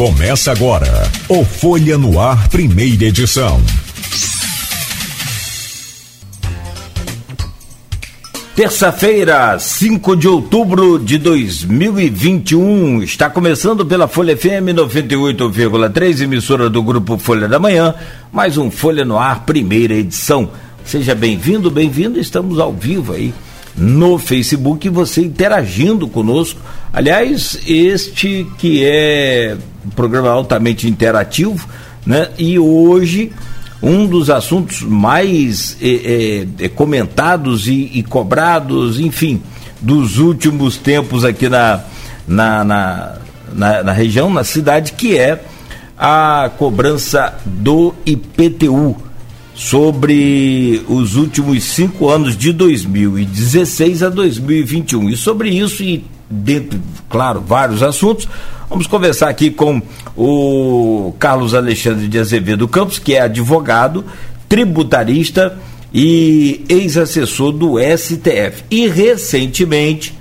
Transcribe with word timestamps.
Começa 0.00 0.50
agora 0.50 0.86
o 1.28 1.44
Folha 1.44 1.98
no 1.98 2.18
Ar, 2.18 2.48
primeira 2.48 3.04
edição. 3.04 3.60
Terça-feira, 8.56 9.58
5 9.58 10.16
de 10.16 10.26
outubro 10.26 10.98
de 10.98 11.18
2021. 11.18 13.02
Está 13.02 13.28
começando 13.28 13.84
pela 13.84 14.08
Folha 14.08 14.34
FM 14.34 14.72
98,3, 14.74 16.22
emissora 16.22 16.70
do 16.70 16.82
grupo 16.82 17.18
Folha 17.18 17.46
da 17.46 17.58
Manhã. 17.58 17.94
Mais 18.32 18.56
um 18.56 18.70
Folha 18.70 19.04
no 19.04 19.18
Ar, 19.18 19.44
primeira 19.44 19.92
edição. 19.92 20.48
Seja 20.82 21.14
bem-vindo, 21.14 21.70
bem-vindo. 21.70 22.18
Estamos 22.18 22.58
ao 22.58 22.72
vivo 22.72 23.12
aí 23.12 23.34
no 23.76 24.16
Facebook 24.18 24.88
você 24.88 25.20
interagindo 25.20 26.08
conosco. 26.08 26.58
Aliás, 26.90 27.60
este 27.66 28.46
que 28.58 28.82
é 28.82 29.58
um 29.84 29.90
programa 29.90 30.30
altamente 30.30 30.88
interativo, 30.88 31.66
né? 32.06 32.28
E 32.38 32.58
hoje 32.58 33.32
um 33.82 34.06
dos 34.06 34.28
assuntos 34.28 34.82
mais 34.82 35.76
é, 35.80 36.46
é, 36.58 36.68
comentados 36.68 37.66
e, 37.66 37.90
e, 37.94 38.02
cobrados, 38.02 39.00
enfim, 39.00 39.42
dos 39.80 40.18
últimos 40.18 40.76
tempos 40.76 41.24
aqui 41.24 41.48
na, 41.48 41.80
na, 42.28 42.64
na, 42.64 43.16
na, 43.54 43.82
na 43.82 43.92
região, 43.92 44.30
na 44.30 44.44
cidade, 44.44 44.92
que 44.92 45.16
é 45.16 45.42
a 45.98 46.50
cobrança 46.58 47.34
do 47.44 47.94
IPTU 48.04 48.96
sobre 49.54 50.82
os 50.88 51.16
últimos 51.16 51.64
cinco 51.64 52.08
anos 52.08 52.36
de 52.36 52.52
2016 52.52 54.02
a 54.02 54.08
2021. 54.08 55.10
E 55.10 55.16
sobre 55.16 55.50
isso 55.50 55.82
e 55.82 56.04
dentro, 56.30 56.80
claro, 57.08 57.40
vários 57.40 57.82
assuntos, 57.82 58.28
vamos 58.68 58.86
conversar 58.86 59.28
aqui 59.28 59.50
com 59.50 59.82
o 60.16 61.12
Carlos 61.18 61.54
Alexandre 61.54 62.06
de 62.06 62.18
Azevedo 62.18 62.68
Campos, 62.68 62.98
que 62.98 63.14
é 63.14 63.22
advogado, 63.22 64.04
tributarista 64.48 65.58
e 65.92 66.64
ex-assessor 66.68 67.52
do 67.52 67.76
STF. 67.78 68.62
E 68.70 68.86
recentemente, 68.86 70.16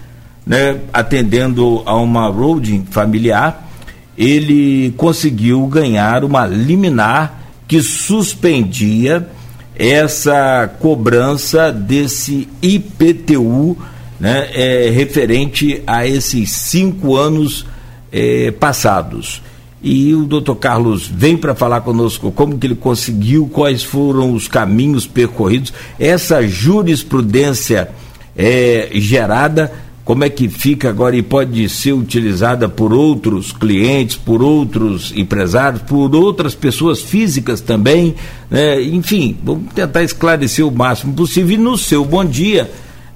né, 0.45 0.80
atendendo 0.92 1.84
a 1.86 1.95
uma 1.95 2.28
holding 2.28 2.86
familiar, 2.89 3.69
ele 4.17 4.94
conseguiu 4.97 5.66
ganhar 5.67 6.23
uma 6.23 6.45
liminar 6.47 7.39
que 7.67 7.81
suspendia 7.81 9.28
essa 9.75 10.69
cobrança 10.80 11.72
desse 11.72 12.50
IPTU 12.62 13.78
né, 14.20 14.50
é, 14.53 14.89
referente 14.89 15.81
a 15.88 16.06
esses 16.06 16.52
cinco 16.52 17.16
anos 17.16 17.66
é, 18.12 18.52
passados. 18.52 19.42
E 19.81 20.14
o 20.14 20.25
doutor 20.25 20.56
Carlos 20.56 21.08
vem 21.08 21.38
para 21.38 21.56
falar 21.56 21.81
conosco 21.81 22.31
como 22.31 22.58
que 22.58 22.67
ele 22.67 22.75
conseguiu, 22.75 23.47
quais 23.47 23.81
foram 23.81 24.34
os 24.34 24.47
caminhos 24.47 25.08
percorridos, 25.08 25.73
essa 25.97 26.45
jurisprudência 26.45 27.90
é, 28.36 28.90
gerada 28.95 29.72
como 30.09 30.23
é 30.23 30.30
que 30.30 30.50
fica 30.50 30.90
agora 30.90 31.16
e 31.16 31.22
pode 31.22 31.70
ser 31.70 31.94
utilizada 31.94 32.67
por 32.67 32.92
outros 32.92 33.52
clientes, 33.52 34.16
por 34.16 34.42
outros 34.42 35.14
empresários, 35.16 35.84
por 35.84 36.16
outras 36.16 36.56
pessoas 36.56 37.00
físicas 37.00 37.62
também, 37.62 38.16
né? 38.50 38.81
enfim, 38.81 39.38
vamos 39.44 39.72
tentar 39.72 40.02
esclarecer 40.02 40.66
o 40.66 40.72
máximo 40.72 41.14
possível. 41.14 41.52
E 41.52 41.58
no 41.58 41.78
seu 41.78 42.03
bom 42.03 42.25
dia, 42.25 42.72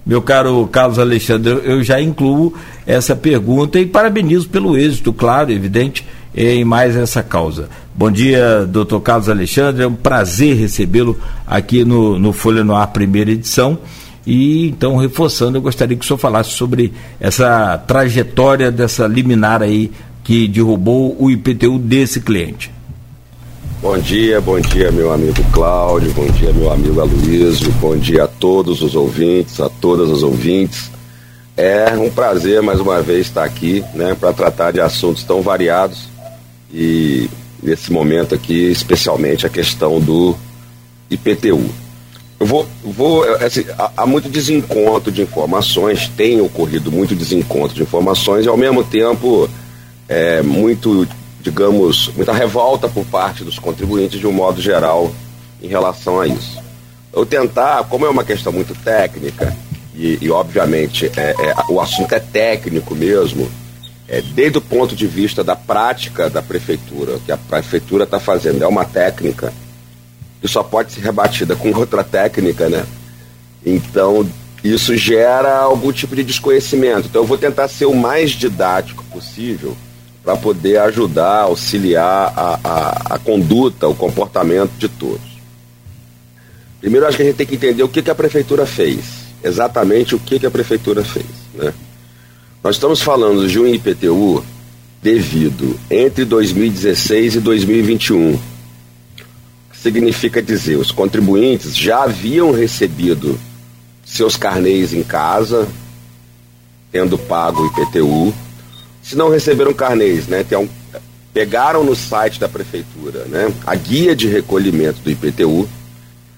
meu 0.05 0.21
caro 0.21 0.67
Carlos 0.67 0.99
Alexandre, 0.99 1.61
eu 1.63 1.83
já 1.83 2.01
incluo 2.01 2.53
essa 2.85 3.15
pergunta 3.15 3.79
e 3.79 3.85
parabenizo 3.85 4.49
pelo 4.49 4.77
êxito, 4.77 5.13
claro, 5.13 5.51
evidente, 5.51 6.05
em 6.35 6.63
mais 6.65 6.95
essa 6.95 7.23
causa. 7.23 7.69
Bom 7.95 8.11
dia, 8.11 8.65
doutor 8.65 8.99
Carlos 9.01 9.29
Alexandre, 9.29 9.83
é 9.83 9.87
um 9.87 9.93
prazer 9.93 10.57
recebê-lo 10.57 11.17
aqui 11.45 11.85
no, 11.85 12.17
no 12.17 12.33
Folha 12.33 12.63
no 12.63 12.75
Ar, 12.75 12.87
primeira 12.87 13.31
edição. 13.31 13.77
E 14.25 14.67
então, 14.67 14.95
reforçando, 14.97 15.57
eu 15.57 15.61
gostaria 15.61 15.95
que 15.95 16.03
o 16.03 16.07
senhor 16.07 16.17
falasse 16.17 16.51
sobre 16.51 16.93
essa 17.19 17.77
trajetória 17.77 18.71
dessa 18.71 19.05
liminar 19.05 19.61
aí 19.61 19.91
que 20.23 20.47
derrubou 20.47 21.15
o 21.19 21.29
IPTU 21.29 21.77
desse 21.77 22.21
cliente. 22.21 22.71
Bom 23.83 23.97
dia, 23.97 24.39
bom 24.39 24.61
dia, 24.61 24.93
meu 24.93 25.11
amigo 25.11 25.43
Cláudio, 25.51 26.13
bom 26.13 26.25
dia, 26.27 26.53
meu 26.53 26.71
amigo 26.71 27.01
Aloysio, 27.01 27.69
bom 27.81 27.97
dia 27.97 28.23
a 28.23 28.27
todos 28.29 28.81
os 28.81 28.95
ouvintes, 28.95 29.59
a 29.59 29.67
todas 29.67 30.09
as 30.09 30.23
ouvintes. 30.23 30.89
É 31.57 31.93
um 31.97 32.09
prazer 32.09 32.61
mais 32.61 32.79
uma 32.79 33.01
vez 33.01 33.27
estar 33.27 33.43
aqui, 33.43 33.83
né, 33.93 34.15
para 34.17 34.31
tratar 34.31 34.71
de 34.71 34.79
assuntos 34.79 35.25
tão 35.25 35.41
variados 35.41 36.07
e 36.73 37.29
nesse 37.61 37.91
momento 37.91 38.33
aqui, 38.33 38.71
especialmente 38.71 39.45
a 39.45 39.49
questão 39.49 39.99
do 39.99 40.33
IPTU. 41.11 41.69
Eu 42.39 42.45
vou, 42.45 42.65
vou 42.85 43.25
assim, 43.35 43.65
há, 43.97 44.05
muito 44.05 44.29
desencontro 44.29 45.11
de 45.11 45.21
informações, 45.21 46.07
tem 46.07 46.39
ocorrido 46.39 46.89
muito 46.89 47.13
desencontro 47.13 47.75
de 47.75 47.83
informações 47.83 48.45
e 48.45 48.47
ao 48.47 48.55
mesmo 48.55 48.81
tempo 48.81 49.49
é, 50.07 50.41
muito, 50.41 51.05
digamos, 51.43 52.09
muita 52.15 52.31
revolta 52.31 52.87
por 52.87 53.05
parte 53.05 53.43
dos 53.43 53.59
contribuintes 53.59 54.19
de 54.19 54.25
um 54.25 54.31
modo 54.31 54.61
geral 54.61 55.13
em 55.61 55.67
relação 55.67 56.21
a 56.21 56.25
isso. 56.25 56.63
Eu 57.11 57.25
tentar, 57.25 57.83
como 57.83 58.05
é 58.05 58.09
uma 58.09 58.23
questão 58.23 58.51
muito 58.51 58.73
técnica 58.73 59.55
e, 59.93 60.17
e 60.21 60.31
obviamente 60.31 61.11
é, 61.17 61.35
é, 61.37 61.55
o 61.69 61.81
assunto 61.81 62.15
é 62.15 62.19
técnico 62.19 62.95
mesmo, 62.95 63.51
é, 64.07 64.21
desde 64.21 64.57
o 64.57 64.61
ponto 64.61 64.95
de 64.95 65.05
vista 65.05 65.43
da 65.43 65.55
prática 65.55 66.29
da 66.29 66.41
prefeitura, 66.41 67.19
que 67.25 67.31
a 67.31 67.37
prefeitura 67.37 68.05
está 68.05 68.19
fazendo 68.19 68.63
é 68.63 68.67
uma 68.67 68.85
técnica 68.85 69.53
que 70.41 70.47
só 70.47 70.63
pode 70.63 70.93
ser 70.93 71.01
rebatida 71.01 71.55
com 71.55 71.73
outra 71.73 72.03
técnica, 72.03 72.67
né? 72.67 72.85
Então, 73.65 74.27
isso 74.63 74.95
gera 74.97 75.59
algum 75.59 75.91
tipo 75.91 76.15
de 76.15 76.23
desconhecimento. 76.23 77.07
Então, 77.07 77.21
eu 77.21 77.25
vou 77.25 77.37
tentar 77.37 77.67
ser 77.69 77.85
o 77.85 77.95
mais 77.95 78.31
didático 78.31 79.03
possível 79.05 79.75
para 80.23 80.37
poder 80.37 80.77
ajudar, 80.77 81.41
auxiliar 81.41 82.33
a, 82.35 82.59
a, 82.63 83.15
a, 83.15 83.19
conduta, 83.19 83.87
o 83.87 83.95
comportamento 83.95 84.71
de 84.77 84.87
todos. 84.87 85.33
Primeiro, 86.79 87.05
acho 87.05 87.17
que 87.17 87.23
a 87.23 87.25
gente 87.25 87.35
tem 87.35 87.47
que 87.47 87.55
entender 87.55 87.83
o 87.83 87.89
que, 87.89 88.01
que 88.01 88.11
a 88.11 88.15
prefeitura 88.15 88.65
fez. 88.65 89.23
Exatamente 89.43 90.15
o 90.15 90.19
que, 90.19 90.39
que 90.39 90.45
a 90.45 90.51
prefeitura 90.51 91.03
fez. 91.03 91.25
Né? 91.53 91.73
Nós 92.63 92.75
estamos 92.75 93.01
falando 93.01 93.47
de 93.47 93.59
um 93.59 93.67
IPTU 93.67 94.43
devido 95.01 95.77
entre 95.89 96.23
2016 96.23 97.35
e 97.35 97.39
2021 97.41 98.39
significa 99.83 100.41
dizer, 100.41 100.77
os 100.77 100.91
contribuintes 100.91 101.75
já 101.75 102.03
haviam 102.03 102.51
recebido 102.51 103.37
seus 104.05 104.37
carnês 104.37 104.93
em 104.93 105.03
casa, 105.03 105.67
tendo 106.89 107.17
pago 107.17 107.63
o 107.63 107.67
IPTU. 107.67 108.33
Se 109.03 109.15
não 109.15 109.29
receberam 109.29 109.73
carnês, 109.73 110.27
né, 110.27 110.43
tem 110.43 110.57
um, 110.57 110.67
pegaram 111.33 111.83
no 111.83 111.95
site 111.95 112.39
da 112.39 112.47
prefeitura, 112.47 113.25
né, 113.25 113.53
a 113.67 113.75
guia 113.75 114.15
de 114.15 114.27
recolhimento 114.27 115.01
do 115.01 115.11
IPTU. 115.11 115.67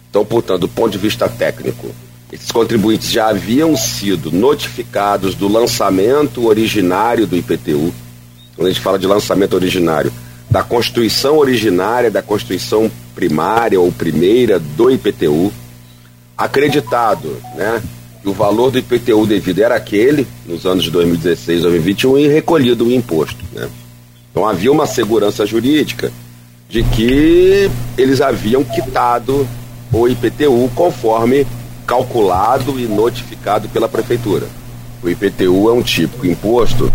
Então, 0.09 0.25
portanto, 0.25 0.61
do 0.61 0.67
ponto 0.67 0.91
de 0.91 0.97
vista 0.97 1.29
técnico, 1.29 1.93
esses 2.31 2.51
contribuintes 2.51 3.11
já 3.11 3.29
haviam 3.29 3.77
sido 3.77 4.31
notificados 4.31 5.35
do 5.35 5.47
lançamento 5.47 6.47
originário 6.47 7.27
do 7.27 7.37
IPTU. 7.37 7.93
Quando 8.55 8.67
a 8.67 8.71
gente 8.71 8.81
fala 8.81 8.97
de 8.97 9.05
lançamento 9.05 9.53
originário, 9.53 10.11
da 10.49 10.63
Constituição 10.63 11.37
originária, 11.37 12.09
da 12.09 12.21
Constituição 12.21 12.89
primária 13.13 13.79
ou 13.79 13.91
primeira 13.91 14.59
do 14.59 14.89
IPTU, 14.89 15.51
acreditado 16.37 17.37
né, 17.55 17.81
o 18.25 18.33
valor 18.33 18.71
do 18.71 18.79
IPTU 18.79 19.25
devido 19.25 19.59
era 19.59 19.75
aquele, 19.75 20.27
nos 20.45 20.65
anos 20.65 20.83
de 20.83 20.91
2016 20.91 21.61
2021, 21.61 22.17
e 22.17 22.27
recolhido 22.27 22.85
o 22.85 22.91
imposto. 22.91 23.43
Né? 23.53 23.69
Então 24.31 24.47
havia 24.47 24.71
uma 24.71 24.85
segurança 24.85 25.45
jurídica 25.45 26.11
de 26.67 26.83
que 26.83 27.69
eles 27.97 28.21
haviam 28.21 28.63
quitado 28.63 29.47
o 29.93 30.07
IPTU 30.07 30.69
conforme 30.75 31.45
calculado 31.85 32.79
e 32.79 32.85
notificado 32.85 33.69
pela 33.69 33.87
prefeitura. 33.87 34.47
O 35.03 35.09
IPTU 35.09 35.69
é 35.69 35.73
um 35.73 35.83
típico 35.83 36.25
imposto 36.25 36.91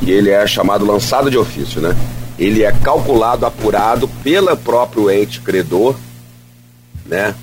e 0.00 0.10
ele 0.10 0.30
é 0.30 0.46
chamado 0.46 0.86
lançado 0.86 1.30
de 1.30 1.36
ofício, 1.36 1.80
né? 1.80 1.94
ele 2.38 2.62
é 2.62 2.72
calculado, 2.72 3.46
apurado 3.46 4.08
pelo 4.22 4.56
próprio 4.56 5.10
ente 5.10 5.40
credor, 5.40 5.94
né? 7.06 7.34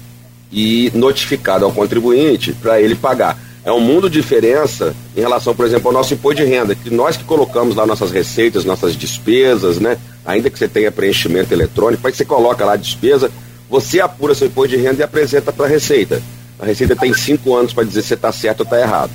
E 0.51 0.91
notificado 0.95 1.65
ao 1.65 1.71
contribuinte 1.71 2.53
para 2.53 2.81
ele 2.81 2.95
pagar. 2.95 3.37
É 3.63 3.71
um 3.71 3.79
mundo 3.79 4.09
de 4.09 4.19
diferença 4.19 4.95
em 5.15 5.19
relação, 5.19 5.53
por 5.53 5.65
exemplo, 5.65 5.89
ao 5.89 5.93
nosso 5.93 6.13
imposto 6.13 6.41
de 6.41 6.49
renda, 6.49 6.73
que 6.73 6.89
nós 6.89 7.17
que 7.17 7.23
colocamos 7.23 7.75
lá 7.75 7.85
nossas 7.85 8.09
receitas, 8.09 8.65
nossas 8.65 8.95
despesas, 8.95 9.79
né? 9.79 9.97
Ainda 10.25 10.49
que 10.49 10.57
você 10.57 10.67
tenha 10.67 10.91
preenchimento 10.91 11.53
eletrônico, 11.53 12.07
aí 12.07 12.13
você 12.13 12.25
coloca 12.25 12.65
lá 12.65 12.73
a 12.73 12.77
despesa, 12.77 13.29
você 13.69 13.99
apura 13.99 14.33
seu 14.33 14.47
imposto 14.47 14.75
de 14.75 14.81
renda 14.81 15.01
e 15.01 15.03
apresenta 15.03 15.51
para 15.51 15.65
a 15.65 15.69
Receita. 15.69 16.21
A 16.57 16.65
Receita 16.65 16.95
tem 16.95 17.13
cinco 17.13 17.55
anos 17.55 17.73
para 17.73 17.83
dizer 17.83 18.01
se 18.01 18.13
está 18.13 18.31
certo 18.31 18.61
ou 18.61 18.63
está 18.63 18.79
errado. 18.79 19.11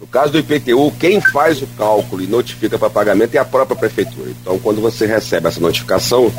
No 0.00 0.06
caso 0.06 0.32
do 0.32 0.38
IPTU, 0.38 0.92
quem 0.98 1.20
faz 1.20 1.60
o 1.60 1.66
cálculo 1.76 2.22
e 2.22 2.26
notifica 2.26 2.78
para 2.78 2.88
pagamento 2.88 3.34
é 3.34 3.38
a 3.38 3.44
própria 3.44 3.76
prefeitura. 3.76 4.30
Então, 4.40 4.58
quando 4.58 4.80
você 4.80 5.06
recebe 5.06 5.48
essa 5.48 5.60
notificação, 5.60 6.32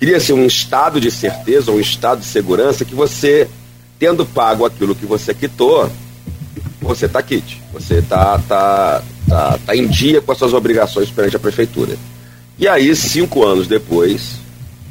cria-se 0.00 0.32
um 0.32 0.46
estado 0.46 0.98
de 0.98 1.10
certeza, 1.10 1.70
um 1.70 1.78
estado 1.78 2.20
de 2.20 2.26
segurança 2.26 2.86
que 2.86 2.94
você, 2.94 3.46
tendo 3.98 4.24
pago 4.24 4.64
aquilo 4.64 4.94
que 4.94 5.04
você 5.04 5.34
quitou, 5.34 5.90
você 6.80 7.04
está 7.04 7.22
quite. 7.22 7.62
Você 7.74 7.96
está 7.96 8.38
tá, 8.48 9.02
tá, 9.28 9.58
tá 9.66 9.76
em 9.76 9.86
dia 9.86 10.22
com 10.22 10.32
as 10.32 10.38
suas 10.38 10.54
obrigações 10.54 11.10
perante 11.10 11.36
a 11.36 11.38
prefeitura. 11.38 11.96
E 12.58 12.66
aí, 12.66 12.96
cinco 12.96 13.44
anos 13.46 13.68
depois, 13.68 14.36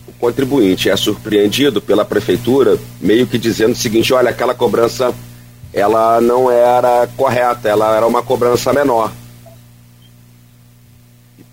o 0.07 0.11
contribuinte 0.13 0.89
é 0.89 0.95
surpreendido 0.95 1.81
pela 1.81 2.05
prefeitura, 2.05 2.77
meio 3.01 3.25
que 3.25 3.37
dizendo 3.39 3.73
o 3.73 3.77
seguinte: 3.77 4.13
olha, 4.13 4.29
aquela 4.29 4.53
cobrança 4.53 5.13
ela 5.73 6.21
não 6.21 6.51
era 6.51 7.07
correta, 7.17 7.67
ela 7.67 7.95
era 7.95 8.05
uma 8.05 8.21
cobrança 8.21 8.71
menor. 8.73 9.11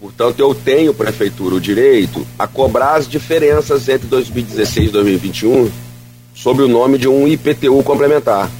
Portanto, 0.01 0.41
eu 0.41 0.55
tenho, 0.55 0.93
prefeitura, 0.93 1.55
o 1.55 1.61
direito 1.61 2.27
a 2.39 2.47
cobrar 2.47 2.97
as 2.97 3.09
diferenças 3.09 3.89
entre 3.89 4.07
2016 4.07 4.89
e 4.89 4.93
2021 4.93 5.71
sob 6.35 6.63
o 6.63 6.69
nome 6.69 6.99
de 6.99 7.09
um 7.09 7.27
IPTU 7.27 7.83
complementar. 7.83 8.51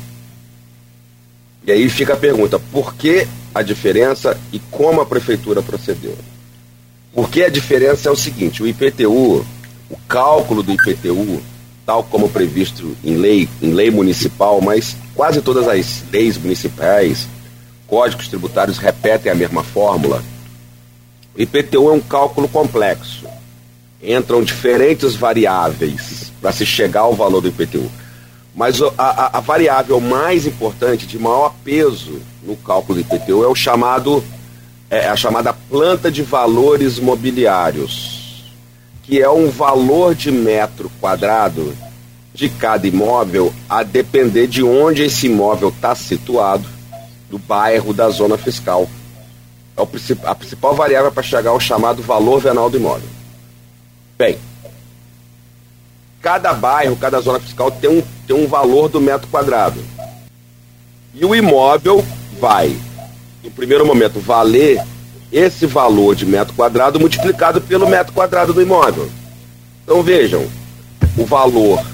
E 1.67 1.73
aí 1.73 1.89
fica 1.91 2.15
a 2.15 2.17
pergunta: 2.17 2.59
por 2.59 2.95
que 2.95 3.27
a 3.55 3.61
diferença 3.61 4.39
e 4.53 4.59
como 4.71 5.01
a 5.01 5.07
prefeitura 5.07 5.63
procedeu? 5.63 6.17
Porque 7.13 7.43
a 7.43 7.51
diferença 7.51 8.09
é 8.09 8.13
o 8.13 8.17
seguinte: 8.17 8.63
o 8.63 8.67
IPTU, 8.67 9.45
o 9.91 9.97
cálculo 10.09 10.63
do 10.63 10.73
IPTU, 10.73 11.43
tal 11.85 12.03
como 12.03 12.31
previsto 12.31 12.97
em 13.05 13.17
lei, 13.17 13.49
em 13.61 13.73
lei 13.73 13.91
municipal, 13.91 14.61
mas 14.63 14.97
quase 15.15 15.43
todas 15.43 15.69
as 15.69 16.03
leis 16.11 16.39
municipais, 16.39 17.29
códigos 17.87 18.29
tributários 18.29 18.79
repetem 18.79 19.31
a 19.31 19.35
mesma 19.35 19.63
fórmula. 19.63 20.23
IPTU 21.37 21.91
é 21.91 21.93
um 21.93 22.01
cálculo 22.01 22.49
complexo. 22.49 23.27
Entram 24.03 24.43
diferentes 24.43 25.15
variáveis 25.15 26.33
para 26.41 26.53
se 26.53 26.65
chegar 26.65 27.01
ao 27.01 27.15
valor 27.15 27.41
do 27.41 27.49
IPTU. 27.49 27.91
Mas 28.55 28.81
a, 28.81 28.91
a, 28.97 29.39
a, 29.39 29.41
variável 29.41 30.01
mais 30.01 30.47
importante, 30.47 31.07
de 31.07 31.19
maior 31.19 31.55
peso 31.63 32.21
no 32.43 32.57
cálculo 32.57 33.03
do 33.03 33.15
IPTU, 33.15 33.45
é 33.45 33.49
o 33.49 33.55
chamado 33.55 34.25
é 34.89 35.09
a 35.09 35.17
chamada 35.17 35.53
planta 35.53 36.11
de 36.11 36.23
valores 36.23 36.99
mobiliários, 36.99 38.55
que 39.03 39.21
é 39.21 39.29
um 39.29 39.51
valor 39.51 40.15
de 40.15 40.31
metro 40.31 40.91
quadrado 41.01 41.77
de 42.33 42.49
cada 42.49 42.87
imóvel 42.87 43.53
a 43.69 43.83
depender 43.83 44.47
de 44.47 44.63
onde 44.63 45.03
esse 45.03 45.27
imóvel 45.27 45.71
está 45.71 45.95
situado, 45.95 46.67
do 47.29 47.39
bairro, 47.39 47.93
da 47.93 48.09
zona 48.11 48.39
fiscal. 48.39 48.89
É 49.77 49.83
a 50.25 50.35
principal 50.35 50.75
variável 50.75 51.13
para 51.13 51.23
chegar 51.23 51.51
ao 51.51 51.61
chamado 51.61 52.03
valor 52.03 52.41
venal 52.41 52.71
do 52.71 52.79
imóvel. 52.79 53.09
Bem, 54.17 54.39
cada 56.23 56.55
bairro, 56.55 56.97
cada 56.97 57.21
zona 57.21 57.39
fiscal 57.39 57.71
tem 57.71 57.91
um, 57.91 58.03
tem 58.27 58.35
um 58.35 58.47
valor 58.47 58.89
do 58.89 59.01
metro 59.01 59.29
quadrado. 59.29 59.79
E 61.15 61.25
o 61.25 61.35
imóvel 61.35 62.05
vai, 62.41 62.75
no 63.45 63.51
primeiro 63.51 63.85
momento, 63.85 64.19
valer 64.19 64.83
esse 65.31 65.67
valor 65.67 66.15
de 66.15 66.25
metro 66.25 66.55
quadrado 66.55 66.99
multiplicado 66.99 67.61
pelo 67.61 67.87
metro 67.87 68.13
quadrado 68.13 68.55
do 68.55 68.63
imóvel. 68.63 69.11
Então 69.85 70.03
vejam, 70.03 70.47
o 71.17 71.25
valor 71.27 71.85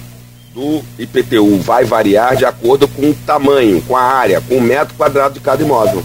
do 0.54 0.82
IPTU 0.98 1.58
vai 1.58 1.84
variar 1.84 2.36
de 2.36 2.44
acordo 2.44 2.86
com 2.86 3.10
o 3.10 3.14
tamanho, 3.26 3.82
com 3.82 3.96
a 3.96 4.02
área, 4.02 4.40
com 4.40 4.56
o 4.56 4.60
metro 4.60 4.94
quadrado 4.94 5.34
de 5.34 5.40
cada 5.40 5.62
imóvel. 5.62 6.04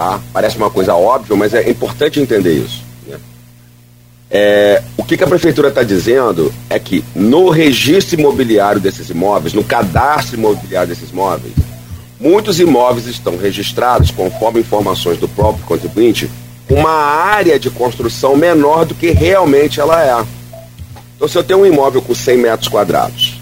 Tá? 0.00 0.18
Parece 0.32 0.56
uma 0.56 0.70
coisa 0.70 0.94
óbvia, 0.94 1.36
mas 1.36 1.52
é 1.52 1.68
importante 1.68 2.18
entender 2.18 2.54
isso. 2.54 2.82
Né? 3.06 3.18
É, 4.30 4.82
o 4.96 5.04
que, 5.04 5.14
que 5.14 5.22
a 5.22 5.26
prefeitura 5.26 5.68
está 5.68 5.82
dizendo 5.82 6.50
é 6.70 6.78
que 6.78 7.04
no 7.14 7.50
registro 7.50 8.18
imobiliário 8.18 8.80
desses 8.80 9.10
imóveis, 9.10 9.52
no 9.52 9.62
cadastro 9.62 10.38
imobiliário 10.38 10.88
desses 10.88 11.10
imóveis, 11.10 11.52
muitos 12.18 12.58
imóveis 12.58 13.06
estão 13.06 13.36
registrados, 13.36 14.10
conforme 14.10 14.60
informações 14.60 15.18
do 15.18 15.28
próprio 15.28 15.66
contribuinte, 15.66 16.30
uma 16.70 16.92
área 16.92 17.58
de 17.58 17.68
construção 17.68 18.34
menor 18.34 18.86
do 18.86 18.94
que 18.94 19.10
realmente 19.10 19.80
ela 19.80 20.02
é. 20.02 20.24
Então, 21.14 21.28
se 21.28 21.36
eu 21.36 21.44
tenho 21.44 21.60
um 21.60 21.66
imóvel 21.66 22.00
com 22.00 22.14
100 22.14 22.38
metros 22.38 22.68
quadrados, 22.70 23.38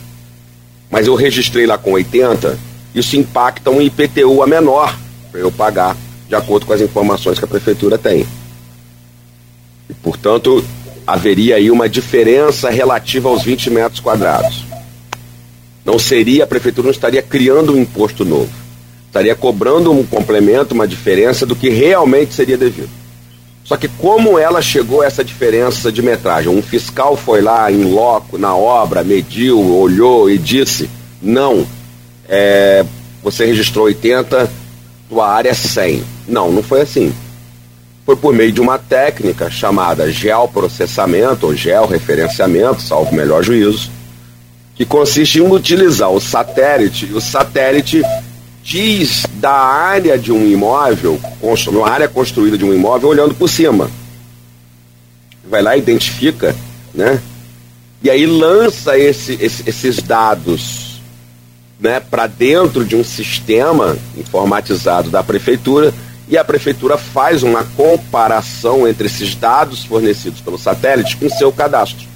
mas 0.91 1.07
eu 1.07 1.15
registrei 1.15 1.67
lá 1.67 1.79
com 1.79 1.93
80, 1.93 2.59
isso 2.97 3.17
impacta 3.17 3.71
um 3.71 3.81
IPTU 3.81 4.43
a 4.43 4.47
menor 4.49 4.99
para 5.31 5.41
eu 5.41 5.53
pagar, 5.53 5.97
de 6.29 6.35
acordo 6.35 6.67
com 6.67 6.73
as 6.73 6.81
informações 6.81 7.39
que 7.39 7.45
a 7.45 7.49
prefeitura 7.49 7.97
tem. 7.97 8.27
E, 9.89 9.95
portanto, 9.95 10.63
haveria 11.07 11.57
aí 11.57 11.71
uma 11.71 11.89
diferença 11.89 12.69
relativa 12.69 13.29
aos 13.29 13.43
20 13.43 13.71
metros 13.71 14.01
quadrados. 14.01 14.65
Não 15.85 15.99
seria, 15.99 16.45
a 16.45 16.47
prefeitura 16.47 16.87
não 16.87 16.93
estaria 16.93 17.23
criando 17.23 17.73
um 17.73 17.81
imposto 17.81 18.25
novo. 18.25 18.51
Estaria 19.07 19.35
cobrando 19.35 19.91
um 19.91 20.05
complemento, 20.05 20.75
uma 20.75 20.87
diferença 20.87 21.47
do 21.47 21.57
que 21.57 21.71
realmente 21.71 22.35
seria 22.35 22.59
devido. 22.59 22.91
Só 23.65 23.77
que 23.77 23.89
como 23.89 24.39
ela 24.39 24.61
chegou 24.61 25.01
a 25.01 25.07
essa 25.07 25.25
diferença 25.25 25.91
de 25.91 26.03
metragem? 26.03 26.51
Um 26.51 26.63
fiscal 26.63 27.17
foi 27.17 27.41
lá 27.41 27.73
em 27.73 27.85
loco, 27.85 28.37
na 28.37 28.55
obra, 28.55 29.03
mediu, 29.03 29.61
olhou 29.61 30.31
e 30.31 30.37
disse, 30.37 30.91
não, 31.23 31.67
é, 32.29 32.85
você 33.23 33.47
registrou 33.47 33.87
80, 33.87 34.51
tua 35.09 35.29
área 35.29 35.51
é 35.51 35.55
100. 35.55 36.05
Não, 36.27 36.53
não 36.53 36.63
foi 36.63 36.83
assim. 36.83 37.13
Foi 38.05 38.17
por 38.17 38.33
meio 38.33 38.53
de 38.53 38.61
uma 38.61 38.79
técnica 38.79 39.51
chamada 39.51 40.11
geoprocessamento 40.11 41.47
ou 41.47 41.55
georreferenciamento, 41.55 42.81
salvo 42.81 43.15
melhor 43.15 43.43
juízo, 43.43 43.91
que 44.75 44.85
consiste 44.85 45.39
em 45.39 45.51
utilizar 45.51 46.11
o 46.11 46.21
satélite, 46.21 47.07
e 47.07 47.13
o 47.13 47.21
satélite 47.21 48.03
diz 48.63 49.27
da 49.35 49.53
área 49.53 50.19
de 50.19 50.31
um 50.31 50.47
imóvel, 50.47 51.21
uma 51.69 51.89
área 51.89 52.09
construída 52.09 52.57
de 52.57 52.65
um 52.65 52.73
imóvel, 52.73 53.09
olhando 53.09 53.35
por 53.35 53.49
cima. 53.49 53.91
Vai 55.49 55.63
lá, 55.63 55.77
identifica, 55.77 56.55
né? 56.95 57.21
E 58.03 58.09
aí 58.09 58.27
lança 58.27 58.97
esse, 58.99 59.37
esse, 59.41 59.69
esses 59.69 59.97
dados 60.03 60.78
né, 61.79 62.01
para 62.01 62.27
dentro 62.27 62.85
de 62.85 62.97
um 62.97 63.05
sistema 63.05 63.97
informatizado 64.17 65.11
da 65.11 65.23
prefeitura 65.23 65.95
e 66.29 66.37
a 66.37 66.45
prefeitura 66.45 66.99
faz 66.99 67.43
uma 67.43 67.65
comparação 67.65 68.87
entre 68.87 69.07
esses 69.07 69.35
dados 69.35 69.85
fornecidos 69.85 70.41
pelo 70.41 70.59
satélite 70.59 71.17
com 71.17 71.29
seu 71.29 71.51
cadastro. 71.51 72.07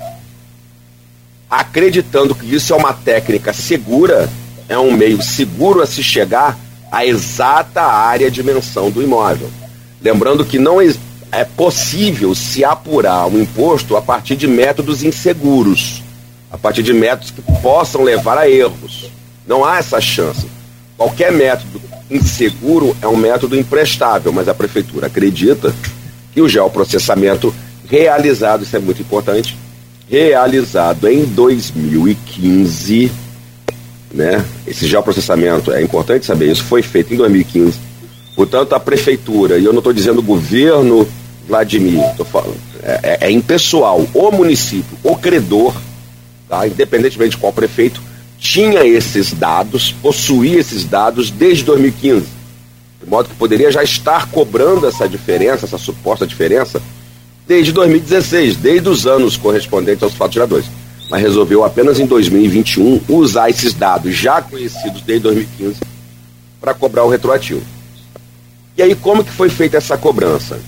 Acreditando 1.48 2.34
que 2.34 2.54
isso 2.54 2.72
é 2.72 2.76
uma 2.76 2.92
técnica 2.92 3.52
segura, 3.52 4.28
é 4.68 4.78
um 4.78 4.92
meio 4.92 5.22
seguro 5.22 5.80
a 5.80 5.86
se 5.86 6.02
chegar 6.02 6.58
à 6.90 7.06
exata 7.06 7.82
área 7.82 8.30
de 8.30 8.42
dimensão 8.42 8.90
do 8.90 9.02
imóvel. 9.02 9.50
Lembrando 10.00 10.44
que 10.44 10.58
não 10.58 10.78
é 10.80 11.44
possível 11.44 12.34
se 12.34 12.64
apurar 12.64 13.26
um 13.26 13.40
imposto 13.40 13.96
a 13.96 14.02
partir 14.02 14.36
de 14.36 14.46
métodos 14.46 15.02
inseguros, 15.02 16.02
a 16.50 16.58
partir 16.58 16.82
de 16.82 16.92
métodos 16.92 17.30
que 17.30 17.40
possam 17.62 18.02
levar 18.02 18.36
a 18.36 18.48
erros. 18.48 19.10
Não 19.46 19.64
há 19.64 19.78
essa 19.78 20.00
chance. 20.00 20.46
Qualquer 20.96 21.32
método 21.32 21.80
inseguro 22.10 22.96
é 23.00 23.08
um 23.08 23.16
método 23.16 23.56
imprestável, 23.56 24.32
mas 24.32 24.48
a 24.48 24.54
prefeitura 24.54 25.06
acredita 25.06 25.74
que 26.32 26.40
o 26.40 26.48
geoprocessamento 26.48 27.54
realizado, 27.88 28.62
isso 28.62 28.76
é 28.76 28.78
muito 28.78 29.02
importante, 29.02 29.56
realizado 30.08 31.08
em 31.08 31.24
2015 31.24 33.10
né? 34.12 34.44
Esse 34.66 34.86
geoprocessamento, 34.86 35.72
é 35.72 35.82
importante 35.82 36.26
saber 36.26 36.50
isso, 36.50 36.62
foi 36.64 36.82
feito 36.82 37.14
em 37.14 37.16
2015. 37.16 37.78
Portanto, 38.36 38.74
a 38.74 38.80
prefeitura, 38.80 39.58
e 39.58 39.64
eu 39.64 39.72
não 39.72 39.78
estou 39.78 39.92
dizendo 39.92 40.22
governo 40.22 41.08
Vladimir, 41.46 42.00
tô 42.16 42.24
falando, 42.24 42.56
é, 42.82 43.00
é, 43.02 43.18
é 43.22 43.30
impessoal, 43.30 44.06
o 44.14 44.30
município, 44.30 44.96
o 45.02 45.16
credor, 45.16 45.74
tá? 46.48 46.66
independentemente 46.66 47.32
de 47.32 47.36
qual 47.38 47.52
prefeito, 47.52 48.00
tinha 48.42 48.84
esses 48.84 49.32
dados, 49.32 49.94
possuía 50.02 50.58
esses 50.58 50.84
dados 50.84 51.30
desde 51.30 51.64
2015. 51.64 52.26
De 53.02 53.08
modo 53.08 53.28
que 53.28 53.36
poderia 53.36 53.70
já 53.70 53.82
estar 53.82 54.28
cobrando 54.30 54.86
essa 54.86 55.08
diferença, 55.08 55.64
essa 55.64 55.78
suposta 55.78 56.26
diferença, 56.26 56.82
desde 57.46 57.72
2016, 57.72 58.56
desde 58.56 58.88
os 58.88 59.06
anos 59.06 59.36
correspondentes 59.36 60.02
aos 60.02 60.14
fatos 60.14 60.34
geradores 60.34 60.66
mas 61.12 61.20
resolveu 61.20 61.62
apenas 61.62 62.00
em 62.00 62.06
2021 62.06 63.02
usar 63.06 63.50
esses 63.50 63.74
dados 63.74 64.14
já 64.16 64.40
conhecidos 64.40 65.02
desde 65.02 65.24
2015 65.24 65.76
para 66.58 66.72
cobrar 66.72 67.04
o 67.04 67.10
retroativo. 67.10 67.62
E 68.78 68.82
aí 68.82 68.94
como 68.94 69.22
que 69.22 69.30
foi 69.30 69.50
feita 69.50 69.76
essa 69.76 69.98
cobrança? 69.98 70.58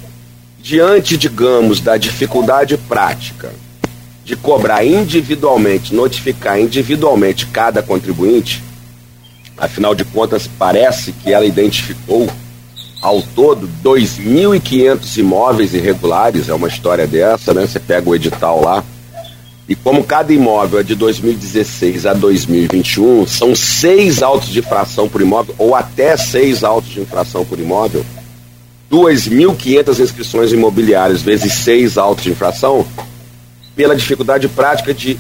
Diante, 0.61 1.17
digamos, 1.17 1.81
da 1.81 1.97
dificuldade 1.97 2.77
prática 2.77 3.51
de 4.25 4.37
cobrar 4.37 4.85
individualmente, 4.85 5.95
notificar 5.95 6.59
individualmente 6.59 7.47
cada 7.47 7.83
contribuinte, 7.83 8.63
Afinal 9.57 9.95
de 9.95 10.05
contas, 10.05 10.49
parece 10.59 11.13
que 11.13 11.33
ela 11.33 11.47
identificou 11.47 12.29
ao 13.01 13.23
todo 13.23 13.69
2.500 13.85 15.19
imóveis 15.19 15.75
irregulares, 15.75 16.49
é 16.49 16.55
uma 16.55 16.69
história 16.69 17.07
dessa, 17.07 17.55
né? 17.55 17.67
Você 17.67 17.79
pega 17.79 18.09
o 18.09 18.15
edital 18.15 18.61
lá. 18.61 18.83
E 19.69 19.75
como 19.75 20.05
cada 20.05 20.33
imóvel 20.33 20.81
é 20.81 20.83
de 20.83 20.95
2016 20.95 22.05
a 22.05 22.13
2021, 22.13 23.27
são 23.27 23.55
seis 23.55 24.23
autos 24.23 24.49
de 24.49 24.59
infração 24.59 25.09
por 25.09 25.21
imóvel, 25.21 25.55
ou 25.57 25.75
até 25.75 26.17
seis 26.17 26.65
autos 26.65 26.91
de 26.91 27.01
infração 27.01 27.45
por 27.45 27.59
imóvel, 27.59 28.05
2.500 28.91 30.01
inscrições 30.01 30.53
imobiliárias 30.53 31.23
vezes 31.23 31.53
seis 31.53 31.97
autos 31.97 32.25
de 32.25 32.31
infração, 32.31 32.87
pela 33.75 33.97
dificuldade 33.97 34.49
prática 34.49 34.95
de 34.95 35.19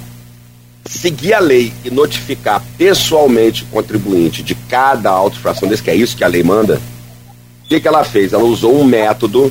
seguir 0.87 1.35
a 1.35 1.41
lei 1.41 1.73
e 1.85 1.91
notificar 1.91 2.63
pessoalmente 2.77 3.65
o 3.65 3.67
contribuinte 3.67 4.43
de 4.43 4.55
cada 4.55 5.11
auto 5.11 5.35
de 5.35 5.39
infração 5.39 5.69
desse, 5.69 5.83
que 5.83 5.91
é 5.91 5.95
isso 5.95 6.17
que 6.17 6.25
a 6.25 6.29
lei 6.29 6.43
manda, 6.43 6.81
o 7.65 7.69
que, 7.69 7.81
que 7.81 7.89
ela 7.89 8.05
fez? 8.05 8.33
Ela 8.33 8.45
usou 8.45 8.79
um 8.79 8.85
método 8.85 9.51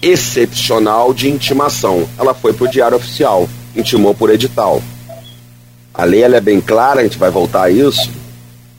excepcional 0.00 1.12
de 1.12 1.28
intimação. 1.28 2.08
Ela 2.16 2.32
foi 2.32 2.52
para 2.52 2.66
o 2.66 2.70
Diário 2.70 2.96
Oficial, 2.96 3.48
intimou 3.74 4.14
por 4.14 4.30
edital. 4.30 4.80
A 5.92 6.04
lei 6.04 6.22
é 6.22 6.40
bem 6.40 6.60
clara, 6.60 7.00
a 7.00 7.02
gente 7.02 7.18
vai 7.18 7.30
voltar 7.30 7.64
a 7.64 7.70
isso, 7.70 8.10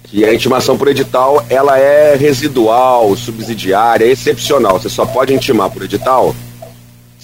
que 0.06 0.24
a 0.24 0.34
intimação 0.34 0.78
por 0.78 0.88
edital 0.88 1.46
ela 1.50 1.78
é 1.78 2.16
residual, 2.16 3.16
subsidiária, 3.18 4.06
excepcional. 4.06 4.80
Você 4.80 4.90
só 4.90 5.06
pode 5.06 5.34
intimar 5.34 5.70
por 5.70 5.84
edital 5.84 6.34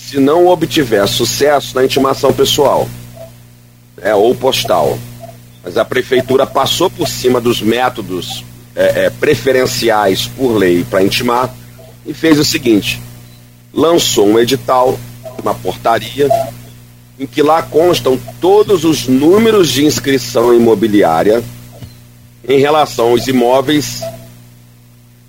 se 0.05 0.19
não 0.19 0.45
obtiver 0.45 1.07
sucesso 1.07 1.75
na 1.75 1.83
intimação 1.83 2.31
pessoal 2.31 2.87
é, 3.99 4.13
ou 4.13 4.35
postal. 4.35 4.99
Mas 5.63 5.77
a 5.77 5.83
prefeitura 5.83 6.45
passou 6.45 6.91
por 6.91 7.07
cima 7.07 7.41
dos 7.41 7.59
métodos 7.59 8.43
é, 8.75 9.05
é, 9.05 9.09
preferenciais 9.09 10.27
por 10.27 10.55
lei 10.57 10.83
para 10.83 11.03
intimar 11.03 11.51
e 12.05 12.13
fez 12.13 12.37
o 12.37 12.45
seguinte: 12.45 13.01
lançou 13.73 14.27
um 14.27 14.37
edital, 14.37 14.99
uma 15.41 15.55
portaria, 15.55 16.29
em 17.19 17.25
que 17.25 17.41
lá 17.41 17.63
constam 17.63 18.19
todos 18.39 18.85
os 18.85 19.07
números 19.07 19.71
de 19.71 19.83
inscrição 19.83 20.53
imobiliária 20.53 21.43
em 22.47 22.59
relação 22.59 23.09
aos 23.09 23.27
imóveis 23.27 24.01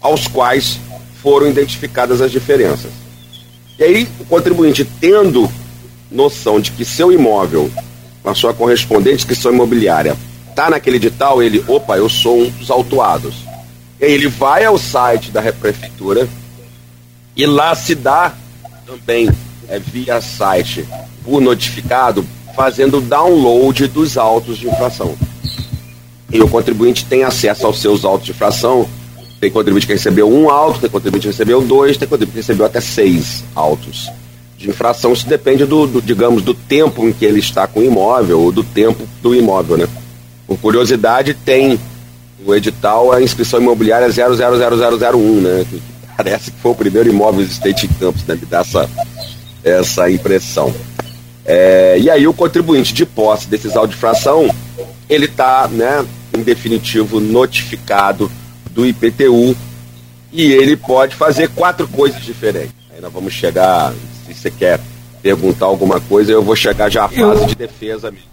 aos 0.03 0.29
quais 0.29 0.79
foram 1.23 1.49
identificadas 1.49 2.21
as 2.21 2.31
diferenças. 2.31 3.06
E 3.79 3.85
aí, 3.85 4.09
o 4.19 4.25
contribuinte, 4.25 4.85
tendo 4.85 5.51
noção 6.11 6.61
de 6.61 6.73
que 6.73 6.85
seu 6.85 7.13
imóvel, 7.13 7.71
a 8.25 8.35
sua 8.35 8.55
correspondente 8.55 9.17
inscrição 9.17 9.53
imobiliária, 9.53 10.17
tá 10.55 10.71
naquele 10.71 10.97
edital, 10.97 11.43
ele, 11.43 11.63
opa, 11.69 11.97
eu 11.97 12.09
sou 12.09 12.41
um 12.41 12.51
dos 12.51 12.71
autuados. 12.71 13.35
E 14.01 14.05
aí 14.05 14.13
ele 14.13 14.29
vai 14.29 14.65
ao 14.65 14.79
site 14.79 15.31
da 15.31 15.43
prefeitura 15.53 16.29
e 17.37 17.45
lá 17.45 17.75
se 17.75 17.95
dá 17.95 18.35
também 18.87 19.29
é, 19.69 19.79
via 19.79 20.21
site 20.21 20.87
por 21.23 21.41
notificado, 21.41 22.27
fazendo 22.55 23.01
download 23.01 23.87
dos 23.89 24.17
autos 24.17 24.57
de 24.59 24.69
infração. 24.69 25.15
E 26.33 26.41
o 26.41 26.49
contribuinte 26.49 27.05
tem 27.05 27.25
acesso 27.25 27.67
aos 27.67 27.81
seus 27.81 28.05
autos 28.05 28.27
de 28.27 28.33
infração. 28.33 28.89
Tem 29.41 29.51
contribuinte 29.51 29.87
que 29.87 29.93
recebeu 29.93 30.31
um 30.31 30.49
auto, 30.49 30.81
tem 30.81 30.89
contribuinte 30.89 31.27
que 31.27 31.33
recebeu 31.33 31.61
dois, 31.61 31.97
tem 31.97 32.09
contribuinte 32.09 32.33
que 32.33 32.41
recebeu 32.41 32.67
até 32.67 32.81
seis 32.81 33.45
autos 33.55 34.11
de 34.57 34.71
infração. 34.71 35.13
Isso 35.13 35.29
depende 35.29 35.65
do, 35.67 35.87
do 35.87 36.01
digamos, 36.01 36.43
do 36.43 36.55
tempo 36.55 37.07
em 37.07 37.13
que 37.13 37.25
ele 37.25 37.41
está 37.41 37.67
com 37.67 37.81
o 37.81 37.85
imóvel 37.85 38.41
ou 38.41 38.53
do 38.53 38.65
tempo 38.65 39.07
do 39.23 39.35
imóvel, 39.35 39.77
né? 39.77 39.89
Por 40.47 40.59
curiosidade, 40.59 41.35
tem 41.35 41.79
o 42.45 42.55
edital, 42.55 43.13
a 43.13 43.21
inscrição 43.21 43.61
imobiliária 43.61 44.09
000001, 44.09 45.41
né? 45.41 45.67
Que 45.69 45.83
parece 46.17 46.51
que 46.51 46.59
foi 46.61 46.73
o 46.73 46.75
primeiro 46.75 47.09
imóvel 47.09 47.43
existente 47.43 47.87
em 47.87 47.89
Campos, 47.91 48.25
né? 48.25 48.35
Me 48.35 48.47
dá 48.47 48.61
essa, 48.61 48.89
essa 49.63 50.11
impressão. 50.11 50.73
É, 51.45 51.99
e 52.01 52.11
aí 52.11 52.27
o 52.27 52.33
contribuinte 52.33 52.93
de 52.93 53.05
posse 53.05 53.49
desses 53.49 53.77
autos 53.77 53.95
de 53.95 54.01
fração, 54.01 54.53
ele 55.09 55.27
está, 55.27 55.69
né, 55.69 56.05
em 56.37 56.43
definitivo, 56.43 57.21
notificado 57.21 58.31
do 58.77 58.87
IPTU 58.87 59.57
e 60.31 60.53
ele 60.53 60.77
pode 60.77 61.17
fazer 61.17 61.49
quatro 61.49 61.89
coisas 61.89 62.23
diferentes. 62.23 62.75
Aí 62.95 63.01
nós 63.01 63.13
vamos 63.13 63.33
chegar, 63.33 63.93
se 64.27 64.35
você 64.35 64.51
quer 64.51 64.79
perguntar 65.23 65.65
alguma 65.65 65.99
coisa, 65.99 66.31
eu 66.31 66.43
vou 66.43 66.55
chegar 66.55 66.91
já 66.91 67.07
à 67.07 67.09
fase 67.09 67.43
eu... 67.43 67.47
de 67.47 67.55
defesa 67.55 68.11
mesmo. 68.11 68.27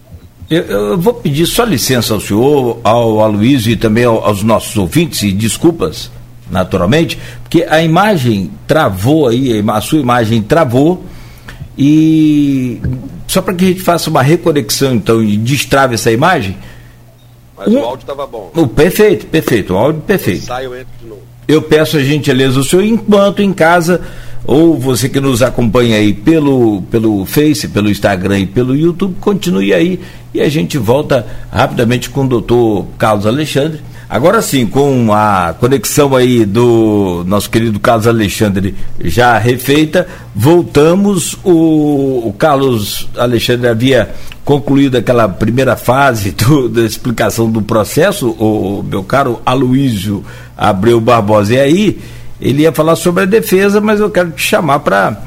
Eu, 0.50 0.62
eu, 0.64 0.98
vou 0.98 1.14
pedir 1.14 1.46
só 1.48 1.64
licença 1.64 2.14
ao 2.14 2.20
senhor, 2.20 2.80
ao 2.84 3.22
Aloysio 3.22 3.72
e 3.72 3.78
também 3.78 4.04
aos 4.04 4.44
nossos 4.44 4.76
ouvintes, 4.76 5.24
e 5.24 5.32
desculpas, 5.32 6.12
naturalmente, 6.52 7.18
porque 7.42 7.66
a 7.68 7.82
imagem 7.82 8.52
travou 8.68 9.30
aí, 9.30 9.64
a 9.66 9.82
sua 9.82 10.00
imagem 10.00 10.42
travou, 10.42 11.06
e 11.78 12.80
só 13.26 13.42
para 13.42 13.54
que 13.54 13.64
a 13.64 13.68
gente 13.70 13.82
faça 13.82 14.10
uma 14.10 14.22
reconexão 14.22 14.94
então 14.94 15.24
e 15.24 15.38
destrave 15.38 15.96
essa 15.96 16.12
imagem. 16.12 16.58
Mas 17.58 17.68
um, 17.68 17.80
o 17.80 17.84
áudio 17.84 18.04
estava 18.04 18.26
bom. 18.26 18.52
O, 18.56 18.68
perfeito, 18.68 19.26
perfeito, 19.28 19.74
o 19.74 19.78
áudio 19.78 20.02
perfeito. 20.02 20.52
Eu 20.52 20.76
entro 20.76 20.94
de 21.02 21.08
novo. 21.08 21.22
Eu 21.48 21.62
peço 21.62 21.98
a 21.98 22.04
gentileza 22.04 22.54
do 22.54 22.64
senhor, 22.64 22.84
enquanto 22.84 23.42
em 23.42 23.52
casa 23.52 24.02
ou 24.46 24.78
você 24.78 25.08
que 25.08 25.20
nos 25.20 25.42
acompanha 25.42 25.98
aí 25.98 26.14
pelo, 26.14 26.82
pelo 26.84 27.26
Face, 27.26 27.68
pelo 27.68 27.90
Instagram 27.90 28.40
e 28.40 28.46
pelo 28.46 28.76
YouTube, 28.76 29.16
continue 29.20 29.74
aí 29.74 30.00
e 30.34 30.42
a 30.42 30.50
gente 30.50 30.78
volta 30.78 31.26
rapidamente 31.52 32.10
com 32.10 32.26
o 32.26 32.28
doutor 32.28 32.86
Carlos 32.98 33.26
Alexandre. 33.26 33.80
Agora 34.14 34.44
sim, 34.44 34.68
com 34.68 35.12
a 35.12 35.56
conexão 35.60 36.16
aí 36.16 36.46
do 36.46 37.24
nosso 37.26 37.50
querido 37.50 37.80
Carlos 37.80 38.06
Alexandre 38.06 38.76
já 39.04 39.40
refeita, 39.40 40.06
voltamos. 40.36 41.36
O, 41.44 42.28
o 42.28 42.36
Carlos 42.38 43.10
Alexandre 43.18 43.68
havia 43.68 44.12
concluído 44.46 44.98
aquela 44.98 45.28
primeira 45.28 45.76
fase 45.76 46.30
do, 46.30 46.70
da 46.70 46.82
explicação 46.82 47.50
do 47.50 47.64
processo, 47.64 48.30
o 48.34 48.84
meu 48.88 49.04
caro 49.04 49.42
Aloísio 49.44 50.24
Abreu 50.56 51.02
Barbosa. 51.02 51.56
E 51.56 51.60
aí, 51.60 52.00
ele 52.40 52.62
ia 52.62 52.72
falar 52.72 52.96
sobre 52.96 53.24
a 53.24 53.26
defesa, 53.26 53.82
mas 53.82 54.00
eu 54.00 54.12
quero 54.12 54.30
te 54.30 54.44
chamar 54.44 54.82
para 54.82 55.24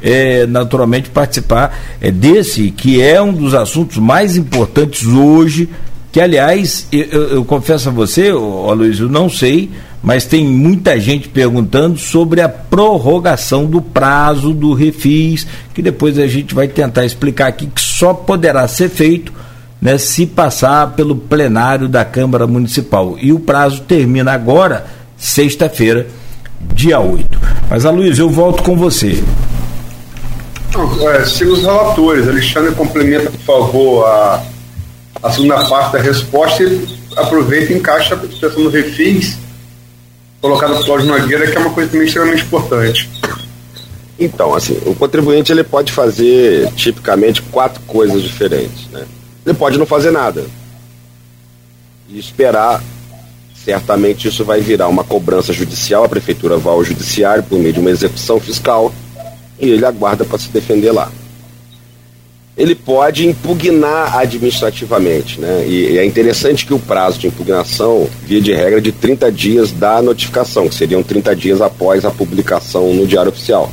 é, 0.00 0.46
naturalmente 0.46 1.10
participar 1.10 1.78
é, 2.00 2.10
desse, 2.10 2.70
que 2.70 3.02
é 3.02 3.20
um 3.20 3.34
dos 3.34 3.52
assuntos 3.54 3.98
mais 3.98 4.34
importantes 4.34 5.06
hoje, 5.06 5.68
que 6.12 6.20
aliás, 6.20 6.86
eu, 6.90 7.04
eu, 7.04 7.22
eu 7.28 7.44
confesso 7.44 7.88
a 7.88 7.92
você, 7.92 8.32
ô, 8.32 8.72
Luiz, 8.74 8.98
eu 8.98 9.08
não 9.08 9.28
sei, 9.28 9.70
mas 10.02 10.24
tem 10.24 10.44
muita 10.44 10.98
gente 10.98 11.28
perguntando 11.28 11.98
sobre 11.98 12.40
a 12.40 12.48
prorrogação 12.48 13.66
do 13.66 13.80
prazo 13.80 14.52
do 14.52 14.72
refis, 14.72 15.46
que 15.74 15.82
depois 15.82 16.18
a 16.18 16.26
gente 16.26 16.54
vai 16.54 16.66
tentar 16.66 17.04
explicar 17.04 17.48
aqui 17.48 17.66
que 17.66 17.80
só 17.80 18.12
poderá 18.12 18.66
ser 18.66 18.88
feito 18.88 19.32
né, 19.80 19.98
se 19.98 20.26
passar 20.26 20.92
pelo 20.94 21.14
plenário 21.16 21.88
da 21.88 22.04
Câmara 22.04 22.46
Municipal. 22.46 23.16
E 23.20 23.32
o 23.32 23.38
prazo 23.38 23.82
termina 23.82 24.32
agora, 24.32 24.86
sexta-feira, 25.16 26.06
dia 26.74 26.98
8. 26.98 27.38
Mas, 27.70 27.84
Luiz, 27.84 28.18
eu 28.18 28.28
volto 28.28 28.62
com 28.62 28.76
você. 28.76 29.22
É, 30.74 31.22
os 31.22 31.62
relatores. 31.62 32.28
Alexandre, 32.28 32.74
complementa, 32.74 33.30
por 33.30 33.40
favor, 33.40 34.06
a, 34.06 34.42
a 35.22 35.30
segunda 35.30 35.68
parte 35.68 35.92
da 35.92 35.98
resposta 36.00 36.62
e 36.62 36.98
aproveita 37.16 37.72
e 37.72 37.76
encaixa 37.76 38.14
a 38.14 38.18
questão 38.18 38.62
do 38.62 38.70
refis 38.70 39.38
colocado 40.40 40.72
pelo 40.72 40.84
Cláudio 40.84 41.06
Nogueira, 41.06 41.46
que 41.50 41.56
é 41.56 41.60
uma 41.60 41.70
coisa 41.70 41.90
também 41.90 42.06
extremamente 42.06 42.42
importante. 42.44 43.10
Então, 44.18 44.54
assim, 44.54 44.78
o 44.86 44.94
contribuinte 44.94 45.52
ele 45.52 45.64
pode 45.64 45.92
fazer 45.92 46.70
tipicamente 46.72 47.42
quatro 47.42 47.80
coisas 47.82 48.22
diferentes. 48.22 48.86
Né? 48.90 49.04
Ele 49.44 49.54
pode 49.54 49.78
não 49.78 49.86
fazer 49.86 50.10
nada 50.10 50.44
e 52.08 52.18
esperar 52.18 52.82
Certamente 53.64 54.26
isso 54.26 54.42
vai 54.42 54.60
virar 54.60 54.88
uma 54.88 55.04
cobrança 55.04 55.52
judicial, 55.52 56.04
a 56.04 56.08
prefeitura 56.08 56.56
vai 56.56 56.72
ao 56.72 56.82
judiciário 56.82 57.42
por 57.42 57.58
meio 57.58 57.74
de 57.74 57.80
uma 57.80 57.90
execução 57.90 58.40
fiscal 58.40 58.92
e 59.58 59.68
ele 59.68 59.84
aguarda 59.84 60.24
para 60.24 60.38
se 60.38 60.48
defender 60.48 60.92
lá. 60.92 61.12
Ele 62.56 62.74
pode 62.74 63.26
impugnar 63.26 64.18
administrativamente, 64.18 65.40
né? 65.40 65.64
E, 65.66 65.98
é 65.98 66.04
interessante 66.04 66.66
que 66.66 66.74
o 66.74 66.78
prazo 66.78 67.18
de 67.18 67.28
impugnação, 67.28 68.08
via 68.26 68.40
de 68.40 68.52
regra, 68.52 68.78
é 68.78 68.82
de 68.82 68.92
30 68.92 69.30
dias 69.32 69.72
da 69.72 70.02
notificação, 70.02 70.68
que 70.68 70.74
seriam 70.74 71.02
30 71.02 71.34
dias 71.34 71.60
após 71.60 72.04
a 72.04 72.10
publicação 72.10 72.92
no 72.92 73.06
Diário 73.06 73.30
Oficial. 73.30 73.70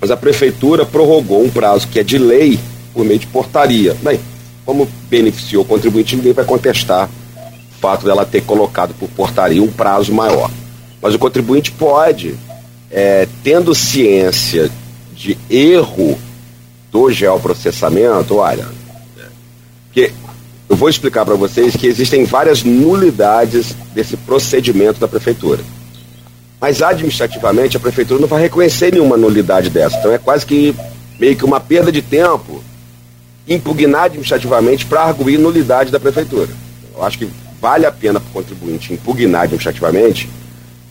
Mas 0.00 0.10
a 0.10 0.16
prefeitura 0.16 0.84
prorrogou 0.84 1.44
um 1.44 1.50
prazo 1.50 1.88
que 1.88 1.98
é 1.98 2.02
de 2.02 2.18
lei 2.18 2.58
por 2.92 3.04
meio 3.04 3.18
de 3.18 3.26
portaria. 3.26 3.96
Bem, 4.02 4.20
como 4.66 4.88
beneficiou 5.08 5.62
o 5.62 5.66
contribuinte, 5.66 6.16
ninguém 6.16 6.32
vai 6.32 6.44
contestar 6.44 7.08
fato 7.80 8.04
dela 8.04 8.26
ter 8.26 8.42
colocado 8.42 8.94
por 8.94 9.08
portaria 9.08 9.62
um 9.62 9.70
prazo 9.70 10.12
maior. 10.12 10.50
Mas 11.00 11.14
o 11.14 11.18
contribuinte 11.18 11.70
pode, 11.70 12.34
é, 12.90 13.26
tendo 13.42 13.74
ciência 13.74 14.70
de 15.14 15.38
erro 15.48 16.18
do 16.90 17.10
geoprocessamento, 17.10 18.36
olha, 18.36 18.66
que 19.92 20.12
eu 20.68 20.76
vou 20.76 20.88
explicar 20.88 21.24
para 21.24 21.34
vocês 21.34 21.74
que 21.76 21.86
existem 21.86 22.24
várias 22.24 22.62
nulidades 22.62 23.74
desse 23.94 24.16
procedimento 24.16 25.00
da 25.00 25.08
prefeitura. 25.08 25.62
Mas 26.60 26.82
administrativamente 26.82 27.76
a 27.76 27.80
prefeitura 27.80 28.20
não 28.20 28.28
vai 28.28 28.42
reconhecer 28.42 28.92
nenhuma 28.92 29.16
nulidade 29.16 29.70
dessa. 29.70 29.96
Então 29.98 30.12
é 30.12 30.18
quase 30.18 30.44
que 30.44 30.74
meio 31.18 31.36
que 31.36 31.44
uma 31.44 31.60
perda 31.60 31.90
de 31.90 32.02
tempo 32.02 32.62
impugnar 33.46 34.04
administrativamente 34.04 34.84
para 34.84 35.02
arguir 35.02 35.38
nulidade 35.38 35.90
da 35.90 35.98
prefeitura. 35.98 36.48
Eu 36.94 37.02
acho 37.02 37.18
que 37.18 37.30
vale 37.60 37.86
a 37.86 37.92
pena 37.92 38.20
para 38.20 38.28
o 38.28 38.32
contribuinte 38.32 38.92
impugnar 38.92 39.42
administrativamente 39.42 40.28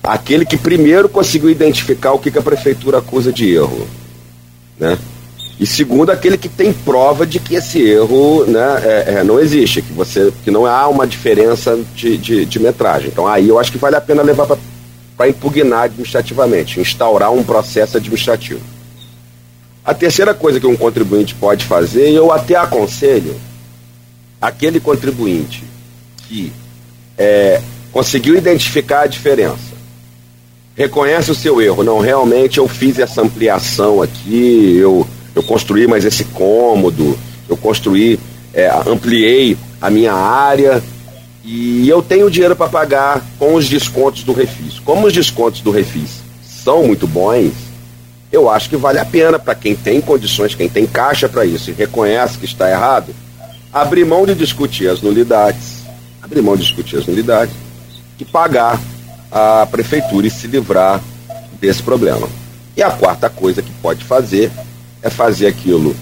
aquele 0.02 0.46
que 0.46 0.58
primeiro 0.58 1.10
conseguiu 1.10 1.50
identificar 1.50 2.14
o 2.14 2.20
que, 2.20 2.32
que 2.32 2.38
a 2.38 2.42
prefeitura 2.42 3.00
acusa 3.00 3.32
de 3.32 3.54
erro. 3.54 3.88
Né? 4.80 4.98
E 5.60 5.66
segundo, 5.66 6.12
aquele 6.12 6.38
que 6.38 6.48
tem 6.48 6.72
prova 6.72 7.26
de 7.26 7.40
que 7.40 7.56
esse 7.56 7.82
erro 7.82 8.46
né, 8.46 8.82
é, 8.84 9.14
é, 9.16 9.24
não 9.24 9.40
existe, 9.40 9.82
que, 9.82 9.92
você, 9.92 10.32
que 10.44 10.52
não 10.52 10.68
há 10.68 10.88
uma 10.88 11.08
diferença 11.08 11.80
de, 11.96 12.16
de, 12.18 12.46
de 12.46 12.60
metragem. 12.60 13.10
Então 13.10 13.28
aí 13.28 13.50
eu 13.50 13.58
acho 13.58 13.72
que 13.72 13.78
vale 13.78 13.96
a 13.96 14.02
pena 14.02 14.22
levar 14.22 14.46
para 15.18 15.28
impugnar 15.28 15.86
administrativamente, 15.86 16.80
instaurar 16.80 17.32
um 17.32 17.44
processo 17.44 17.98
administrativo. 17.98 18.62
A 19.84 19.94
terceira 19.96 20.34
coisa 20.34 20.60
que 20.60 20.68
um 20.68 20.78
contribuinte 20.78 21.34
pode 21.34 21.66
fazer, 21.66 22.12
eu 22.12 22.32
até 22.32 22.56
aconselho, 22.56 23.36
aquele 24.40 24.80
contribuinte 24.80 25.64
que 26.28 26.54
é, 27.18 27.62
conseguiu 27.92 28.38
identificar 28.38 29.04
a 29.04 29.08
diferença, 29.08 29.76
reconhece 30.76 31.32
o 31.32 31.36
seu 31.36 31.60
erro, 31.60 31.84
não, 31.84 32.00
realmente 32.00 32.60
eu 32.60 32.68
fiz 32.68 33.00
essa 33.00 33.22
ampliação 33.22 34.02
aqui, 34.04 34.78
eu, 34.78 35.08
eu 35.38 35.44
construí 35.44 35.86
mais 35.86 36.04
esse 36.04 36.24
cômodo, 36.26 37.18
eu 37.48 37.56
construí, 37.56 38.20
é, 38.52 38.68
ampliei 38.88 39.56
a 39.80 39.88
minha 39.88 40.12
área 40.12 40.82
e 41.44 41.88
eu 41.88 42.02
tenho 42.02 42.32
dinheiro 42.32 42.56
para 42.56 42.68
pagar 42.68 43.24
com 43.38 43.54
os 43.54 43.70
descontos 43.70 44.24
do 44.24 44.34
Refis. 44.34 44.80
Como 44.80 45.06
os 45.06 45.14
descontos 45.14 45.62
do 45.62 45.70
Refis 45.70 46.22
são 46.42 46.88
muito 46.88 47.06
bons, 47.06 47.54
eu 48.32 48.50
acho 48.50 48.68
que 48.68 48.76
vale 48.76 48.98
a 48.98 49.06
pena 49.06 49.38
para 49.38 49.54
quem 49.54 49.76
tem 49.76 50.02
condições, 50.02 50.56
quem 50.56 50.68
tem 50.68 50.88
caixa 50.88 51.30
para 51.30 51.46
isso 51.46 51.70
e 51.70 51.74
reconhece 51.74 52.40
que 52.40 52.46
está 52.46 52.68
errado, 52.72 53.14
abrir 53.72 54.06
mão 54.06 54.26
de 54.26 54.34
discutir 54.34 54.90
as 54.90 55.04
nulidades, 55.04 55.84
abrir 56.20 56.42
mão 56.42 56.56
de 56.58 56.64
discutir 56.64 56.98
as 56.98 57.06
nulidades 57.06 57.54
e 58.20 58.26
pagar 58.26 58.82
a 59.32 59.68
prefeitura 59.70 60.26
e 60.26 60.32
se 60.32 60.48
livrar 60.48 61.00
desse 61.62 61.84
problema. 61.84 62.28
E 62.76 62.82
a 62.82 62.90
quarta 62.90 63.30
coisa 63.30 63.62
que 63.62 63.72
pode 63.84 64.04
fazer 64.04 64.52
é 65.02 65.10
fazer 65.10 65.48
aquilo 65.48 65.96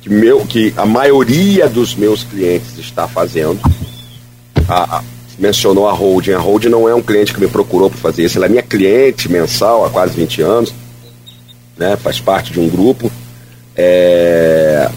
que, 0.00 0.08
meu, 0.08 0.44
que 0.46 0.72
a 0.76 0.86
maioria 0.86 1.68
dos 1.68 1.94
meus 1.94 2.24
clientes 2.24 2.78
está 2.78 3.06
fazendo. 3.08 3.60
A, 4.68 4.98
a, 4.98 5.04
mencionou 5.38 5.88
a 5.88 5.92
holding. 5.92 6.32
A 6.32 6.38
holding 6.38 6.68
não 6.68 6.88
é 6.88 6.94
um 6.94 7.02
cliente 7.02 7.32
que 7.32 7.40
me 7.40 7.48
procurou 7.48 7.90
para 7.90 7.98
fazer 7.98 8.24
isso, 8.24 8.38
ela 8.38 8.46
é 8.46 8.48
minha 8.48 8.62
cliente 8.62 9.30
mensal 9.30 9.84
há 9.84 9.90
quase 9.90 10.14
20 10.14 10.42
anos 10.42 10.74
né? 11.76 11.96
Faz 11.96 12.20
parte 12.20 12.52
de 12.52 12.60
um 12.60 12.68
grupo. 12.68 13.10
É... 13.76 14.88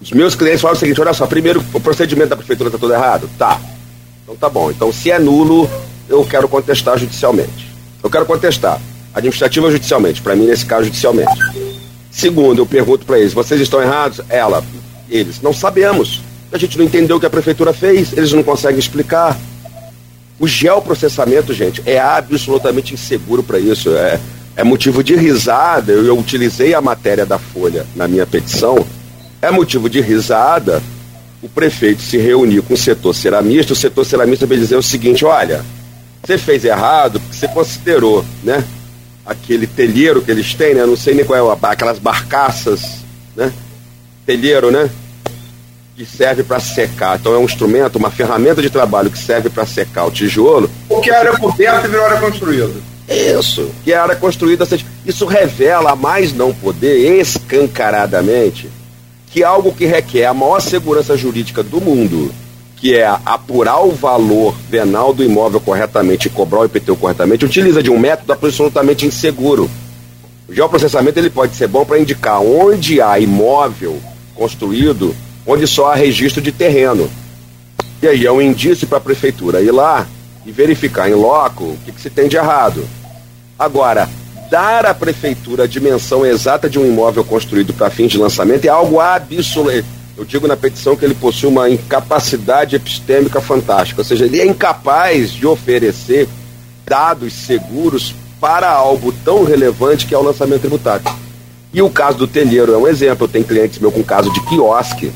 Os 0.00 0.10
meus 0.12 0.34
clientes 0.34 0.60
falam 0.60 0.76
o 0.76 0.78
seguinte: 0.78 1.00
olha 1.00 1.12
só, 1.12 1.26
primeiro 1.26 1.64
o 1.72 1.80
procedimento 1.80 2.30
da 2.30 2.36
prefeitura 2.36 2.68
está 2.68 2.78
todo 2.78 2.92
errado? 2.92 3.30
Tá. 3.38 3.60
Então 4.22 4.36
tá 4.36 4.48
bom. 4.48 4.70
Então 4.70 4.92
se 4.92 5.10
é 5.10 5.18
nulo, 5.18 5.70
eu 6.08 6.24
quero 6.24 6.48
contestar 6.48 6.98
judicialmente. 6.98 7.70
Eu 8.02 8.10
quero 8.10 8.26
contestar 8.26 8.80
administrativa 9.14 9.66
ou 9.66 9.72
judicialmente. 9.72 10.22
Para 10.22 10.34
mim, 10.34 10.46
nesse 10.46 10.64
caso, 10.64 10.84
judicialmente. 10.84 11.30
Segundo, 12.10 12.60
eu 12.60 12.66
pergunto 12.66 13.06
para 13.06 13.18
eles: 13.18 13.32
vocês 13.32 13.60
estão 13.60 13.80
errados? 13.82 14.20
Ela, 14.28 14.64
eles, 15.08 15.40
não 15.40 15.52
sabemos. 15.52 16.22
A 16.52 16.58
gente 16.58 16.76
não 16.76 16.84
entendeu 16.84 17.16
o 17.16 17.20
que 17.20 17.26
a 17.26 17.30
prefeitura 17.30 17.72
fez, 17.72 18.12
eles 18.12 18.32
não 18.32 18.42
conseguem 18.42 18.78
explicar. 18.78 19.38
O 20.38 20.48
geoprocessamento, 20.48 21.52
gente, 21.52 21.82
é 21.86 21.98
absolutamente 22.00 22.94
inseguro 22.94 23.42
para 23.42 23.58
isso. 23.58 23.90
É, 23.90 24.18
é 24.56 24.64
motivo 24.64 25.04
de 25.04 25.14
risada, 25.14 25.92
eu, 25.92 26.04
eu 26.04 26.18
utilizei 26.18 26.74
a 26.74 26.80
matéria 26.80 27.24
da 27.24 27.38
Folha 27.38 27.86
na 27.94 28.08
minha 28.08 28.26
petição, 28.26 28.84
é 29.40 29.50
motivo 29.50 29.88
de 29.88 30.00
risada 30.00 30.82
o 31.42 31.48
prefeito 31.48 32.02
se 32.02 32.18
reunir 32.18 32.62
com 32.62 32.74
o 32.74 32.76
setor 32.76 33.14
ceramista, 33.14 33.72
o 33.72 33.76
setor 33.76 34.04
ceramista 34.04 34.46
vai 34.46 34.58
dizer 34.58 34.76
o 34.76 34.82
seguinte, 34.82 35.24
olha, 35.24 35.64
você 36.22 36.36
fez 36.36 36.64
errado 36.64 37.18
porque 37.18 37.36
você 37.36 37.48
considerou, 37.48 38.24
né, 38.42 38.62
aquele 39.30 39.64
telheiro 39.64 40.20
que 40.20 40.30
eles 40.30 40.54
têm, 40.54 40.74
né, 40.74 40.84
não 40.84 40.96
sei 40.96 41.14
nem 41.14 41.24
qual 41.24 41.52
é, 41.52 41.58
aquelas 41.62 42.00
barcaças, 42.00 43.04
né, 43.36 43.52
telheiro, 44.26 44.72
né, 44.72 44.90
que 45.96 46.04
serve 46.04 46.42
para 46.42 46.58
secar. 46.58 47.16
Então 47.16 47.32
é 47.32 47.38
um 47.38 47.44
instrumento, 47.44 47.94
uma 47.94 48.10
ferramenta 48.10 48.60
de 48.60 48.68
trabalho 48.68 49.08
que 49.08 49.18
serve 49.18 49.48
para 49.48 49.64
secar 49.64 50.06
o 50.06 50.10
tijolo. 50.10 50.68
Porque 50.88 51.12
a 51.12 51.18
área 51.20 51.38
coberta 51.38 51.86
virou 51.86 52.04
área 52.04 52.18
construída. 52.18 52.72
Isso, 53.08 53.70
que 53.84 53.92
a 53.92 54.02
área 54.02 54.16
construída. 54.16 54.66
Isso 55.06 55.26
revela, 55.26 55.92
a 55.92 55.96
mais 55.96 56.32
não 56.32 56.52
poder, 56.52 57.20
escancaradamente, 57.20 58.68
que 59.28 59.44
algo 59.44 59.72
que 59.72 59.86
requer 59.86 60.26
a 60.26 60.34
maior 60.34 60.60
segurança 60.60 61.16
jurídica 61.16 61.62
do 61.62 61.80
mundo, 61.80 62.32
que 62.80 62.96
é 62.96 63.06
apurar 63.26 63.84
o 63.84 63.90
valor 63.90 64.54
venal 64.68 65.12
do 65.12 65.22
imóvel 65.22 65.60
corretamente 65.60 66.28
e 66.28 66.30
cobrar 66.30 66.60
o 66.60 66.64
IPTU 66.64 66.96
corretamente, 66.96 67.44
utiliza 67.44 67.82
de 67.82 67.90
um 67.90 67.98
método 67.98 68.32
absolutamente 68.32 69.04
inseguro. 69.04 69.70
O 70.48 70.54
geoprocessamento 70.54 71.18
ele 71.18 71.28
pode 71.28 71.54
ser 71.54 71.68
bom 71.68 71.84
para 71.84 71.98
indicar 71.98 72.40
onde 72.40 73.00
há 73.00 73.18
imóvel 73.18 74.00
construído, 74.34 75.14
onde 75.46 75.66
só 75.66 75.92
há 75.92 75.94
registro 75.94 76.40
de 76.40 76.50
terreno. 76.50 77.10
E 78.02 78.08
aí 78.08 78.24
é 78.24 78.32
um 78.32 78.40
indício 78.40 78.86
para 78.86 78.96
a 78.96 79.02
prefeitura 79.02 79.60
ir 79.60 79.70
lá 79.70 80.06
e 80.46 80.50
verificar 80.50 81.08
em 81.08 81.14
loco 81.14 81.64
o 81.64 81.78
que, 81.84 81.92
que 81.92 82.00
se 82.00 82.08
tem 82.08 82.28
de 82.28 82.36
errado. 82.36 82.88
Agora, 83.58 84.08
dar 84.50 84.86
à 84.86 84.94
prefeitura 84.94 85.64
a 85.64 85.66
dimensão 85.66 86.24
exata 86.24 86.68
de 86.68 86.78
um 86.78 86.86
imóvel 86.86 87.24
construído 87.24 87.74
para 87.74 87.90
fins 87.90 88.10
de 88.10 88.16
lançamento 88.16 88.64
é 88.64 88.68
algo 88.68 88.98
absoluto. 88.98 89.99
Eu 90.20 90.26
digo 90.26 90.46
na 90.46 90.54
petição 90.54 90.94
que 90.94 91.02
ele 91.02 91.14
possui 91.14 91.48
uma 91.48 91.70
incapacidade 91.70 92.76
epistêmica 92.76 93.40
fantástica, 93.40 94.02
ou 94.02 94.04
seja, 94.04 94.26
ele 94.26 94.38
é 94.38 94.44
incapaz 94.44 95.30
de 95.30 95.46
oferecer 95.46 96.28
dados 96.86 97.32
seguros 97.32 98.14
para 98.38 98.70
algo 98.70 99.14
tão 99.24 99.44
relevante 99.44 100.04
que 100.04 100.14
é 100.14 100.18
o 100.18 100.22
lançamento 100.22 100.60
tributário. 100.60 101.10
E 101.72 101.80
o 101.80 101.88
caso 101.88 102.18
do 102.18 102.26
telheiro 102.26 102.74
é 102.74 102.76
um 102.76 102.86
exemplo. 102.86 103.24
Eu 103.24 103.30
tenho 103.30 103.46
clientes 103.46 103.78
meu 103.78 103.90
com 103.90 104.04
caso 104.04 104.30
de 104.30 104.42
quiosque. 104.42 105.10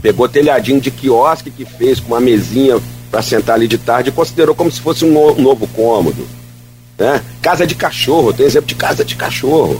Pegou 0.00 0.26
telhadinho 0.26 0.80
de 0.80 0.90
quiosque 0.90 1.50
que 1.50 1.66
fez 1.66 2.00
com 2.00 2.14
uma 2.14 2.20
mesinha 2.20 2.80
para 3.10 3.20
sentar 3.20 3.56
ali 3.56 3.68
de 3.68 3.76
tarde 3.76 4.08
e 4.08 4.12
considerou 4.12 4.54
como 4.54 4.70
se 4.70 4.80
fosse 4.80 5.04
um 5.04 5.34
novo 5.34 5.66
cômodo. 5.66 6.26
Né? 6.96 7.22
Casa 7.42 7.66
de 7.66 7.74
cachorro, 7.74 8.32
tem 8.32 8.46
exemplo 8.46 8.68
de 8.68 8.74
casa 8.74 9.04
de 9.04 9.16
cachorro, 9.16 9.78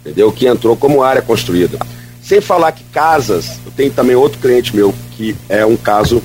entendeu? 0.00 0.32
Que 0.32 0.48
entrou 0.48 0.76
como 0.76 1.04
área 1.04 1.22
construída. 1.22 1.78
Sem 2.26 2.40
falar 2.40 2.72
que 2.72 2.82
casas, 2.82 3.60
eu 3.64 3.70
tenho 3.70 3.92
também 3.92 4.16
outro 4.16 4.40
cliente 4.40 4.74
meu 4.74 4.92
que 5.12 5.36
é 5.48 5.64
um 5.64 5.76
caso 5.76 6.20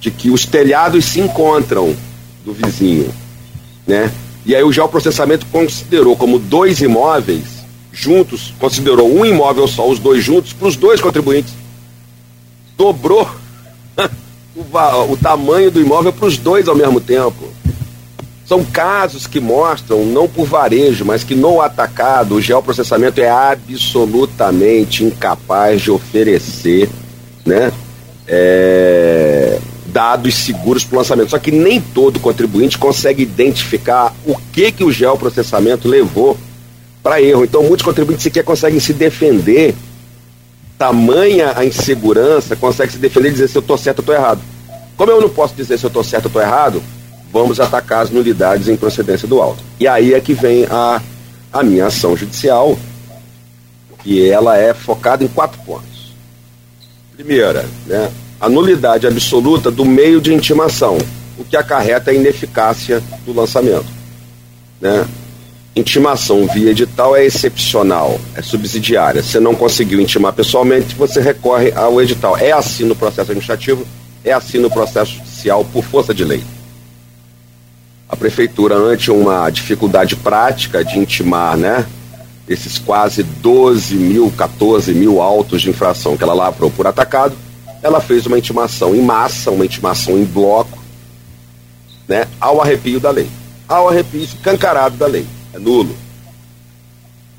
de 0.00 0.10
que 0.10 0.28
os 0.28 0.44
telhados 0.44 1.04
se 1.04 1.20
encontram 1.20 1.94
do 2.44 2.52
vizinho, 2.52 3.14
né? 3.86 4.10
E 4.44 4.52
aí 4.52 4.64
o 4.64 4.72
geoprocessamento 4.72 5.46
considerou 5.46 6.16
como 6.16 6.40
dois 6.40 6.80
imóveis 6.80 7.44
juntos, 7.92 8.52
considerou 8.58 9.08
um 9.16 9.24
imóvel 9.24 9.68
só, 9.68 9.88
os 9.88 10.00
dois 10.00 10.24
juntos, 10.24 10.52
para 10.52 10.66
os 10.66 10.74
dois 10.74 11.00
contribuintes. 11.00 11.54
Dobrou 12.76 13.30
o, 14.56 15.12
o 15.12 15.16
tamanho 15.16 15.70
do 15.70 15.80
imóvel 15.80 16.12
para 16.12 16.26
os 16.26 16.36
dois 16.36 16.66
ao 16.66 16.74
mesmo 16.74 17.00
tempo. 17.00 17.48
São 18.46 18.62
casos 18.62 19.26
que 19.26 19.40
mostram, 19.40 20.04
não 20.04 20.28
por 20.28 20.46
varejo, 20.46 21.04
mas 21.04 21.24
que 21.24 21.34
no 21.34 21.62
atacado 21.62 22.34
o 22.34 22.40
geoprocessamento 22.42 23.20
é 23.20 23.30
absolutamente 23.30 25.02
incapaz 25.02 25.80
de 25.80 25.90
oferecer 25.90 26.90
né, 27.44 27.72
é, 28.28 29.58
dados 29.86 30.34
seguros 30.34 30.84
para 30.84 30.96
o 30.96 30.98
lançamento. 30.98 31.30
Só 31.30 31.38
que 31.38 31.50
nem 31.50 31.80
todo 31.80 32.20
contribuinte 32.20 32.76
consegue 32.76 33.22
identificar 33.22 34.14
o 34.26 34.36
que, 34.52 34.70
que 34.70 34.84
o 34.84 34.92
geoprocessamento 34.92 35.88
levou 35.88 36.36
para 37.02 37.22
erro. 37.22 37.44
Então, 37.44 37.62
muitos 37.62 37.84
contribuintes 37.84 38.24
sequer 38.24 38.44
conseguem 38.44 38.80
se 38.80 38.92
defender. 38.92 39.74
Tamanha 40.76 41.52
a 41.56 41.64
insegurança, 41.64 42.56
consegue 42.56 42.92
se 42.92 42.98
defender 42.98 43.28
e 43.28 43.32
dizer 43.32 43.48
se 43.48 43.56
eu 43.56 43.60
estou 43.60 43.78
certo 43.78 44.00
ou 44.00 44.02
estou 44.02 44.14
errado. 44.14 44.40
Como 44.96 45.10
eu 45.10 45.20
não 45.20 45.28
posso 45.30 45.54
dizer 45.54 45.78
se 45.78 45.84
eu 45.84 45.88
estou 45.88 46.04
certo 46.04 46.24
ou 46.24 46.28
estou 46.28 46.42
errado, 46.42 46.82
vamos 47.34 47.58
atacar 47.58 48.02
as 48.02 48.10
nulidades 48.10 48.68
em 48.68 48.76
procedência 48.76 49.26
do 49.26 49.42
auto. 49.42 49.60
E 49.80 49.88
aí 49.88 50.14
é 50.14 50.20
que 50.20 50.32
vem 50.32 50.66
a, 50.70 51.02
a 51.52 51.62
minha 51.64 51.86
ação 51.86 52.16
judicial, 52.16 52.78
que 54.04 54.30
ela 54.30 54.56
é 54.56 54.72
focada 54.72 55.24
em 55.24 55.26
quatro 55.26 55.60
pontos. 55.62 56.14
Primeira, 57.16 57.66
né, 57.86 58.08
a 58.40 58.48
nulidade 58.48 59.04
absoluta 59.08 59.68
do 59.68 59.84
meio 59.84 60.20
de 60.20 60.32
intimação, 60.32 60.96
o 61.36 61.44
que 61.44 61.56
acarreta 61.56 62.12
a 62.12 62.14
ineficácia 62.14 63.02
do 63.26 63.32
lançamento. 63.32 63.86
Né? 64.80 65.04
Intimação 65.74 66.46
via 66.46 66.70
edital 66.70 67.16
é 67.16 67.24
excepcional, 67.24 68.20
é 68.36 68.42
subsidiária. 68.42 69.24
Se 69.24 69.40
não 69.40 69.56
conseguiu 69.56 70.00
intimar 70.00 70.32
pessoalmente, 70.32 70.94
você 70.94 71.20
recorre 71.20 71.72
ao 71.72 72.00
edital. 72.00 72.36
É 72.38 72.52
assim 72.52 72.84
no 72.84 72.94
processo 72.94 73.32
administrativo, 73.32 73.84
É 74.24 74.32
assim 74.32 74.58
no 74.58 74.70
processo 74.70 75.16
judicial 75.16 75.64
por 75.66 75.84
força 75.84 76.14
de 76.14 76.24
lei. 76.24 76.42
A 78.14 78.16
prefeitura, 78.16 78.76
ante 78.76 79.10
uma 79.10 79.50
dificuldade 79.50 80.14
prática 80.14 80.84
de 80.84 81.00
intimar, 81.00 81.56
né, 81.56 81.84
esses 82.48 82.78
quase 82.78 83.24
12 83.24 83.96
mil, 83.96 84.30
14 84.30 84.94
mil 84.94 85.20
autos 85.20 85.60
de 85.60 85.70
infração 85.70 86.16
que 86.16 86.22
ela 86.22 86.32
lavrou 86.32 86.70
por 86.70 86.86
atacado, 86.86 87.34
ela 87.82 88.00
fez 88.00 88.24
uma 88.24 88.38
intimação 88.38 88.94
em 88.94 89.02
massa, 89.02 89.50
uma 89.50 89.64
intimação 89.64 90.16
em 90.16 90.24
bloco, 90.24 90.78
né, 92.06 92.28
ao 92.40 92.62
arrepio 92.62 93.00
da 93.00 93.10
lei. 93.10 93.28
Ao 93.66 93.88
arrepio 93.88 94.22
escancarado 94.22 94.96
da 94.96 95.08
lei. 95.08 95.26
É 95.52 95.58
nulo. 95.58 95.96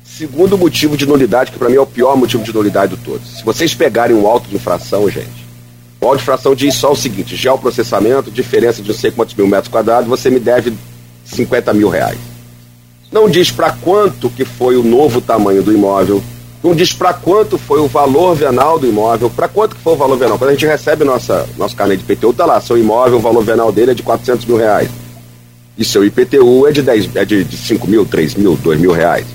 Segundo 0.04 0.58
motivo 0.58 0.94
de 0.94 1.06
nulidade, 1.06 1.52
que 1.52 1.58
para 1.58 1.70
mim 1.70 1.76
é 1.76 1.80
o 1.80 1.86
pior 1.86 2.18
motivo 2.18 2.44
de 2.44 2.52
nulidade 2.52 2.96
de 2.96 3.02
todos. 3.02 3.38
Se 3.38 3.42
vocês 3.42 3.74
pegarem 3.74 4.14
um 4.14 4.26
auto 4.26 4.46
de 4.46 4.56
infração, 4.56 5.08
gente, 5.08 5.45
o 6.12 6.16
infração 6.16 6.54
diz 6.54 6.74
só 6.74 6.92
o 6.92 6.96
seguinte: 6.96 7.36
geoprocessamento, 7.36 8.30
diferença 8.30 8.82
de 8.82 8.88
não 8.88 8.94
sei 8.94 9.10
quantos 9.10 9.34
mil 9.34 9.46
metros 9.46 9.68
quadrados, 9.68 10.08
você 10.08 10.30
me 10.30 10.40
deve 10.40 10.72
50 11.24 11.72
mil 11.74 11.88
reais. 11.88 12.18
Não 13.10 13.28
diz 13.28 13.50
para 13.50 13.70
quanto 13.70 14.28
que 14.28 14.44
foi 14.44 14.76
o 14.76 14.82
novo 14.82 15.20
tamanho 15.20 15.62
do 15.62 15.72
imóvel, 15.72 16.22
não 16.62 16.74
diz 16.74 16.92
para 16.92 17.14
quanto 17.14 17.56
foi 17.56 17.80
o 17.80 17.86
valor 17.86 18.34
venal 18.34 18.78
do 18.78 18.86
imóvel, 18.86 19.30
para 19.30 19.48
quanto 19.48 19.76
que 19.76 19.82
foi 19.82 19.92
o 19.92 19.96
valor 19.96 20.18
venal. 20.18 20.38
Quando 20.38 20.50
a 20.50 20.52
gente 20.52 20.66
recebe 20.66 21.04
nossa, 21.04 21.48
nosso 21.56 21.76
carnê 21.76 21.96
de 21.96 22.02
IPTU, 22.02 22.32
tá 22.32 22.44
lá, 22.44 22.60
seu 22.60 22.76
imóvel, 22.76 23.18
o 23.18 23.20
valor 23.20 23.44
venal 23.44 23.70
dele 23.70 23.92
é 23.92 23.94
de 23.94 24.02
400 24.02 24.44
mil 24.46 24.56
reais. 24.56 24.90
E 25.78 25.84
seu 25.84 26.04
IPTU 26.04 26.66
é 26.66 26.72
de, 26.72 26.82
10, 26.82 27.16
é 27.16 27.24
de, 27.24 27.44
de 27.44 27.56
5 27.56 27.86
mil, 27.86 28.04
3 28.04 28.34
mil, 28.34 28.56
2 28.56 28.80
mil 28.80 28.92
reais. 28.92 29.26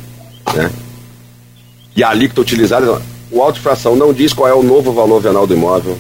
Né? 0.53 0.69
E 1.95 2.03
a 2.03 2.09
alíquota 2.09 2.41
utilizada, 2.41 3.01
o 3.31 3.41
auto 3.41 3.59
fração 3.59 3.95
não 3.95 4.11
diz 4.11 4.33
qual 4.33 4.49
é 4.49 4.53
o 4.53 4.63
novo 4.63 4.91
valor 4.91 5.21
venal 5.21 5.47
do 5.47 5.53
imóvel, 5.53 5.97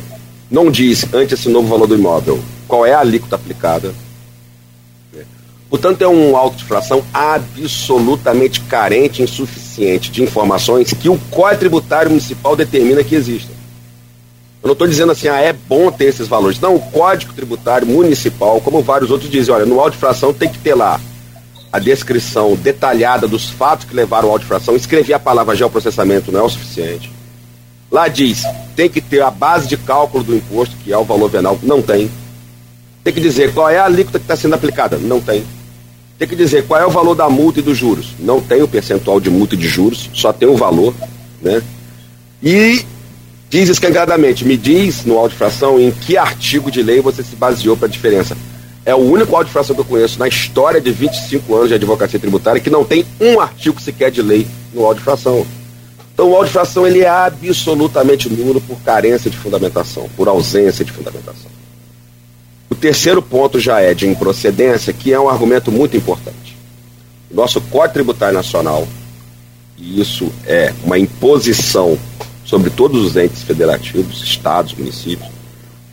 não 0.51 0.69
diz, 0.69 1.05
ante 1.13 1.33
esse 1.33 1.47
novo 1.47 1.67
valor 1.67 1.87
do 1.87 1.95
imóvel, 1.95 2.39
qual 2.67 2.85
é 2.85 2.93
a 2.93 2.99
alíquota 2.99 3.35
aplicada, 3.35 3.93
Portanto, 5.71 6.01
é 6.01 6.07
um 6.07 6.35
auto 6.35 6.57
de 6.57 6.65
fração 6.65 7.01
absolutamente 7.13 8.59
carente, 8.59 9.21
insuficiente 9.21 10.11
de 10.11 10.21
informações 10.21 10.93
que 10.93 11.07
o 11.07 11.17
Código 11.31 11.59
Tributário 11.59 12.09
Municipal 12.09 12.57
determina 12.57 13.05
que 13.05 13.15
existam. 13.15 13.53
Eu 14.61 14.67
não 14.67 14.73
estou 14.73 14.85
dizendo 14.85 15.13
assim, 15.13 15.29
ah, 15.29 15.39
é 15.39 15.53
bom 15.53 15.89
ter 15.89 16.05
esses 16.05 16.27
valores. 16.27 16.59
Não, 16.59 16.75
o 16.75 16.79
Código 16.81 17.31
Tributário 17.31 17.87
Municipal, 17.87 18.59
como 18.59 18.81
vários 18.81 19.11
outros 19.11 19.31
dizem, 19.31 19.55
olha, 19.55 19.65
no 19.65 19.79
auto 19.79 19.93
de 19.93 19.99
fração 19.99 20.33
tem 20.33 20.49
que 20.49 20.59
ter 20.59 20.75
lá 20.75 20.99
a 21.71 21.79
descrição 21.79 22.53
detalhada 22.53 23.25
dos 23.25 23.49
fatos 23.49 23.85
que 23.85 23.95
levaram 23.95 24.27
ao 24.27 24.33
auto 24.33 24.41
de 24.41 24.49
fração. 24.49 24.75
Escrever 24.75 25.13
a 25.13 25.19
palavra 25.19 25.55
geoprocessamento 25.55 26.33
não 26.33 26.41
é 26.41 26.43
o 26.43 26.49
suficiente. 26.49 27.09
Lá 27.89 28.09
diz, 28.09 28.43
tem 28.75 28.89
que 28.89 29.01
ter 29.01 29.21
a 29.21 29.31
base 29.31 29.67
de 29.67 29.77
cálculo 29.77 30.23
do 30.23 30.35
imposto, 30.35 30.75
que 30.83 30.91
é 30.91 30.97
o 30.97 31.03
valor 31.03 31.29
venal, 31.29 31.59
não 31.61 31.81
tem. 31.81 32.09
Tem 33.03 33.13
que 33.13 33.19
dizer 33.19 33.53
qual 33.53 33.69
é 33.69 33.79
a 33.79 33.85
alíquota 33.85 34.19
que 34.19 34.25
está 34.25 34.35
sendo 34.35 34.55
aplicada, 34.55 34.97
não 34.97 35.19
tem 35.19 35.43
tem 36.21 36.27
que 36.27 36.35
dizer 36.35 36.67
qual 36.67 36.79
é 36.79 36.85
o 36.85 36.91
valor 36.91 37.15
da 37.15 37.27
multa 37.27 37.61
e 37.61 37.63
dos 37.63 37.75
juros. 37.75 38.09
Não 38.19 38.39
tem 38.39 38.61
o 38.61 38.67
percentual 38.67 39.19
de 39.19 39.31
multa 39.31 39.55
e 39.55 39.57
de 39.57 39.67
juros, 39.67 40.07
só 40.13 40.31
tem 40.31 40.47
o 40.47 40.55
valor, 40.55 40.93
né? 41.41 41.63
E 42.43 42.85
diz 43.49 43.69
escancaradamente, 43.69 44.45
me 44.45 44.55
diz 44.55 45.03
no 45.03 45.17
auto 45.17 45.31
de 45.31 45.37
fração 45.37 45.79
em 45.79 45.89
que 45.89 46.17
artigo 46.17 46.69
de 46.69 46.83
lei 46.83 47.01
você 47.01 47.23
se 47.23 47.35
baseou 47.35 47.75
para 47.75 47.87
a 47.87 47.89
diferença. 47.89 48.37
É 48.85 48.93
o 48.93 48.99
único 48.99 49.35
auto 49.35 49.47
de 49.47 49.51
fração 49.51 49.73
que 49.73 49.81
eu 49.81 49.85
conheço 49.85 50.19
na 50.19 50.27
história 50.27 50.79
de 50.79 50.91
25 50.91 51.55
anos 51.55 51.69
de 51.69 51.73
advocacia 51.73 52.19
tributária 52.19 52.61
que 52.61 52.69
não 52.69 52.85
tem 52.85 53.03
um 53.19 53.39
artigo 53.39 53.81
sequer 53.81 54.11
de 54.11 54.21
lei 54.21 54.45
no 54.75 54.85
auto 54.85 54.99
de 54.99 55.03
fração. 55.03 55.43
Então 56.13 56.29
o 56.29 56.35
auto 56.35 56.47
de 56.47 56.51
fração 56.51 56.85
ele 56.85 56.99
é 56.99 57.09
absolutamente 57.09 58.29
nulo 58.29 58.61
por 58.61 58.79
carência 58.81 59.29
de 59.29 59.37
fundamentação, 59.37 60.09
por 60.15 60.27
ausência 60.27 60.85
de 60.85 60.91
fundamentação. 60.91 61.49
O 62.69 62.75
terceiro 62.75 63.21
ponto 63.21 63.59
já 63.59 63.81
é 63.81 63.93
de 63.93 64.07
improcedência, 64.07 64.93
que 64.93 65.11
é 65.13 65.19
um 65.19 65.29
argumento 65.29 65.71
muito 65.71 65.97
importante. 65.97 66.57
O 67.29 67.35
nosso 67.35 67.59
Código 67.61 67.93
Tributário 67.93 68.35
Nacional, 68.35 68.87
e 69.77 69.99
isso 69.99 70.31
é 70.45 70.73
uma 70.83 70.97
imposição 70.97 71.97
sobre 72.45 72.69
todos 72.69 73.03
os 73.05 73.15
entes 73.15 73.43
federativos, 73.43 74.23
estados, 74.23 74.73
municípios, 74.73 75.29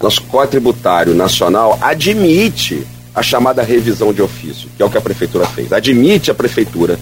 nosso 0.00 0.22
Código 0.22 0.50
Tributário 0.52 1.14
Nacional 1.14 1.76
admite 1.80 2.86
a 3.14 3.22
chamada 3.22 3.62
revisão 3.62 4.12
de 4.12 4.22
ofício, 4.22 4.68
que 4.76 4.82
é 4.82 4.86
o 4.86 4.90
que 4.90 4.98
a 4.98 5.00
prefeitura 5.00 5.46
fez. 5.46 5.72
Admite 5.72 6.30
a 6.30 6.34
prefeitura, 6.34 6.98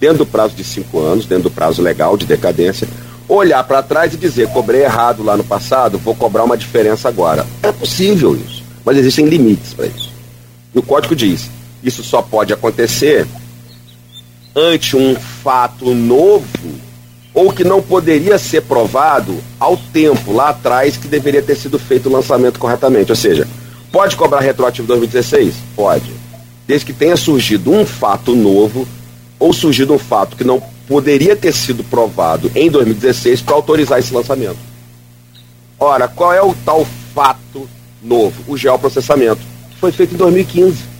dentro 0.00 0.18
do 0.18 0.26
prazo 0.26 0.54
de 0.54 0.64
cinco 0.64 1.00
anos, 1.00 1.26
dentro 1.26 1.44
do 1.44 1.50
prazo 1.50 1.82
legal 1.82 2.16
de 2.16 2.26
decadência, 2.26 2.88
olhar 3.28 3.62
para 3.64 3.82
trás 3.82 4.14
e 4.14 4.16
dizer: 4.16 4.48
cobrei 4.48 4.82
errado 4.82 5.22
lá 5.22 5.36
no 5.36 5.44
passado, 5.44 5.98
vou 5.98 6.14
cobrar 6.14 6.44
uma 6.44 6.56
diferença 6.56 7.08
agora. 7.08 7.46
É 7.62 7.72
possível 7.72 8.34
isso 8.34 8.64
mas 8.84 8.98
existem 8.98 9.26
limites 9.26 9.72
para 9.72 9.86
isso. 9.86 10.10
E 10.74 10.78
o 10.78 10.82
código 10.82 11.16
diz: 11.16 11.48
isso 11.82 12.02
só 12.04 12.20
pode 12.20 12.52
acontecer 12.52 13.26
ante 14.54 14.96
um 14.96 15.16
fato 15.16 15.94
novo 15.94 16.84
ou 17.32 17.52
que 17.52 17.64
não 17.64 17.82
poderia 17.82 18.38
ser 18.38 18.62
provado 18.62 19.36
ao 19.58 19.76
tempo 19.76 20.32
lá 20.32 20.50
atrás 20.50 20.96
que 20.96 21.08
deveria 21.08 21.42
ter 21.42 21.56
sido 21.56 21.78
feito 21.78 22.08
o 22.08 22.12
lançamento 22.12 22.60
corretamente. 22.60 23.10
Ou 23.10 23.16
seja, 23.16 23.48
pode 23.90 24.14
cobrar 24.14 24.40
retroativo 24.40 24.86
2016? 24.86 25.54
Pode. 25.74 26.12
Desde 26.66 26.86
que 26.86 26.92
tenha 26.92 27.16
surgido 27.16 27.72
um 27.72 27.84
fato 27.84 28.36
novo 28.36 28.86
ou 29.38 29.52
surgido 29.52 29.92
um 29.92 29.98
fato 29.98 30.36
que 30.36 30.44
não 30.44 30.62
poderia 30.86 31.34
ter 31.34 31.52
sido 31.52 31.82
provado 31.84 32.50
em 32.54 32.70
2016 32.70 33.40
para 33.42 33.54
autorizar 33.54 33.98
esse 33.98 34.12
lançamento. 34.12 34.58
Ora, 35.78 36.08
qual 36.08 36.32
é 36.32 36.42
o 36.42 36.54
tal 36.64 36.86
fato 37.14 37.68
novo, 38.02 38.34
o 38.46 38.56
geoprocessamento, 38.56 39.40
foi 39.80 39.92
feito 39.92 40.14
em 40.14 40.18
2015. 40.18 40.94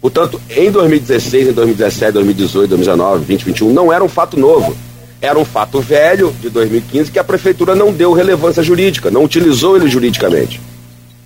Portanto, 0.00 0.40
em 0.50 0.70
2016, 0.70 1.48
em 1.48 1.52
2017, 1.52 2.12
2018, 2.12 2.68
2019, 2.68 3.18
2021, 3.24 3.72
não 3.72 3.92
era 3.92 4.04
um 4.04 4.08
fato 4.08 4.38
novo. 4.38 4.76
Era 5.20 5.38
um 5.38 5.44
fato 5.44 5.80
velho 5.80 6.34
de 6.40 6.50
2015 6.50 7.10
que 7.10 7.18
a 7.18 7.24
prefeitura 7.24 7.74
não 7.74 7.90
deu 7.90 8.12
relevância 8.12 8.62
jurídica, 8.62 9.10
não 9.10 9.24
utilizou 9.24 9.76
ele 9.76 9.88
juridicamente. 9.88 10.60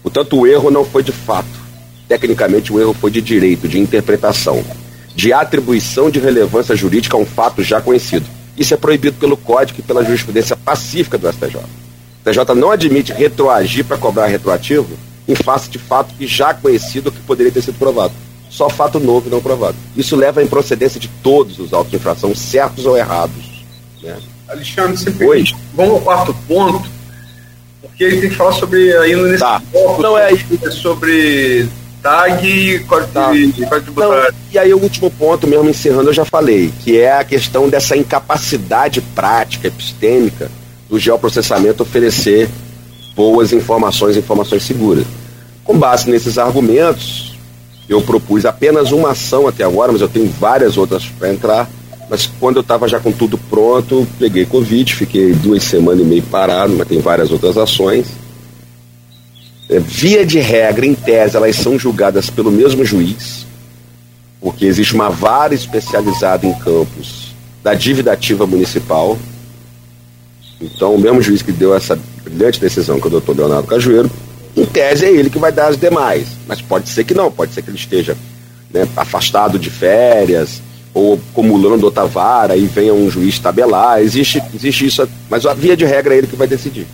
Portanto, 0.01 0.39
o 0.39 0.47
erro 0.47 0.71
não 0.71 0.85
foi 0.85 1.03
de 1.03 1.11
fato. 1.11 1.49
Tecnicamente, 2.07 2.73
o 2.73 2.81
erro 2.81 2.95
foi 2.95 3.11
de 3.11 3.21
direito, 3.21 3.67
de 3.67 3.81
interpretação, 3.81 4.63
de 5.19 5.33
atribuição 5.33 6.09
de 6.09 6.21
relevância 6.21 6.77
jurídica 6.77 7.17
a 7.17 7.21
um 7.21 7.27
fato 7.27 7.61
já 7.61 7.81
conhecido. 7.81 8.25
Isso 8.57 8.73
é 8.73 8.77
proibido 8.77 9.17
pelo 9.19 9.37
Código 9.37 9.81
e 9.81 9.83
pela 9.83 10.05
jurisprudência 10.05 10.57
pacífica 10.57 11.19
do 11.19 11.29
STJ. 11.33 11.59
TJ 12.23 12.55
não 12.55 12.71
admite 12.71 13.13
retroagir 13.13 13.85
para 13.85 13.99
cobrar 13.99 14.27
retroativo 14.27 14.97
em 15.27 15.35
face 15.35 15.69
de 15.71 15.79
fato 15.79 16.15
que 16.15 16.25
já 16.25 16.55
conhecido 16.55 17.11
que 17.11 17.19
poderia 17.23 17.51
ter 17.51 17.63
sido 17.63 17.77
provado. 17.77 18.15
Só 18.49 18.71
fato 18.71 19.01
novo 19.01 19.27
e 19.27 19.31
não 19.31 19.41
provado. 19.41 19.77
Isso 19.97 20.15
leva 20.15 20.41
à 20.41 20.45
improcedência 20.45 21.01
de 21.01 21.09
todos 21.09 21.59
os 21.59 21.73
autos 21.73 21.91
de 21.91 21.97
infração, 21.97 22.33
certos 22.33 22.87
ou 22.87 22.97
errados. 22.97 23.65
Né? 24.01 24.17
Alexandre, 24.49 24.97
você 24.97 25.25
Oi. 25.25 25.45
vamos 25.75 25.95
ao 25.95 26.01
quarto 26.01 26.33
ponto, 26.47 26.89
porque 27.83 28.05
ele 28.05 28.21
tem 28.21 28.31
que 28.31 28.37
falar 28.37 28.53
sobre, 28.53 28.97
ainda 28.99 29.23
nesse 29.25 29.41
tá. 29.41 29.61
bloco, 29.73 30.01
não, 30.01 30.17
é 30.17 30.31
sobre 30.71 31.69
TAG 32.03 32.47
e 32.47 32.81
tá. 33.13 33.81
tributário. 33.81 34.35
E 34.51 34.59
aí 34.59 34.73
o 34.73 34.79
último 34.79 35.11
ponto, 35.11 35.47
mesmo 35.47 35.69
encerrando, 35.69 36.11
eu 36.11 36.15
já 36.15 36.25
falei, 36.25 36.73
que 36.81 36.99
é 36.99 37.13
a 37.13 37.25
questão 37.25 37.69
dessa 37.69 37.97
incapacidade 37.97 39.01
prática, 39.01 39.69
epistêmica, 39.69 40.51
do 40.89 40.99
geoprocessamento 40.99 41.83
oferecer 41.83 42.49
boas 43.15 43.53
informações, 43.53 44.17
informações 44.17 44.63
seguras. 44.63 45.05
Com 45.65 45.79
base 45.79 46.09
nesses 46.11 46.39
argumentos, 46.39 47.37
eu 47.89 48.01
propus 48.01 48.45
apenas 48.45 48.93
uma 48.93 49.11
ação 49.11 49.47
até 49.47 49.65
agora, 49.65 49.93
mas 49.93 50.01
eu 50.01 50.09
tenho 50.09 50.29
várias 50.29 50.77
outras 50.77 51.05
para 51.07 51.31
entrar. 51.31 51.69
Mas 52.09 52.27
quando 52.39 52.57
eu 52.57 52.63
estava 52.63 52.89
já 52.89 52.99
com 53.01 53.13
tudo 53.13 53.37
pronto, 53.37 54.07
peguei 54.19 54.47
Covid, 54.47 54.95
fiquei 54.95 55.33
duas 55.33 55.63
semanas 55.63 56.01
e 56.01 56.05
meio 56.05 56.23
parado, 56.23 56.75
mas 56.77 56.89
tem 56.89 57.01
várias 57.01 57.31
outras 57.31 57.59
ações. 57.59 58.07
É, 59.69 59.79
via 59.79 60.25
de 60.25 60.39
regra, 60.39 60.87
em 60.87 60.95
tese, 60.95 61.37
elas 61.37 61.57
são 61.57 61.79
julgadas 61.79 62.31
pelo 62.31 62.51
mesmo 62.51 62.85
juiz, 62.85 63.47
porque 64.41 64.65
existe 64.65 64.95
uma 64.95 65.11
vara 65.11 65.55
especializada 65.55 66.47
em 66.47 66.55
campos 66.55 67.35
da 67.63 67.75
dívida 67.75 68.13
ativa 68.13 68.47
municipal, 68.47 69.19
então, 70.61 70.95
o 70.95 70.99
mesmo 70.99 71.23
juiz 71.23 71.41
que 71.41 71.53
deu 71.53 71.75
essa 71.75 71.99
brilhante 72.25 72.61
decisão, 72.61 72.99
que 72.99 73.05
é 73.05 73.09
o 73.09 73.11
doutor 73.11 73.37
Leonardo 73.37 73.69
Cajueiro, 73.69 74.11
em 74.57 74.65
tese 74.65 75.05
é 75.05 75.11
ele 75.11 75.31
que 75.31 75.39
vai 75.39 75.53
dar 75.53 75.69
as 75.69 75.77
demais. 75.77 76.27
Mas 76.47 76.61
pode 76.61 76.89
ser 76.89 77.05
que 77.05 77.15
não, 77.15 77.31
pode 77.31 77.55
ser 77.55 77.63
que 77.63 77.71
ele 77.71 77.77
esteja 77.77 78.17
né, 78.73 78.87
afastado 78.97 79.59
de 79.59 79.71
férias 79.71 80.61
ou 80.93 81.21
acumulando 81.31 81.85
outra 81.85 82.07
vara 82.07 82.57
e 82.57 82.67
venha 82.67 82.93
um 82.93 83.09
juiz 83.09 83.39
tabelar. 83.39 84.03
Existe, 84.03 84.43
existe 84.53 84.87
isso, 84.87 85.09
mas 85.31 85.47
a 85.47 85.55
via 85.55 85.77
de 85.77 85.85
regra 85.85 86.15
é 86.15 86.19
ele 86.19 86.27
que 86.27 86.35
vai 86.35 86.49
decidir. 86.49 86.87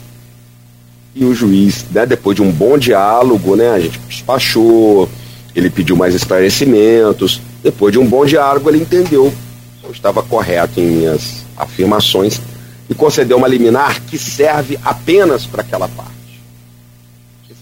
E 1.14 1.24
o 1.24 1.35
juiz, 1.35 1.85
né, 1.90 2.05
depois 2.05 2.35
de 2.35 2.42
um 2.42 2.50
bom 2.50 2.77
diálogo, 2.77 3.55
né, 3.55 3.70
a 3.70 3.79
gente 3.79 3.98
despachou, 4.00 5.09
ele 5.55 5.70
pediu 5.70 5.96
mais 5.96 6.14
esclarecimentos. 6.14 7.40
Depois 7.62 7.92
de 7.92 7.98
um 7.98 8.07
bom 8.07 8.27
diálogo, 8.27 8.68
ele 8.68 8.79
entendeu 8.79 9.33
que 9.81 9.87
eu 9.87 9.92
estava 9.92 10.22
correto 10.22 10.81
em 10.81 10.87
minhas 10.87 11.44
afirmações 11.57 12.40
e 12.88 12.94
concedeu 12.94 13.37
uma 13.37 13.48
liminar 13.48 14.00
que 14.03 14.18
serve 14.18 14.79
apenas 14.85 15.46
para 15.46 15.62
aquela 15.62 15.88
parte. 15.88 16.11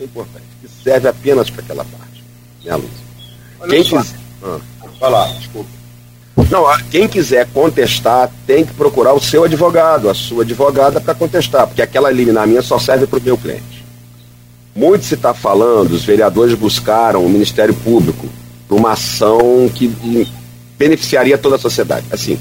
é 0.00 0.04
importante, 0.04 0.44
que 0.60 0.68
serve 0.82 1.08
apenas 1.08 1.50
para 1.50 1.62
aquela 1.62 1.84
parte. 1.84 2.24
Né? 2.64 2.80
Quem 3.68 3.84
quiser. 3.84 4.18
Ah. 4.42 4.58
Vai 4.98 5.10
lá, 5.10 5.26
desculpa. 5.38 5.81
Não, 6.50 6.64
quem 6.90 7.08
quiser 7.08 7.46
contestar 7.46 8.30
tem 8.46 8.64
que 8.64 8.74
procurar 8.74 9.14
o 9.14 9.20
seu 9.20 9.44
advogado, 9.44 10.08
a 10.08 10.14
sua 10.14 10.42
advogada 10.42 11.00
para 11.00 11.14
contestar, 11.14 11.66
porque 11.66 11.82
aquela 11.82 12.10
liminar 12.10 12.46
minha 12.46 12.62
só 12.62 12.78
serve 12.78 13.06
para 13.06 13.18
o 13.18 13.22
meu 13.22 13.38
cliente. 13.38 13.84
Muito 14.74 15.04
se 15.04 15.14
está 15.14 15.34
falando, 15.34 15.92
os 15.92 16.04
vereadores 16.04 16.54
buscaram 16.54 17.24
o 17.24 17.28
Ministério 17.28 17.74
Público 17.74 18.26
para 18.66 18.76
uma 18.76 18.92
ação 18.92 19.70
que 19.74 19.94
beneficiaria 20.78 21.36
toda 21.36 21.56
a 21.56 21.58
sociedade. 21.58 22.06
Assim, 22.10 22.38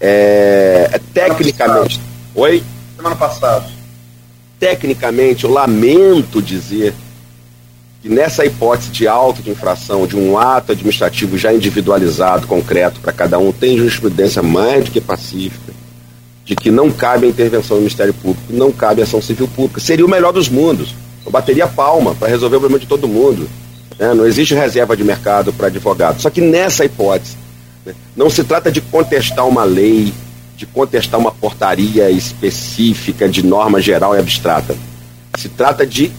é, 0.00 0.90
é 0.92 1.00
tecnicamente. 1.14 2.00
Oi? 2.34 2.62
Semana 2.96 3.14
passada. 3.14 3.64
Tecnicamente, 4.58 5.44
eu 5.44 5.50
lamento 5.50 6.42
dizer 6.42 6.94
que 8.02 8.08
nessa 8.08 8.44
hipótese 8.44 8.90
de 8.90 9.06
auto 9.06 9.40
de 9.40 9.50
infração, 9.50 10.08
de 10.08 10.16
um 10.16 10.36
ato 10.36 10.72
administrativo 10.72 11.38
já 11.38 11.54
individualizado, 11.54 12.48
concreto 12.48 13.00
para 13.00 13.12
cada 13.12 13.38
um, 13.38 13.52
tem 13.52 13.78
jurisprudência 13.78 14.42
mais 14.42 14.84
do 14.84 14.90
que 14.90 15.00
pacífica, 15.00 15.72
de 16.44 16.56
que 16.56 16.68
não 16.68 16.90
cabe 16.90 17.26
a 17.26 17.30
intervenção 17.30 17.76
do 17.76 17.82
Ministério 17.82 18.12
Público, 18.12 18.52
não 18.52 18.72
cabe 18.72 19.00
a 19.00 19.04
ação 19.04 19.22
civil 19.22 19.46
pública. 19.46 19.80
Seria 19.80 20.04
o 20.04 20.08
melhor 20.10 20.32
dos 20.32 20.48
mundos. 20.48 20.92
Eu 21.24 21.30
bateria 21.30 21.68
palma 21.68 22.12
para 22.16 22.26
resolver 22.26 22.56
o 22.56 22.60
problema 22.60 22.80
de 22.80 22.88
todo 22.88 23.06
mundo. 23.06 23.48
Né? 23.96 24.12
Não 24.12 24.26
existe 24.26 24.52
reserva 24.52 24.96
de 24.96 25.04
mercado 25.04 25.52
para 25.52 25.68
advogado. 25.68 26.20
Só 26.20 26.28
que 26.28 26.40
nessa 26.40 26.84
hipótese, 26.84 27.36
né? 27.86 27.94
não 28.16 28.28
se 28.28 28.42
trata 28.42 28.72
de 28.72 28.80
contestar 28.80 29.46
uma 29.46 29.62
lei, 29.62 30.12
de 30.56 30.66
contestar 30.66 31.20
uma 31.20 31.30
portaria 31.30 32.10
específica 32.10 33.28
de 33.28 33.44
norma 33.44 33.80
geral 33.80 34.16
e 34.16 34.18
abstrata. 34.18 34.74
Se 35.38 35.48
trata 35.48 35.86
de 35.86 36.10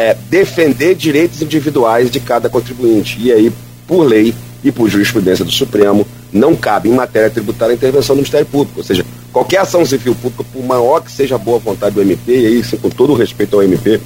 é, 0.00 0.16
defender 0.30 0.94
direitos 0.94 1.42
individuais 1.42 2.10
de 2.10 2.18
cada 2.18 2.48
contribuinte. 2.48 3.18
E 3.20 3.30
aí, 3.30 3.52
por 3.86 4.02
lei 4.02 4.34
e 4.64 4.72
por 4.72 4.88
jurisprudência 4.88 5.44
do 5.44 5.50
Supremo, 5.50 6.06
não 6.32 6.56
cabe 6.56 6.88
em 6.88 6.92
matéria 6.92 7.28
tributária 7.28 7.74
a 7.74 7.76
intervenção 7.76 8.16
do 8.16 8.20
Ministério 8.20 8.46
Público. 8.46 8.80
Ou 8.80 8.84
seja, 8.84 9.04
qualquer 9.30 9.58
ação 9.58 9.84
civil 9.84 10.14
pública, 10.14 10.42
por 10.42 10.64
maior 10.64 11.00
que 11.02 11.12
seja 11.12 11.34
a 11.34 11.38
boa 11.38 11.58
vontade 11.58 11.94
do 11.94 12.00
MP, 12.00 12.32
e 12.32 12.46
aí, 12.46 12.64
sim, 12.64 12.78
com 12.78 12.88
todo 12.88 13.12
o 13.12 13.16
respeito 13.16 13.56
ao 13.56 13.62
MP, 13.62 14.00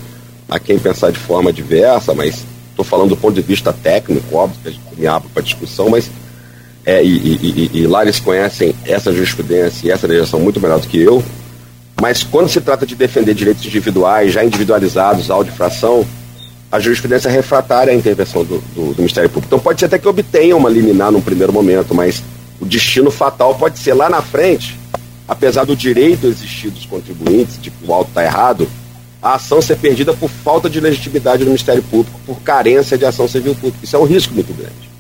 a 0.48 0.58
quem 0.58 0.80
pensar 0.80 1.12
de 1.12 1.18
forma 1.18 1.52
diversa, 1.52 2.12
mas 2.12 2.44
estou 2.70 2.84
falando 2.84 3.10
do 3.10 3.16
ponto 3.16 3.34
de 3.34 3.42
vista 3.42 3.72
técnico, 3.72 4.36
óbvio 4.36 4.58
que 4.62 4.68
a 4.68 4.72
gente 4.72 4.84
me 4.98 5.06
abre 5.06 5.28
para 5.32 5.42
discussão, 5.44 5.90
mas 5.90 6.10
é, 6.84 7.04
e, 7.04 7.08
e, 7.08 7.70
e, 7.72 7.78
e, 7.78 7.86
lá 7.86 8.02
eles 8.02 8.18
conhecem 8.18 8.74
essa 8.84 9.12
jurisprudência 9.12 9.86
e 9.86 9.90
essa 9.90 10.06
legislação 10.06 10.40
muito 10.40 10.60
melhor 10.60 10.80
do 10.80 10.88
que 10.88 11.00
eu, 11.00 11.22
mas 12.00 12.22
quando 12.22 12.48
se 12.48 12.60
trata 12.60 12.84
de 12.84 12.94
defender 12.94 13.34
direitos 13.34 13.64
individuais, 13.64 14.32
já 14.32 14.44
individualizados, 14.44 15.30
audifração, 15.30 16.06
a 16.70 16.80
jurisprudência 16.80 17.28
é 17.28 17.32
refratária 17.32 17.92
à 17.92 17.96
intervenção 17.96 18.44
do, 18.44 18.58
do, 18.74 18.94
do, 18.94 18.96
Ministério 18.96 19.30
Público. 19.30 19.46
Então 19.46 19.60
pode 19.60 19.78
ser 19.78 19.86
até 19.86 19.98
que 19.98 20.08
obtenha 20.08 20.56
uma 20.56 20.68
liminar 20.68 21.12
num 21.12 21.20
primeiro 21.20 21.52
momento, 21.52 21.94
mas 21.94 22.22
o 22.60 22.66
destino 22.66 23.10
fatal 23.10 23.54
pode 23.54 23.78
ser 23.78 23.94
lá 23.94 24.10
na 24.10 24.20
frente, 24.20 24.76
apesar 25.28 25.64
do 25.64 25.76
direito 25.76 26.26
existir 26.26 26.70
dos 26.70 26.84
contribuintes, 26.84 27.62
de 27.62 27.70
que 27.70 27.86
o 27.86 27.94
auto 27.94 28.08
está 28.08 28.24
errado, 28.24 28.68
a 29.22 29.34
ação 29.34 29.62
ser 29.62 29.76
perdida 29.76 30.12
por 30.12 30.28
falta 30.28 30.68
de 30.68 30.80
legitimidade 30.80 31.44
do 31.44 31.46
Ministério 31.46 31.82
Público, 31.84 32.20
por 32.26 32.40
carência 32.40 32.98
de 32.98 33.06
ação 33.06 33.28
civil 33.28 33.54
pública. 33.54 33.78
Isso 33.84 33.94
é 33.94 33.98
um 33.98 34.04
risco 34.04 34.34
muito 34.34 34.52
grande. 34.52 34.90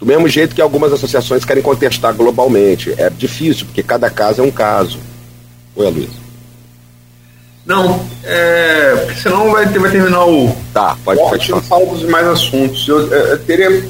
Do 0.00 0.06
mesmo 0.06 0.26
jeito 0.28 0.54
que 0.54 0.60
algumas 0.60 0.92
associações 0.92 1.44
querem 1.44 1.62
contestar 1.62 2.12
globalmente. 2.12 2.92
É 2.96 3.08
difícil, 3.08 3.66
porque 3.66 3.82
cada 3.82 4.10
caso 4.10 4.40
é 4.40 4.44
um 4.44 4.50
caso. 4.50 4.98
Oi, 5.76 5.90
Luiz. 5.90 6.21
Não, 7.64 8.04
é, 8.24 9.04
porque 9.04 9.20
senão 9.20 9.50
vai, 9.52 9.66
vai 9.66 9.90
terminar 9.90 10.26
o. 10.26 10.54
Tá, 10.72 10.96
pode, 11.04 11.20
pode 11.20 11.48
falar. 11.48 11.62
falo 11.62 11.86
dos 11.86 12.02
mais 12.04 12.26
assuntos. 12.26 12.86
Eu, 12.88 13.12
é, 13.12 13.32
eu 13.32 13.38
teria. 13.38 13.84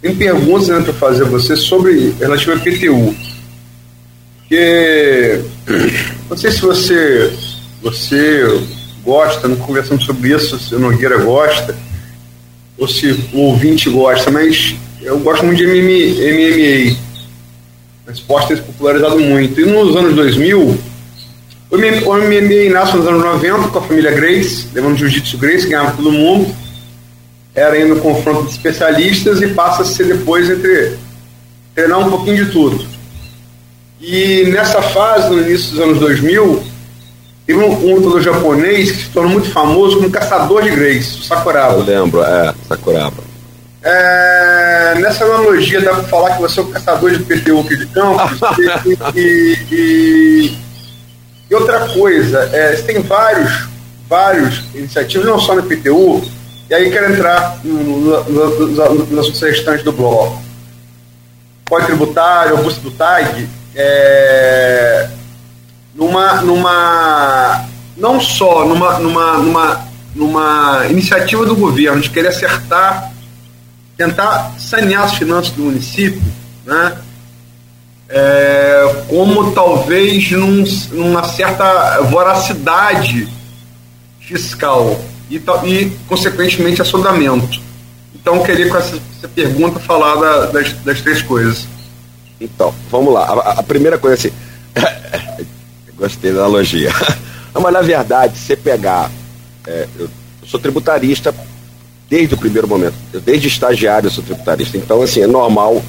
Tem 0.00 0.14
perguntas 0.14 0.68
né, 0.68 0.80
para 0.80 0.92
fazer 0.92 1.24
a 1.24 1.28
você 1.28 1.56
sobre 1.56 2.14
relativo 2.20 2.52
a 2.52 2.58
PTU. 2.58 3.14
Porque. 4.38 5.40
Não 6.30 6.36
sei 6.36 6.52
se 6.52 6.60
você. 6.60 7.32
Você 7.82 8.60
gosta, 9.04 9.46
não 9.46 9.56
conversamos 9.56 10.06
sobre 10.06 10.34
isso, 10.34 10.58
se 10.58 10.74
o 10.74 10.78
Nogueira 10.78 11.18
gosta, 11.18 11.76
ou 12.78 12.88
se 12.88 13.10
o 13.34 13.40
ouvinte 13.40 13.90
gosta, 13.90 14.30
mas 14.30 14.74
eu 15.02 15.18
gosto 15.18 15.44
muito 15.44 15.58
de 15.58 15.66
MMA. 15.66 16.96
Esporte 18.10 18.48
tem 18.48 18.56
se 18.56 18.62
popularizado 18.62 19.20
muito. 19.20 19.60
E 19.60 19.66
nos 19.66 19.94
anos 19.94 20.14
2000 20.14 20.78
o 21.74 22.14
MMA 22.14 22.70
nasce 22.72 22.96
nos 22.96 23.06
anos 23.06 23.24
90 23.24 23.68
com 23.68 23.78
a 23.78 23.82
família 23.82 24.12
Grace, 24.12 24.68
levando 24.72 24.96
jiu-jitsu 24.96 25.36
Grace, 25.38 25.66
ganhava 25.66 25.96
todo 25.96 26.12
mundo. 26.12 26.54
Era 27.54 27.78
indo 27.78 27.96
no 27.96 28.00
confronto 28.00 28.44
de 28.44 28.52
especialistas 28.52 29.40
e 29.42 29.48
passa 29.48 29.82
a 29.82 29.84
ser 29.84 30.04
depois 30.04 30.48
entre 30.48 30.96
treinar 31.74 31.98
um 31.98 32.10
pouquinho 32.10 32.44
de 32.44 32.52
tudo. 32.52 32.86
E 34.00 34.44
nessa 34.52 34.82
fase, 34.82 35.30
no 35.30 35.40
início 35.40 35.72
dos 35.72 35.80
anos 35.80 35.98
2000, 35.98 36.62
teve 37.46 37.58
um, 37.58 37.72
um 37.72 37.94
lutador 37.96 38.22
japonês 38.22 38.92
que 38.92 39.02
se 39.04 39.10
tornou 39.10 39.32
muito 39.32 39.50
famoso 39.50 39.96
como 39.96 40.10
caçador 40.10 40.62
de 40.62 40.70
Grace, 40.70 41.18
o 41.18 41.22
Sakuraba. 41.24 41.74
Eu 41.74 41.82
lembro, 41.82 42.22
é, 42.22 42.54
Sakuraba. 42.68 43.24
É, 43.82 44.94
nessa 45.00 45.24
analogia, 45.24 45.80
dá 45.80 45.92
para 45.92 46.04
falar 46.04 46.36
que 46.36 46.42
você 46.42 46.60
é 46.60 46.62
o 46.62 46.66
caçador 46.66 47.10
de 47.10 47.18
PTU 47.24 47.60
aqui 47.60 47.76
de 47.76 47.86
campos 47.86 48.40
e, 49.14 49.18
e, 49.20 49.58
e 49.72 50.64
e 51.50 51.54
outra 51.54 51.88
coisa, 51.88 52.48
é, 52.52 52.72
tem 52.82 53.00
vários, 53.02 53.68
vários 54.08 54.64
iniciativas, 54.74 55.26
não 55.26 55.38
só 55.38 55.54
no 55.54 55.62
PTU, 55.62 56.22
e 56.68 56.74
aí 56.74 56.90
quero 56.90 57.12
entrar 57.12 57.58
nos 57.62 58.78
assuntos 59.18 59.40
restantes 59.42 59.84
do 59.84 59.92
bloco. 59.92 60.42
Código 61.68 61.88
tributário, 61.88 62.56
busca 62.58 62.80
do 62.80 62.90
TAG, 62.90 63.48
é, 63.74 65.08
numa, 65.94 66.42
numa, 66.42 67.66
não 67.96 68.20
só 68.20 68.66
numa, 68.66 68.98
numa, 68.98 69.38
numa, 69.38 69.88
numa 70.14 70.86
iniciativa 70.88 71.44
do 71.44 71.56
governo 71.56 72.00
de 72.00 72.10
querer 72.10 72.28
acertar, 72.28 73.12
tentar 73.96 74.54
sanear 74.58 75.04
as 75.04 75.14
finanças 75.14 75.52
do 75.52 75.62
município, 75.62 76.22
né? 76.64 76.96
É, 78.14 79.04
como 79.08 79.50
talvez 79.50 80.30
num, 80.30 80.62
numa 80.92 81.24
certa 81.24 82.00
voracidade 82.02 83.28
fiscal 84.20 85.00
e, 85.28 85.36
e 85.36 85.90
consequentemente, 86.06 86.80
assodamento. 86.80 87.60
Então, 88.14 88.36
eu 88.36 88.42
queria 88.44 88.68
com 88.68 88.76
essa, 88.76 88.96
essa 89.18 89.28
pergunta 89.28 89.80
falar 89.80 90.14
da, 90.14 90.46
das, 90.46 90.72
das, 90.74 91.00
três 91.00 91.22
coisas. 91.22 91.66
Então, 92.40 92.72
vamos 92.88 93.12
lá. 93.12 93.24
A, 93.24 93.60
a 93.60 93.62
primeira 93.64 93.98
coisa 93.98 94.14
assim. 94.14 94.32
gostei 95.98 96.32
da 96.32 96.40
analogia. 96.40 96.90
Mas, 97.52 97.72
na 97.72 97.82
verdade, 97.82 98.38
você 98.38 98.54
pegar. 98.54 99.10
É, 99.66 99.88
eu, 99.98 100.08
eu 100.40 100.48
sou 100.48 100.60
tributarista 100.60 101.34
desde 102.08 102.34
o 102.34 102.38
primeiro 102.38 102.68
momento. 102.68 102.94
Eu, 103.12 103.20
desde 103.20 103.48
estagiário 103.48 104.06
eu 104.06 104.10
sou 104.12 104.22
tributarista. 104.22 104.76
Então, 104.76 105.02
assim, 105.02 105.20
é 105.20 105.26
normal 105.26 105.82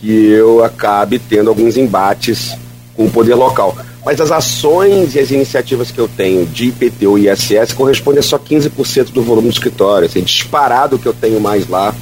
que 0.00 0.26
eu 0.26 0.64
acabe 0.64 1.18
tendo 1.18 1.50
alguns 1.50 1.76
embates 1.76 2.54
com 2.94 3.06
o 3.06 3.10
poder 3.10 3.34
local. 3.34 3.76
Mas 4.04 4.20
as 4.20 4.30
ações 4.30 5.14
e 5.14 5.18
as 5.18 5.30
iniciativas 5.30 5.90
que 5.90 5.98
eu 5.98 6.08
tenho 6.08 6.46
de 6.46 6.68
IPTU 6.68 7.18
e 7.18 7.28
ISS 7.28 7.72
correspondem 7.72 8.20
a 8.20 8.22
só 8.22 8.38
15% 8.38 9.12
do 9.12 9.22
volume 9.22 9.48
do 9.48 9.52
escritório. 9.52 10.06
Assim, 10.06 10.22
disparado 10.22 10.98
que 10.98 11.06
eu 11.06 11.12
tenho 11.12 11.40
mais 11.40 11.68
lá 11.68 11.94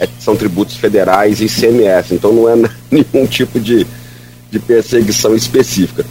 é, 0.00 0.08
são 0.18 0.34
tributos 0.34 0.76
federais 0.76 1.40
e 1.40 1.44
ICMS. 1.44 2.14
Então 2.14 2.32
não 2.32 2.48
é 2.48 2.56
nenhum 2.90 3.26
tipo 3.26 3.60
de, 3.60 3.86
de 4.50 4.58
perseguição 4.58 5.34
específica. 5.34 6.04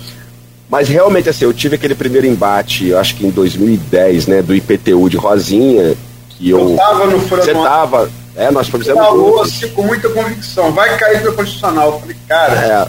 Mas 0.69 0.87
realmente, 0.87 1.27
assim, 1.27 1.43
eu 1.43 1.53
tive 1.53 1.75
aquele 1.75 1.93
primeiro 1.93 2.25
embate, 2.25 2.87
eu 2.87 2.97
acho 2.97 3.15
que 3.15 3.27
em 3.27 3.29
2010, 3.29 4.27
né, 4.27 4.41
do 4.41 4.55
IPTU 4.55 5.09
de 5.09 5.17
Rosinha, 5.17 5.97
que 6.29 6.49
eu. 6.49 6.59
Eu 6.59 6.75
tava 6.77 7.07
no 7.07 7.17
Você 7.17 7.53
tava 7.53 8.09
é, 8.35 8.49
nós 8.51 8.67
fizemos 8.67 9.03
falou 9.03 9.41
assim 9.41 9.67
com 9.69 9.83
muita 9.83 10.09
convicção, 10.09 10.71
vai 10.71 10.97
cair 10.97 11.21
pelo 11.21 11.35
constitucional. 11.35 11.93
Eu 11.93 11.99
falei, 11.99 12.15
cara, 12.27 12.55
é. 12.55 12.87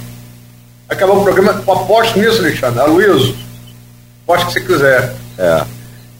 acabou 0.88 1.20
o 1.20 1.24
programa, 1.24 1.52
aposto 1.52 2.18
nisso, 2.18 2.38
Alexandre, 2.38 2.80
Aloysio, 2.80 3.36
aposto 4.24 4.46
que 4.46 4.52
você 4.52 4.60
quiser. 4.60 5.14
É. 5.38 5.64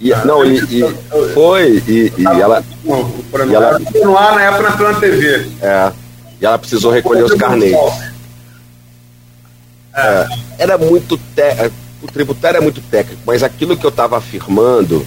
E, 0.00 0.12
ah, 0.12 0.24
não, 0.24 0.44
e, 0.44 0.58
e 0.58 0.84
foi, 1.32 1.80
e, 1.86 2.12
e 2.18 2.26
ela. 2.26 2.64
E 2.84 3.54
ela 3.54 3.78
no 4.02 4.18
ar 4.18 4.34
na 4.34 4.42
época 4.42 4.62
na 4.62 4.76
Plana 4.76 4.98
TV. 4.98 5.46
É. 5.62 5.92
E 6.40 6.44
ela 6.44 6.58
precisou 6.58 6.90
recolher 6.90 7.22
os 7.22 7.34
carneiros. 7.34 7.92
É. 9.94 10.26
Era 10.58 10.76
muito. 10.76 11.16
Te... 11.16 11.70
O 12.02 12.10
tributário 12.10 12.58
é 12.58 12.60
muito 12.60 12.80
técnico, 12.80 13.22
mas 13.24 13.44
aquilo 13.44 13.76
que 13.76 13.86
eu 13.86 13.90
estava 13.90 14.18
afirmando, 14.18 15.06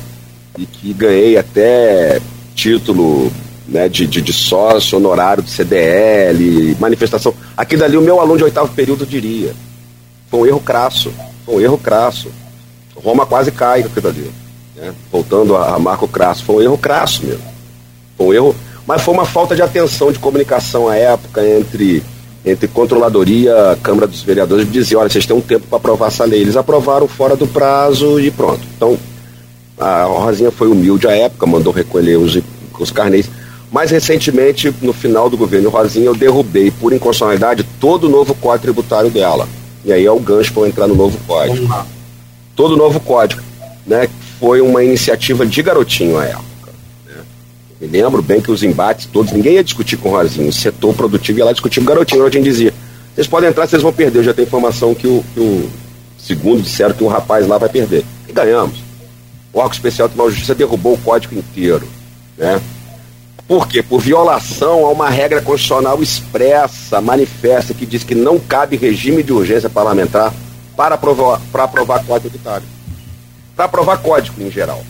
e 0.58 0.65
que 0.65 0.93
ganhei 0.93 1.38
até 1.38 2.21
título 2.56 3.30
né, 3.67 3.89
de, 3.89 4.06
de, 4.06 4.21
de, 4.21 4.34
sócio, 4.34 4.97
honorário 4.97 5.43
do 5.43 5.49
CDL, 5.49 6.75
manifestação. 6.80 7.34
Aqui 7.56 7.75
dali 7.75 7.97
o 7.97 8.01
meu 8.01 8.19
aluno 8.19 8.38
de 8.38 8.43
oitavo 8.43 8.73
período 8.73 9.06
diria. 9.06 9.54
Foi 10.30 10.41
um 10.41 10.45
erro 10.45 10.60
crasso. 10.60 11.12
Foi 11.45 11.56
um 11.56 11.62
erro 11.62 11.78
crasso. 11.78 12.32
Roma 12.95 13.25
quase 13.25 13.51
cai 13.51 13.82
com 13.82 13.88
aquilo 13.88 14.01
dali. 14.01 14.32
Né? 14.75 14.93
Voltando 15.12 15.56
a, 15.56 15.75
a 15.75 15.80
Marco 15.80 16.08
Crasso, 16.08 16.43
foi 16.43 16.56
um 16.56 16.62
erro 16.62 16.78
crasso 16.78 17.25
mesmo. 17.25 17.43
Foi 18.17 18.28
um 18.28 18.34
erro, 18.34 18.56
mas 18.88 19.01
foi 19.01 19.13
uma 19.13 19.25
falta 19.25 19.56
de 19.56 19.62
atenção 19.62 20.12
de 20.12 20.19
comunicação 20.19 20.88
à 20.89 20.95
época 20.95 21.45
entre 21.45 22.04
entre 22.45 22.67
controladoria, 22.67 23.75
Câmara 23.82 24.06
dos 24.06 24.21
Vereadores, 24.21 24.71
dizia, 24.71 24.99
olha, 24.99 25.10
vocês 25.10 25.25
têm 25.25 25.36
um 25.36 25.41
tempo 25.41 25.65
para 25.67 25.78
aprovar 25.78 26.10
essa 26.10 26.23
lei. 26.25 26.41
Eles 26.41 26.56
aprovaram 26.56 27.08
fora 27.08 27.36
do 27.36 27.47
prazo 27.47 28.19
e 28.19 28.30
pronto. 28.30 28.62
Então, 28.78 28.95
a 29.80 30.04
Rosinha 30.04 30.51
foi 30.51 30.67
humilde 30.67 31.08
à 31.08 31.12
época, 31.12 31.47
mandou 31.47 31.73
recolher 31.73 32.17
os, 32.17 32.39
os 32.80 32.91
carnês. 32.91 33.28
Mais 33.76 33.92
recentemente, 33.92 34.74
no 34.82 34.94
final 34.94 35.30
do 35.30 35.36
governo 35.36 35.70
Rosinha, 35.70 36.06
eu 36.06 36.16
derrubei 36.16 36.72
por 36.72 36.94
inconstitucionalidade 36.94 37.66
todo 37.78 38.06
o 38.06 38.10
novo 38.10 38.34
código 38.34 38.62
tributário 38.62 39.10
dela. 39.10 39.50
E 39.84 39.92
aí 39.92 40.06
é 40.06 40.12
o 40.12 40.18
gancho 40.18 40.54
para 40.54 40.70
entrar 40.70 40.88
no 40.88 40.96
novo 40.96 41.20
código. 41.28 41.68
Todo 42.56 42.76
o 42.76 42.78
novo 42.78 43.02
código, 43.02 43.42
né? 43.86 44.08
Foi 44.40 44.62
uma 44.62 44.82
iniciativa 44.82 45.46
de 45.46 45.62
garotinho 45.62 46.18
à 46.18 46.24
época. 46.24 46.72
Né? 47.06 47.16
Me 47.82 47.88
lembro 47.88 48.22
bem 48.22 48.40
que 48.40 48.50
os 48.50 48.64
embates 48.64 49.10
todos, 49.12 49.34
ninguém 49.34 49.56
ia 49.56 49.64
discutir 49.64 49.98
com 49.98 50.08
o 50.08 50.12
Rosinho, 50.14 50.48
o 50.48 50.54
setor 50.54 50.94
produtivo 50.94 51.40
ia 51.40 51.44
lá 51.44 51.52
discutir 51.52 51.82
com 51.82 51.86
o 51.86 51.90
garotinho. 51.90 52.22
O 52.22 52.24
garotinho 52.24 52.46
dizia: 52.46 52.74
vocês 53.14 53.28
podem 53.28 53.50
entrar, 53.50 53.68
vocês 53.68 53.82
vão 53.82 53.92
perder. 53.92 54.20
Eu 54.20 54.24
já 54.24 54.34
tenho 54.34 54.48
informação 54.48 54.96
que 54.96 55.06
o, 55.06 55.22
que 55.34 55.40
o 55.42 55.70
segundo 56.18 56.62
disseram 56.62 56.96
que 56.96 57.04
o 57.04 57.08
rapaz 57.08 57.46
lá 57.46 57.58
vai 57.58 57.68
perder. 57.68 58.06
E 58.26 58.32
ganhamos. 58.32 58.78
O 59.52 59.60
órgão 59.60 59.74
especial 59.74 60.08
do 60.08 60.12
Tribunal 60.12 60.30
de 60.30 60.36
Justiça 60.36 60.56
derrubou 60.56 60.94
o 60.94 60.98
código 60.98 61.36
inteiro. 61.36 61.86
Né? 62.38 62.62
Por 63.47 63.67
quê? 63.67 63.84
Por 63.84 64.01
violação 64.01 64.86
a 64.86 64.91
uma 64.91 65.10
regra 65.10 65.41
constitucional 65.41 66.01
expressa, 66.01 66.99
manifesta, 66.99 67.73
que 67.73 67.86
diz 67.86 68.03
que 68.03 68.15
não 68.15 68.39
cabe 68.39 68.75
regime 68.75 69.21
de 69.21 69.31
urgência 69.31 69.69
parlamentar 69.69 70.34
para 70.75 70.95
aprovar, 70.95 71.39
para 71.51 71.63
aprovar 71.63 72.03
código 72.03 72.29
tributário. 72.29 72.67
Para 73.55 73.65
aprovar 73.65 73.97
código 73.97 74.41
em 74.41 74.49
geral. 74.49 74.84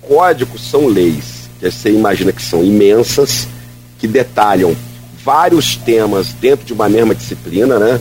Códigos 0.00 0.70
são 0.70 0.86
leis 0.86 1.48
que 1.58 1.70
você 1.70 1.90
imagina 1.90 2.32
que 2.32 2.42
são 2.42 2.62
imensas, 2.62 3.48
que 3.98 4.06
detalham 4.06 4.76
vários 5.24 5.76
temas 5.76 6.32
dentro 6.34 6.64
de 6.64 6.72
uma 6.72 6.88
mesma 6.88 7.14
disciplina, 7.14 7.78
né? 7.78 8.00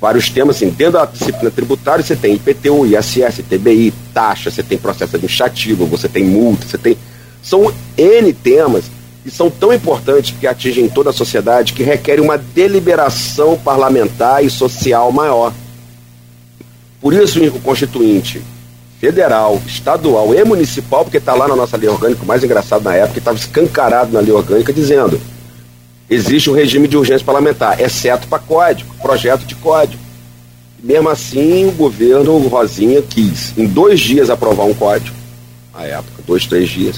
Vários 0.00 0.30
temas, 0.30 0.56
assim, 0.56 0.70
dentro 0.70 0.94
da 0.94 1.04
disciplina 1.04 1.50
tributária 1.50 2.02
você 2.02 2.16
tem 2.16 2.34
IPTU, 2.34 2.86
ISS, 2.86 3.42
TBI, 3.46 3.92
taxa, 4.14 4.50
você 4.50 4.62
tem 4.62 4.78
processo 4.78 5.16
administrativo, 5.16 5.84
você 5.84 6.08
tem 6.08 6.24
multa, 6.24 6.66
você 6.66 6.78
tem. 6.78 6.96
São 7.42 7.72
N 7.98 8.32
temas 8.32 8.84
e 9.24 9.30
são 9.30 9.50
tão 9.50 9.72
importantes 9.72 10.34
que 10.38 10.46
atingem 10.46 10.88
toda 10.88 11.10
a 11.10 11.12
sociedade 11.12 11.72
que 11.72 11.82
requerem 11.82 12.24
uma 12.24 12.38
deliberação 12.38 13.58
parlamentar 13.58 14.44
e 14.44 14.50
social 14.50 15.12
maior. 15.12 15.52
Por 17.00 17.12
isso, 17.12 17.42
o 17.42 17.60
constituinte 17.60 18.42
federal, 18.98 19.60
estadual 19.66 20.34
e 20.34 20.44
municipal, 20.44 21.04
porque 21.04 21.16
está 21.16 21.34
lá 21.34 21.48
na 21.48 21.56
nossa 21.56 21.76
lei 21.76 21.88
orgânica, 21.88 22.22
o 22.22 22.26
mais 22.26 22.44
engraçado 22.44 22.82
na 22.82 22.94
época, 22.94 23.18
estava 23.18 23.38
escancarado 23.38 24.12
na 24.12 24.20
lei 24.20 24.32
orgânica, 24.32 24.72
dizendo: 24.72 25.20
existe 26.08 26.50
um 26.50 26.54
regime 26.54 26.86
de 26.86 26.96
urgência 26.96 27.24
parlamentar, 27.24 27.80
exceto 27.80 28.28
para 28.28 28.38
código, 28.38 28.94
projeto 29.00 29.46
de 29.46 29.54
código. 29.54 30.02
Mesmo 30.82 31.10
assim, 31.10 31.66
o 31.66 31.72
governo 31.72 32.38
Rosinha 32.48 33.02
quis, 33.02 33.56
em 33.56 33.66
dois 33.66 34.00
dias, 34.00 34.30
aprovar 34.30 34.64
um 34.64 34.74
código, 34.74 35.14
na 35.74 35.84
época, 35.84 36.22
dois, 36.26 36.46
três 36.46 36.70
dias. 36.70 36.96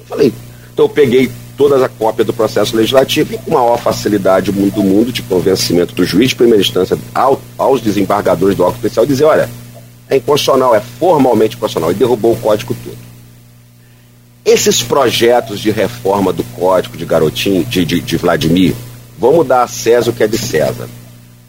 Eu 0.00 0.06
falei, 0.06 0.32
então 0.72 0.84
eu 0.86 0.88
peguei 0.88 1.30
todas 1.56 1.82
a 1.82 1.88
cópia 1.88 2.24
do 2.24 2.32
processo 2.32 2.76
legislativo 2.76 3.34
e 3.34 3.38
com 3.38 3.52
maior 3.52 3.78
facilidade 3.78 4.50
do 4.50 4.82
mundo 4.82 5.12
de 5.12 5.22
convencimento 5.22 5.94
do 5.94 6.04
juiz 6.04 6.30
de 6.30 6.36
primeira 6.36 6.60
instância 6.60 6.98
ao, 7.14 7.40
aos 7.56 7.80
desembargadores 7.80 8.56
do 8.56 8.62
órgão 8.62 8.76
especial 8.76 9.06
dizer, 9.06 9.24
olha, 9.24 9.48
é 10.08 10.16
inconstitucional, 10.16 10.74
é 10.74 10.80
formalmente 10.80 11.56
inconstitucional, 11.56 11.92
e 11.92 11.94
derrubou 11.94 12.32
o 12.32 12.36
código 12.36 12.76
todo. 12.84 12.98
Esses 14.44 14.82
projetos 14.82 15.60
de 15.60 15.70
reforma 15.70 16.32
do 16.32 16.42
código 16.44 16.96
de 16.96 17.04
Garotinho, 17.04 17.64
de, 17.64 17.84
de, 17.84 18.00
de 18.00 18.16
Vladimir, 18.16 18.74
vamos 19.18 19.46
dar 19.46 19.62
a 19.62 19.68
César 19.68 20.10
o 20.10 20.12
que 20.12 20.24
é 20.24 20.26
de 20.26 20.36
César. 20.36 20.88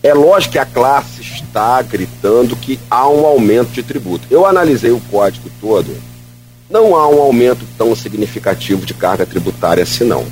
É 0.04 0.14
lógico 0.14 0.54
que 0.54 0.60
a 0.60 0.66
classe 0.66 1.22
está 1.22 1.82
gritando 1.82 2.56
que 2.56 2.80
há 2.92 3.08
um 3.08 3.26
aumento 3.26 3.72
de 3.72 3.82
tributo. 3.82 4.28
Eu 4.30 4.46
analisei 4.46 4.92
o 4.92 5.02
código 5.10 5.50
todo 5.60 5.96
não 6.74 6.96
há 6.96 7.08
um 7.08 7.22
aumento 7.22 7.68
tão 7.78 7.96
significativo 7.96 8.84
de 8.84 8.96
carga 8.96 9.28
tributária 9.28 9.84
assim 9.84 10.06
não. 10.06 10.26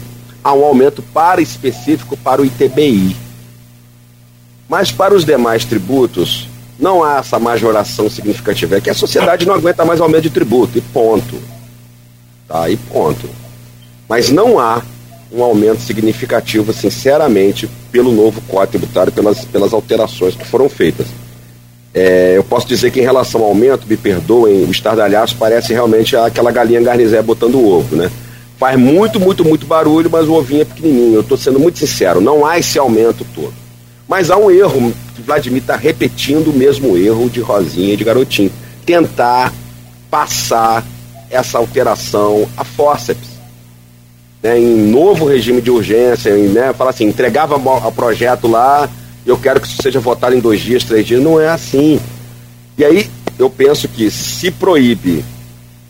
Há 0.43 0.51
um 0.53 0.65
aumento 0.65 1.03
para 1.03 1.39
específico 1.39 2.17
para 2.17 2.41
o 2.41 2.45
ITBI. 2.45 3.15
Mas 4.67 4.91
para 4.91 5.13
os 5.13 5.23
demais 5.23 5.65
tributos, 5.65 6.47
não 6.79 7.03
há 7.03 7.19
essa 7.19 7.37
majoração 7.37 8.09
significativa. 8.09 8.77
É 8.77 8.81
que 8.81 8.89
a 8.89 8.95
sociedade 8.95 9.45
não 9.45 9.53
aguenta 9.53 9.85
mais 9.85 10.01
aumento 10.01 10.23
de 10.23 10.29
tributo, 10.31 10.79
e 10.79 10.81
ponto. 10.81 11.39
Tá, 12.47 12.67
e 12.71 12.75
ponto. 12.75 13.29
Mas 14.09 14.31
não 14.31 14.59
há 14.59 14.81
um 15.31 15.43
aumento 15.43 15.81
significativo, 15.81 16.73
sinceramente, 16.73 17.69
pelo 17.91 18.11
novo 18.11 18.41
Código 18.47 18.79
Tributário, 18.79 19.13
pelas, 19.13 19.45
pelas 19.45 19.73
alterações 19.73 20.35
que 20.35 20.47
foram 20.47 20.67
feitas. 20.67 21.05
É, 21.93 22.33
eu 22.37 22.43
posso 22.43 22.67
dizer 22.67 22.91
que 22.91 22.99
em 22.99 23.03
relação 23.03 23.41
ao 23.41 23.47
aumento, 23.47 23.85
me 23.87 23.97
perdoem, 23.97 24.63
o 24.63 24.71
estardalhaço 24.71 25.35
parece 25.37 25.73
realmente 25.73 26.15
aquela 26.15 26.51
galinha 26.51 26.81
garnizé 26.81 27.21
botando 27.21 27.55
o 27.55 27.67
ovo, 27.67 27.95
né? 27.95 28.09
Faz 28.57 28.79
muito, 28.79 29.19
muito, 29.19 29.43
muito 29.43 29.65
barulho, 29.65 30.09
mas 30.09 30.27
o 30.27 30.33
ovinho 30.33 30.61
é 30.61 30.65
pequenininho. 30.65 31.15
Eu 31.15 31.21
estou 31.21 31.37
sendo 31.37 31.59
muito 31.59 31.79
sincero, 31.79 32.21
não 32.21 32.45
há 32.45 32.59
esse 32.59 32.77
aumento 32.77 33.25
todo. 33.35 33.53
Mas 34.07 34.29
há 34.29 34.37
um 34.37 34.51
erro, 34.51 34.93
Vladimir 35.25 35.61
está 35.61 35.75
repetindo 35.75 36.49
o 36.49 36.53
mesmo 36.53 36.97
erro 36.97 37.29
de 37.29 37.39
Rosinha 37.39 37.93
e 37.93 37.97
de 37.97 38.03
Garotinho. 38.03 38.51
Tentar 38.85 39.53
passar 40.09 40.85
essa 41.29 41.57
alteração 41.57 42.47
a 42.57 42.63
fórceps. 42.63 43.29
Né, 44.43 44.59
em 44.59 44.89
novo 44.89 45.25
regime 45.25 45.61
de 45.61 45.69
urgência, 45.69 46.31
em, 46.31 46.47
né, 46.47 46.73
fala 46.73 46.89
assim, 46.89 47.05
entregava 47.05 47.55
o 47.55 47.91
projeto 47.91 48.47
lá, 48.47 48.89
eu 49.25 49.37
quero 49.37 49.59
que 49.59 49.67
isso 49.67 49.81
seja 49.81 49.99
votado 49.99 50.35
em 50.35 50.39
dois 50.39 50.59
dias, 50.61 50.83
três 50.83 51.05
dias. 51.05 51.21
Não 51.21 51.39
é 51.39 51.49
assim. 51.49 51.99
E 52.77 52.83
aí 52.83 53.09
eu 53.37 53.49
penso 53.49 53.87
que 53.87 54.09
se 54.09 54.51
proíbe 54.51 55.23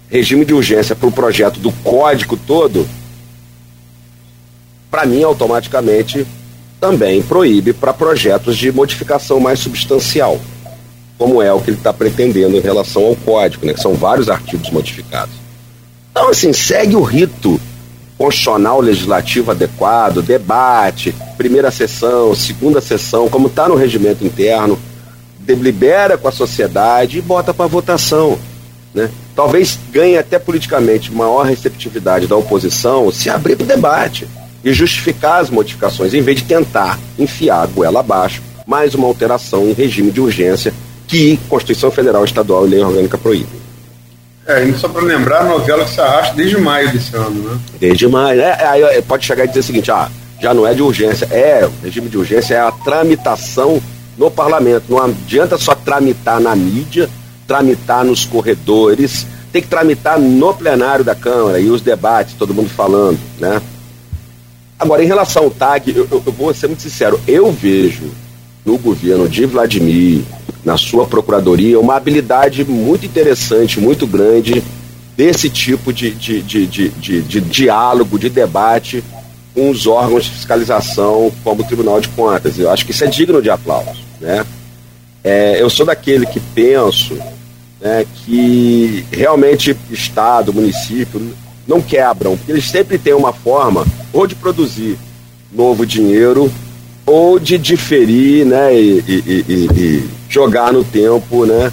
regime 0.09 0.43
de 0.43 0.53
urgência 0.53 0.95
para 0.95 1.07
o 1.07 1.11
projeto 1.11 1.59
do 1.59 1.71
código 1.71 2.35
todo, 2.35 2.87
para 4.89 5.05
mim 5.05 5.23
automaticamente 5.23 6.27
também 6.81 7.21
proíbe 7.21 7.71
para 7.71 7.93
projetos 7.93 8.57
de 8.57 8.71
modificação 8.71 9.39
mais 9.39 9.59
substancial, 9.59 10.39
como 11.17 11.41
é 11.41 11.53
o 11.53 11.61
que 11.61 11.69
ele 11.69 11.77
está 11.77 11.93
pretendendo 11.93 12.57
em 12.57 12.59
relação 12.59 13.05
ao 13.05 13.15
código, 13.15 13.65
né, 13.65 13.73
que 13.73 13.79
são 13.79 13.93
vários 13.93 14.27
artigos 14.27 14.69
modificados. 14.69 15.33
Então, 16.11 16.27
assim, 16.27 16.51
segue 16.51 16.95
o 16.95 17.03
rito 17.03 17.61
constitucional 18.21 18.79
legislativo 18.79 19.49
adequado, 19.49 20.21
debate, 20.21 21.11
primeira 21.37 21.71
sessão, 21.71 22.35
segunda 22.35 22.79
sessão, 22.79 23.27
como 23.27 23.47
está 23.47 23.67
no 23.67 23.73
regimento 23.73 24.23
interno, 24.23 24.77
delibera 25.39 26.19
com 26.19 26.27
a 26.27 26.31
sociedade 26.31 27.17
e 27.17 27.21
bota 27.21 27.51
para 27.51 27.65
votação. 27.65 28.37
Né? 28.93 29.09
Talvez 29.35 29.79
ganhe 29.91 30.19
até 30.19 30.37
politicamente 30.37 31.11
maior 31.11 31.47
receptividade 31.47 32.27
da 32.27 32.35
oposição 32.35 33.11
se 33.11 33.27
abrir 33.27 33.55
para 33.55 33.63
o 33.63 33.67
debate 33.67 34.27
e 34.63 34.71
justificar 34.71 35.41
as 35.41 35.49
modificações, 35.49 36.13
em 36.13 36.21
vez 36.21 36.37
de 36.37 36.43
tentar 36.43 36.99
enfiar 37.17 37.63
a 37.63 37.65
goela 37.65 38.01
abaixo 38.01 38.43
mais 38.67 38.93
uma 38.93 39.07
alteração 39.07 39.67
em 39.67 39.73
regime 39.73 40.11
de 40.11 40.21
urgência 40.21 40.71
que 41.07 41.39
Constituição 41.49 41.89
Federal, 41.89 42.23
Estadual 42.23 42.67
e 42.67 42.69
Lei 42.69 42.83
Orgânica 42.83 43.17
proíbem. 43.17 43.60
É, 44.51 44.73
só 44.73 44.89
para 44.89 45.01
lembrar, 45.01 45.41
a 45.41 45.43
novela 45.45 45.85
que 45.85 45.91
se 45.91 46.01
arrasta 46.01 46.35
desde 46.35 46.57
maio 46.57 46.91
desse 46.91 47.15
ano, 47.15 47.51
né? 47.51 47.59
Desde 47.79 48.07
maio. 48.07 48.41
É, 48.41 48.65
aí 48.65 49.01
pode 49.01 49.25
chegar 49.25 49.45
e 49.45 49.47
dizer 49.47 49.61
o 49.61 49.63
seguinte, 49.63 49.89
ah, 49.91 50.09
já 50.41 50.53
não 50.53 50.67
é 50.67 50.73
de 50.73 50.81
urgência. 50.81 51.25
É, 51.31 51.69
regime 51.81 52.09
de 52.09 52.17
urgência 52.17 52.55
é 52.55 52.59
a 52.59 52.71
tramitação 52.71 53.81
no 54.17 54.29
parlamento. 54.29 54.85
Não 54.89 55.01
adianta 55.03 55.57
só 55.57 55.73
tramitar 55.73 56.39
na 56.39 56.55
mídia, 56.55 57.09
tramitar 57.47 58.03
nos 58.03 58.25
corredores, 58.25 59.25
tem 59.51 59.61
que 59.61 59.67
tramitar 59.67 60.19
no 60.19 60.53
plenário 60.53 61.03
da 61.03 61.15
Câmara 61.15 61.59
e 61.59 61.69
os 61.69 61.81
debates, 61.81 62.33
todo 62.33 62.53
mundo 62.53 62.69
falando, 62.69 63.19
né? 63.39 63.61
Agora, 64.79 65.03
em 65.03 65.07
relação 65.07 65.43
ao 65.43 65.51
TAG, 65.51 65.93
eu, 65.95 66.07
eu, 66.09 66.23
eu 66.25 66.31
vou 66.31 66.53
ser 66.53 66.67
muito 66.67 66.81
sincero, 66.81 67.19
eu 67.27 67.51
vejo 67.51 68.09
no 68.65 68.77
governo 68.77 69.27
de 69.29 69.45
Vladimir, 69.45 70.23
na 70.63 70.77
sua 70.77 71.05
procuradoria, 71.05 71.79
uma 71.79 71.95
habilidade 71.95 72.63
muito 72.63 73.05
interessante, 73.05 73.79
muito 73.79 74.05
grande 74.05 74.63
desse 75.17 75.49
tipo 75.49 75.91
de, 75.91 76.11
de, 76.11 76.41
de, 76.41 76.67
de, 76.67 77.21
de, 77.21 77.41
diálogo, 77.41 78.17
de 78.17 78.29
debate 78.29 79.03
com 79.53 79.69
os 79.69 79.85
órgãos 79.85 80.23
de 80.23 80.31
fiscalização, 80.31 81.31
como 81.43 81.61
o 81.61 81.65
Tribunal 81.65 81.99
de 81.99 82.07
Contas. 82.09 82.57
Eu 82.57 82.69
acho 82.69 82.85
que 82.85 82.91
isso 82.91 83.03
é 83.03 83.07
digno 83.07 83.41
de 83.41 83.49
aplauso. 83.49 83.99
Né? 84.19 84.45
É, 85.23 85.61
eu 85.61 85.69
sou 85.69 85.85
daquele 85.85 86.25
que 86.25 86.39
penso 86.39 87.17
né, 87.79 88.05
que 88.23 89.05
realmente 89.11 89.75
Estado, 89.89 90.53
município 90.53 91.33
não 91.67 91.81
quebram, 91.81 92.37
porque 92.37 92.51
eles 92.51 92.69
sempre 92.69 92.97
têm 92.97 93.13
uma 93.13 93.33
forma 93.33 93.85
ou 94.13 94.25
de 94.25 94.35
produzir 94.35 94.97
novo 95.51 95.85
dinheiro 95.85 96.51
ou 97.05 97.39
de 97.39 97.57
diferir 97.57 98.45
né, 98.45 98.73
e, 98.73 99.03
e, 99.07 99.69
e 99.75 100.20
jogar 100.31 100.71
no 100.71 100.83
tempo, 100.83 101.45
né, 101.45 101.71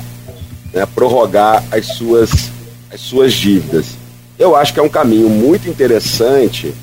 né, 0.72 0.86
prorrogar 0.86 1.62
as 1.70 1.86
suas 1.86 2.50
as 2.92 3.00
suas 3.00 3.32
dívidas. 3.32 3.96
Eu 4.38 4.56
acho 4.56 4.72
que 4.72 4.80
é 4.80 4.82
um 4.82 4.88
caminho 4.88 5.28
muito 5.28 5.68
interessante 5.68 6.74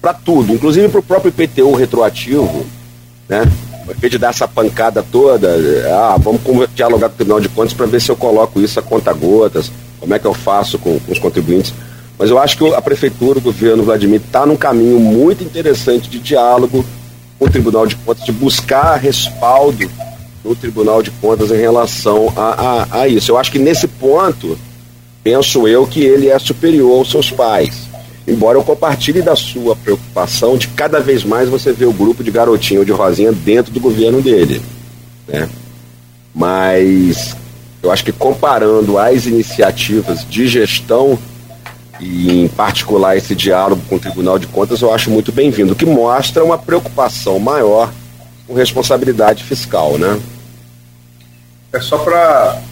para 0.00 0.12
tudo, 0.12 0.52
inclusive 0.52 0.88
para 0.88 1.00
o 1.00 1.02
próprio 1.02 1.30
IPTU 1.30 1.74
retroativo, 1.74 2.66
né? 3.28 3.50
Ao 3.86 3.94
invés 3.94 4.10
de 4.10 4.18
dar 4.18 4.30
essa 4.30 4.46
pancada 4.46 5.02
toda, 5.02 5.48
ah, 5.90 6.16
vamos 6.18 6.40
dialogar 6.74 7.08
com 7.08 7.14
o 7.14 7.16
Tribunal 7.16 7.40
de 7.40 7.48
Contas 7.48 7.72
para 7.72 7.86
ver 7.86 8.00
se 8.00 8.10
eu 8.10 8.16
coloco 8.16 8.60
isso 8.60 8.78
a 8.78 8.82
conta 8.82 9.12
gotas, 9.12 9.70
como 10.00 10.14
é 10.14 10.18
que 10.18 10.26
eu 10.26 10.34
faço 10.34 10.78
com, 10.78 10.98
com 10.98 11.12
os 11.12 11.18
contribuintes. 11.18 11.72
Mas 12.18 12.30
eu 12.30 12.38
acho 12.38 12.56
que 12.56 12.74
a 12.74 12.80
Prefeitura, 12.80 13.38
o 13.38 13.42
governo 13.42 13.82
Vladimir, 13.82 14.20
está 14.24 14.46
num 14.46 14.56
caminho 14.56 14.98
muito 15.00 15.42
interessante 15.42 16.08
de 16.08 16.18
diálogo 16.18 16.84
com 17.38 17.46
o 17.46 17.50
Tribunal 17.50 17.86
de 17.86 17.96
Contas, 17.96 18.24
de 18.24 18.32
buscar 18.32 18.96
respaldo 18.96 19.90
no 20.44 20.54
Tribunal 20.54 21.02
de 21.02 21.10
Contas 21.10 21.50
em 21.50 21.56
relação 21.56 22.32
a, 22.36 22.86
a, 22.92 23.00
a 23.00 23.08
isso. 23.08 23.32
Eu 23.32 23.38
acho 23.38 23.50
que 23.50 23.58
nesse 23.58 23.88
ponto, 23.88 24.58
penso 25.22 25.66
eu 25.66 25.86
que 25.86 26.00
ele 26.00 26.28
é 26.28 26.38
superior 26.38 26.98
aos 26.98 27.10
seus 27.10 27.30
pais. 27.30 27.88
Embora 28.26 28.58
eu 28.58 28.62
compartilhe 28.62 29.22
da 29.22 29.36
sua 29.36 29.74
preocupação 29.76 30.56
de 30.56 30.68
cada 30.68 31.00
vez 31.00 31.24
mais 31.24 31.48
você 31.48 31.72
ver 31.72 31.86
o 31.86 31.92
grupo 31.92 32.22
de 32.22 32.30
garotinho 32.30 32.80
ou 32.80 32.86
de 32.86 32.92
Rosinha 32.92 33.32
dentro 33.32 33.72
do 33.72 33.80
governo 33.80 34.22
dele. 34.22 34.62
Né? 35.26 35.48
Mas 36.34 37.36
eu 37.82 37.90
acho 37.90 38.04
que 38.04 38.12
comparando 38.12 38.98
as 38.98 39.26
iniciativas 39.26 40.26
de 40.28 40.46
gestão 40.46 41.18
e 42.00 42.42
em 42.42 42.48
particular 42.48 43.16
esse 43.16 43.34
diálogo 43.34 43.82
com 43.88 43.96
o 43.96 44.00
Tribunal 44.00 44.38
de 44.38 44.46
Contas, 44.46 44.80
eu 44.80 44.92
acho 44.92 45.10
muito 45.10 45.30
bem-vindo, 45.30 45.74
que 45.74 45.86
mostra 45.86 46.42
uma 46.42 46.58
preocupação 46.58 47.38
maior 47.38 47.92
com 48.46 48.54
responsabilidade 48.54 49.44
fiscal, 49.44 49.96
né? 49.96 50.18
É 51.74 51.80
só 51.80 51.98
para 51.98 52.62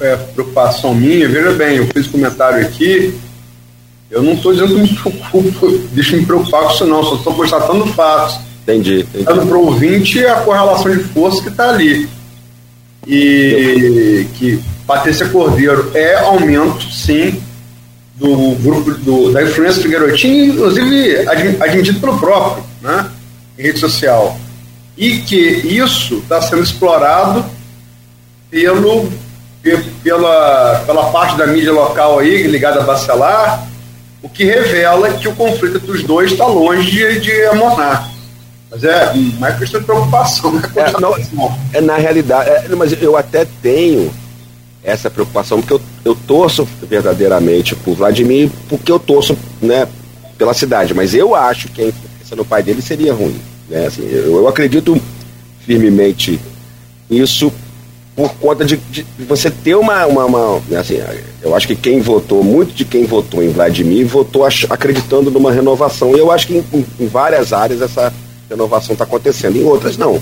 é, 0.00 0.16
preocupação 0.16 0.94
minha, 0.94 1.28
veja 1.28 1.52
bem, 1.52 1.78
eu 1.78 1.86
fiz 1.86 2.06
um 2.08 2.12
comentário 2.12 2.64
aqui, 2.66 3.18
eu 4.10 4.22
não 4.22 4.34
estou 4.34 4.52
dizendo 4.52 4.74
que 4.74 4.82
me 4.82 4.88
preocupo, 4.88 5.78
deixa 5.92 6.16
me 6.16 6.26
preocupar 6.26 6.64
com 6.64 6.70
isso 6.70 6.86
não, 6.86 7.02
só 7.02 7.14
estou 7.16 7.34
constatando 7.34 7.86
fatos. 7.88 8.38
Entendi. 8.62 9.00
entendi. 9.00 9.24
Dando 9.24 9.46
para 9.46 9.56
o 9.56 9.66
ouvinte 9.66 10.24
a 10.24 10.36
correlação 10.36 10.94
de 10.94 11.04
força 11.04 11.42
que 11.42 11.48
está 11.48 11.70
ali. 11.70 12.08
E 13.06 14.26
que 14.34 14.62
Patrícia 14.86 15.28
Cordeiro 15.28 15.90
é 15.94 16.16
aumento, 16.16 16.84
sim, 16.92 17.42
do 18.14 18.54
grupo 18.62 18.92
do, 18.92 19.32
da 19.32 19.42
influência 19.42 19.82
do 19.82 19.88
garotinho, 19.88 20.52
inclusive 20.52 21.26
admitido 21.60 22.00
pelo 22.00 22.18
próprio, 22.18 22.64
né, 22.80 23.10
em 23.58 23.62
rede 23.62 23.80
social. 23.80 24.38
E 24.96 25.18
que 25.18 25.36
isso 25.36 26.18
está 26.18 26.40
sendo 26.40 26.62
explorado 26.62 27.44
pelo, 28.54 29.10
pela, 30.04 30.84
pela 30.86 31.10
parte 31.10 31.36
da 31.36 31.44
mídia 31.44 31.72
local 31.72 32.20
aí, 32.20 32.46
ligada 32.46 32.80
a 32.80 32.84
Bacelar, 32.84 33.66
o 34.22 34.28
que 34.28 34.44
revela 34.44 35.12
que 35.14 35.26
o 35.26 35.34
conflito 35.34 35.78
entre 35.78 35.90
os 35.90 36.04
dois 36.04 36.30
está 36.30 36.46
longe 36.46 36.88
de, 36.88 37.18
de 37.18 37.46
amornar. 37.46 38.08
Mas 38.70 38.84
é 38.84 39.12
mais 39.40 39.58
questão 39.58 39.80
de 39.80 39.86
preocupação, 39.86 40.52
né? 40.52 40.62
É, 40.76 41.00
não, 41.00 41.58
é 41.72 41.80
na 41.80 41.96
realidade, 41.96 42.48
é, 42.48 42.68
mas 42.76 42.92
eu 43.02 43.16
até 43.16 43.44
tenho 43.60 44.12
essa 44.84 45.10
preocupação, 45.10 45.60
porque 45.60 45.74
eu, 45.74 45.80
eu 46.04 46.14
torço 46.14 46.68
verdadeiramente 46.82 47.74
por 47.74 47.96
Vladimir, 47.96 48.50
porque 48.68 48.92
eu 48.92 49.00
torço 49.00 49.36
né, 49.60 49.88
pela 50.38 50.54
cidade, 50.54 50.94
mas 50.94 51.12
eu 51.12 51.34
acho 51.34 51.68
que 51.70 51.82
a 51.82 51.86
influência 51.86 52.36
no 52.36 52.44
pai 52.44 52.62
dele 52.62 52.80
seria 52.80 53.12
ruim. 53.12 53.40
Né? 53.68 53.86
Assim, 53.86 54.02
eu, 54.08 54.36
eu 54.36 54.46
acredito 54.46 55.00
firmemente 55.66 56.38
nisso 57.10 57.52
por 58.16 58.32
conta 58.34 58.64
de, 58.64 58.76
de, 58.76 59.04
você 59.18 59.50
ter 59.50 59.74
uma, 59.74 60.06
uma, 60.06 60.24
uma, 60.24 60.78
assim, 60.78 60.98
eu 61.42 61.54
acho 61.54 61.66
que 61.66 61.74
quem 61.74 62.00
votou, 62.00 62.44
muito 62.44 62.72
de 62.72 62.84
quem 62.84 63.04
votou 63.04 63.42
em 63.42 63.48
Vladimir, 63.48 64.06
votou 64.06 64.44
ach, 64.44 64.66
acreditando 64.70 65.30
numa 65.30 65.50
renovação. 65.50 66.14
E 66.14 66.18
eu 66.18 66.30
acho 66.30 66.46
que 66.46 66.54
em, 66.54 66.86
em 67.00 67.06
várias 67.06 67.52
áreas 67.52 67.82
essa 67.82 68.12
renovação 68.48 68.92
está 68.92 69.04
acontecendo, 69.04 69.56
em 69.56 69.64
outras 69.64 69.96
não. 69.96 70.20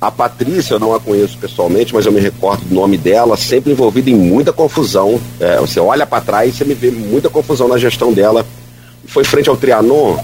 A 0.00 0.10
Patrícia, 0.10 0.74
eu 0.74 0.80
não 0.80 0.92
a 0.92 0.98
conheço 0.98 1.38
pessoalmente, 1.38 1.94
mas 1.94 2.04
eu 2.04 2.10
me 2.10 2.18
recordo 2.18 2.64
do 2.64 2.74
nome 2.74 2.98
dela, 2.98 3.36
sempre 3.36 3.70
envolvida 3.70 4.10
em 4.10 4.16
muita 4.16 4.52
confusão. 4.52 5.20
É, 5.38 5.60
você 5.60 5.78
olha 5.78 6.04
para 6.04 6.20
trás 6.20 6.52
e 6.52 6.56
você 6.56 6.64
me 6.64 6.74
vê 6.74 6.90
muita 6.90 7.30
confusão 7.30 7.68
na 7.68 7.78
gestão 7.78 8.12
dela. 8.12 8.44
Foi 9.06 9.22
frente 9.22 9.48
ao 9.48 9.56
Trianon, 9.56 10.18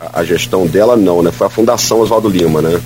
a, 0.00 0.20
a 0.20 0.24
gestão 0.24 0.66
dela 0.66 0.96
não, 0.96 1.22
né? 1.22 1.30
Foi 1.30 1.46
a 1.46 1.50
Fundação 1.50 2.00
Oswaldo 2.00 2.26
Lima, 2.26 2.62
né? 2.62 2.80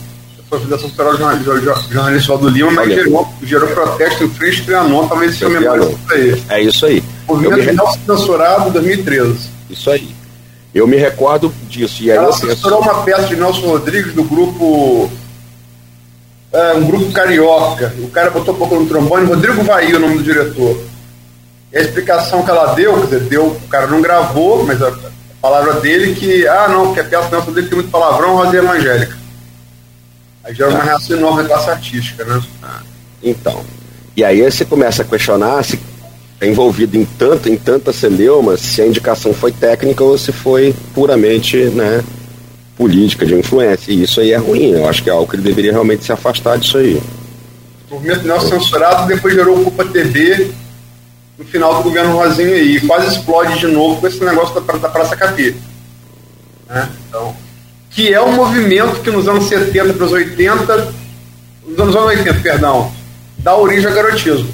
Foi 0.51 0.59
a 0.59 0.63
Fundação 0.63 0.89
Cultural 0.89 1.17
Jornalista 1.17 2.33
Oswaldo 2.33 2.49
Lima, 2.49 2.73
mas 2.73 2.93
gerou, 2.93 3.29
gerou 3.41 3.69
protesto 3.69 4.25
em 4.25 4.31
frente 4.31 4.65
Trianon, 4.65 5.07
talvez 5.07 5.33
seja 5.35 5.49
memória 5.49 5.97
aí. 6.11 6.43
É 6.49 6.61
isso 6.61 6.87
aí. 6.87 7.05
Movimento 7.29 7.57
me... 7.57 7.73
Nelson 7.73 7.99
Censurado 8.05 8.71
2013. 8.73 9.49
Isso 9.71 9.89
aí. 9.89 10.13
Eu 10.75 10.89
me 10.89 10.97
recordo 10.97 11.55
disso. 11.69 12.03
E 12.03 12.11
aí, 12.11 12.19
Ela 12.19 12.33
censurou 12.33 12.81
uma 12.81 13.05
peça 13.05 13.29
de 13.29 13.37
Nelson 13.37 13.67
Rodrigues 13.69 14.13
do 14.13 14.25
grupo 14.25 15.09
é, 16.53 16.73
um 16.75 16.85
grupo 16.85 17.13
carioca. 17.13 17.95
O 18.01 18.09
cara 18.09 18.31
botou 18.31 18.53
um 18.53 18.59
pouco 18.59 18.75
no 18.75 18.87
trombone, 18.87 19.27
Rodrigo 19.27 19.63
Vai, 19.63 19.93
o 19.93 20.01
nome 20.01 20.19
do 20.19 20.25
diretor. 20.25 20.81
E 21.73 21.79
a 21.79 21.81
explicação 21.81 22.43
que 22.43 22.51
ela 22.51 22.75
deu, 22.75 22.95
quer 22.95 23.05
dizer, 23.05 23.21
deu, 23.21 23.47
o 23.47 23.69
cara 23.69 23.87
não 23.87 24.03
gravou, 24.03 24.65
mas 24.67 24.83
a, 24.83 24.93
palavra 25.41 25.75
dele 25.75 26.15
que, 26.15 26.47
ah, 26.47 26.69
não, 26.69 26.87
porque 26.87 27.01
a 27.01 27.05
peça 27.05 27.29
não 27.31 27.55
dele 27.55 27.69
tem 27.69 27.77
muito 27.77 27.91
palavrão, 27.91 28.35
Rosa 28.37 28.57
evangélica. 28.57 29.20
Aí 30.45 30.55
gera 30.55 30.71
uma 30.71 30.83
reação 30.83 31.17
enorme 31.17 31.43
da 31.43 31.49
classe 31.49 31.71
artística, 31.71 32.25
né? 32.25 32.43
Ah, 32.63 32.81
então. 33.23 33.65
E 34.17 34.25
aí 34.25 34.43
você 34.43 34.65
começa 34.65 35.03
a 35.03 35.05
questionar 35.05 35.63
se 35.63 35.79
é 36.41 36.49
envolvido 36.49 36.97
em 36.97 37.05
tanto, 37.05 37.49
em 37.49 37.57
tanta 37.57 37.93
celeuma, 37.93 38.57
se 38.57 38.81
a 38.81 38.87
indicação 38.87 39.35
foi 39.35 39.53
técnica 39.53 40.03
ou 40.03 40.17
se 40.17 40.33
foi 40.33 40.75
puramente, 40.95 41.57
né, 41.57 42.03
política, 42.77 43.27
de 43.27 43.35
influência. 43.35 43.93
E 43.93 44.03
isso 44.03 44.21
aí 44.21 44.33
é 44.33 44.39
ruim. 44.39 44.71
Eu 44.71 44.89
acho 44.89 45.03
que 45.03 45.11
é 45.11 45.13
algo 45.13 45.29
que 45.29 45.37
ele 45.37 45.43
deveria 45.43 45.73
realmente 45.73 46.05
se 46.05 46.13
afastar 46.13 46.59
disso 46.59 46.79
aí. 46.79 47.01
O 47.91 47.95
movimento 47.95 48.27
não 48.27 48.41
censurado 48.41 49.07
depois 49.07 49.35
gerou 49.35 49.63
Culpa 49.63 49.85
TV 49.85 50.51
no 51.39 51.45
final 51.45 51.75
do 51.75 51.83
governo 51.83 52.17
Rosinho 52.17 52.55
aí. 52.55 52.77
E 52.77 52.87
quase 52.87 53.15
explode 53.15 53.59
de 53.59 53.67
novo 53.67 54.01
com 54.01 54.07
esse 54.07 54.25
negócio 54.25 54.59
da, 54.59 54.73
da 54.79 54.89
Praça 54.89 55.15
Capê. 55.17 55.55
Né? 56.69 56.89
Então, 57.07 57.37
que 57.91 58.13
é 58.13 58.21
um 58.21 58.33
movimento 58.33 59.01
que 59.01 59.11
nos 59.11 59.29
anos 59.29 59.45
70 59.45 59.93
para 59.95 60.07
os 60.07 60.13
80, 60.13 60.95
nos 61.67 61.79
anos 61.79 61.95
80, 61.95 62.35
perdão, 62.41 62.93
dá 63.39 63.57
origem 63.57 63.89
ao 63.89 63.95
garotismo. 63.95 64.49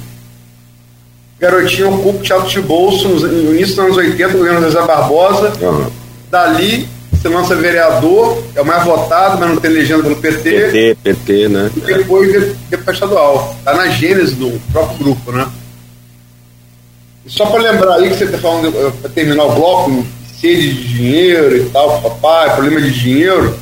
Garotinho 1.39 1.93
ocupa 1.93 2.19
o 2.19 2.23
teatro 2.23 2.49
de 2.49 2.61
bolso 2.61 3.07
no 3.07 3.53
início 3.53 3.75
dos 3.75 3.79
anos 3.85 3.97
80, 3.97 4.35
o 4.35 4.37
governo 4.39 4.61
José 4.63 4.81
Barbosa. 4.81 5.53
Uhum. 5.61 5.91
Dali 6.31 6.89
você 7.11 7.29
lança 7.29 7.55
vereador, 7.55 8.43
é 8.55 8.61
o 8.61 8.65
mais 8.65 8.83
votado, 8.83 9.39
mas 9.39 9.49
não 9.49 9.57
tem 9.57 9.71
legenda 9.71 10.03
pelo 10.03 10.15
PT. 10.15 10.51
PT, 10.51 10.97
PT, 11.03 11.49
né? 11.49 11.71
E 11.75 11.81
depois 11.81 12.55
deputado 12.69 12.93
estadual. 12.93 13.55
Está 13.57 13.75
na 13.75 13.87
gênese 13.87 14.35
do 14.35 14.59
próprio 14.71 14.97
grupo, 14.99 15.31
né? 15.31 15.47
E 17.25 17.31
só 17.31 17.47
para 17.47 17.71
lembrar 17.71 17.95
aí 17.95 18.09
que 18.09 18.17
você 18.17 18.25
está 18.25 18.37
falando, 18.37 18.67
eh, 18.67 18.91
para 19.01 19.09
terminar 19.09 19.43
o 19.45 19.55
bloco, 19.55 20.05
sede 20.39 20.73
de 20.73 20.87
dinheiro 20.87 21.57
e 21.57 21.69
tal, 21.69 22.01
papai, 22.01 22.53
problema 22.55 22.81
de 22.81 22.91
dinheiro. 22.91 23.57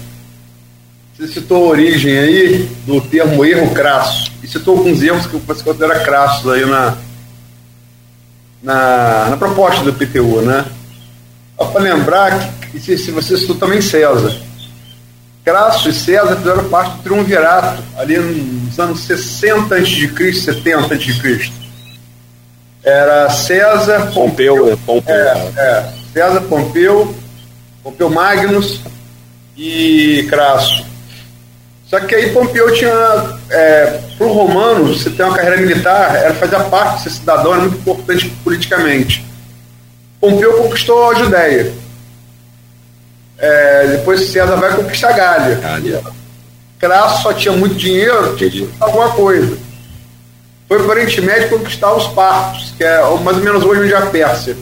Você 1.18 1.28
citou 1.28 1.66
a 1.66 1.70
origem 1.70 2.18
aí 2.18 2.70
do 2.86 3.00
termo 3.00 3.46
erro 3.46 3.74
crasso. 3.74 4.32
E 4.44 4.48
citou 4.48 4.78
alguns 4.78 5.02
erros 5.02 5.26
que 5.26 5.38
você 5.38 5.64
considera 5.64 6.00
crassos 6.02 6.52
aí 6.52 6.66
na, 6.66 6.98
na, 8.62 9.28
na 9.30 9.38
proposta 9.38 9.82
do 9.84 9.94
PTU, 9.94 10.42
né? 10.42 10.66
Só 11.58 11.66
para 11.66 11.82
lembrar 11.82 12.54
que, 12.72 12.80
se, 12.80 12.98
se 12.98 13.12
você 13.12 13.38
citou 13.38 13.56
também 13.56 13.82
César. 13.82 14.36
Crasso 15.46 15.90
e 15.90 15.94
César 15.94 16.36
fizeram 16.36 16.68
parte 16.70 16.98
do 16.98 17.04
triunvirato, 17.04 17.82
ali 17.98 18.18
nos 18.18 18.78
anos 18.80 19.02
60 19.02 19.76
a.C., 19.76 20.34
70 20.34 20.96
a.C. 20.96 21.52
Era 22.84 23.30
César, 23.30 24.12
Pompeu, 24.12 24.78
Pompeu, 24.86 25.16
é, 25.16 25.52
é, 25.56 25.94
César, 26.16 26.40
Pompeu, 26.44 27.14
Pompeu 27.84 28.10
Magnus 28.10 28.80
e 29.58 30.26
Crasso. 30.30 30.86
Só 31.88 32.00
que 32.00 32.16
aí 32.16 32.32
Pompeu 32.32 32.74
tinha, 32.74 33.38
é, 33.50 34.00
para 34.18 34.26
o 34.26 34.32
romano, 34.32 34.88
você 34.88 35.10
ter 35.10 35.24
uma 35.24 35.36
carreira 35.36 35.58
militar, 35.58 36.16
era 36.16 36.34
fazer 36.36 36.58
parte 36.70 36.96
de 36.96 37.04
ser 37.04 37.10
cidadão, 37.10 37.52
era 37.52 37.64
muito 37.64 37.78
importante 37.80 38.30
politicamente. 38.46 39.26
Pompeu 40.22 40.54
conquistou 40.54 41.12
a 41.12 41.16
Judéia. 41.16 41.74
É, 43.38 43.88
depois 43.88 44.22
César 44.22 44.56
vai 44.56 44.74
conquistar 44.74 45.10
a 45.10 45.18
Gália. 45.18 45.56
Gália. 45.56 46.02
Crasso 46.80 47.24
só 47.24 47.34
tinha 47.34 47.54
muito 47.54 47.76
dinheiro, 47.76 48.38
tinha 48.38 48.50
que 48.50 48.70
alguma 48.80 49.10
coisa. 49.10 49.58
Foi 50.70 50.78
para 50.78 50.88
o 50.88 50.90
Oriente 50.92 51.20
Médio 51.20 51.50
conquistar 51.50 51.94
os 51.94 52.08
Partos, 52.08 52.74
que 52.78 52.86
é 52.86 53.02
mais 53.22 53.36
ou 53.36 53.44
menos 53.44 53.66
hoje 53.66 53.82
onde 53.82 53.94
é 53.94 53.98
a 53.98 54.06
Pérsia. 54.06 54.56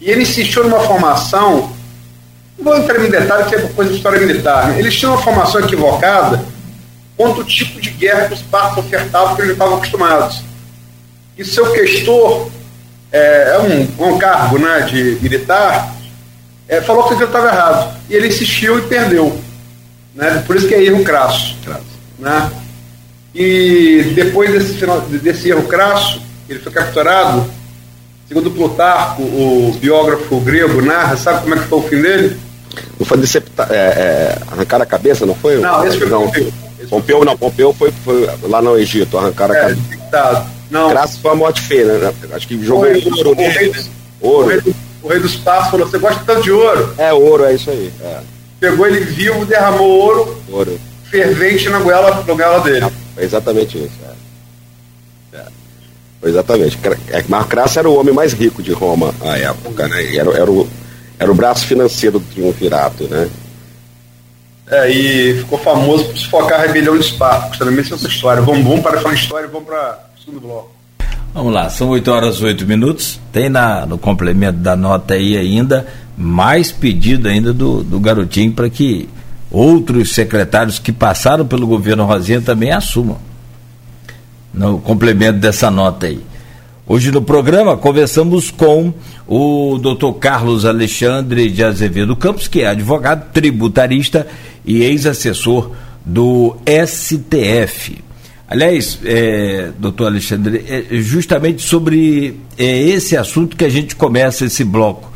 E 0.00 0.10
ele 0.10 0.22
insistiu 0.22 0.64
numa 0.64 0.80
formação, 0.80 1.72
não 2.58 2.64
vou 2.64 2.76
entrar 2.76 3.04
em 3.04 3.10
detalhes, 3.10 3.46
que 3.48 3.54
é 3.54 3.58
coisa 3.60 3.90
de 3.90 3.96
história 3.96 4.20
militar. 4.20 4.68
Né? 4.68 4.78
Eles 4.78 4.94
tinham 4.94 5.12
uma 5.12 5.22
formação 5.22 5.60
equivocada 5.60 6.44
quanto 7.16 7.40
o 7.40 7.44
tipo 7.44 7.80
de 7.80 7.90
guerra 7.90 8.28
que 8.28 8.34
os 8.34 8.42
Partos 8.42 8.84
ofertavam, 8.84 9.34
que 9.34 9.42
eles 9.42 9.52
estavam 9.52 9.76
acostumados. 9.76 10.42
E 11.36 11.44
seu 11.44 11.72
questor 11.72 12.50
é, 13.10 13.54
é 13.54 13.58
um, 13.58 14.14
um 14.14 14.18
cargo 14.18 14.58
né, 14.58 14.80
de 14.80 15.18
militar, 15.20 15.94
é, 16.68 16.80
falou 16.80 17.04
que 17.04 17.14
aquilo 17.14 17.28
estava 17.28 17.48
errado. 17.48 17.96
E 18.08 18.14
ele 18.14 18.28
insistiu 18.28 18.78
e 18.78 18.82
perdeu. 18.82 19.38
Né? 20.14 20.42
Por 20.46 20.56
isso 20.56 20.66
que 20.66 20.74
é 20.74 20.82
erro 20.82 21.04
crasso. 21.04 21.56
Né? 22.18 22.50
E 23.34 24.12
depois 24.14 24.50
desse, 24.52 24.86
desse 25.18 25.50
erro 25.50 25.64
crasso, 25.64 26.22
ele 26.48 26.60
foi 26.60 26.72
capturado. 26.72 27.50
Segundo 28.28 28.50
Plutarco, 28.50 29.22
o 29.22 29.76
biógrafo 29.80 30.40
grego 30.40 30.80
narra, 30.80 31.16
sabe 31.16 31.42
como 31.42 31.54
é 31.54 31.58
que 31.58 31.64
foi 31.68 31.78
o 31.78 31.82
fim 31.82 32.00
dele? 32.00 32.36
Não 32.98 33.06
foi 33.06 33.18
deceptar, 33.18 33.68
é, 33.70 33.74
é, 33.76 34.38
arrancar 34.50 34.80
a 34.80 34.86
cabeça, 34.86 35.26
não 35.26 35.34
foi? 35.34 35.58
Não, 35.58 35.86
esse 35.86 35.98
foi 35.98 36.08
não. 36.08 36.24
Pompeu. 36.26 36.52
Pompeu 36.88 37.24
não, 37.24 37.36
Pompeu 37.36 37.72
foi, 37.72 37.92
foi 38.04 38.28
lá 38.42 38.60
no 38.62 38.76
Egito, 38.78 39.16
arrancar 39.18 39.50
a 39.50 39.56
É, 39.56 39.60
cabeça. 39.60 39.80
dictado. 39.88 40.46
Não, 40.70 40.90
Crasso 40.90 41.18
foi 41.20 41.30
a 41.30 41.34
morte 41.34 41.60
feia, 41.62 41.84
né? 41.98 42.12
Acho 42.32 42.48
que 42.48 42.62
jogou 42.64 42.84
o 42.84 42.92
rei, 42.92 43.04
ouro 43.06 43.30
o 43.30 43.34
rei 43.34 43.48
nele, 43.48 43.68
dos- 43.72 43.84
né? 43.86 43.90
o 44.20 44.28
Ouro. 44.28 44.48
rei 44.48 44.60
do- 44.60 44.74
o 45.02 45.08
rei 45.08 45.20
dos 45.20 45.36
passos 45.36 45.70
falou: 45.70 45.86
Você 45.86 45.98
gosta 45.98 46.22
tanto 46.26 46.42
de 46.42 46.50
ouro? 46.50 46.94
É, 46.98 47.12
ouro, 47.12 47.44
é 47.44 47.54
isso 47.54 47.70
aí. 47.70 47.92
É, 48.02 48.16
Pegou 48.58 48.86
ele 48.86 49.00
vivo, 49.00 49.44
derramou 49.44 49.86
ouro 49.88 50.42
ouro. 50.50 50.80
fervente 51.10 51.68
na 51.68 51.78
goela, 51.78 52.24
na 52.26 52.34
goela 52.34 52.60
dele. 52.60 52.86
Foi 53.14 53.22
exatamente 53.24 53.76
isso. 53.78 53.90
Exatamente. 56.24 56.78
É, 57.08 57.22
que 57.22 57.30
Marco 57.30 57.50
Crasso 57.50 57.78
era 57.78 57.88
o 57.88 57.98
homem 57.98 58.14
mais 58.14 58.32
rico 58.32 58.62
de 58.62 58.72
Roma 58.72 59.14
à 59.20 59.38
época, 59.38 59.86
né? 59.88 60.16
Era, 60.16 60.30
era, 60.30 60.50
o, 60.50 60.68
era 61.18 61.30
o 61.30 61.34
braço 61.34 61.66
financeiro 61.66 62.18
do 62.18 62.24
triunvirato, 62.26 63.04
né? 63.04 63.28
É, 64.70 64.90
e 64.90 65.34
ficou 65.38 65.58
famoso 65.58 66.06
por 66.06 66.16
sufocar 66.16 66.60
a 66.60 66.62
rebelião 66.62 66.96
de 66.96 67.04
Esparta. 67.04 67.58
Também 67.58 67.78
essa 67.80 68.08
história. 68.08 68.42
Vamos, 68.42 68.64
vamos 68.64 68.80
para 68.80 69.00
falar 69.00 69.14
história 69.14 69.46
e 69.46 69.50
vamos 69.50 69.68
para 69.68 69.98
o 70.16 70.20
segundo 70.24 70.40
bloco. 70.40 70.70
Vamos 71.34 71.52
lá, 71.52 71.68
são 71.68 71.88
8 71.88 72.10
horas 72.10 72.36
e 72.36 72.44
8 72.44 72.64
minutos. 72.64 73.20
Tem 73.32 73.50
na, 73.50 73.84
no 73.84 73.98
complemento 73.98 74.58
da 74.58 74.74
nota 74.76 75.14
aí 75.14 75.36
ainda 75.36 75.86
mais 76.16 76.70
pedido 76.70 77.28
ainda 77.28 77.52
do, 77.52 77.82
do 77.82 77.98
garotinho 77.98 78.52
para 78.52 78.70
que 78.70 79.08
outros 79.50 80.14
secretários 80.14 80.78
que 80.78 80.92
passaram 80.92 81.46
pelo 81.46 81.66
governo 81.66 82.04
Rosinha 82.04 82.40
também 82.40 82.70
assumam. 82.70 83.18
No 84.54 84.78
complemento 84.78 85.40
dessa 85.40 85.68
nota 85.68 86.06
aí. 86.06 86.20
Hoje 86.86 87.10
no 87.10 87.20
programa 87.20 87.76
conversamos 87.76 88.52
com 88.52 88.94
o 89.26 89.78
Dr. 89.78 90.12
Carlos 90.20 90.64
Alexandre 90.64 91.50
de 91.50 91.64
Azevedo 91.64 92.14
Campos, 92.14 92.46
que 92.46 92.60
é 92.60 92.68
advogado 92.68 93.32
tributarista 93.32 94.28
e 94.64 94.82
ex-assessor 94.82 95.72
do 96.04 96.56
STF. 96.86 97.98
Aliás, 98.46 99.00
é, 99.04 99.72
doutor 99.76 100.06
Alexandre, 100.06 100.64
é 100.68 100.84
justamente 101.00 101.60
sobre 101.62 102.38
é, 102.56 102.82
esse 102.82 103.16
assunto 103.16 103.56
que 103.56 103.64
a 103.64 103.68
gente 103.68 103.96
começa 103.96 104.44
esse 104.44 104.62
bloco. 104.62 105.10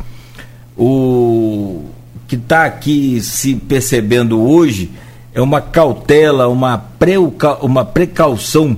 O 0.77 1.85
que 2.27 2.35
está 2.35 2.65
aqui 2.65 3.21
se 3.21 3.55
percebendo 3.55 4.41
hoje 4.41 4.91
é 5.33 5.41
uma 5.41 5.61
cautela, 5.61 6.49
uma, 6.49 6.77
preuca, 6.77 7.55
uma 7.65 7.85
precaução 7.85 8.77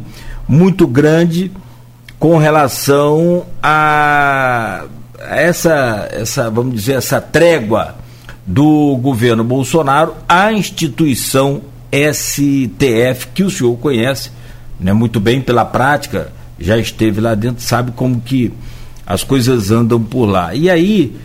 muito 0.50 0.84
grande 0.84 1.48
com 2.18 2.36
relação 2.36 3.46
a 3.62 4.82
essa, 5.20 6.08
essa, 6.10 6.50
vamos 6.50 6.74
dizer, 6.74 6.94
essa 6.94 7.20
trégua 7.20 7.94
do 8.44 8.96
governo 8.96 9.44
Bolsonaro 9.44 10.16
à 10.28 10.52
instituição 10.52 11.62
STF, 11.92 13.28
que 13.32 13.44
o 13.44 13.50
senhor 13.50 13.76
conhece 13.76 14.32
né, 14.80 14.92
muito 14.92 15.20
bem 15.20 15.40
pela 15.40 15.64
prática, 15.64 16.32
já 16.58 16.76
esteve 16.76 17.20
lá 17.20 17.36
dentro, 17.36 17.62
sabe 17.62 17.92
como 17.92 18.20
que 18.20 18.52
as 19.06 19.22
coisas 19.22 19.70
andam 19.70 20.02
por 20.02 20.26
lá. 20.26 20.52
E 20.52 20.68
aí 20.68 21.16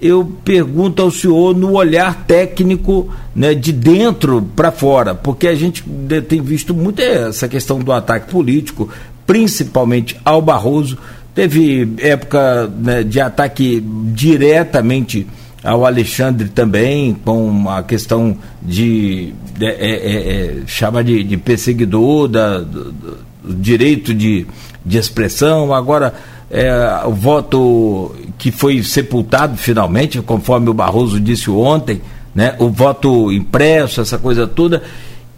eu 0.00 0.24
pergunto 0.44 1.02
ao 1.02 1.10
senhor 1.10 1.54
no 1.54 1.72
olhar 1.72 2.24
técnico 2.26 3.08
né, 3.34 3.54
de 3.54 3.72
dentro 3.72 4.42
para 4.56 4.72
fora, 4.72 5.14
porque 5.14 5.46
a 5.46 5.54
gente 5.54 5.84
tem 6.28 6.40
visto 6.40 6.74
muito 6.74 7.00
essa 7.00 7.46
questão 7.46 7.78
do 7.78 7.92
ataque 7.92 8.30
político, 8.30 8.88
principalmente 9.26 10.16
ao 10.24 10.40
Barroso. 10.40 10.96
Teve 11.34 11.92
época 11.98 12.70
né, 12.80 13.02
de 13.02 13.20
ataque 13.20 13.84
diretamente 14.12 15.26
ao 15.62 15.84
Alexandre 15.84 16.48
também, 16.48 17.14
com 17.14 17.68
a 17.68 17.82
questão 17.82 18.36
de, 18.62 19.34
é, 19.60 19.66
é, 19.66 19.92
é, 19.92 20.56
chama 20.66 21.04
de, 21.04 21.22
de 21.22 21.36
perseguidor 21.36 22.28
da, 22.28 22.58
do, 22.58 22.92
do 22.92 23.54
direito 23.54 24.14
de, 24.14 24.46
de 24.84 24.98
expressão, 24.98 25.74
agora 25.74 26.14
é, 26.50 27.02
o 27.04 27.12
voto 27.12 28.14
que 28.38 28.50
foi 28.50 28.82
sepultado 28.82 29.56
finalmente, 29.56 30.20
conforme 30.22 30.68
o 30.68 30.74
Barroso 30.74 31.20
disse 31.20 31.50
ontem, 31.50 32.00
né, 32.34 32.54
o 32.58 32.68
voto 32.68 33.30
impresso, 33.32 34.00
essa 34.00 34.18
coisa 34.18 34.46
toda, 34.46 34.82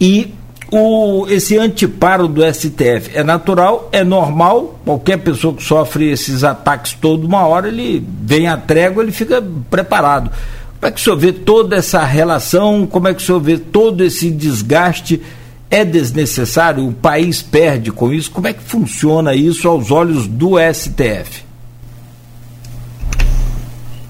e 0.01 0.35
o, 0.71 1.27
esse 1.29 1.59
anteparo 1.59 2.27
do 2.27 2.43
STF 2.43 3.11
é 3.15 3.23
natural, 3.23 3.91
é 3.93 4.03
normal, 4.03 4.81
qualquer 4.85 5.19
pessoa 5.19 5.55
que 5.55 5.63
sofre 5.63 6.11
esses 6.11 6.43
ataques 6.43 6.95
toda 6.95 7.27
uma 7.27 7.47
hora, 7.47 7.69
ele 7.69 8.03
vem 8.23 8.49
à 8.49 8.57
trégua, 8.57 9.03
ele 9.03 9.13
fica 9.13 9.43
preparado. 9.71 10.31
Como 10.81 10.89
é 10.89 10.91
que 10.91 11.01
o 11.01 11.05
senhor 11.05 11.17
vê 11.17 11.33
toda 11.33 11.77
essa 11.77 12.03
relação, 12.05 12.87
como 12.87 13.07
é 13.07 13.15
que 13.15 13.23
o 13.23 13.25
senhor 13.25 13.41
vê 13.41 13.59
todo 13.59 14.03
esse 14.03 14.31
desgaste? 14.31 15.21
É 15.73 15.87
desnecessário? 15.87 16.87
O 16.87 16.93
país 16.93 17.41
perde 17.41 17.91
com 17.91 18.13
isso? 18.13 18.31
Como 18.31 18.47
é 18.47 18.53
que 18.53 18.63
funciona 18.63 19.35
isso 19.35 19.67
aos 19.67 19.91
olhos 19.91 20.27
do 20.27 20.57
STF? 20.59 21.47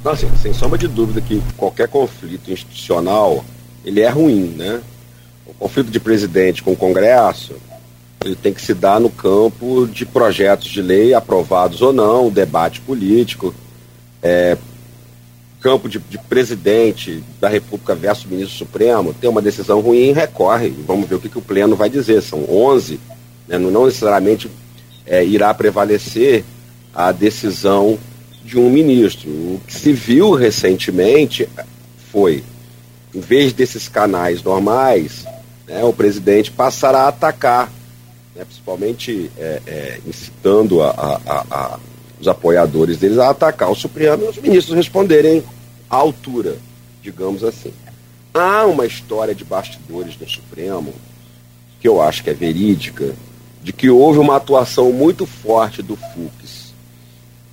Não, 0.02 0.10
assim, 0.10 0.28
sem 0.42 0.52
sombra 0.52 0.76
de 0.76 0.88
dúvida 0.88 1.20
que 1.20 1.40
qualquer 1.56 1.86
conflito 1.86 2.50
institucional 2.50 3.44
ele 3.84 4.00
é 4.00 4.08
ruim, 4.08 4.56
né? 4.56 4.80
O 5.46 5.54
conflito 5.54 5.88
de 5.88 6.00
presidente 6.00 6.64
com 6.64 6.72
o 6.72 6.76
Congresso 6.76 7.54
ele 8.24 8.34
tem 8.34 8.52
que 8.52 8.60
se 8.60 8.74
dar 8.74 8.98
no 8.98 9.08
campo 9.08 9.86
de 9.86 10.04
projetos 10.04 10.66
de 10.66 10.82
lei 10.82 11.14
aprovados 11.14 11.80
ou 11.80 11.92
não, 11.92 12.28
debate 12.28 12.80
político, 12.80 13.54
é, 14.20 14.58
campo 15.62 15.88
de, 15.88 15.98
de, 15.98 16.18
presidente 16.18 17.22
da 17.40 17.48
República 17.48 17.94
versus 17.94 18.26
ministro 18.26 18.58
Supremo, 18.58 19.14
tem 19.14 19.30
uma 19.30 19.40
decisão 19.40 19.80
ruim, 19.80 20.12
recorre, 20.12 20.70
vamos 20.86 21.08
ver 21.08 21.14
o 21.14 21.20
que, 21.20 21.28
que 21.28 21.38
o 21.38 21.42
Pleno 21.42 21.76
vai 21.76 21.88
dizer. 21.88 22.20
São 22.20 22.44
11, 22.50 22.98
né, 23.46 23.58
não 23.58 23.86
necessariamente 23.86 24.50
é, 25.06 25.24
irá 25.24 25.54
prevalecer 25.54 26.44
a 26.92 27.12
decisão 27.12 27.98
de 28.44 28.58
um 28.58 28.68
ministro. 28.68 29.30
O 29.30 29.60
que 29.66 29.72
se 29.72 29.92
viu 29.92 30.32
recentemente 30.32 31.48
foi, 32.10 32.42
em 33.14 33.20
vez 33.20 33.52
desses 33.52 33.88
canais 33.88 34.42
normais, 34.42 35.24
né, 35.66 35.84
o 35.84 35.92
presidente 35.92 36.50
passará 36.50 37.02
a 37.02 37.08
atacar, 37.08 37.70
né, 38.34 38.44
principalmente 38.44 39.30
é, 39.38 39.62
é, 39.66 40.00
incitando 40.06 40.82
a, 40.82 40.90
a, 40.90 41.46
a, 41.50 41.78
os 42.22 42.28
apoiadores 42.28 42.98
deles 42.98 43.18
a 43.18 43.30
atacar 43.30 43.68
o 43.68 43.74
Supremo 43.74 44.24
e 44.24 44.28
os 44.28 44.38
ministros 44.38 44.76
responderem 44.76 45.42
à 45.90 45.96
altura, 45.96 46.56
digamos 47.02 47.42
assim. 47.42 47.72
Há 48.32 48.64
uma 48.64 48.86
história 48.86 49.34
de 49.34 49.44
bastidores 49.44 50.16
no 50.16 50.28
Supremo, 50.28 50.94
que 51.80 51.88
eu 51.88 52.00
acho 52.00 52.22
que 52.22 52.30
é 52.30 52.32
verídica, 52.32 53.12
de 53.60 53.72
que 53.72 53.90
houve 53.90 54.20
uma 54.20 54.36
atuação 54.36 54.92
muito 54.92 55.26
forte 55.26 55.82
do 55.82 55.96
Fux 55.96 56.72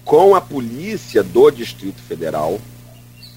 com 0.06 0.36
a 0.36 0.42
polícia 0.42 1.24
do 1.24 1.50
Distrito 1.50 2.02
Federal, 2.02 2.60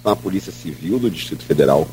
com 0.02 0.10
a 0.10 0.16
Polícia 0.16 0.52
Civil 0.52 0.98
do 0.98 1.10
Distrito 1.10 1.44
Federal, 1.44 1.88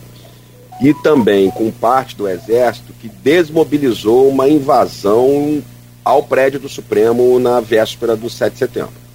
e 0.82 0.94
também 0.94 1.50
com 1.50 1.72
parte 1.72 2.14
do 2.14 2.28
Exército 2.28 2.94
que 3.00 3.08
desmobilizou 3.08 4.28
uma 4.28 4.50
invasão 4.50 5.64
ao 6.04 6.24
prédio 6.24 6.60
do 6.60 6.68
Supremo 6.68 7.40
na 7.40 7.62
véspera 7.62 8.18
do 8.18 8.30
7 8.30 8.54
de 8.54 8.60
setembro. 8.60 9.09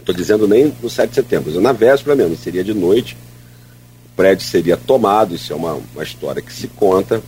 Estou 0.00 0.14
dizendo 0.14 0.48
nem 0.48 0.74
no 0.82 0.88
7 0.88 1.10
de 1.10 1.14
setembro, 1.14 1.60
na 1.60 1.72
véspera 1.72 2.16
mesmo, 2.16 2.36
seria 2.36 2.64
de 2.64 2.72
noite, 2.74 3.16
o 4.06 4.16
prédio 4.16 4.46
seria 4.46 4.76
tomado, 4.76 5.34
isso 5.34 5.52
é 5.52 5.56
uma, 5.56 5.80
uma 5.94 6.02
história 6.02 6.40
que 6.40 6.52
se 6.52 6.68
conta, 6.68 7.22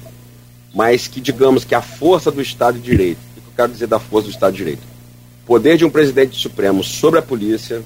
mas 0.74 1.06
que 1.06 1.20
digamos 1.20 1.64
que 1.64 1.74
a 1.74 1.82
força 1.82 2.30
do 2.30 2.40
Estado 2.40 2.78
de 2.78 2.90
Direito, 2.90 3.18
o 3.36 3.40
que 3.40 3.48
eu 3.48 3.52
quero 3.54 3.72
dizer 3.72 3.86
da 3.86 3.98
força 3.98 4.28
do 4.28 4.32
Estado 4.32 4.52
de 4.52 4.58
Direito? 4.58 4.82
Poder 5.46 5.76
de 5.76 5.84
um 5.84 5.90
presidente 5.90 6.36
supremo 6.36 6.82
sobre 6.82 7.18
a 7.18 7.22
polícia, 7.22 7.82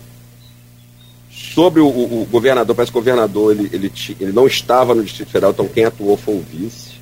sobre 1.31 1.81
o, 1.81 1.89
o, 1.89 2.23
o 2.23 2.25
governador, 2.27 2.77
parece 2.77 2.93
que 2.93 2.99
o 2.99 3.01
governador 3.01 3.53
ele, 3.53 3.69
ele, 3.73 3.93
ele, 4.21 4.33
não 4.33 4.47
estava 4.47 4.95
no 4.95 5.03
Distrito 5.03 5.31
Federal, 5.31 5.51
então 5.51 5.67
quem 5.67 5.85
atuou 5.85 6.17
foi 6.17 6.35
o 6.37 6.41
vice. 6.41 6.97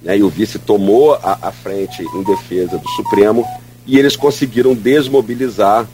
Né, 0.00 0.18
e 0.18 0.22
o 0.22 0.28
vice 0.28 0.58
tomou 0.58 1.14
a, 1.14 1.38
a 1.42 1.52
frente 1.52 2.02
em 2.02 2.22
defesa 2.22 2.78
do 2.78 2.88
Supremo 2.90 3.46
e 3.86 3.98
eles 3.98 4.16
conseguiram 4.16 4.74
desmobilizar 4.74 5.86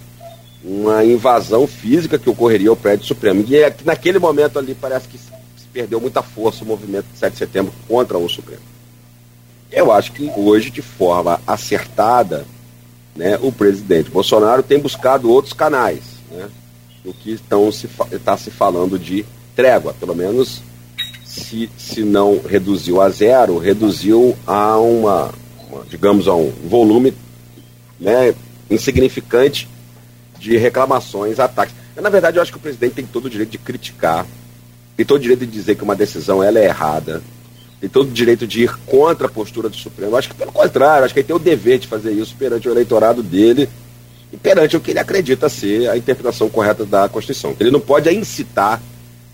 uma 0.63 1.05
invasão 1.05 1.67
física 1.67 2.19
que 2.19 2.29
ocorreria 2.29 2.71
ao 2.71 2.77
prédio 2.77 3.07
Supremo. 3.07 3.45
E 3.47 3.57
é, 3.57 3.75
naquele 3.85 4.19
momento 4.19 4.59
ali 4.59 4.75
parece 4.75 5.09
que 5.09 5.19
se 5.19 5.31
perdeu 5.73 6.01
muita 6.01 6.23
força 6.23 6.65
o 6.65 6.67
movimento 6.67 7.07
de 7.13 7.19
7 7.19 7.33
de 7.33 7.39
setembro 7.39 7.73
contra 7.87 8.19
o 8.19 8.29
Supremo. 8.29 8.63
Eu 9.71 9.93
acho 9.93 10.13
que 10.13 10.31
hoje, 10.35 10.71
de 10.71 10.83
forma 10.83 11.41
acertada, 11.47 12.47
né, 13.15 13.39
o 13.43 13.53
presidente 13.53 14.11
Bolsonaro 14.11 14.63
tem 14.63 14.79
buscado 14.79 15.31
outros 15.31 15.53
canais, 15.53 16.01
né, 16.31 16.49
do 17.05 17.13
que 17.13 17.33
estão 17.33 17.71
se 17.71 17.89
está 18.11 18.37
se 18.37 18.51
falando 18.51 18.99
de 18.99 19.25
trégua, 19.55 19.95
pelo 19.95 20.15
menos 20.15 20.63
se, 21.25 21.71
se 21.77 22.03
não 22.03 22.41
reduziu 22.41 23.01
a 23.01 23.09
zero, 23.11 23.59
reduziu 23.59 24.37
a 24.47 24.79
uma, 24.79 25.31
uma 25.71 25.85
digamos, 25.85 26.27
a 26.27 26.35
um 26.35 26.51
volume 26.65 27.15
né, 28.01 28.35
insignificante 28.71 29.69
de 30.39 30.57
reclamações, 30.57 31.39
ataques. 31.39 31.75
Na 31.97 32.09
verdade, 32.09 32.39
eu 32.39 32.43
acho 32.43 32.53
que 32.53 32.59
o 32.59 32.61
presidente 32.61 32.95
tem 32.95 33.07
todo 33.07 33.27
o 33.27 33.31
direito 33.31 33.51
de 33.51 33.59
criticar, 33.59 34.27
tem 34.97 35.05
todo 35.05 35.19
o 35.19 35.23
direito 35.23 35.45
de 35.45 35.53
dizer 35.53 35.75
que 35.75 35.83
uma 35.83 35.97
decisão 35.97 36.43
ela 36.43 36.59
é 36.59 36.67
errada, 36.67 37.23
tem 37.81 37.89
todo 37.89 38.09
o 38.09 38.13
direito 38.13 38.47
de 38.47 38.63
ir 38.63 38.77
contra 38.87 39.27
a 39.27 39.31
postura 39.31 39.69
do 39.69 39.77
Supremo. 39.77 40.13
Eu 40.13 40.17
acho 40.17 40.29
que, 40.29 40.35
pelo 40.35 40.53
contrário, 40.53 41.05
acho 41.05 41.15
que 41.15 41.21
ele 41.21 41.27
tem 41.27 41.37
o 41.37 41.41
dever 41.41 41.79
de 41.79 41.87
fazer 41.87 42.13
isso 42.13 42.35
perante 42.39 42.69
o 42.69 42.73
eleitorado 42.73 43.23
dele 43.23 43.69
e 44.33 44.37
perante 44.37 44.77
o 44.77 44.81
que 44.81 44.91
ele 44.91 44.99
acredita 44.99 45.49
ser 45.49 45.89
a 45.89 45.97
interpretação 45.97 46.49
correta 46.49 46.85
da 46.85 47.09
Constituição. 47.09 47.57
Ele 47.59 47.71
não 47.71 47.81
pode 47.81 48.11
incitar 48.11 48.81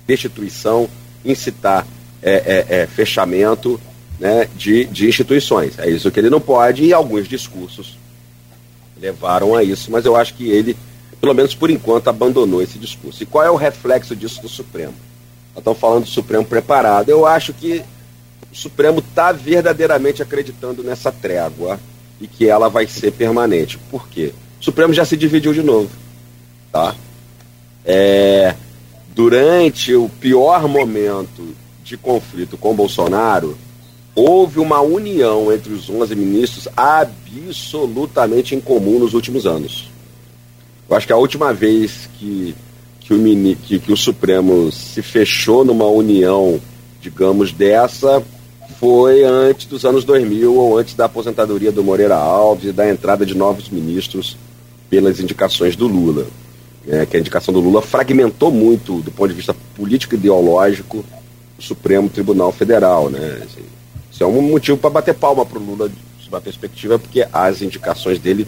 destituição, 0.06 0.88
incitar 1.24 1.86
é, 2.22 2.32
é, 2.32 2.80
é, 2.80 2.86
fechamento 2.86 3.80
né, 4.18 4.48
de, 4.56 4.84
de 4.84 5.08
instituições. 5.08 5.78
É 5.78 5.88
isso 5.88 6.10
que 6.10 6.20
ele 6.20 6.30
não 6.30 6.40
pode, 6.40 6.84
e 6.84 6.92
alguns 6.92 7.28
discursos 7.28 7.98
levaram 9.00 9.54
a 9.54 9.62
isso, 9.62 9.90
mas 9.90 10.04
eu 10.04 10.16
acho 10.16 10.34
que 10.34 10.48
ele, 10.48 10.76
pelo 11.24 11.34
menos 11.34 11.54
por 11.54 11.70
enquanto, 11.70 12.08
abandonou 12.08 12.60
esse 12.60 12.78
discurso. 12.78 13.22
E 13.22 13.26
qual 13.26 13.42
é 13.42 13.50
o 13.50 13.56
reflexo 13.56 14.14
disso 14.14 14.42
do 14.42 14.48
Supremo? 14.48 14.92
Nós 15.54 15.60
estamos 15.60 15.80
falando 15.80 16.04
do 16.04 16.10
Supremo 16.10 16.44
preparado. 16.44 17.08
Eu 17.08 17.24
acho 17.24 17.54
que 17.54 17.82
o 18.52 18.54
Supremo 18.54 18.98
está 18.98 19.32
verdadeiramente 19.32 20.20
acreditando 20.20 20.82
nessa 20.82 21.10
trégua 21.10 21.80
e 22.20 22.26
que 22.26 22.46
ela 22.46 22.68
vai 22.68 22.86
ser 22.86 23.10
permanente. 23.10 23.78
Por 23.90 24.06
quê? 24.06 24.34
O 24.60 24.64
Supremo 24.64 24.92
já 24.92 25.06
se 25.06 25.16
dividiu 25.16 25.54
de 25.54 25.62
novo. 25.62 25.88
Tá? 26.70 26.94
É, 27.86 28.54
durante 29.14 29.94
o 29.94 30.10
pior 30.20 30.68
momento 30.68 31.54
de 31.82 31.96
conflito 31.96 32.58
com 32.58 32.76
Bolsonaro, 32.76 33.56
houve 34.14 34.60
uma 34.60 34.82
união 34.82 35.50
entre 35.50 35.72
os 35.72 35.88
11 35.88 36.14
ministros 36.14 36.68
absolutamente 36.76 38.54
incomum 38.54 38.98
nos 38.98 39.14
últimos 39.14 39.46
anos. 39.46 39.93
Eu 40.88 40.96
acho 40.96 41.06
que 41.06 41.12
a 41.12 41.16
última 41.16 41.52
vez 41.52 42.08
que, 42.18 42.54
que, 43.00 43.14
o, 43.14 43.56
que, 43.56 43.78
que 43.78 43.92
o 43.92 43.96
Supremo 43.96 44.70
se 44.70 45.02
fechou 45.02 45.64
numa 45.64 45.86
união, 45.86 46.60
digamos, 47.00 47.52
dessa, 47.52 48.22
foi 48.78 49.24
antes 49.24 49.66
dos 49.66 49.84
anos 49.84 50.04
2000 50.04 50.54
ou 50.54 50.78
antes 50.78 50.94
da 50.94 51.06
aposentadoria 51.06 51.72
do 51.72 51.82
Moreira 51.82 52.16
Alves 52.16 52.66
e 52.66 52.72
da 52.72 52.88
entrada 52.88 53.24
de 53.24 53.34
novos 53.34 53.68
ministros 53.68 54.36
pelas 54.90 55.20
indicações 55.20 55.74
do 55.76 55.86
Lula. 55.86 56.26
É, 56.86 57.06
que 57.06 57.16
a 57.16 57.20
indicação 57.20 57.52
do 57.54 57.60
Lula 57.60 57.80
fragmentou 57.80 58.50
muito, 58.50 59.00
do 59.00 59.10
ponto 59.10 59.28
de 59.28 59.34
vista 59.34 59.56
político 59.74 60.14
e 60.14 60.18
ideológico, 60.18 61.02
o 61.58 61.62
Supremo 61.62 62.10
Tribunal 62.10 62.52
Federal. 62.52 63.08
Né? 63.08 63.42
Assim, 63.42 63.64
isso 64.12 64.22
é 64.22 64.26
um 64.26 64.42
motivo 64.42 64.76
para 64.76 64.90
bater 64.90 65.14
palma 65.14 65.46
para 65.46 65.58
o 65.58 65.64
Lula, 65.64 65.90
sob 66.20 66.36
a 66.36 66.40
perspectiva, 66.42 66.98
porque 66.98 67.26
as 67.32 67.62
indicações 67.62 68.18
dele 68.18 68.46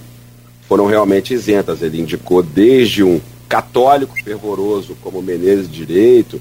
foram 0.69 0.87
realmente 0.87 1.35
isentas. 1.35 1.83
Ele 1.83 2.01
indicou 2.01 2.43
desde 2.43 3.03
um 3.03 3.21
católico 3.49 4.15
fervoroso 4.23 4.97
como 5.03 5.23
Menezes 5.23 5.71
de 5.71 5.87
Direito, 5.87 6.41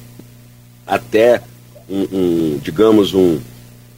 até 0.85 1.41
um, 1.89 2.07
um 2.11 2.59
digamos, 2.61 3.13
um, 3.13 3.39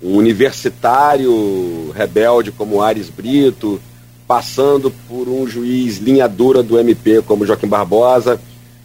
um, 0.04 0.16
universitário 0.18 1.92
rebelde 1.96 2.52
como 2.52 2.82
Ares 2.82 3.10
Brito, 3.10 3.80
passando 4.28 4.92
por 5.08 5.28
um 5.30 5.48
juiz 5.48 5.98
linha 5.98 6.28
dura 6.28 6.62
do 6.62 6.78
MP 6.78 7.22
como 7.22 7.46
Joaquim 7.46 7.68
Barbosa. 7.68 8.40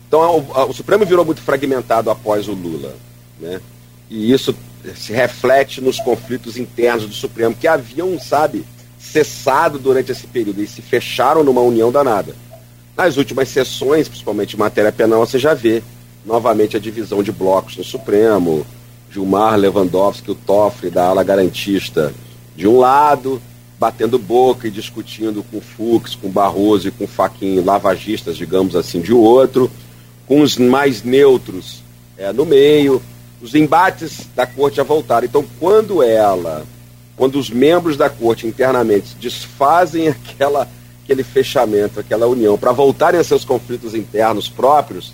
Então 0.06 0.38
o, 0.38 0.70
o 0.70 0.72
Supremo 0.72 1.04
virou 1.04 1.24
muito 1.24 1.40
fragmentado 1.40 2.10
após 2.10 2.48
o 2.48 2.52
Lula. 2.52 2.94
Né? 3.40 3.60
E 4.08 4.32
isso 4.32 4.54
se 4.94 5.12
reflete 5.12 5.80
nos 5.80 5.98
conflitos 5.98 6.56
internos 6.56 7.06
do 7.06 7.14
Supremo, 7.14 7.54
que 7.54 7.68
haviam, 7.68 8.18
sabe, 8.18 8.64
cessado 9.02 9.78
durante 9.78 10.12
esse 10.12 10.26
período 10.26 10.62
e 10.62 10.66
se 10.66 10.80
fecharam 10.80 11.42
numa 11.42 11.60
união 11.60 11.90
danada. 11.90 12.34
Nas 12.96 13.16
últimas 13.16 13.48
sessões, 13.48 14.08
principalmente 14.08 14.54
em 14.54 14.58
matéria 14.58 14.92
penal, 14.92 15.26
você 15.26 15.38
já 15.38 15.54
vê 15.54 15.82
novamente 16.24 16.76
a 16.76 16.80
divisão 16.80 17.22
de 17.22 17.32
blocos 17.32 17.76
no 17.76 17.84
Supremo, 17.84 18.64
Gilmar 19.10 19.58
Lewandowski, 19.58 20.30
o 20.30 20.34
Toffoli 20.34 20.90
da 20.90 21.06
ala 21.06 21.24
garantista 21.24 22.14
de 22.56 22.68
um 22.68 22.78
lado, 22.78 23.42
batendo 23.78 24.18
boca 24.18 24.68
e 24.68 24.70
discutindo 24.70 25.44
com 25.50 25.60
Fux, 25.60 26.14
com 26.14 26.28
Barroso 26.28 26.88
e 26.88 26.90
com 26.92 27.06
Faquinho, 27.06 27.64
lavagistas, 27.64 28.36
digamos 28.36 28.76
assim, 28.76 29.00
de 29.00 29.12
outro, 29.12 29.70
com 30.26 30.40
os 30.40 30.56
mais 30.56 31.02
neutros 31.02 31.82
é, 32.16 32.32
no 32.32 32.46
meio, 32.46 33.02
os 33.40 33.54
embates 33.54 34.28
da 34.36 34.46
corte 34.46 34.76
já 34.76 34.84
voltaram. 34.84 35.26
Então, 35.26 35.44
quando 35.58 36.02
ela, 36.02 36.64
quando 37.16 37.38
os 37.38 37.50
membros 37.50 37.96
da 37.96 38.08
corte 38.08 38.46
internamente 38.46 39.14
desfazem 39.20 40.08
aquela, 40.08 40.68
aquele 41.04 41.22
fechamento, 41.22 42.00
aquela 42.00 42.26
união, 42.26 42.56
para 42.56 42.72
voltarem 42.72 43.20
a 43.20 43.24
seus 43.24 43.44
conflitos 43.44 43.94
internos 43.94 44.48
próprios, 44.48 45.12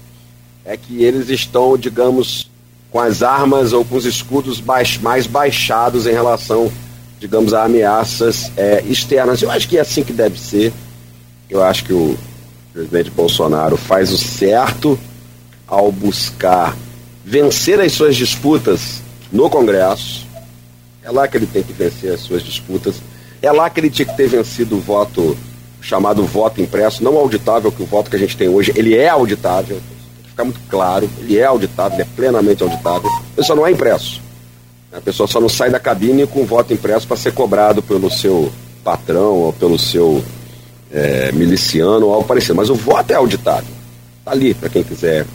é 0.64 0.76
que 0.76 1.03
eles 1.03 1.28
estão, 1.28 1.76
digamos, 1.76 2.51
com 2.90 3.01
as 3.01 3.22
armas 3.22 3.72
ou 3.72 3.84
com 3.84 3.96
os 3.96 4.05
escudos 4.05 4.61
baix, 4.61 4.99
mais 4.99 5.26
baixados 5.26 6.07
em 6.07 6.12
relação, 6.12 6.70
digamos, 7.18 7.53
a 7.53 7.64
ameaças 7.64 8.53
é, 8.57 8.82
externas. 8.86 9.42
Eu 9.42 9.51
acho 9.51 9.68
que 9.68 9.78
é 9.78 9.80
assim 9.80 10.03
que 10.03 10.12
deve 10.12 10.38
ser. 10.38 10.72
Eu 11.49 11.62
acho 11.62 11.84
que 11.84 11.92
o 11.92 12.16
presidente 12.72 13.11
Bolsonaro 13.11 13.76
faz 13.76 14.12
o 14.12 14.18
certo 14.18 14.99
ao 15.66 15.90
buscar 15.90 16.76
vencer 17.24 17.80
as 17.80 17.92
suas 17.92 18.16
disputas 18.16 19.03
no 19.32 19.51
Congresso. 19.51 20.28
É 21.09 21.11
lá 21.11 21.26
que 21.26 21.38
ele 21.38 21.46
tem 21.46 21.62
que 21.62 21.72
vencer 21.72 22.12
as 22.12 22.20
suas 22.20 22.42
disputas. 22.42 22.96
É 23.40 23.50
lá 23.50 23.70
que 23.70 23.80
ele 23.80 23.88
tinha 23.88 24.04
que 24.04 24.14
ter 24.14 24.28
vencido 24.28 24.76
o 24.76 24.80
voto 24.80 25.34
chamado 25.80 26.22
voto 26.26 26.61
impresso, 26.61 27.02
não 27.02 27.16
auditável, 27.16 27.72
que 27.72 27.82
o 27.82 27.86
voto 27.86 28.11
que 28.11 28.16
a 28.16 28.18
gente 28.18 28.36
tem 28.36 28.46
hoje, 28.46 28.72
ele 28.76 28.94
é 28.94 29.09
auditável, 29.09 29.76
tem 29.76 30.24
que 30.24 30.30
ficar 30.30 30.44
muito 30.44 30.61
claro, 30.68 31.09
ele 31.20 31.38
é 31.38 31.44
auditável, 31.44 31.94
ele 31.94 32.02
é 32.02 32.16
plenamente 32.16 32.62
auditável, 32.62 33.09
ele 33.34 33.46
só 33.46 33.54
não 33.54 33.66
é 33.66 33.70
impresso. 33.70 34.20
A 34.92 35.00
pessoa 35.00 35.26
só 35.26 35.40
não 35.40 35.48
sai 35.48 35.70
da 35.70 35.80
cabine 35.80 36.26
com 36.26 36.42
o 36.42 36.44
voto 36.44 36.74
impresso 36.74 37.06
para 37.06 37.16
ser 37.16 37.32
cobrado 37.32 37.82
pelo 37.82 38.11
seu 38.11 38.52
patrão 38.84 39.34
ou 39.34 39.52
pelo 39.52 39.78
seu 39.78 40.22
é, 40.92 41.32
miliciano 41.32 42.06
ou 42.06 42.12
algo 42.14 42.26
parecido. 42.26 42.56
Mas 42.56 42.70
o 42.70 42.74
voto 42.74 43.11
é 43.11 43.14
auditável. 43.14 43.70
Está 44.18 44.32
ali 44.32 44.52
para 44.52 44.68
quem 44.68 44.82
quiser 44.82 45.26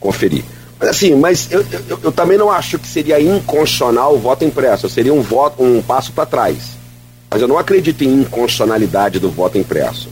conferir. 0.00 0.42
Assim, 0.88 1.14
mas 1.14 1.50
eu, 1.50 1.64
eu, 1.88 1.98
eu, 2.04 2.12
também 2.12 2.36
não 2.36 2.50
acho 2.50 2.78
que 2.78 2.86
seria 2.86 3.20
inconstitucional 3.20 4.14
o 4.14 4.18
voto 4.18 4.44
impresso. 4.44 4.88
Seria 4.88 5.12
um 5.14 5.22
voto, 5.22 5.62
um 5.62 5.82
passo 5.82 6.12
para 6.12 6.26
trás. 6.26 6.56
Mas 7.30 7.42
eu 7.42 7.48
não 7.48 7.58
acredito 7.58 8.02
em 8.02 8.20
inconstitucionalidade 8.20 9.18
do 9.18 9.30
voto 9.30 9.58
impresso. 9.58 10.08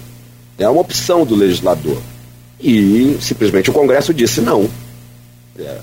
É 0.58 0.68
uma 0.68 0.80
opção 0.80 1.24
do 1.24 1.34
legislador. 1.34 1.98
E 2.60 3.16
simplesmente 3.20 3.70
o 3.70 3.72
Congresso 3.72 4.14
disse 4.14 4.40
não. 4.40 4.68
É, 5.58 5.78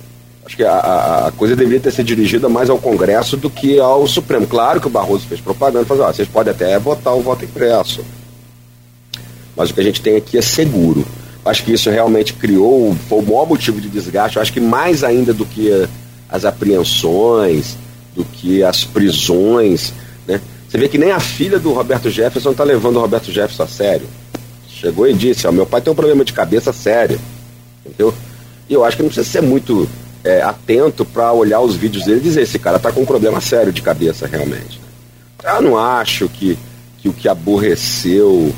acho 0.46 0.56
que 0.56 0.64
a, 0.64 1.28
a, 1.28 1.32
coisa 1.32 1.56
deveria 1.56 1.80
ter 1.80 1.92
sido 1.92 2.06
dirigida 2.06 2.48
mais 2.50 2.70
ao 2.70 2.78
Congresso 2.78 3.38
do 3.38 3.50
que 3.50 3.80
ao 3.80 4.08
Supremo. 4.08 4.48
Claro 4.48 4.80
que 4.80 4.88
o 4.88 4.90
Barroso 4.90 5.28
fez 5.28 5.42
propaganda, 5.42 5.86
falou, 5.86 6.06
ah, 6.06 6.14
vocês 6.14 6.28
podem 6.28 6.52
até 6.52 6.78
votar 6.80 7.16
o 7.16 7.22
voto 7.22 7.46
impresso. 7.46 8.04
Mas 9.56 9.70
o 9.70 9.74
que 9.74 9.82
a 9.82 9.84
gente 9.84 10.02
tem 10.02 10.16
aqui 10.16 10.38
é 10.38 10.42
seguro. 10.42 11.06
Acho 11.46 11.64
que 11.64 11.74
isso 11.74 11.90
realmente 11.90 12.34
criou, 12.34 12.96
foi 13.08 13.20
o 13.20 13.22
maior 13.22 13.48
motivo 13.48 13.80
de 13.80 13.90
desgaste. 13.90 14.40
acho 14.40 14.52
que 14.52 14.60
mais 14.60 15.04
ainda 15.04 15.34
do 15.34 15.46
que 15.46 15.88
as 16.30 16.46
apreensões, 16.46 17.78
do 18.16 18.24
que 18.24 18.64
as 18.64 18.84
prisões. 18.84 19.94
Né? 20.28 20.42
Você 20.68 20.78
vê 20.78 20.88
que 20.88 20.98
nem 20.98 21.12
a 21.12 21.20
filha 21.20 21.58
do 21.58 21.72
Roberto 21.72 22.10
Jefferson 22.10 22.52
está 22.52 22.64
levando 22.64 22.98
o 22.98 23.02
Roberto 23.02 23.32
Jefferson 23.32 23.64
a 23.64 23.68
sério. 23.68 24.08
Chegou 24.68 25.08
e 25.08 25.14
disse: 25.14 25.48
ó, 25.48 25.52
meu 25.52 25.66
pai 25.66 25.82
tem 25.82 25.92
um 25.92 25.96
problema 25.96 26.24
de 26.24 26.34
cabeça 26.34 26.72
sério. 26.72 27.20
Entendeu? 27.86 28.14
E 28.70 28.74
eu 28.74 28.84
acho 28.84 28.98
que 28.98 29.04
não 29.04 29.10
precisa 29.10 29.28
ser 29.28 29.42
muito 29.42 29.90
é, 30.24 30.42
atento 30.42 31.04
para 31.04 31.32
olhar 31.32 31.62
os 31.62 31.76
vídeos 31.76 32.06
dele 32.06 32.20
e 32.20 32.24
dizer: 32.24 32.42
esse 32.42 32.60
cara 32.60 32.78
está 32.78 32.92
com 32.92 33.02
um 33.02 33.06
problema 33.06 33.42
sério 33.42 33.74
de 33.74 33.82
cabeça 33.82 34.28
realmente. 34.28 34.80
Eu 35.44 35.62
não 35.62 35.78
acho 35.78 36.28
que, 36.30 36.58
que 36.98 37.10
o 37.10 37.14
que 37.14 37.28
aborreceu 37.28 38.54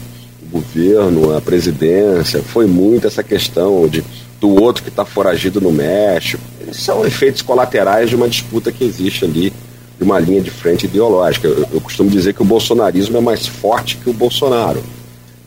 governo, 0.52 1.36
a 1.36 1.42
presidência, 1.42 2.42
foi 2.42 2.68
muito 2.68 3.08
essa 3.08 3.24
questão 3.24 3.88
de, 3.88 4.04
do 4.40 4.50
outro 4.62 4.84
que 4.84 4.90
está 4.90 5.06
foragido 5.06 5.62
no 5.62 5.72
México. 5.72 6.44
São 6.74 7.06
efeitos 7.06 7.42
colaterais 7.42 8.10
de 8.10 8.16
uma 8.16 8.28
disputa 8.28 8.72
que 8.72 8.84
existe 8.84 9.26
ali, 9.26 9.54
de 9.98 10.04
uma 10.04 10.20
linha 10.20 10.42
de 10.42 10.52
frente 10.52 10.86
ideológica. 10.86 11.48
Eu, 11.48 11.68
eu 11.74 11.82
costumo 11.82 12.10
dizer 12.10 12.34
que 12.34 12.42
o 12.42 12.46
bolsonarismo 12.46 13.18
é 13.18 13.22
mais 13.22 13.48
forte 13.48 13.98
que 13.98 14.10
o 14.10 14.14
Bolsonaro. 14.14 14.84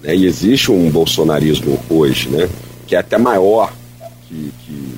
Né? 0.02 0.16
E 0.16 0.26
existe 0.26 0.70
um 0.70 0.90
bolsonarismo 0.90 1.78
hoje, 1.90 2.28
né? 2.28 2.48
que 2.86 2.96
é 2.96 2.98
até 2.98 3.18
maior 3.18 3.72
que, 4.28 4.52
que, 4.64 4.94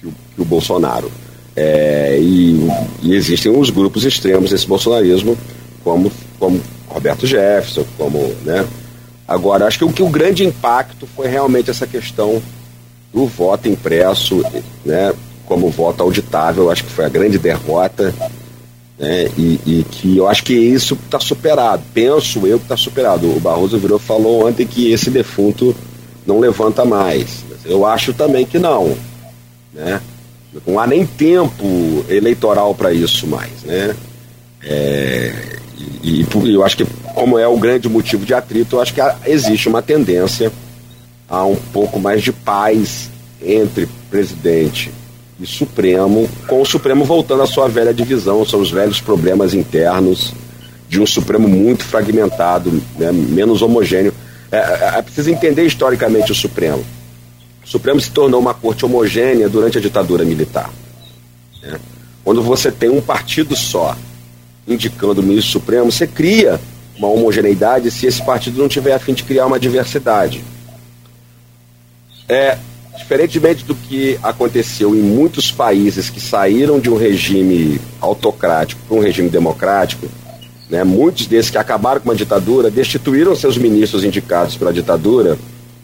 que, 0.00 0.06
o, 0.06 0.14
que 0.34 0.42
o, 0.42 0.44
Bolsonaro. 0.44 1.10
É, 1.56 2.18
e, 2.20 2.68
e 3.02 3.14
existem 3.14 3.50
os 3.50 3.70
grupos 3.70 4.04
extremos 4.04 4.50
desse 4.50 4.66
bolsonarismo, 4.66 5.36
como, 5.82 6.10
como 6.38 6.60
Roberto 6.88 7.26
Jefferson, 7.26 7.84
como 7.96 8.18
né, 8.44 8.66
Agora, 9.30 9.66
acho 9.68 9.78
que 9.78 9.84
o, 9.84 9.92
que 9.92 10.02
o 10.02 10.08
grande 10.08 10.44
impacto 10.44 11.06
foi 11.06 11.28
realmente 11.28 11.70
essa 11.70 11.86
questão 11.86 12.42
do 13.14 13.26
voto 13.26 13.68
impresso, 13.68 14.42
né, 14.84 15.14
como 15.46 15.70
voto 15.70 16.02
auditável, 16.02 16.68
acho 16.68 16.82
que 16.82 16.90
foi 16.90 17.04
a 17.04 17.08
grande 17.08 17.38
derrota, 17.38 18.12
né, 18.98 19.30
e, 19.38 19.60
e 19.64 19.86
que 19.88 20.16
eu 20.16 20.28
acho 20.28 20.42
que 20.42 20.52
isso 20.52 20.98
está 21.04 21.20
superado. 21.20 21.80
Penso 21.94 22.44
eu 22.44 22.58
que 22.58 22.64
está 22.64 22.76
superado. 22.76 23.30
O 23.30 23.38
Barroso 23.38 23.78
virou 23.78 24.00
falou 24.00 24.48
ontem 24.48 24.66
que 24.66 24.90
esse 24.90 25.10
defunto 25.10 25.76
não 26.26 26.40
levanta 26.40 26.84
mais. 26.84 27.44
Eu 27.64 27.86
acho 27.86 28.12
também 28.12 28.44
que 28.44 28.58
não, 28.58 28.96
né? 29.72 30.00
Não 30.66 30.80
há 30.80 30.88
nem 30.88 31.06
tempo 31.06 32.04
eleitoral 32.08 32.74
para 32.74 32.92
isso 32.92 33.28
mais, 33.28 33.62
né? 33.62 33.94
É, 34.60 35.50
e, 36.02 36.22
e, 36.22 36.54
eu 36.54 36.64
acho 36.64 36.76
que, 36.76 36.86
como 37.14 37.38
é 37.38 37.46
o 37.46 37.58
grande 37.58 37.88
motivo 37.88 38.24
de 38.24 38.34
atrito, 38.34 38.76
eu 38.76 38.80
acho 38.80 38.94
que 38.94 39.00
existe 39.26 39.68
uma 39.68 39.82
tendência 39.82 40.52
a 41.28 41.44
um 41.44 41.56
pouco 41.56 42.00
mais 42.00 42.22
de 42.22 42.32
paz 42.32 43.10
entre 43.42 43.88
presidente 44.10 44.90
e 45.40 45.46
Supremo, 45.46 46.28
com 46.46 46.60
o 46.60 46.66
Supremo 46.66 47.04
voltando 47.04 47.42
à 47.42 47.46
sua 47.46 47.66
velha 47.66 47.94
divisão, 47.94 48.44
são 48.44 48.60
os 48.60 48.70
velhos 48.70 49.00
problemas 49.00 49.54
internos 49.54 50.34
de 50.88 51.00
um 51.00 51.06
Supremo 51.06 51.48
muito 51.48 51.84
fragmentado, 51.84 52.70
né, 52.98 53.10
menos 53.10 53.62
homogêneo. 53.62 54.12
É, 54.52 54.58
é, 54.58 54.98
é 54.98 55.02
preciso 55.02 55.30
entender 55.30 55.64
historicamente 55.64 56.32
o 56.32 56.34
Supremo. 56.34 56.84
O 57.64 57.68
Supremo 57.68 58.00
se 58.00 58.10
tornou 58.10 58.40
uma 58.40 58.52
corte 58.52 58.84
homogênea 58.84 59.48
durante 59.48 59.78
a 59.78 59.80
ditadura 59.80 60.24
militar. 60.24 60.70
Né? 61.62 61.78
Quando 62.22 62.42
você 62.42 62.70
tem 62.70 62.90
um 62.90 63.00
partido 63.00 63.56
só 63.56 63.96
indicando 64.68 65.20
o 65.20 65.24
ministro 65.24 65.52
Supremo, 65.52 65.90
você 65.90 66.06
cria 66.06 66.60
uma 67.00 67.08
homogeneidade 67.08 67.90
se 67.90 68.06
esse 68.06 68.22
partido 68.22 68.60
não 68.60 68.68
tiver 68.68 68.92
a 68.92 68.98
fim 68.98 69.14
de 69.14 69.24
criar 69.24 69.46
uma 69.46 69.58
diversidade. 69.58 70.44
É, 72.28 72.58
diferentemente 72.96 73.64
do 73.64 73.74
que 73.74 74.20
aconteceu 74.22 74.94
em 74.94 75.00
muitos 75.00 75.50
países 75.50 76.10
que 76.10 76.20
saíram 76.20 76.78
de 76.78 76.90
um 76.90 76.96
regime 76.96 77.80
autocrático 78.00 78.82
para 78.86 78.96
um 78.98 79.00
regime 79.00 79.30
democrático, 79.30 80.06
né, 80.68 80.84
muitos 80.84 81.26
desses 81.26 81.50
que 81.50 81.56
acabaram 81.56 82.00
com 82.02 82.10
uma 82.10 82.14
ditadura 82.14 82.70
destituíram 82.70 83.34
seus 83.34 83.56
ministros 83.56 84.04
indicados 84.04 84.56
pela 84.56 84.72
ditadura 84.72 85.38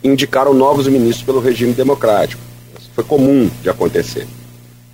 e 0.04 0.08
indicaram 0.08 0.52
novos 0.52 0.86
ministros 0.86 1.24
pelo 1.24 1.40
regime 1.40 1.72
democrático. 1.72 2.42
Isso 2.78 2.90
foi 2.94 3.02
comum 3.02 3.50
de 3.62 3.70
acontecer. 3.70 4.26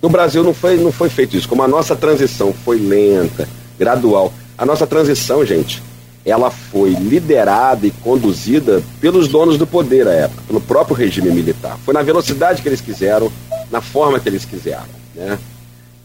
No 0.01 0.09
Brasil 0.09 0.41
não 0.41 0.53
foi, 0.53 0.77
não 0.77 0.91
foi 0.91 1.09
feito 1.09 1.35
isso. 1.35 1.47
Como 1.47 1.61
a 1.61 1.67
nossa 1.67 1.95
transição 1.95 2.53
foi 2.53 2.79
lenta, 2.79 3.47
gradual. 3.77 4.33
A 4.57 4.65
nossa 4.65 4.87
transição, 4.87 5.45
gente, 5.45 5.81
ela 6.25 6.49
foi 6.49 6.91
liderada 6.91 7.85
e 7.85 7.91
conduzida 7.91 8.81
pelos 9.01 9.27
donos 9.27 9.57
do 9.57 9.67
poder 9.67 10.07
à 10.07 10.11
época, 10.11 10.43
pelo 10.47 10.61
próprio 10.61 10.95
regime 10.95 11.29
militar. 11.31 11.77
Foi 11.83 11.93
na 11.93 12.01
velocidade 12.01 12.61
que 12.61 12.69
eles 12.69 12.79
quiseram, 12.79 13.31
na 13.69 13.81
forma 13.81 14.19
que 14.19 14.29
eles 14.29 14.45
quiseram. 14.45 14.85
Né? 15.13 15.37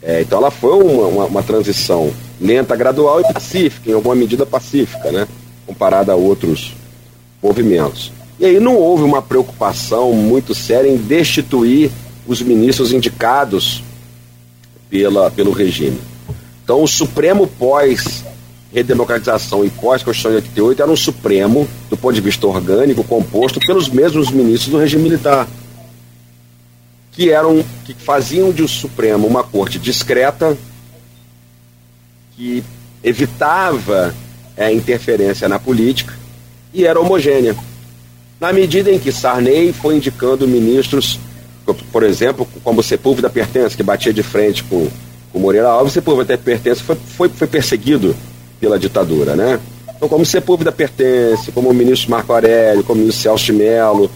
É, 0.03 0.21
então 0.21 0.39
ela 0.39 0.51
foi 0.51 0.83
uma, 0.83 1.07
uma, 1.07 1.25
uma, 1.27 1.43
transição 1.43 2.13
lenta, 2.41 2.75
gradual 2.75 3.21
e 3.21 3.33
pacífica, 3.33 3.91
em 3.91 3.95
alguma 3.95 4.15
medida 4.15 4.45
pacífica, 4.45 5.13
né? 5.13 5.27
comparada 5.67 6.13
a 6.13 6.17
outros 6.17 6.75
movimentos. 7.43 8.13
E 8.41 8.45
aí 8.45 8.61
não 8.61 8.77
houve 8.77 9.03
uma 9.03 9.23
preocupação 9.23 10.13
muito 10.13 10.55
séria 10.55 10.89
em 10.89 10.97
destituir 10.97 11.91
os 12.27 12.43
ministros 12.43 12.93
indicados 12.93 13.83
pela, 14.91 15.31
pelo 15.31 15.53
regime. 15.53 15.99
Então, 16.63 16.83
o 16.83 16.89
Supremo 16.89 17.47
pós 17.47 18.25
redemocratização 18.73 19.65
e 19.65 19.71
pós-Constituição 19.71 20.31
de 20.31 20.37
88 20.37 20.83
era 20.83 20.91
um 20.91 20.97
Supremo, 20.97 21.69
do 21.89 21.97
ponto 21.97 22.15
de 22.15 22.21
vista 22.21 22.47
orgânico, 22.47 23.03
composto 23.05 23.61
pelos 23.61 23.89
mesmos 23.89 24.31
ministros 24.31 24.71
do 24.71 24.79
regime 24.79 25.05
militar, 25.05 25.49
que 27.13 27.31
eram 27.31 27.65
que 27.85 27.95
faziam 27.95 28.53
de 28.53 28.63
o 28.63 28.69
Supremo 28.69 29.27
uma 29.27 29.43
corte 29.43 29.79
discreta, 29.79 30.57
que 32.37 32.63
evitava 33.03 34.15
é, 34.57 34.73
interferência 34.73 35.49
na 35.49 35.59
política 35.59 36.15
e 36.73 36.85
era 36.85 37.01
homogênea. 37.01 37.57
Na 38.39 38.53
medida 38.53 38.93
em 38.93 38.99
que 38.99 39.11
Sarney 39.11 39.73
foi 39.73 39.97
indicando 39.97 40.47
ministros, 40.47 41.19
por 41.91 42.03
exemplo, 42.03 42.47
como 42.63 42.83
Sepúlveda 42.83 43.29
Pertence, 43.29 43.77
que 43.77 43.83
batia 43.83 44.13
de 44.13 44.23
frente 44.23 44.63
com 44.63 44.89
o 45.33 45.39
Moreira 45.39 45.69
Alves, 45.69 45.93
Sepúlveda 45.93 46.39
pertence, 46.39 46.83
foi, 46.83 46.97
foi, 46.97 47.29
foi 47.29 47.47
perseguido 47.47 48.15
pela 48.61 48.79
ditadura, 48.79 49.35
né? 49.37 49.61
Então, 49.97 50.09
como 50.09 50.25
Sepúlveda 50.25 50.71
pertence, 50.71 51.51
como 51.53 51.71
o 51.71 51.75
ministro 51.75 52.11
Marco 52.11 52.33
Aurélio, 52.33 52.85
como 52.85 52.99
o 52.99 53.03
ministro 53.03 53.23
Celso 53.23 53.47
de 53.47 53.53
Mello, 53.53 54.11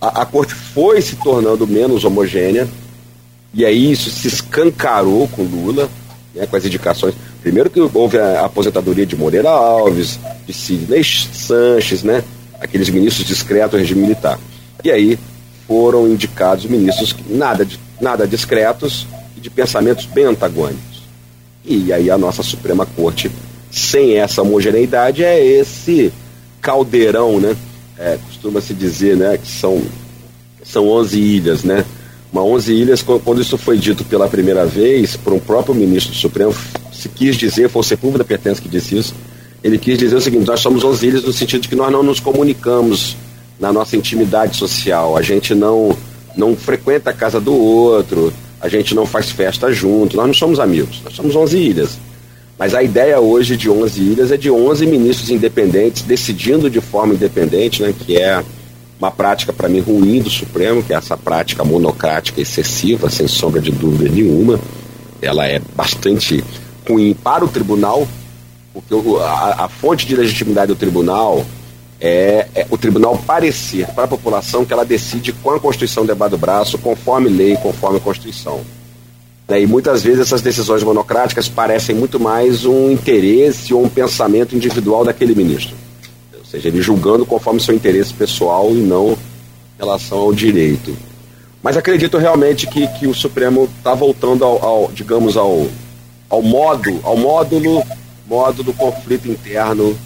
a, 0.00 0.22
a 0.22 0.26
corte 0.26 0.54
foi 0.54 1.00
se 1.00 1.16
tornando 1.16 1.66
menos 1.66 2.04
homogênea, 2.04 2.68
e 3.52 3.64
aí 3.64 3.92
isso 3.92 4.10
se 4.10 4.26
escancarou 4.26 5.28
com 5.28 5.42
Lula, 5.42 5.88
né, 6.34 6.46
com 6.46 6.56
as 6.56 6.64
indicações. 6.64 7.14
Primeiro 7.42 7.70
que 7.70 7.80
houve 7.80 8.18
a 8.18 8.44
aposentadoria 8.44 9.06
de 9.06 9.16
Moreira 9.16 9.50
Alves, 9.50 10.18
de 10.46 10.52
Sidney 10.52 11.04
Sanches, 11.04 12.02
né? 12.02 12.24
Aqueles 12.60 12.88
ministros 12.88 13.26
discretos 13.26 13.72
do 13.72 13.76
regime 13.76 14.02
militar. 14.02 14.38
E 14.82 14.90
aí 14.90 15.18
foram 15.66 16.08
indicados 16.08 16.64
ministros 16.64 17.14
nada, 17.28 17.66
nada 18.00 18.26
discretos 18.26 19.06
de 19.36 19.50
pensamentos 19.50 20.06
bem 20.06 20.24
antagônicos. 20.24 21.04
E 21.64 21.92
aí 21.92 22.10
a 22.10 22.18
nossa 22.18 22.42
Suprema 22.42 22.84
Corte, 22.84 23.30
sem 23.74 24.18
essa 24.18 24.40
homogeneidade, 24.40 25.24
é 25.24 25.44
esse 25.44 26.12
caldeirão, 26.60 27.40
né? 27.40 27.56
É, 27.98 28.18
Costuma-se 28.28 28.72
dizer, 28.72 29.16
né, 29.16 29.36
que 29.36 29.50
são, 29.50 29.82
são 30.62 30.88
11 30.88 31.18
ilhas, 31.18 31.64
né? 31.64 31.84
Uma 32.32 32.44
11 32.44 32.72
ilhas, 32.72 33.02
quando 33.02 33.40
isso 33.40 33.58
foi 33.58 33.76
dito 33.76 34.04
pela 34.04 34.28
primeira 34.28 34.64
vez 34.64 35.16
por 35.16 35.32
um 35.32 35.40
próprio 35.40 35.74
ministro 35.74 36.12
do 36.12 36.16
Supremo, 36.16 36.54
se 36.92 37.08
quis 37.08 37.36
dizer, 37.36 37.68
foi 37.68 37.80
o 37.80 37.84
Sepúlveda 37.84 38.24
Pertence 38.24 38.62
que 38.62 38.68
disse 38.68 38.96
isso, 38.96 39.14
ele 39.62 39.78
quis 39.78 39.98
dizer 39.98 40.16
o 40.16 40.20
seguinte, 40.20 40.46
nós 40.46 40.60
somos 40.60 40.84
11 40.84 41.06
ilhas 41.06 41.22
no 41.24 41.32
sentido 41.32 41.62
de 41.62 41.68
que 41.68 41.76
nós 41.76 41.90
não 41.92 42.02
nos 42.02 42.20
comunicamos 42.20 43.16
na 43.58 43.72
nossa 43.72 43.96
intimidade 43.96 44.56
social, 44.56 45.16
a 45.16 45.22
gente 45.22 45.54
não, 45.54 45.96
não 46.36 46.56
frequenta 46.56 47.10
a 47.10 47.12
casa 47.12 47.40
do 47.40 47.54
outro, 47.54 48.32
a 48.60 48.68
gente 48.68 48.94
não 48.94 49.06
faz 49.06 49.30
festa 49.30 49.72
junto, 49.72 50.16
nós 50.16 50.26
não 50.26 50.34
somos 50.34 50.60
amigos, 50.60 51.00
nós 51.04 51.14
somos 51.14 51.34
11 51.34 51.58
ilhas. 51.58 51.98
Mas 52.58 52.74
a 52.74 52.82
ideia 52.82 53.20
hoje 53.20 53.56
de 53.56 53.68
11 53.68 54.00
ilhas 54.00 54.30
é 54.30 54.36
de 54.36 54.50
11 54.50 54.86
ministros 54.86 55.30
independentes 55.30 56.02
decidindo 56.02 56.70
de 56.70 56.80
forma 56.80 57.14
independente, 57.14 57.82
né, 57.82 57.92
que 57.98 58.16
é 58.16 58.42
uma 58.98 59.10
prática 59.10 59.52
para 59.52 59.68
mim 59.68 59.80
ruim 59.80 60.20
do 60.20 60.30
Supremo, 60.30 60.82
que 60.82 60.92
é 60.92 60.96
essa 60.96 61.16
prática 61.16 61.64
monocrática 61.64 62.40
excessiva, 62.40 63.10
sem 63.10 63.26
sombra 63.26 63.60
de 63.60 63.72
dúvida 63.72 64.08
nenhuma. 64.08 64.60
Ela 65.20 65.46
é 65.46 65.60
bastante 65.74 66.44
ruim 66.88 67.14
para 67.14 67.44
o 67.44 67.48
tribunal, 67.48 68.06
porque 68.72 68.94
a, 69.20 69.64
a 69.64 69.68
fonte 69.68 70.06
de 70.06 70.14
legitimidade 70.14 70.68
do 70.68 70.76
tribunal 70.76 71.44
é, 72.00 72.48
é, 72.54 72.66
o 72.70 72.78
tribunal 72.78 73.16
parecer 73.16 73.86
para 73.88 74.04
a 74.04 74.08
população 74.08 74.64
que 74.64 74.72
ela 74.72 74.84
decide 74.84 75.32
com 75.32 75.50
a 75.50 75.60
Constituição 75.60 76.04
debaixo 76.04 76.32
do 76.32 76.38
braço, 76.38 76.78
conforme 76.78 77.28
lei, 77.28 77.56
conforme 77.56 77.96
a 77.98 78.00
Constituição. 78.00 78.60
É, 79.46 79.60
e 79.60 79.66
muitas 79.66 80.02
vezes 80.02 80.20
essas 80.20 80.40
decisões 80.40 80.82
monocráticas 80.82 81.48
parecem 81.48 81.94
muito 81.94 82.18
mais 82.18 82.64
um 82.64 82.90
interesse 82.90 83.74
ou 83.74 83.84
um 83.84 83.88
pensamento 83.88 84.56
individual 84.56 85.04
daquele 85.04 85.34
ministro. 85.34 85.76
Ou 86.38 86.44
seja, 86.44 86.68
ele 86.68 86.80
julgando 86.80 87.26
conforme 87.26 87.60
seu 87.60 87.74
interesse 87.74 88.12
pessoal 88.14 88.70
e 88.70 88.80
não 88.80 89.12
em 89.12 89.16
relação 89.78 90.18
ao 90.18 90.32
direito. 90.32 90.96
Mas 91.62 91.76
acredito 91.76 92.16
realmente 92.16 92.66
que, 92.66 92.86
que 92.88 93.06
o 93.06 93.14
Supremo 93.14 93.68
está 93.78 93.94
voltando 93.94 94.44
ao, 94.44 94.64
ao, 94.64 94.92
digamos, 94.92 95.36
ao, 95.36 95.66
ao 96.30 96.42
modo, 96.42 97.00
ao 97.02 97.16
módulo, 97.16 97.82
modo 98.26 98.62
do 98.62 98.72
conflito 98.72 99.28
interno 99.28 99.96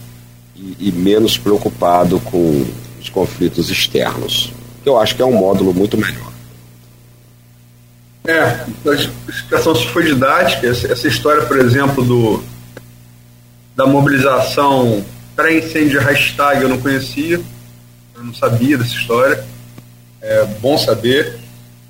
e, 0.57 0.89
e 0.89 0.93
menos 0.93 1.39
preocupado 1.39 2.19
com 2.21 2.65
os 3.01 3.09
conflitos 3.09 3.71
externos. 3.71 4.53
Eu 4.85 4.99
acho 4.99 5.15
que 5.15 5.23
é 5.23 5.25
um 5.25 5.33
módulo 5.33 5.73
muito 5.73 5.97
melhor. 5.97 6.38
É, 8.29 8.43
a 8.43 8.95
explicação 8.95 9.75
foi 9.75 10.05
didática. 10.05 10.67
Essa 10.67 11.09
história, 11.09 11.47
por 11.47 11.59
exemplo, 11.59 12.05
do 12.05 12.45
da 13.75 13.87
mobilização 13.87 15.03
pré-incêndio 15.35 16.01
hashtag 16.01 16.63
eu 16.63 16.69
não 16.69 16.79
conhecia, 16.79 17.41
eu 18.15 18.23
não 18.23 18.35
sabia 18.35 18.77
dessa 18.77 18.95
história. 18.95 19.43
É 20.21 20.45
bom 20.61 20.77
saber. 20.77 21.39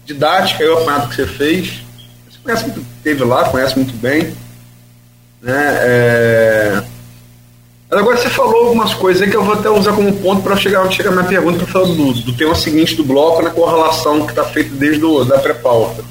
Didática, 0.05 0.63
eu 0.63 0.79
apanhado 0.79 1.09
que 1.09 1.17
você 1.17 1.27
fez. 1.27 1.83
Você 2.31 2.39
conhece 2.41 2.65
muito, 2.67 2.87
teve 3.03 3.25
lá, 3.25 3.49
conhece 3.49 3.75
muito 3.75 3.95
bem. 3.95 4.33
Né? 5.43 5.79
É, 5.81 6.83
agora 7.91 8.17
você 8.17 8.29
falou 8.29 8.67
algumas 8.67 8.95
coisas 8.95 9.23
aí 9.23 9.31
que 9.31 9.37
eu 9.37 9.43
vou 9.43 9.55
até 9.55 9.69
usar 9.69 9.93
como 9.93 10.15
ponto 10.19 10.43
para 10.43 10.57
chegar, 10.57 10.89
chegar 10.93 11.11
a 11.11 11.15
minha 11.15 11.25
pergunta 11.25 11.59
para 11.59 11.67
falar 11.67 11.87
do, 11.87 12.13
do 12.13 12.33
tema 12.37 12.55
seguinte 12.55 12.95
do 12.95 13.03
bloco 13.03 13.43
na 13.43 13.51
correlação 13.51 14.25
que 14.25 14.31
está 14.31 14.45
feita 14.45 14.73
desde 14.77 15.05
o, 15.05 15.25
da 15.25 15.39
pré-pauta. 15.41 16.05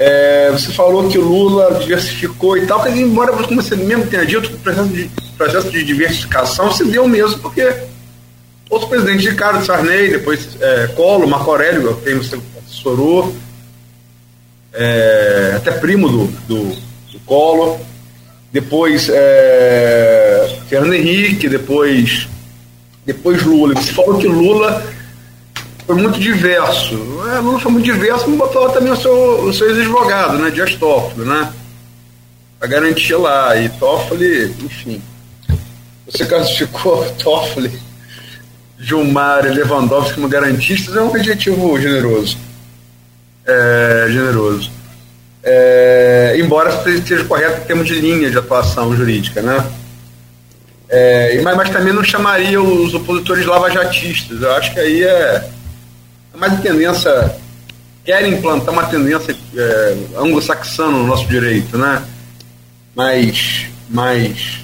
É, 0.00 0.50
você 0.52 0.70
falou 0.72 1.08
que 1.08 1.18
o 1.18 1.22
Lula 1.22 1.76
diversificou 1.80 2.56
e 2.56 2.64
tal, 2.66 2.86
embora 2.88 3.32
você 3.32 3.74
mesmo 3.74 4.06
tenha 4.06 4.24
dito, 4.24 4.54
o 4.54 4.58
processo 4.58 4.88
de, 4.88 5.10
processo 5.36 5.70
de 5.70 5.82
diversificação 5.82 6.70
se 6.70 6.84
deu 6.84 7.08
mesmo 7.08 7.40
porque 7.40 7.88
Outros 8.70 8.90
presidentes 8.90 9.22
de 9.22 9.34
cara, 9.34 9.62
Sarney, 9.62 10.10
depois 10.10 10.46
é, 10.60 10.88
Collor, 10.88 11.26
Marco 11.26 11.50
Aurélio, 11.50 11.98
quem 12.04 12.16
você 12.16 12.38
assessorou, 12.66 13.34
é, 14.74 15.54
até 15.56 15.70
primo 15.70 16.08
do, 16.08 16.26
do, 16.46 16.64
do 17.10 17.18
Collor, 17.24 17.78
depois 18.52 19.08
é, 19.08 20.58
Fernando 20.68 20.92
Henrique, 20.92 21.48
depois, 21.48 22.28
depois 23.06 23.42
Lula. 23.42 23.74
Você 23.74 23.92
falou 23.92 24.18
que 24.18 24.26
Lula 24.26 24.86
foi 25.88 25.96
muito 25.96 26.20
diverso. 26.20 26.94
É, 27.34 27.40
Lula 27.40 27.58
foi 27.58 27.72
muito 27.72 27.84
diverso, 27.84 28.28
mas 28.28 28.38
botou 28.38 28.68
também 28.68 28.92
o 28.92 28.96
seu, 28.96 29.40
o 29.40 29.52
seu 29.52 29.68
ex-advogado, 29.70 30.38
né, 30.38 30.50
Dias 30.50 30.76
Toffoli, 30.76 31.26
né, 31.26 31.52
para 32.60 32.68
garantir 32.68 33.16
lá. 33.16 33.56
E 33.56 33.68
Toffoli, 33.70 34.54
enfim, 34.62 35.02
você 36.06 36.24
classificou 36.26 37.04
Toffoli, 37.18 37.72
Gilmar 38.78 39.46
e 39.46 39.48
Lewandowski 39.48 40.14
como 40.14 40.28
garantistas, 40.28 40.94
é 40.94 41.00
um 41.00 41.12
adjetivo 41.12 41.80
generoso 41.80 42.46
é, 43.48 44.06
generoso. 44.08 44.70
É, 45.42 46.36
embora 46.38 46.70
seja 46.82 47.24
correto 47.24 47.62
em 47.62 47.64
termos 47.64 47.86
de 47.86 47.94
linha 47.94 48.30
de 48.30 48.36
atuação 48.36 48.94
jurídica, 48.94 49.40
né? 49.40 49.64
É, 50.90 51.40
mas, 51.42 51.56
mas, 51.56 51.70
também 51.70 51.92
não 51.92 52.04
chamaria 52.04 52.60
os 52.60 52.94
opositores 52.94 53.46
lavajatistas. 53.46 54.42
Eu 54.42 54.52
acho 54.52 54.72
que 54.72 54.80
aí 54.80 55.02
é, 55.02 55.48
mais 56.36 56.52
uma 56.52 56.60
tendência, 56.60 57.36
querem 58.04 58.34
implantar 58.34 58.72
uma 58.72 58.86
tendência 58.86 59.36
é, 59.56 59.96
anglo-saxã 60.16 60.86
no 60.90 61.06
nosso 61.06 61.26
direito, 61.26 61.76
né? 61.78 62.02
Mais, 62.94 63.66
mais, 63.88 64.60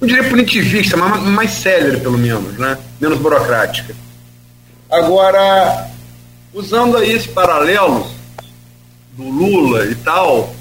não 0.00 0.08
diria 0.08 0.28
punitivista, 0.28 0.96
mas 0.96 1.22
mais 1.22 1.50
célere, 1.50 2.00
pelo 2.00 2.18
menos, 2.18 2.58
né? 2.58 2.78
Menos 3.00 3.18
burocrática. 3.18 3.94
Agora, 4.90 5.88
usando 6.52 6.96
aí 6.96 7.12
esse 7.12 7.28
paralelo 7.28 8.06
do 9.16 9.28
Lula 9.28 9.86
e 9.86 9.94
tal, 9.96 10.54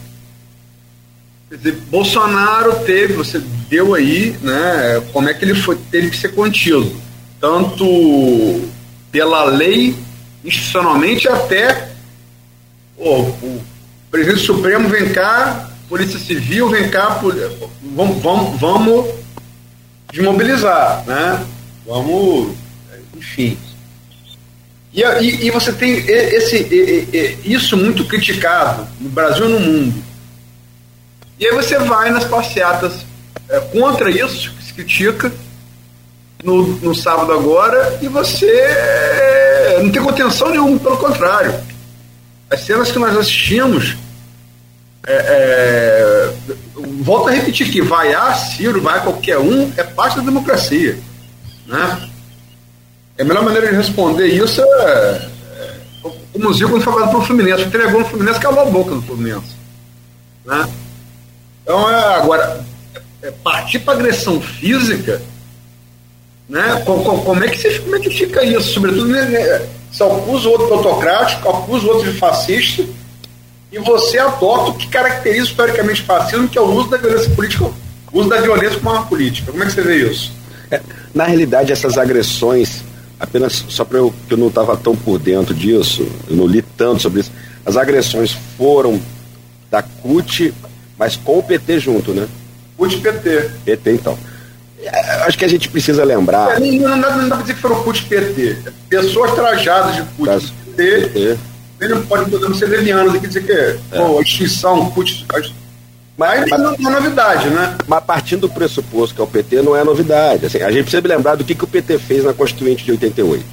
quer 1.49 1.57
dizer, 1.57 1.71
Bolsonaro 1.89 2.79
teve, 2.85 3.13
você 3.13 3.39
deu 3.69 3.93
aí, 3.93 4.35
né, 4.41 5.03
como 5.11 5.29
é 5.29 5.33
que 5.33 5.43
ele 5.43 5.55
foi, 5.55 5.77
teve 5.91 6.09
que 6.09 6.17
ser 6.17 6.29
contido, 6.29 6.95
tanto 7.39 8.69
pela 9.11 9.43
lei, 9.45 9.95
institucionalmente, 10.43 11.27
até 11.27 11.89
o 12.97 13.61
presidente 14.11 14.45
Supremo 14.45 14.89
vem 14.89 15.11
cá, 15.11 15.69
Polícia 15.89 16.19
Civil 16.19 16.69
vem 16.69 16.89
cá, 16.89 17.19
vamos, 17.95 18.21
vamos, 18.21 18.59
vamos 18.59 19.09
desmobilizar, 20.11 21.03
né? 21.05 21.45
Vamos, 21.85 22.55
enfim. 23.17 23.57
E, 24.93 25.01
e, 25.01 25.47
e 25.47 25.51
você 25.51 25.73
tem 25.73 25.93
esse, 26.07 27.39
isso 27.43 27.75
muito 27.75 28.05
criticado 28.05 28.87
no 28.99 29.09
Brasil 29.09 29.49
e 29.49 29.51
no 29.53 29.59
mundo. 29.59 30.03
E 31.39 31.47
aí 31.47 31.55
você 31.55 31.79
vai 31.79 32.11
nas 32.11 32.25
passeatas 32.25 33.05
é, 33.49 33.59
contra 33.59 34.09
isso, 34.09 34.53
que 34.55 34.63
se 34.63 34.73
critica, 34.73 35.31
no, 36.43 36.67
no 36.77 36.93
sábado 36.93 37.31
agora, 37.31 37.99
e 38.01 38.07
você 38.07 38.47
é, 39.73 39.83
não 39.83 39.91
tem 39.91 40.01
contenção 40.01 40.49
nenhuma, 40.49 40.79
pelo 40.79 40.97
contrário. 40.97 41.53
As 42.49 42.61
cenas 42.61 42.91
que 42.91 42.99
nós 42.99 43.15
assistimos, 43.17 43.95
é, 45.05 45.13
é, 45.13 46.33
volto 47.01 47.29
a 47.29 47.31
repetir 47.31 47.69
que 47.71 47.81
a 47.81 48.33
Ciro, 48.35 48.81
vai 48.81 48.99
a 48.99 49.01
qualquer 49.01 49.37
um, 49.37 49.71
é 49.75 49.83
parte 49.83 50.17
da 50.17 50.23
democracia. 50.23 50.97
Né? 51.65 52.09
A 53.19 53.23
melhor 53.23 53.43
maneira 53.43 53.69
de 53.69 53.75
responder 53.75 54.27
isso 54.27 54.61
é, 54.61 55.29
é 56.03 56.13
o 56.33 56.53
Zico 56.53 56.71
quando 56.71 56.83
foi 56.83 57.07
pelo 57.07 57.21
Fluminense. 57.21 57.63
Entregou 57.63 57.99
no 57.99 58.05
Fluminense, 58.05 58.39
calou 58.39 58.61
a 58.61 58.65
boca 58.65 58.95
do 58.95 59.01
Fluminense. 59.01 59.55
Né? 60.45 60.69
Então, 61.63 61.89
é, 61.89 62.15
agora, 62.15 62.65
é, 63.21 63.31
partir 63.31 63.79
para 63.79 63.93
agressão 63.93 64.41
física, 64.41 65.21
né? 66.47 66.81
Como, 66.85 67.21
como, 67.23 67.43
é 67.43 67.47
que 67.47 67.57
você, 67.57 67.79
como 67.79 67.95
é 67.95 67.99
que 67.99 68.09
fica 68.09 68.43
isso? 68.43 68.73
Sobretudo, 68.73 69.07
né, 69.07 69.25
né 69.25 69.67
se 69.91 70.01
acusa 70.01 70.47
o 70.47 70.51
outro 70.51 70.67
de 70.67 70.73
autocrático, 70.73 71.49
acusa 71.49 71.85
o 71.85 71.89
outro 71.89 72.11
de 72.11 72.17
fascista, 72.17 72.83
e 73.71 73.79
você 73.79 74.17
adota 74.17 74.71
o 74.71 74.73
que 74.73 74.87
caracteriza 74.87 75.45
historicamente 75.45 76.01
o 76.01 76.05
fascismo, 76.05 76.47
que 76.47 76.57
é 76.57 76.61
o 76.61 76.71
uso 76.71 76.89
da 76.89 76.97
violência 76.97 77.29
política, 77.31 77.65
o 78.11 78.19
uso 78.19 78.29
da 78.29 78.41
violência 78.41 78.79
como 78.79 78.89
arma 78.89 79.05
política. 79.05 79.51
Como 79.51 79.63
é 79.63 79.67
que 79.67 79.73
você 79.73 79.81
vê 79.81 80.09
isso? 80.09 80.31
É, 80.71 80.81
na 81.13 81.25
realidade, 81.25 81.71
essas 81.71 81.97
agressões 81.97 82.83
apenas 83.23 83.65
só 83.69 83.85
para 83.85 83.99
eu 83.99 84.13
que 84.27 84.33
eu 84.33 84.37
não 84.37 84.47
estava 84.47 84.75
tão 84.75 84.95
por 84.95 85.17
dentro 85.17 85.53
disso, 85.53 86.05
eu 86.29 86.35
não 86.35 86.45
li 86.45 86.61
tanto 86.61 87.01
sobre 87.01 87.21
isso. 87.21 87.31
As 87.65 87.77
agressões 87.77 88.35
foram 88.57 88.99
da 89.71 89.81
CUT, 89.81 90.53
mas 90.97 91.15
com 91.15 91.39
o 91.39 91.43
PT 91.43 91.79
junto, 91.79 92.11
né? 92.11 92.27
CUT 92.77 92.97
PT. 92.97 93.51
PT, 93.63 93.91
então. 93.91 94.17
É, 94.83 95.23
acho 95.25 95.37
que 95.37 95.45
a 95.45 95.47
gente 95.47 95.69
precisa 95.69 96.03
lembrar. 96.03 96.55
É, 96.55 96.59
não, 96.59 96.89
não, 96.89 97.01
dá, 97.01 97.17
não 97.17 97.29
dá 97.29 97.35
para 97.35 97.43
dizer 97.43 97.53
que 97.55 97.61
foram 97.61 97.83
CUT 97.83 98.05
PT. 98.05 98.57
Pessoas 98.89 99.31
trajadas 99.31 99.95
de 99.95 100.03
Traz... 100.23 100.53
PT. 100.75 101.01
PT. 101.01 101.37
Ele 101.81 101.95
não 101.95 102.01
pode 102.03 102.31
não 102.31 102.53
ser 102.53 102.67
leviano 102.67 103.11
aqui 103.11 103.27
dizer 103.27 103.43
que 103.43 103.51
é. 103.51 103.77
Pô, 103.91 104.19
a 104.19 104.91
CUT. 104.91 105.25
Mas, 106.15 106.47
mas 106.47 106.61
não 106.61 106.73
é 106.73 106.93
novidade, 106.93 107.49
né? 107.49 107.75
Mas 107.87 108.03
partindo 108.03 108.41
do 108.41 108.49
pressuposto 108.49 109.15
que 109.15 109.21
é 109.21 109.23
o 109.23 109.27
PT, 109.27 109.61
não 109.61 109.75
é 109.75 109.83
novidade. 109.83 110.45
Assim, 110.45 110.59
a 110.61 110.71
gente 110.71 110.83
precisa 110.83 111.05
lembrar 111.07 111.35
do 111.35 111.43
que, 111.43 111.55
que 111.55 111.63
o 111.63 111.67
PT 111.67 111.97
fez 111.97 112.23
na 112.23 112.33
Constituinte 112.33 112.83
de 112.83 112.91
88. 112.91 113.41
O 113.41 113.45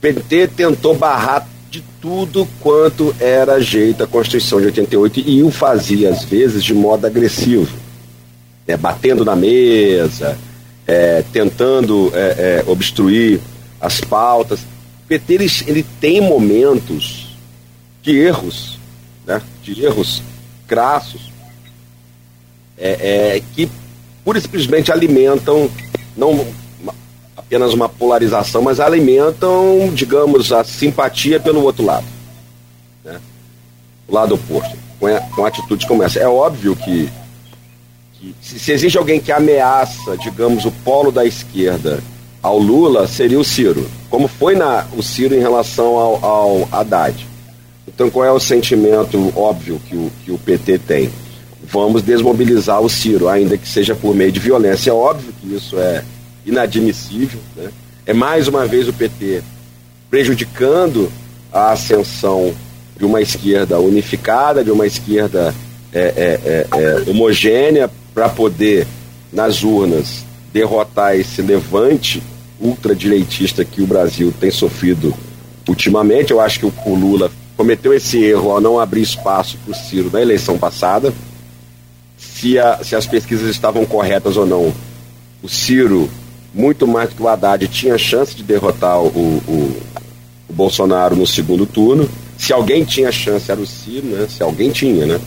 PT 0.00 0.48
tentou 0.48 0.94
barrar 0.94 1.46
de 1.70 1.82
tudo 2.00 2.48
quanto 2.60 3.14
era 3.20 3.60
jeito 3.60 4.02
a 4.02 4.06
Constituição 4.06 4.60
de 4.60 4.66
88 4.66 5.20
e 5.20 5.42
o 5.42 5.50
fazia, 5.50 6.10
às 6.10 6.24
vezes, 6.24 6.64
de 6.64 6.74
modo 6.74 7.06
agressivo. 7.06 7.68
Né? 8.68 8.76
Batendo 8.76 9.24
na 9.24 9.34
mesa, 9.34 10.38
é, 10.86 11.24
tentando 11.32 12.12
é, 12.14 12.62
é, 12.66 12.70
obstruir 12.70 13.40
as 13.80 14.00
pautas. 14.00 14.60
O 14.60 15.08
PT 15.08 15.34
ele, 15.34 15.46
ele 15.66 15.86
tem 15.98 16.20
momentos 16.20 17.36
de 18.02 18.16
erros, 18.16 18.78
né? 19.26 19.40
de 19.62 19.82
erros 19.82 20.22
crassos, 20.66 21.32
é, 22.76 23.36
é, 23.36 23.42
que 23.54 23.68
pura 24.22 24.38
e 24.38 24.42
simplesmente 24.42 24.92
alimentam, 24.92 25.70
não 26.14 26.46
apenas 27.34 27.72
uma 27.72 27.88
polarização, 27.88 28.60
mas 28.60 28.78
alimentam, 28.78 29.90
digamos, 29.94 30.52
a 30.52 30.62
simpatia 30.62 31.40
pelo 31.40 31.62
outro 31.62 31.82
lado. 31.82 32.04
Né? 33.02 33.18
O 34.06 34.14
lado 34.14 34.34
oposto, 34.34 34.76
com, 35.00 35.06
a, 35.06 35.20
com 35.20 35.46
atitudes 35.46 35.88
como 35.88 36.02
essa. 36.02 36.18
É 36.18 36.28
óbvio 36.28 36.76
que, 36.76 37.08
que 38.18 38.34
se, 38.40 38.58
se 38.58 38.72
existe 38.72 38.98
alguém 38.98 39.20
que 39.20 39.32
ameaça, 39.32 40.16
digamos, 40.16 40.64
o 40.64 40.70
polo 40.70 41.10
da 41.10 41.24
esquerda 41.24 42.00
ao 42.42 42.58
Lula, 42.58 43.06
seria 43.06 43.38
o 43.38 43.44
Ciro, 43.44 43.88
como 44.08 44.28
foi 44.28 44.54
na, 44.54 44.86
o 44.96 45.02
Ciro 45.02 45.34
em 45.34 45.40
relação 45.40 45.96
ao, 45.96 46.24
ao 46.24 46.68
Haddad. 46.70 47.26
Então, 47.86 48.10
qual 48.10 48.24
é 48.24 48.30
o 48.30 48.38
sentimento 48.38 49.32
óbvio 49.36 49.80
que 49.88 49.96
o, 49.96 50.10
que 50.24 50.30
o 50.30 50.38
PT 50.38 50.78
tem? 50.78 51.10
vamos 51.70 52.02
desmobilizar 52.02 52.80
o 52.80 52.88
Ciro, 52.88 53.28
ainda 53.28 53.56
que 53.56 53.68
seja 53.68 53.94
por 53.94 54.14
meio 54.14 54.32
de 54.32 54.40
violência. 54.40 54.90
É 54.90 54.94
óbvio 54.94 55.32
que 55.40 55.54
isso 55.54 55.78
é 55.78 56.02
inadmissível. 56.44 57.40
Né? 57.56 57.70
É 58.06 58.12
mais 58.12 58.48
uma 58.48 58.66
vez 58.66 58.88
o 58.88 58.92
PT 58.92 59.42
prejudicando 60.10 61.12
a 61.52 61.72
ascensão 61.72 62.54
de 62.96 63.04
uma 63.04 63.20
esquerda 63.20 63.78
unificada, 63.78 64.64
de 64.64 64.70
uma 64.70 64.86
esquerda 64.86 65.54
é, 65.92 66.00
é, 66.00 66.40
é, 66.44 66.66
é 66.80 67.10
homogênea, 67.10 67.90
para 68.18 68.28
poder, 68.28 68.84
nas 69.32 69.62
urnas, 69.62 70.24
derrotar 70.52 71.14
esse 71.14 71.40
levante 71.40 72.20
ultradireitista 72.60 73.64
que 73.64 73.80
o 73.80 73.86
Brasil 73.86 74.34
tem 74.40 74.50
sofrido 74.50 75.14
ultimamente. 75.68 76.32
Eu 76.32 76.40
acho 76.40 76.58
que 76.58 76.66
o 76.66 76.94
Lula 76.96 77.30
cometeu 77.56 77.94
esse 77.94 78.20
erro 78.20 78.50
ao 78.50 78.60
não 78.60 78.80
abrir 78.80 79.02
espaço 79.02 79.56
para 79.58 79.70
o 79.70 79.74
Ciro 79.76 80.10
na 80.12 80.20
eleição 80.20 80.58
passada 80.58 81.14
se, 82.16 82.58
a, 82.58 82.82
se 82.82 82.96
as 82.96 83.06
pesquisas 83.06 83.48
estavam 83.48 83.86
corretas 83.86 84.36
ou 84.36 84.44
não. 84.44 84.74
O 85.40 85.48
Ciro, 85.48 86.10
muito 86.52 86.88
mais 86.88 87.10
do 87.10 87.14
que 87.14 87.22
o 87.22 87.28
Haddad, 87.28 87.68
tinha 87.68 87.96
chance 87.96 88.34
de 88.34 88.42
derrotar 88.42 89.00
o, 89.00 89.06
o, 89.06 89.76
o 90.48 90.52
Bolsonaro 90.52 91.14
no 91.14 91.24
segundo 91.24 91.64
turno. 91.64 92.10
Se 92.36 92.52
alguém 92.52 92.84
tinha 92.84 93.12
chance, 93.12 93.48
era 93.48 93.60
o 93.60 93.66
Ciro, 93.66 94.08
né? 94.08 94.26
Se 94.28 94.42
alguém 94.42 94.72
tinha, 94.72 95.06
né? 95.06 95.20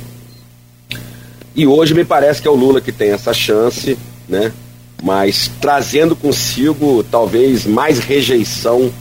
E 1.56 1.68
hoje 1.68 1.94
me 1.94 2.06
parece 2.06 2.42
que 2.42 2.48
é 2.48 2.52
o 2.52 2.56
Lula 2.56 2.80
que 2.80 2.92
tem 2.92 3.12
essa 3.12 3.34
chance, 3.34 3.98
né? 4.28 4.52
Mas 5.04 5.52
trazendo 5.60 6.16
consigo 6.16 7.04
talvez 7.04 7.66
mais 7.66 8.00
rejeição. 8.00 8.92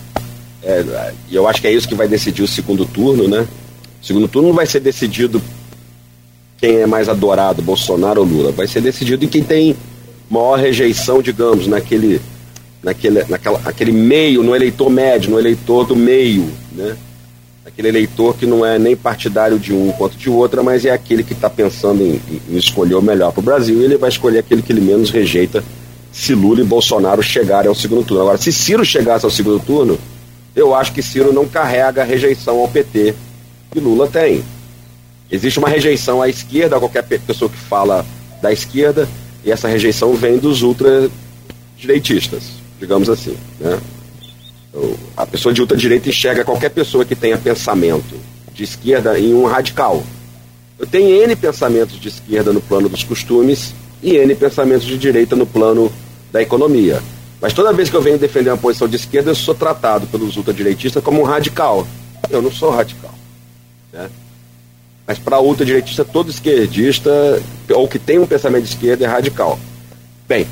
É, 0.62 1.12
e 1.28 1.34
eu 1.34 1.46
acho 1.46 1.60
que 1.60 1.66
é 1.66 1.72
isso 1.72 1.88
que 1.88 1.94
vai 1.94 2.08
decidir 2.08 2.42
o 2.42 2.48
segundo 2.48 2.84
turno, 2.84 3.28
né? 3.28 3.46
O 4.02 4.06
segundo 4.06 4.28
turno 4.28 4.48
não 4.48 4.54
vai 4.54 4.66
ser 4.66 4.80
decidido 4.80 5.40
quem 6.58 6.76
é 6.76 6.86
mais 6.86 7.08
adorado, 7.08 7.62
Bolsonaro 7.62 8.20
ou 8.20 8.26
Lula. 8.26 8.52
Vai 8.52 8.66
ser 8.66 8.80
decidido 8.80 9.24
em 9.24 9.28
quem 9.28 9.42
tem 9.42 9.76
maior 10.28 10.58
rejeição, 10.58 11.22
digamos, 11.22 11.66
naquele 11.66 12.20
naquele, 12.82 13.24
naquela, 13.24 13.60
aquele 13.64 13.92
meio, 13.92 14.42
no 14.42 14.56
eleitor 14.56 14.90
médio, 14.90 15.30
no 15.30 15.38
eleitor 15.38 15.86
do 15.86 15.94
meio, 15.94 16.50
né? 16.72 16.96
Aquele 17.64 17.88
eleitor 17.88 18.34
que 18.36 18.46
não 18.46 18.64
é 18.64 18.78
nem 18.78 18.96
partidário 18.96 19.58
de 19.58 19.72
um 19.72 19.92
quanto 19.92 20.16
de 20.16 20.30
outra, 20.30 20.62
mas 20.62 20.84
é 20.84 20.90
aquele 20.90 21.22
que 21.22 21.34
está 21.34 21.50
pensando 21.50 22.02
em, 22.02 22.20
em, 22.48 22.56
escolher 22.56 22.94
o 22.94 23.02
melhor 23.02 23.32
para 23.32 23.40
o 23.40 23.44
Brasil 23.44 23.80
e 23.80 23.84
ele 23.84 23.98
vai 23.98 24.08
escolher 24.08 24.38
aquele 24.38 24.62
que 24.62 24.72
ele 24.72 24.80
menos 24.80 25.10
rejeita 25.10 25.62
se 26.12 26.34
Lula 26.34 26.60
e 26.60 26.64
Bolsonaro 26.64 27.22
chegarem 27.22 27.68
ao 27.68 27.74
segundo 27.74 28.04
turno. 28.04 28.22
Agora, 28.22 28.38
se 28.38 28.50
Ciro 28.50 28.84
chegasse 28.84 29.24
ao 29.24 29.30
segundo 29.30 29.60
turno, 29.60 29.98
eu 30.56 30.74
acho 30.74 30.92
que 30.92 31.02
Ciro 31.02 31.32
não 31.32 31.46
carrega 31.46 32.02
a 32.02 32.04
rejeição 32.04 32.58
ao 32.58 32.68
PT 32.68 33.14
que 33.70 33.78
Lula 33.78 34.08
tem. 34.08 34.42
Existe 35.30 35.58
uma 35.58 35.68
rejeição 35.68 36.20
à 36.20 36.28
esquerda, 36.28 36.76
a 36.76 36.80
qualquer 36.80 37.04
pessoa 37.04 37.48
que 37.48 37.56
fala 37.56 38.04
da 38.42 38.52
esquerda, 38.52 39.08
e 39.44 39.52
essa 39.52 39.68
rejeição 39.68 40.14
vem 40.14 40.38
dos 40.38 40.62
ultradireitistas, 40.62 42.42
digamos 42.80 43.08
assim. 43.08 43.36
Né? 43.60 43.78
A 45.16 45.26
pessoa 45.26 45.52
de 45.52 45.60
ultradireita 45.60 46.08
enxerga 46.08 46.44
qualquer 46.44 46.70
pessoa 46.70 47.04
que 47.04 47.14
tenha 47.14 47.36
pensamento 47.36 48.16
de 48.52 48.64
esquerda 48.64 49.18
em 49.18 49.34
um 49.34 49.46
radical. 49.46 50.02
Eu 50.78 50.86
tenho 50.86 51.22
N 51.22 51.36
pensamentos 51.36 52.00
de 52.00 52.08
esquerda 52.08 52.52
no 52.52 52.60
plano 52.60 52.88
dos 52.88 53.04
costumes 53.04 53.74
e 54.02 54.16
N 54.16 54.34
pensamentos 54.34 54.86
de 54.86 54.96
direita 54.96 55.36
no 55.36 55.46
plano 55.46 55.92
da 56.32 56.40
economia. 56.40 57.02
Mas 57.40 57.52
toda 57.52 57.72
vez 57.72 57.88
que 57.88 57.96
eu 57.96 58.02
venho 58.02 58.18
defender 58.18 58.50
uma 58.50 58.58
posição 58.58 58.86
de 58.86 58.96
esquerda, 58.96 59.30
eu 59.30 59.34
sou 59.34 59.54
tratado 59.54 60.06
pelos 60.06 60.36
ultradireitistas 60.36 61.02
como 61.02 61.20
um 61.20 61.24
radical. 61.24 61.86
Eu 62.28 62.40
não 62.40 62.50
sou 62.50 62.70
radical. 62.70 63.14
Né? 63.92 64.08
Mas 65.06 65.18
para 65.18 65.40
ultradireitista, 65.40 66.04
todo 66.04 66.30
esquerdista, 66.30 67.10
ou 67.70 67.88
que 67.88 67.98
tem 67.98 68.18
um 68.18 68.26
pensamento 68.26 68.64
de 68.64 68.70
esquerda, 68.70 69.04
é 69.04 69.08
radical. 69.08 69.58
Bem, 70.28 70.46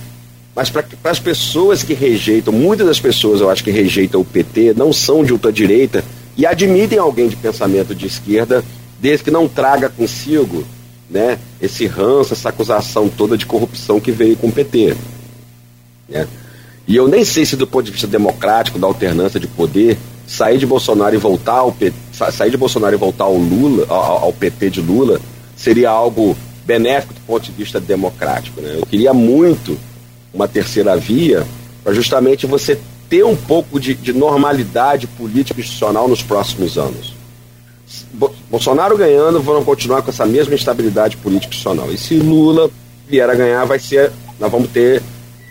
mas 0.58 0.70
para 0.70 0.84
as 1.04 1.20
pessoas 1.20 1.84
que 1.84 1.94
rejeitam, 1.94 2.52
muitas 2.52 2.84
das 2.84 2.98
pessoas 2.98 3.40
eu 3.40 3.48
acho 3.48 3.62
que 3.62 3.70
rejeitam 3.70 4.20
o 4.20 4.24
PT, 4.24 4.74
não 4.76 4.92
são 4.92 5.22
de 5.22 5.32
ultradireita 5.32 6.04
e 6.36 6.44
admitem 6.44 6.98
alguém 6.98 7.28
de 7.28 7.36
pensamento 7.36 7.94
de 7.94 8.06
esquerda, 8.06 8.64
desde 9.00 9.22
que 9.22 9.30
não 9.30 9.46
traga 9.46 9.88
consigo 9.88 10.64
né, 11.08 11.38
esse 11.62 11.86
ranço, 11.86 12.32
essa 12.32 12.48
acusação 12.48 13.08
toda 13.08 13.38
de 13.38 13.46
corrupção 13.46 14.00
que 14.00 14.10
veio 14.10 14.36
com 14.36 14.48
o 14.48 14.52
PT. 14.52 14.96
Né? 16.08 16.26
E 16.88 16.96
eu 16.96 17.06
nem 17.06 17.24
sei 17.24 17.46
se 17.46 17.54
do 17.54 17.64
ponto 17.64 17.84
de 17.84 17.92
vista 17.92 18.08
democrático, 18.08 18.80
da 18.80 18.88
alternância 18.88 19.38
de 19.38 19.46
poder, 19.46 19.96
sair 20.26 20.58
de 20.58 20.66
Bolsonaro 20.66 21.14
e 21.14 21.18
voltar 21.18 21.58
ao 21.58 21.70
PT, 21.70 21.94
sair 22.32 22.50
de 22.50 22.56
Bolsonaro 22.56 22.96
e 22.96 22.98
voltar 22.98 23.26
ao 23.26 23.36
Lula, 23.36 23.86
ao, 23.88 24.24
ao, 24.24 24.32
PT 24.32 24.70
de 24.70 24.80
Lula, 24.80 25.20
seria 25.56 25.88
algo 25.88 26.36
benéfico 26.66 27.14
do 27.14 27.20
ponto 27.20 27.44
de 27.44 27.52
vista 27.52 27.78
democrático. 27.78 28.60
Né? 28.60 28.74
Eu 28.80 28.86
queria 28.86 29.14
muito 29.14 29.78
uma 30.32 30.48
terceira 30.48 30.96
via 30.96 31.46
para 31.82 31.92
justamente 31.92 32.46
você 32.46 32.78
ter 33.08 33.24
um 33.24 33.36
pouco 33.36 33.80
de, 33.80 33.94
de 33.94 34.12
normalidade 34.12 35.06
política 35.06 35.60
institucional 35.60 36.08
nos 36.08 36.22
próximos 36.22 36.76
anos. 36.76 37.14
Bolsonaro 38.50 38.98
ganhando, 38.98 39.40
vão 39.40 39.64
continuar 39.64 40.02
com 40.02 40.10
essa 40.10 40.26
mesma 40.26 40.54
estabilidade 40.54 41.16
política 41.16 41.54
institucional. 41.54 41.90
E 41.90 41.96
se 41.96 42.16
Lula 42.16 42.70
vier 43.08 43.28
a 43.28 43.34
ganhar, 43.34 43.64
vai 43.64 43.78
ser, 43.78 44.12
nós 44.38 44.50
vamos 44.52 44.68
ter 44.70 45.02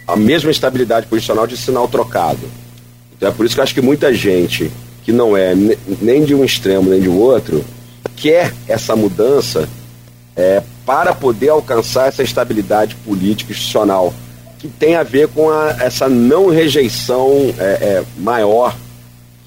a 0.07 0.15
mesma 0.15 0.51
estabilidade 0.51 1.07
posicional 1.07 1.47
de 1.47 1.57
sinal 1.57 1.87
trocado. 1.87 2.47
Então 3.15 3.29
é 3.29 3.31
por 3.31 3.45
isso 3.45 3.55
que 3.55 3.59
eu 3.59 3.63
acho 3.63 3.73
que 3.73 3.81
muita 3.81 4.13
gente 4.13 4.71
que 5.03 5.11
não 5.11 5.35
é 5.35 5.53
nem 6.01 6.23
de 6.23 6.35
um 6.35 6.43
extremo 6.43 6.89
nem 6.89 7.01
de 7.01 7.09
outro 7.09 7.63
quer 8.15 8.53
essa 8.67 8.95
mudança 8.95 9.67
é, 10.35 10.61
para 10.85 11.13
poder 11.13 11.49
alcançar 11.49 12.07
essa 12.07 12.21
estabilidade 12.21 12.95
política 12.95 13.51
institucional 13.51 14.13
que 14.67 14.79
tem 14.79 14.95
a 14.95 15.03
ver 15.03 15.29
com 15.29 15.49
a, 15.49 15.77
essa 15.79 16.09
não 16.09 16.49
rejeição 16.49 17.53
é, 17.57 17.63
é, 17.63 18.03
maior 18.17 18.75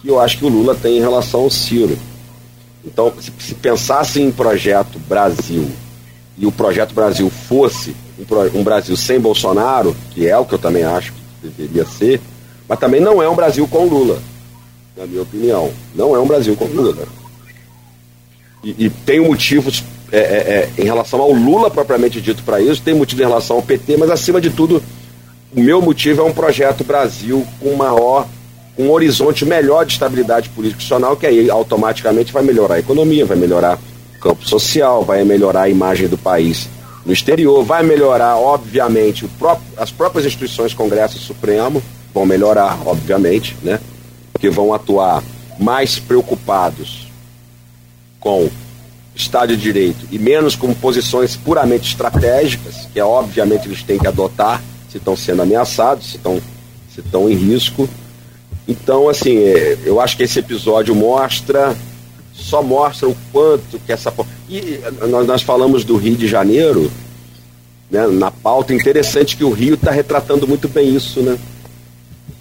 que 0.01 0.09
eu 0.09 0.19
acho 0.19 0.39
que 0.39 0.45
o 0.47 0.49
Lula 0.49 0.75
tem 0.75 0.97
em 0.97 1.01
relação 1.01 1.41
ao 1.41 1.51
Ciro. 1.51 1.99
Então, 2.83 3.13
se, 3.21 3.31
se 3.39 3.55
pensasse 3.55 4.21
em 4.21 4.33
projeto 4.33 4.99
Brasil 5.01 5.71
e 6.39 6.47
o 6.47 6.53
projeto 6.53 6.95
Brasil 6.95 7.29
fosse 7.29 7.95
um, 8.19 8.61
um 8.61 8.65
Brasil 8.65 8.97
sem 8.97 9.21
Bolsonaro, 9.21 9.95
que 10.13 10.27
é 10.27 10.37
o 10.39 10.47
que 10.47 10.55
eu 10.55 10.59
também 10.59 10.85
acho 10.85 11.13
que 11.13 11.49
deveria 11.49 11.85
ser, 11.85 12.21
mas 12.67 12.79
também 12.79 13.01
não 13.01 13.23
é 13.23 13.29
um 13.29 13.37
Brasil 13.37 13.69
com 13.69 13.85
Lula, 13.85 14.23
na 14.97 15.07
minha 15.07 15.23
opinião. 15.23 15.71
Não 15.95 16.17
é 16.17 16.19
um 16.19 16.27
Brasil 16.27 16.57
com 16.57 16.65
Lula. 16.65 17.07
E, 18.65 18.87
e 18.87 18.91
tem 18.91 19.21
motivos 19.21 19.85
é, 20.11 20.19
é, 20.19 20.21
é, 20.21 20.71
em 20.83 20.85
relação 20.85 21.21
ao 21.21 21.33
Lula 21.33 21.71
propriamente 21.71 22.21
dito 22.21 22.43
para 22.43 22.61
isso, 22.61 22.81
tem 22.83 22.95
motivo 22.95 23.21
em 23.21 23.27
relação 23.27 23.57
ao 23.57 23.63
PT, 23.63 23.99
mas 23.99 24.11
acima 24.11 24.41
de 24.41 24.49
tudo, 24.51 24.83
o 25.55 25.61
meu 25.61 25.83
motivo 25.83 26.23
é 26.23 26.25
um 26.25 26.33
projeto 26.33 26.85
Brasil 26.85 27.47
com 27.61 27.75
maior, 27.75 28.27
com 28.77 28.85
um 28.85 28.91
horizonte 28.93 29.45
melhor 29.45 29.85
de 29.85 29.93
estabilidade 29.93 30.49
política 30.51 30.79
institucional, 30.79 31.17
que 31.17 31.27
aí 31.27 31.51
automaticamente 31.51 32.33
vai 32.33 32.43
melhorar 32.43 32.77
a 32.77 32.79
economia, 32.79 33.27
vai 33.27 33.37
melhorar 33.37 33.79
o 34.17 34.21
campo 34.21 34.47
social, 34.47 35.05
vai 35.05 35.25
melhorar 35.25 35.63
a 35.63 35.69
imagem 35.69 36.09
do 36.09 36.17
país 36.17 36.69
no 37.05 37.13
exterior, 37.13 37.65
vai 37.65 37.83
melhorar, 37.83 38.37
obviamente, 38.37 39.27
próprio, 39.39 39.67
as 39.77 39.91
próprias 39.91 40.27
instituições 40.27 40.73
Congresso 40.73 41.17
e 41.17 41.21
Supremo 41.21 41.83
vão 42.15 42.25
melhorar, 42.25 42.79
obviamente, 42.87 43.57
né? 43.63 43.81
Que 44.39 44.49
vão 44.49 44.73
atuar 44.73 45.23
mais 45.59 45.99
preocupados 45.99 47.09
com 48.21 48.49
Estado 49.15 49.57
de 49.57 49.63
Direito 49.63 50.07
e 50.11 50.19
menos 50.19 50.55
com 50.55 50.73
posições 50.73 51.37
puramente 51.37 51.89
estratégicas, 51.89 52.87
que 52.93 53.01
é 53.01 53.05
obviamente 53.05 53.67
eles 53.67 53.83
têm 53.83 53.99
que 53.99 54.07
adotar 54.07 54.63
se 54.91 54.99
estão 54.99 55.17
sendo 55.17 55.43
ameaçados, 55.43 56.11
se 56.11 56.17
estão, 56.17 56.41
se 56.93 57.01
estão 57.01 57.31
em 57.31 57.35
risco. 57.35 57.89
Então, 58.67 59.09
assim, 59.09 59.39
é, 59.39 59.79
eu 59.85 60.01
acho 60.01 60.17
que 60.17 60.23
esse 60.23 60.39
episódio 60.39 60.95
mostra 60.95 61.77
só 62.41 62.63
mostra 62.63 63.09
o 63.09 63.17
quanto 63.33 63.79
que 63.79 63.93
essa. 63.93 64.13
E 64.49 64.81
nós, 65.09 65.27
nós 65.27 65.43
falamos 65.43 65.85
do 65.85 65.97
Rio 65.97 66.17
de 66.17 66.27
Janeiro, 66.27 66.91
né, 67.91 68.07
na 68.07 68.31
pauta, 68.31 68.75
interessante 68.75 69.37
que 69.37 69.45
o 69.45 69.53
Rio 69.53 69.75
está 69.75 69.91
retratando 69.91 70.49
muito 70.49 70.69
bem 70.69 70.95
isso, 70.95 71.21
né? 71.21 71.39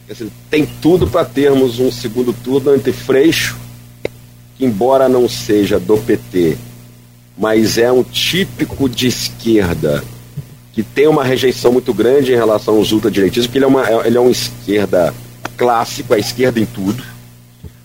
Dizer, 0.07 0.29
tem 0.49 0.65
tudo 0.65 1.07
para 1.07 1.25
termos 1.25 1.79
um 1.79 1.91
segundo 1.91 2.33
turno 2.33 2.73
entre 2.73 2.91
Freixo, 2.91 3.57
que 4.57 4.65
embora 4.65 5.07
não 5.07 5.29
seja 5.29 5.79
do 5.79 5.97
PT, 5.97 6.57
mas 7.37 7.77
é 7.77 7.91
um 7.91 8.03
típico 8.03 8.89
de 8.89 9.07
esquerda, 9.07 10.03
que 10.79 10.83
tem 10.83 11.09
uma 11.09 11.25
rejeição 11.25 11.73
muito 11.73 11.93
grande 11.93 12.31
em 12.31 12.37
relação 12.37 12.77
aos 12.77 12.93
ultradireitistas, 12.93 13.47
porque 13.47 13.57
ele 13.57 13.65
é, 13.65 13.67
uma, 13.67 14.07
ele 14.07 14.17
é 14.17 14.21
uma 14.21 14.31
esquerda 14.31 15.13
clássico, 15.57 16.13
é 16.13 16.19
esquerda 16.19 16.57
em 16.57 16.65
tudo. 16.65 17.03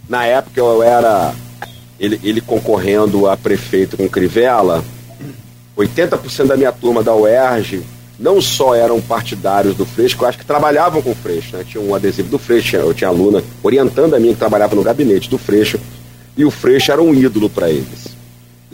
Na 0.08 0.24
época 0.24 0.60
eu 0.60 0.80
era 0.80 1.34
ele, 1.98 2.20
ele 2.22 2.40
concorrendo 2.40 3.28
a 3.28 3.36
prefeito 3.36 3.96
com 3.96 4.08
Crivella, 4.08 4.84
80% 5.76 6.46
da 6.46 6.56
minha 6.56 6.70
turma 6.70 7.02
da 7.02 7.12
UERJ 7.12 7.82
não 8.16 8.40
só 8.40 8.76
eram 8.76 9.00
partidários 9.00 9.74
do 9.74 9.84
Freixo, 9.84 10.16
eu 10.20 10.28
acho 10.28 10.38
que 10.38 10.46
trabalhavam 10.46 11.02
com 11.02 11.10
o 11.10 11.16
Freixo, 11.16 11.56
né? 11.56 11.64
Tinha 11.68 11.82
um 11.82 11.96
adesivo 11.96 12.28
do 12.28 12.38
Freixo, 12.38 12.76
eu 12.76 12.94
tinha 12.94 13.08
aluna 13.08 13.42
orientando 13.60 14.14
a 14.14 14.20
mim 14.20 14.34
que 14.34 14.38
trabalhava 14.38 14.76
no 14.76 14.84
gabinete 14.84 15.28
do 15.28 15.36
Freixo, 15.36 15.80
e 16.36 16.44
o 16.44 16.50
Freixo 16.50 16.92
era 16.92 17.02
um 17.02 17.12
ídolo 17.12 17.50
para 17.50 17.68
eles. 17.68 18.13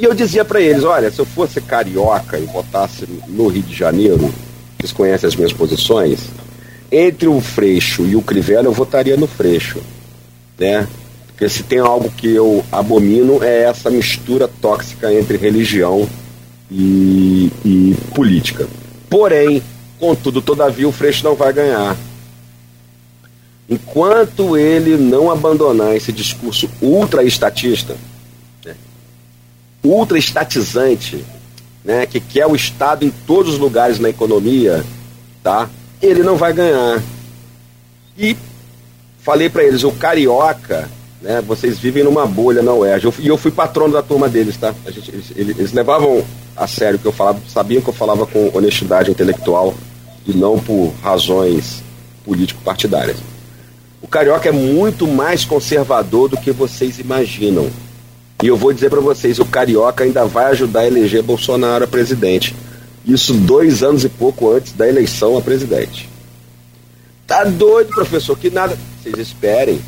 E 0.01 0.05
eu 0.05 0.15
dizia 0.15 0.47
para 0.47 0.63
eles, 0.63 0.83
olha, 0.83 1.11
se 1.11 1.19
eu 1.19 1.27
fosse 1.27 1.61
carioca 1.61 2.39
e 2.39 2.47
votasse 2.47 3.07
no 3.29 3.49
Rio 3.49 3.63
de 3.63 3.77
Janeiro, 3.77 4.33
vocês 4.79 4.93
conhecem 4.93 5.29
as 5.29 5.37
minhas 5.37 5.53
posições, 5.53 6.21
entre 6.91 7.29
o 7.29 7.39
Freixo 7.39 8.07
e 8.07 8.17
o 8.17 8.23
Crivella 8.23 8.67
eu 8.67 8.73
votaria 8.73 9.15
no 9.19 9.27
Freixo, 9.27 9.79
né? 10.59 10.89
Porque 11.27 11.47
se 11.51 11.65
tem 11.65 11.81
algo 11.81 12.11
que 12.11 12.35
eu 12.35 12.65
abomino 12.73 13.45
é 13.45 13.65
essa 13.65 13.91
mistura 13.91 14.49
tóxica 14.49 15.13
entre 15.13 15.37
religião 15.37 16.09
e, 16.71 17.53
e 17.63 17.95
política. 18.15 18.67
Porém, 19.11 19.63
contudo, 19.99 20.41
todavia, 20.41 20.89
o 20.89 20.93
Freixo 20.93 21.25
não 21.25 21.35
vai 21.35 21.53
ganhar. 21.53 21.95
Enquanto 23.69 24.57
ele 24.57 24.97
não 24.97 25.31
abandonar 25.31 25.95
esse 25.95 26.11
discurso 26.11 26.71
ultra-estatista, 26.81 27.97
ultra-estatizante, 29.83 31.25
né, 31.85 32.07
que 32.07 32.21
quer 32.21 32.47
o 32.47 32.55
Estado 32.55 33.05
em 33.05 33.11
todos 33.11 33.55
os 33.55 33.59
lugares 33.59 33.99
na 33.99 34.11
economia, 34.11 34.85
tá? 35.43 35.69
ele 36.01 36.23
não 36.23 36.37
vai 36.37 36.53
ganhar. 36.53 37.03
E 38.19 38.37
falei 39.21 39.49
para 39.49 39.65
eles, 39.65 39.83
o 39.83 39.93
carioca 39.93 40.89
né? 41.21 41.43
Vocês 41.47 41.79
vivem 41.79 42.03
numa 42.03 42.27
bolha 42.27 42.63
na 42.63 42.73
UERJ. 42.73 43.05
Eu, 43.05 43.15
e 43.19 43.29
eu 43.29 43.37
fui 43.37 43.51
patrono 43.51 43.93
da 43.93 44.03
turma 44.03 44.29
deles, 44.29 44.57
tá? 44.57 44.75
Gente, 44.89 45.11
eles, 45.11 45.33
eles, 45.37 45.73
levavam 45.73 46.25
a 46.57 46.67
sério 46.67 46.97
o 46.97 46.99
que 46.99 47.07
eu 47.07 47.13
falava, 47.13 47.41
sabiam 47.49 47.83
que 47.83 47.89
eu 47.89 47.95
falava 47.95 48.27
com 48.27 48.51
honestidade 48.55 49.11
intelectual 49.11 49.75
e 50.27 50.33
não 50.33 50.59
por 50.59 50.93
razões 51.03 51.83
político-partidárias. 52.25 53.19
O 54.01 54.09
carioca 54.09 54.49
é 54.49 54.53
muito 54.53 55.07
mais 55.07 55.45
conservador 55.45 56.29
do 56.29 56.37
que 56.37 56.53
vocês 56.53 56.99
imaginam. 56.99 57.71
E 58.43 58.47
eu 58.47 58.57
vou 58.57 58.73
dizer 58.73 58.89
para 58.89 59.01
vocês, 59.01 59.39
o 59.39 59.45
carioca 59.45 60.05
ainda 60.05 60.25
vai 60.25 60.47
ajudar 60.47 60.81
a 60.81 60.87
eleger 60.87 61.23
Bolsonaro 61.23 61.85
a 61.85 61.89
presidente. 61.89 62.57
Isso 63.05 63.35
dois 63.35 63.83
anos 63.83 64.05
e 64.05 64.09
pouco 64.09 64.51
antes 64.51 64.73
da 64.73 64.89
eleição 64.89 65.37
a 65.37 65.43
presidente. 65.43 66.09
Tá 67.27 67.45
doido, 67.45 67.91
professor, 67.91 68.39
que 68.39 68.51
nada. 68.51 68.77
Vocês 69.03 69.19
esperem. 69.19 69.81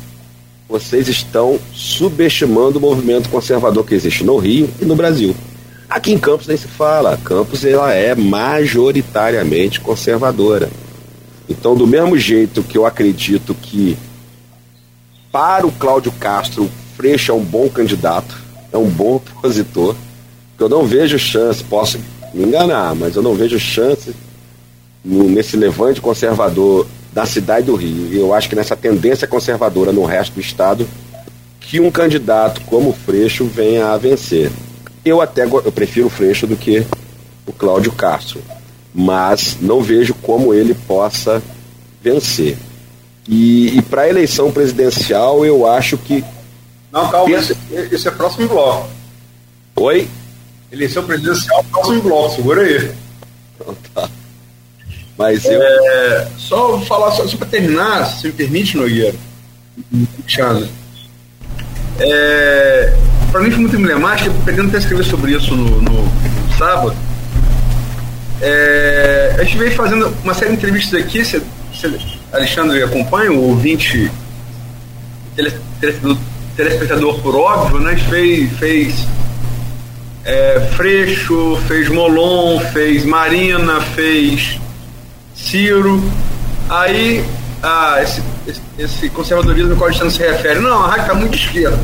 Vocês 0.69 1.07
estão 1.07 1.59
subestimando 1.73 2.77
o 2.77 2.81
movimento 2.81 3.29
conservador 3.29 3.85
que 3.85 3.95
existe 3.95 4.23
no 4.23 4.37
Rio 4.37 4.69
e 4.81 4.85
no 4.85 4.95
Brasil. 4.95 5.35
Aqui 5.89 6.11
em 6.11 6.17
Campos 6.17 6.47
nem 6.47 6.57
se 6.57 6.67
fala. 6.67 7.17
Campos 7.23 7.65
ela 7.65 7.93
é 7.93 8.15
majoritariamente 8.15 9.81
conservadora. 9.81 10.69
Então, 11.49 11.75
do 11.75 11.85
mesmo 11.85 12.17
jeito 12.17 12.63
que 12.63 12.77
eu 12.77 12.85
acredito 12.85 13.53
que 13.53 13.97
para 15.31 15.67
o 15.67 15.71
Cláudio 15.71 16.11
Castro, 16.13 16.69
Freixo 16.95 17.31
é 17.31 17.35
um 17.35 17.43
bom 17.43 17.67
candidato, 17.67 18.42
é 18.73 18.77
um 18.77 18.89
bom 18.89 19.15
opositor, 19.15 19.95
eu 20.59 20.67
não 20.67 20.85
vejo 20.85 21.17
chance, 21.17 21.63
posso 21.63 21.99
me 22.33 22.43
enganar, 22.43 22.95
mas 22.95 23.15
eu 23.15 23.21
não 23.21 23.35
vejo 23.35 23.59
chance 23.59 24.13
nesse 25.05 25.55
levante 25.55 26.01
conservador 26.01 26.87
da 27.11 27.25
cidade 27.25 27.67
do 27.67 27.75
Rio. 27.75 28.11
E 28.11 28.17
eu 28.17 28.33
acho 28.33 28.49
que 28.49 28.55
nessa 28.55 28.75
tendência 28.75 29.27
conservadora 29.27 29.91
no 29.91 30.03
resto 30.03 30.33
do 30.33 30.41
estado, 30.41 30.87
que 31.59 31.79
um 31.79 31.91
candidato 31.91 32.61
como 32.61 32.89
o 32.89 32.93
Freixo 32.93 33.45
venha 33.45 33.87
a 33.87 33.97
vencer. 33.97 34.51
Eu 35.05 35.21
até 35.21 35.43
eu 35.43 35.71
prefiro 35.71 36.07
o 36.07 36.09
Freixo 36.09 36.47
do 36.47 36.55
que 36.55 36.85
o 37.45 37.51
Cláudio 37.51 37.91
Castro, 37.91 38.41
mas 38.93 39.57
não 39.61 39.81
vejo 39.81 40.13
como 40.13 40.53
ele 40.53 40.73
possa 40.73 41.41
vencer. 42.01 42.57
E, 43.27 43.77
e 43.77 43.81
para 43.81 44.03
a 44.03 44.09
eleição 44.09 44.51
presidencial, 44.51 45.45
eu 45.45 45.67
acho 45.67 45.97
que. 45.97 46.23
Não, 46.93 47.09
calma, 47.09 47.35
esse, 47.35 47.57
esse 47.91 48.07
é 48.07 48.11
próximo 48.11 48.47
bloco. 48.47 48.87
Oi? 49.77 50.07
Eleição 50.71 51.03
presidencial, 51.03 51.63
próximo 51.63 52.03
bloco, 52.03 52.35
segura 52.35 52.61
aí. 52.61 52.91
Então, 53.55 53.75
tá. 53.95 54.07
Mas 55.17 55.43
eu. 55.43 55.59
É, 55.59 56.27
só 56.37 56.79
falar, 56.81 57.11
só, 57.11 57.27
só 57.27 57.35
para 57.35 57.47
terminar, 57.47 58.05
se 58.05 58.27
me 58.27 58.33
permite, 58.33 58.77
Nogueira, 58.77 59.15
Alexandre. 60.19 60.69
É, 61.99 62.95
para 63.31 63.41
mim 63.41 63.49
foi 63.49 63.59
muito 63.59 63.75
emblemático, 63.75 64.29
eu 64.29 64.43
pretendo 64.43 64.67
até 64.67 64.77
escrever 64.77 65.03
sobre 65.03 65.35
isso 65.35 65.55
no, 65.55 65.81
no, 65.81 66.03
no 66.03 66.57
sábado. 66.59 66.95
É, 68.39 69.35
a 69.39 69.43
gente 69.43 69.57
veio 69.57 69.71
fazendo 69.71 70.15
uma 70.23 70.35
série 70.35 70.51
de 70.51 70.57
entrevistas 70.57 71.01
aqui, 71.01 71.25
se, 71.25 71.41
se 71.73 72.19
Alexandre 72.31 72.83
acompanha, 72.83 73.31
o 73.31 73.49
ouvinte 73.49 74.11
telespectador, 75.35 76.17
telespectador 76.55 77.19
por 77.21 77.35
óbvio, 77.35 77.79
né? 77.79 77.95
Fez, 77.95 78.51
fez 78.57 79.07
é, 80.25 80.59
Freixo, 80.75 81.57
fez 81.67 81.89
Molon, 81.89 82.59
fez 82.59 83.05
Marina, 83.05 83.81
fez 83.81 84.59
Ciro. 85.35 86.03
Aí, 86.69 87.23
ah, 87.61 87.99
esse, 88.01 88.21
esse, 88.47 88.61
esse 88.77 89.09
conservadorismo 89.09 89.71
ao 89.71 89.77
qual 89.77 89.89
a 89.89 89.91
gente 89.91 90.03
não 90.03 90.11
se 90.11 90.19
refere, 90.19 90.59
não, 90.59 90.83
a 90.83 90.87
rádio 90.87 91.01
está 91.03 91.13
muito 91.13 91.35
esquerda. 91.35 91.79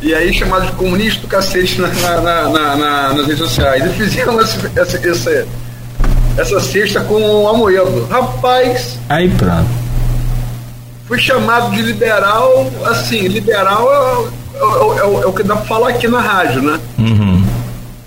E 0.00 0.12
aí, 0.14 0.34
chamado 0.34 0.66
de 0.66 0.72
comunista 0.72 1.20
do 1.20 1.28
cacete 1.28 1.80
na, 1.80 1.88
na, 1.88 2.48
na, 2.48 2.76
na, 2.76 3.14
nas 3.14 3.26
redes 3.26 3.38
sociais. 3.38 3.84
E 3.86 3.88
fizeram 3.90 4.40
essa, 4.40 4.70
essa, 4.74 5.08
essa, 5.08 5.46
essa 6.36 6.60
cesta 6.60 7.00
com 7.02 7.20
o 7.20 7.48
Amoedo. 7.48 8.04
Rapaz. 8.10 8.98
Aí, 9.08 9.28
pronto. 9.30 9.81
Fui 11.12 11.20
chamado 11.20 11.72
de 11.72 11.82
liberal, 11.82 12.72
assim, 12.86 13.28
liberal 13.28 13.86
é, 13.92 14.56
é, 14.56 14.60
é, 14.60 15.22
é 15.24 15.26
o 15.26 15.32
que 15.34 15.42
dá 15.42 15.56
pra 15.56 15.66
falar 15.66 15.90
aqui 15.90 16.08
na 16.08 16.22
rádio, 16.22 16.62
né? 16.62 16.80
Uhum. 16.98 17.46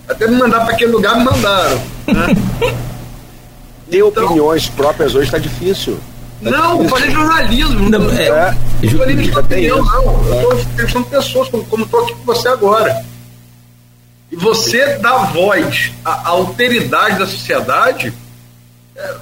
Até 0.09 0.27
me 0.27 0.35
mandar 0.37 0.61
para 0.61 0.73
aquele 0.73 0.91
lugar, 0.91 1.15
me 1.15 1.23
mandaram. 1.23 1.79
Né? 2.07 2.35
Ter 3.91 3.97
então, 3.99 4.25
opiniões 4.25 4.69
próprias 4.69 5.13
hoje 5.13 5.25
está 5.25 5.37
difícil. 5.37 5.99
Tá 6.43 6.49
não, 6.49 6.81
eu 6.81 6.89
falei 6.89 7.11
jornalismo. 7.11 7.91
Não, 7.91 8.09
é, 8.09 8.27
é, 8.27 8.57
eu 8.81 8.97
falei 8.97 9.31
opinião, 9.37 9.83
não. 9.83 10.03
Eu 10.25 10.37
estou 10.37 10.59
entrevistando 10.59 11.05
pessoas, 11.05 11.49
como 11.69 11.83
estou 11.83 12.01
aqui 12.01 12.15
com 12.15 12.25
você 12.25 12.47
agora. 12.47 13.05
E 14.31 14.35
você 14.35 14.97
dá 14.97 15.15
voz 15.25 15.91
à, 16.03 16.29
alteridade 16.29 17.19
da 17.19 17.27
sociedade, 17.27 18.11
é, 18.95 19.15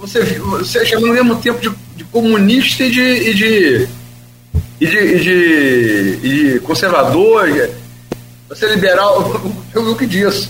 você, 0.00 0.22
você 0.38 0.86
chama 0.86 1.06
ao 1.08 1.12
mesmo 1.12 1.36
tempo 1.36 1.60
de, 1.60 1.70
de 2.00 2.04
comunista 2.04 2.82
e 2.82 2.90
de, 2.90 3.00
e 3.00 3.34
de, 3.34 3.88
e 4.80 4.86
de, 4.86 4.98
e 4.98 5.20
de, 5.20 6.18
e 6.22 6.28
de 6.28 6.60
conservador. 6.60 7.46
Você 8.48 8.64
é 8.64 8.74
liberal, 8.74 9.20
eu 9.74 9.84
vi 9.84 9.90
o 9.90 9.96
que 9.96 10.06
disse. 10.06 10.48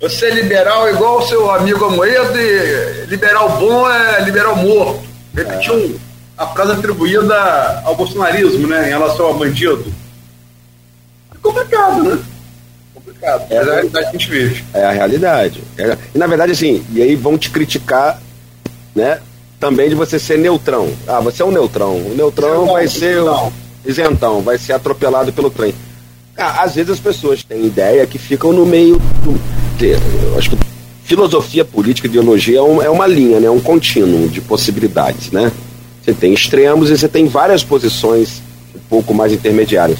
Você 0.00 0.26
é 0.26 0.30
liberal 0.30 0.88
igual 0.88 1.18
o 1.18 1.26
seu 1.26 1.50
amigo 1.50 1.84
Amoedo 1.84 2.38
e 2.38 3.06
liberal 3.06 3.58
bom 3.58 3.90
é 3.90 4.22
liberal 4.22 4.54
morto. 4.54 5.02
Repetiu 5.34 5.74
é. 5.74 5.90
a 6.38 6.46
frase 6.46 6.72
atribuída 6.72 7.82
ao 7.84 7.96
bolsonarismo, 7.96 8.68
né, 8.68 8.86
em 8.86 8.90
relação 8.90 9.26
ao 9.26 9.34
bandido. 9.34 9.92
É 11.34 11.38
complicado, 11.42 12.04
né? 12.04 12.22
Complicado. 12.94 13.46
É 13.50 13.58
a 13.58 13.64
realidade 13.64 13.90
que 13.90 13.98
a 13.98 14.12
gente 14.12 14.30
vive. 14.30 14.64
É 14.72 14.84
a 14.84 14.92
realidade. 14.92 15.64
É, 15.76 15.98
e 16.14 16.18
na 16.18 16.28
verdade, 16.28 16.52
assim, 16.52 16.86
e 16.92 17.02
aí 17.02 17.16
vão 17.16 17.36
te 17.36 17.50
criticar, 17.50 18.20
né? 18.94 19.20
Também 19.58 19.88
de 19.88 19.94
você 19.94 20.18
ser 20.18 20.38
neutrão. 20.38 20.90
Ah, 21.06 21.20
você 21.20 21.42
é 21.42 21.44
um 21.44 21.50
neutrão. 21.50 21.96
O 21.96 22.14
neutrão 22.14 22.62
isentão, 22.62 22.72
vai 22.72 22.88
ser 22.88 23.12
isentão. 23.12 23.52
isentão, 23.86 24.40
vai 24.42 24.58
ser 24.58 24.72
atropelado 24.74 25.32
pelo 25.32 25.50
trem. 25.50 25.74
Ah, 26.36 26.62
às 26.62 26.74
vezes 26.74 26.90
as 26.90 27.00
pessoas 27.00 27.42
têm 27.42 27.64
ideia 27.64 28.06
que 28.06 28.18
ficam 28.18 28.52
no 28.52 28.66
meio 28.66 28.98
do 29.24 29.38
eu 29.84 30.38
acho 30.38 30.50
que 30.50 30.56
filosofia 31.04 31.64
política, 31.64 32.08
ideologia 32.08 32.58
é, 32.58 32.62
um, 32.62 32.82
é 32.82 32.88
uma 32.88 33.06
linha, 33.06 33.38
né? 33.38 33.50
um 33.50 33.60
contínuo 33.60 34.28
de 34.28 34.40
possibilidades. 34.40 35.30
Né? 35.30 35.52
Você 36.02 36.14
tem 36.14 36.32
extremos 36.32 36.90
e 36.90 36.96
você 36.96 37.08
tem 37.08 37.26
várias 37.26 37.62
posições 37.62 38.40
um 38.74 38.78
pouco 38.88 39.12
mais 39.12 39.32
intermediárias. 39.32 39.98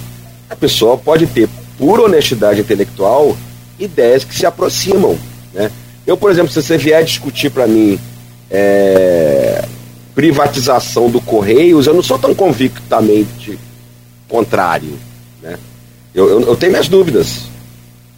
A 0.49 0.57
pessoa 0.57 0.97
pode 0.97 1.27
ter, 1.27 1.49
por 1.79 2.01
honestidade 2.01 2.61
intelectual, 2.61 3.37
ideias 3.79 4.25
que 4.25 4.35
se 4.35 4.47
aproximam. 4.47 5.19
Né? 5.53 5.71
Eu, 6.07 6.17
por 6.17 6.31
exemplo, 6.31 6.51
se 6.51 6.63
você 6.63 6.79
vier 6.79 7.05
discutir 7.05 7.51
para 7.51 7.67
mim 7.67 7.99
é, 8.51 9.65
privatização 10.15 11.11
do 11.11 11.21
Correios, 11.21 11.87
eu 11.87 11.95
não 11.95 12.03
sou 12.03 12.19
tão 12.19 12.35
convictamente 12.35 13.59
contrário. 14.29 14.99
Né? 15.43 15.59
Eu, 16.15 16.29
eu, 16.29 16.41
eu 16.43 16.57
tenho 16.57 16.73
minhas 16.73 16.89
dúvidas. 16.89 17.43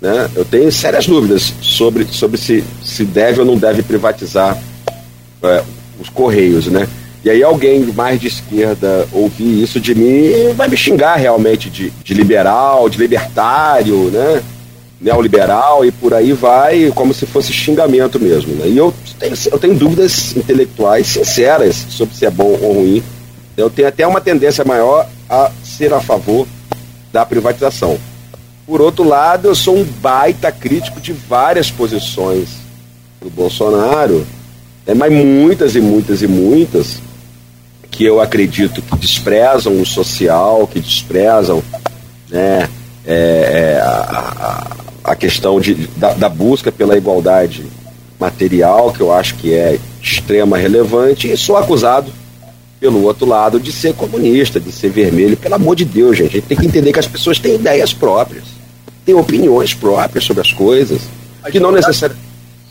Né? 0.00 0.30
Eu 0.36 0.44
tenho 0.44 0.70
sérias 0.70 1.06
dúvidas 1.06 1.52
sobre, 1.60 2.04
sobre 2.04 2.38
se, 2.38 2.62
se 2.84 3.04
deve 3.04 3.40
ou 3.40 3.46
não 3.46 3.56
deve 3.56 3.82
privatizar 3.82 4.56
é, 5.42 5.64
os 6.00 6.08
Correios. 6.08 6.66
Né? 6.68 6.88
E 7.24 7.30
aí 7.30 7.42
alguém 7.42 7.84
mais 7.86 8.20
de 8.20 8.28
esquerda 8.28 9.08
ouvir 9.12 9.62
isso 9.62 9.80
de 9.80 9.94
mim 9.94 10.54
vai 10.54 10.68
me 10.68 10.76
xingar 10.76 11.16
realmente 11.16 11.68
de, 11.68 11.90
de 11.90 12.14
liberal, 12.14 12.88
de 12.88 12.96
libertário, 12.96 14.10
né? 14.10 14.42
Neoliberal 15.00 15.84
e 15.84 15.92
por 15.92 16.12
aí 16.12 16.32
vai, 16.32 16.90
como 16.94 17.14
se 17.14 17.24
fosse 17.24 17.52
xingamento 17.52 18.18
mesmo. 18.18 18.54
Né? 18.54 18.68
E 18.68 18.76
eu 18.76 18.92
tenho, 19.18 19.34
eu 19.50 19.58
tenho 19.58 19.74
dúvidas 19.74 20.36
intelectuais 20.36 21.06
sinceras 21.06 21.76
sobre 21.88 22.14
se 22.16 22.26
é 22.26 22.30
bom 22.30 22.58
ou 22.60 22.74
ruim. 22.74 23.02
Eu 23.56 23.70
tenho 23.70 23.88
até 23.88 24.06
uma 24.06 24.20
tendência 24.20 24.64
maior 24.64 25.08
a 25.28 25.50
ser 25.62 25.92
a 25.92 26.00
favor 26.00 26.46
da 27.12 27.24
privatização. 27.24 27.98
Por 28.66 28.80
outro 28.80 29.04
lado, 29.04 29.48
eu 29.48 29.54
sou 29.54 29.76
um 29.76 29.84
baita 29.84 30.52
crítico 30.52 31.00
de 31.00 31.12
várias 31.12 31.70
posições 31.70 32.48
do 33.20 33.30
Bolsonaro, 33.30 34.26
é, 34.86 34.94
mas 34.94 35.12
muitas 35.12 35.74
e 35.74 35.80
muitas 35.80 36.22
e 36.22 36.26
muitas 36.26 36.98
que 37.90 38.04
eu 38.04 38.20
acredito 38.20 38.82
que 38.82 38.96
desprezam 38.96 39.80
o 39.80 39.86
social, 39.86 40.66
que 40.66 40.78
desprezam 40.80 41.62
né, 42.28 42.68
é, 43.06 43.76
é, 43.76 43.80
a, 43.80 44.66
a, 45.10 45.16
questão 45.16 45.60
de, 45.60 45.74
da, 45.96 46.14
da, 46.14 46.28
busca 46.28 46.70
pela 46.70 46.96
igualdade 46.96 47.66
material, 48.18 48.92
que 48.92 49.00
eu 49.00 49.12
acho 49.12 49.34
que 49.36 49.54
é 49.54 49.78
extrema 50.02 50.56
relevante, 50.56 51.30
e 51.30 51.36
sou 51.36 51.56
acusado, 51.56 52.12
pelo 52.80 53.02
outro 53.02 53.26
lado, 53.26 53.58
de 53.58 53.72
ser 53.72 53.94
comunista, 53.94 54.60
de 54.60 54.70
ser 54.70 54.90
vermelho. 54.90 55.36
Pelo 55.36 55.54
amor 55.54 55.74
de 55.74 55.84
Deus, 55.84 56.16
gente, 56.16 56.30
a 56.30 56.32
gente 56.32 56.46
tem 56.46 56.56
que 56.56 56.66
entender 56.66 56.92
que 56.92 57.00
as 57.00 57.06
pessoas 57.06 57.38
têm 57.38 57.56
ideias 57.56 57.92
próprias 57.92 58.58
tem 59.08 59.14
opiniões 59.14 59.72
próprias 59.72 60.22
sobre 60.22 60.42
as 60.42 60.52
coisas, 60.52 61.00
advogado, 61.42 61.52
que 61.52 61.60
não 61.60 61.72
necessariamente. 61.72 62.28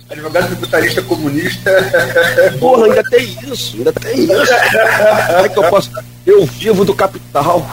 Advogado 0.08 0.46
tributarista 0.50 1.02
comunista. 1.02 1.72
Porra, 2.62 2.86
ainda 2.86 3.04
tem 3.10 3.36
isso, 3.52 3.78
ainda 3.78 3.92
tem 3.92 4.20
isso. 4.20 4.28
Como 4.28 5.46
é 5.46 5.50
que 5.50 5.58
eu 5.58 5.64
posso. 5.64 5.90
Eu 6.24 6.46
vivo 6.46 6.86
do 6.86 6.94
capital. 6.94 7.68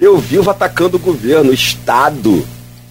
Eu 0.00 0.18
vivo 0.18 0.50
atacando 0.50 0.96
o 0.96 0.98
governo, 1.00 1.52
o 1.52 1.54
Estado, 1.54 2.44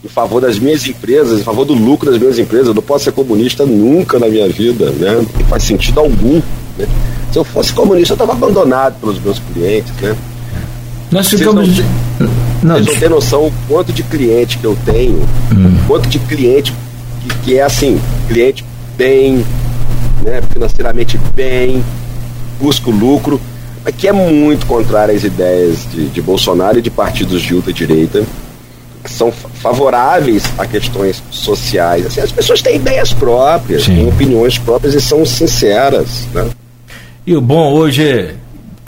em 0.04 0.08
favor 0.08 0.42
das 0.42 0.60
minhas 0.60 0.86
empresas, 0.86 1.40
em 1.40 1.44
favor 1.44 1.64
do 1.64 1.74
lucro 1.74 2.12
das 2.12 2.20
minhas 2.20 2.38
empresas. 2.38 2.68
Eu 2.68 2.74
não 2.74 2.82
posso 2.82 3.06
ser 3.06 3.14
comunista 3.14 3.66
nunca 3.66 4.20
na 4.20 4.28
minha 4.28 4.48
vida, 4.50 4.90
né? 4.92 5.16
Não 5.16 5.46
faz 5.46 5.64
sentido 5.64 6.00
algum. 6.00 6.42
Né? 6.78 6.88
Se 7.32 7.40
eu 7.40 7.44
fosse 7.44 7.72
comunista, 7.72 8.14
eu 8.14 8.16
estava 8.16 8.34
abandonado 8.34 9.00
pelos 9.00 9.20
meus 9.20 9.40
clientes, 9.40 9.92
né? 10.02 10.16
Nós 11.12 11.30
ficamos. 11.30 11.70
Vocês 11.70 11.88
não, 12.20 12.28
não, 12.64 12.76
vocês 12.76 12.88
não 12.88 13.00
têm 13.00 13.10
noção 13.10 13.48
o 13.48 13.54
quanto 13.68 13.94
de 13.94 14.04
cliente 14.04 14.58
que 14.58 14.66
eu 14.66 14.78
tenho, 14.84 15.22
hum. 15.56 15.78
quanto 15.88 16.10
de 16.10 16.20
cliente 16.20 16.74
que, 17.22 17.38
que, 17.44 17.58
é 17.58 17.64
assim, 17.64 18.02
cliente 18.28 18.66
bem, 18.98 19.46
né, 20.24 20.42
financeiramente 20.52 21.20
bem, 21.36 21.84
busca 22.60 22.90
o 22.90 22.94
lucro, 22.94 23.40
mas 23.86 23.96
que 23.96 24.08
é 24.08 24.12
muito 24.12 24.66
contrário 24.66 25.16
às 25.16 25.24
ideias 25.24 25.88
de, 25.92 26.08
de 26.08 26.22
Bolsonaro 26.22 26.80
e 26.80 26.82
de 26.82 26.90
partidos 26.90 27.42
de 27.42 27.54
ultra-direita, 27.54 28.24
são 29.12 29.32
favoráveis 29.32 30.44
a 30.58 30.66
questões 30.66 31.22
sociais. 31.30 32.06
Assim, 32.06 32.22
as 32.22 32.32
pessoas 32.32 32.62
têm 32.62 32.76
ideias 32.78 33.14
próprias, 33.14 33.84
Sim. 33.84 33.96
têm 33.96 34.08
opiniões 34.08 34.58
próprias 34.58 34.94
e 34.94 35.02
são 35.02 35.26
sinceras. 35.26 36.28
Né? 36.34 36.50
E 37.26 37.36
o 37.36 37.42
bom 37.42 37.74
hoje, 37.74 38.36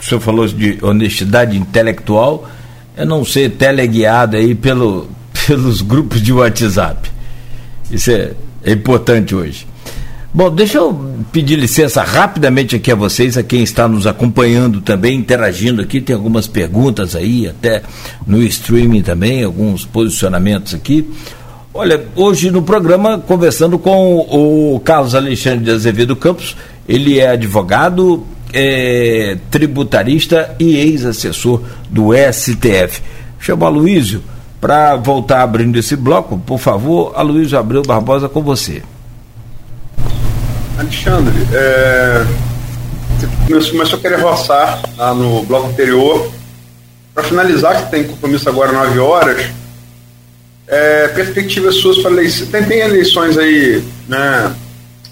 o 0.00 0.04
senhor 0.04 0.20
falou 0.20 0.46
de 0.46 0.78
honestidade 0.82 1.56
intelectual, 1.56 2.48
é 2.96 3.04
não 3.04 3.24
ser 3.24 3.50
teleguiado 3.52 4.36
aí 4.36 4.54
pelo, 4.54 5.08
pelos 5.46 5.82
grupos 5.82 6.22
de 6.22 6.32
WhatsApp. 6.32 7.10
Isso 7.90 8.10
é, 8.10 8.32
é 8.64 8.72
importante 8.72 9.34
hoje. 9.34 9.66
Bom, 10.36 10.50
deixa 10.50 10.76
eu 10.76 11.14
pedir 11.32 11.56
licença 11.56 12.02
rapidamente 12.02 12.76
aqui 12.76 12.92
a 12.92 12.94
vocês, 12.94 13.38
a 13.38 13.42
quem 13.42 13.62
está 13.62 13.88
nos 13.88 14.06
acompanhando 14.06 14.82
também, 14.82 15.18
interagindo 15.18 15.80
aqui, 15.80 15.98
tem 15.98 16.14
algumas 16.14 16.46
perguntas 16.46 17.16
aí, 17.16 17.48
até 17.48 17.82
no 18.26 18.42
streaming 18.42 19.00
também, 19.00 19.42
alguns 19.42 19.86
posicionamentos 19.86 20.74
aqui. 20.74 21.10
Olha, 21.72 22.04
hoje 22.14 22.50
no 22.50 22.60
programa, 22.60 23.18
conversando 23.18 23.78
com 23.78 24.18
o 24.30 24.78
Carlos 24.80 25.14
Alexandre 25.14 25.64
de 25.64 25.70
Azevedo 25.70 26.14
Campos, 26.14 26.54
ele 26.86 27.18
é 27.18 27.30
advogado, 27.30 28.22
é, 28.52 29.38
tributarista 29.50 30.54
e 30.58 30.76
ex-assessor 30.76 31.62
do 31.88 32.10
STF. 32.12 33.00
Chama 33.40 33.64
Aloysio 33.64 34.22
para 34.60 34.96
voltar 34.96 35.40
abrindo 35.40 35.78
esse 35.78 35.96
bloco, 35.96 36.36
por 36.36 36.58
favor, 36.58 37.14
Aloysio 37.16 37.58
Abreu 37.58 37.80
Barbosa 37.80 38.28
com 38.28 38.42
você. 38.42 38.82
Alexandre, 40.78 41.34
é, 41.52 42.26
você 43.48 43.70
começou 43.70 43.98
a 43.98 44.02
querer 44.02 44.20
roçar 44.20 44.82
lá 44.96 45.14
no 45.14 45.42
bloco 45.44 45.68
anterior. 45.68 46.30
Para 47.14 47.24
finalizar, 47.24 47.84
que 47.84 47.90
tem 47.90 48.04
compromisso 48.04 48.46
agora 48.46 48.72
9 48.72 48.98
horas, 48.98 49.46
é, 50.68 51.08
perspectivas 51.08 51.76
suas 51.76 51.98
para 51.98 52.10
eleições. 52.10 52.50
Tem, 52.50 52.64
tem 52.64 52.80
eleições 52.80 53.38
aí, 53.38 53.82
né? 54.06 54.54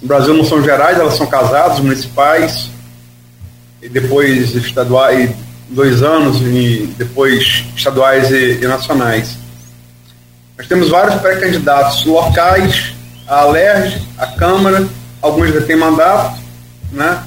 No 0.02 0.08
Brasil 0.08 0.34
não 0.34 0.44
são 0.44 0.62
gerais, 0.62 0.98
elas 0.98 1.16
são 1.16 1.26
casadas, 1.26 1.80
municipais, 1.80 2.68
e 3.80 3.88
depois 3.88 4.54
estaduais, 4.54 5.30
dois 5.70 6.02
anos, 6.02 6.42
e 6.42 6.94
depois 6.98 7.64
estaduais 7.74 8.30
e, 8.30 8.58
e 8.60 8.66
nacionais. 8.66 9.38
Nós 10.58 10.66
temos 10.66 10.90
vários 10.90 11.18
pré-candidatos 11.22 12.04
locais, 12.04 12.92
a 13.26 13.40
Alerj, 13.40 13.98
a 14.18 14.26
Câmara, 14.26 14.86
alguns 15.24 15.54
já 15.54 15.62
têm 15.62 15.74
mandato, 15.74 16.38
né? 16.92 17.24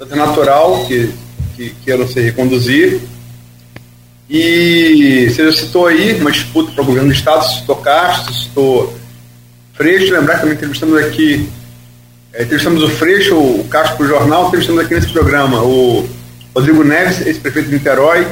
É 0.00 0.16
natural 0.16 0.84
que, 0.86 1.12
que 1.56 1.70
queiram 1.84 2.06
se 2.06 2.20
reconduzir. 2.20 3.00
E 4.28 5.30
você 5.30 5.44
já 5.44 5.56
citou 5.56 5.86
aí 5.86 6.20
uma 6.20 6.32
disputa 6.32 6.72
para 6.72 6.82
o 6.82 6.84
governo 6.84 7.08
do 7.08 7.14
Estado, 7.14 7.44
citou 7.46 7.76
Castro, 7.76 8.34
citou 8.34 8.98
Freixo, 9.72 10.12
lembrar 10.12 10.34
que 10.34 10.40
também 10.40 10.56
entrevistamos 10.56 10.98
aqui, 10.98 11.48
é, 12.32 12.42
entrevistamos 12.42 12.82
o 12.82 12.88
Freixo, 12.88 13.36
o 13.36 13.64
Castro 13.70 13.96
para 13.96 14.06
o 14.06 14.08
jornal, 14.08 14.48
entrevistamos 14.48 14.84
aqui 14.84 14.94
nesse 14.94 15.08
programa 15.08 15.62
o 15.62 16.08
Rodrigo 16.54 16.82
Neves, 16.82 17.24
ex-prefeito 17.24 17.68
de 17.68 17.76
Niterói, 17.76 18.26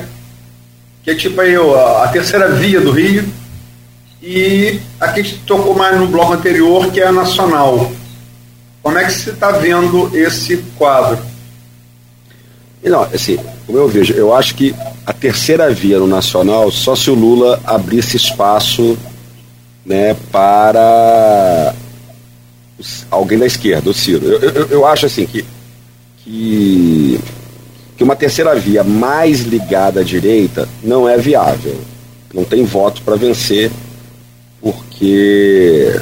que 1.05 1.13
é 1.13 1.15
tipo 1.15 1.41
aí 1.41 1.55
a, 1.55 2.05
a 2.05 2.09
terceira 2.09 2.51
via 2.51 2.81
do 2.81 2.91
Rio, 2.91 3.25
e 4.21 4.81
aqui 5.01 5.21
a 5.21 5.23
gente 5.23 5.39
tocou 5.47 5.75
mais 5.75 5.99
no 5.99 6.09
bloco 6.09 6.33
anterior, 6.33 6.91
que 6.91 7.01
é 7.01 7.07
a 7.07 7.13
nacional. 7.13 7.93
Como 8.87 8.99
é 8.99 9.05
que 9.05 9.15
você 9.15 9.31
está 9.31 9.51
vendo 9.51 10.17
esse 10.17 10.59
quadro? 10.79 11.19
Não, 12.85 13.03
assim, 13.03 13.37
como 13.67 13.79
eu 13.79 13.89
vejo, 13.89 14.13
eu 14.13 14.33
acho 14.33 14.55
que 14.55 14.73
a 15.05 15.13
terceira 15.13 15.69
via 15.75 15.99
no 15.99 16.07
nacional, 16.07 16.71
só 16.71 16.95
se 16.95 17.11
o 17.11 17.15
Lula 17.15 17.61
abrisse 17.65 18.17
espaço 18.17 18.97
né, 19.85 20.15
para 20.31 21.75
alguém 23.11 23.37
da 23.37 23.47
esquerda, 23.47 23.91
o 23.91 23.93
Ciro. 23.93 24.25
Eu, 24.25 24.51
eu, 24.51 24.67
eu 24.69 24.87
acho 24.87 25.07
assim 25.07 25.27
que, 25.27 25.45
que, 26.19 27.21
que 27.97 28.05
uma 28.05 28.15
terceira 28.15 28.55
via 28.55 28.85
mais 28.85 29.41
ligada 29.41 29.99
à 29.99 30.05
direita 30.05 30.69
não 30.81 31.09
é 31.09 31.19
viável. 31.19 31.77
Não 32.33 32.45
tem 32.45 32.65
voto 32.65 33.03
para 33.03 33.17
vencer, 33.17 33.69
porque 34.61 36.01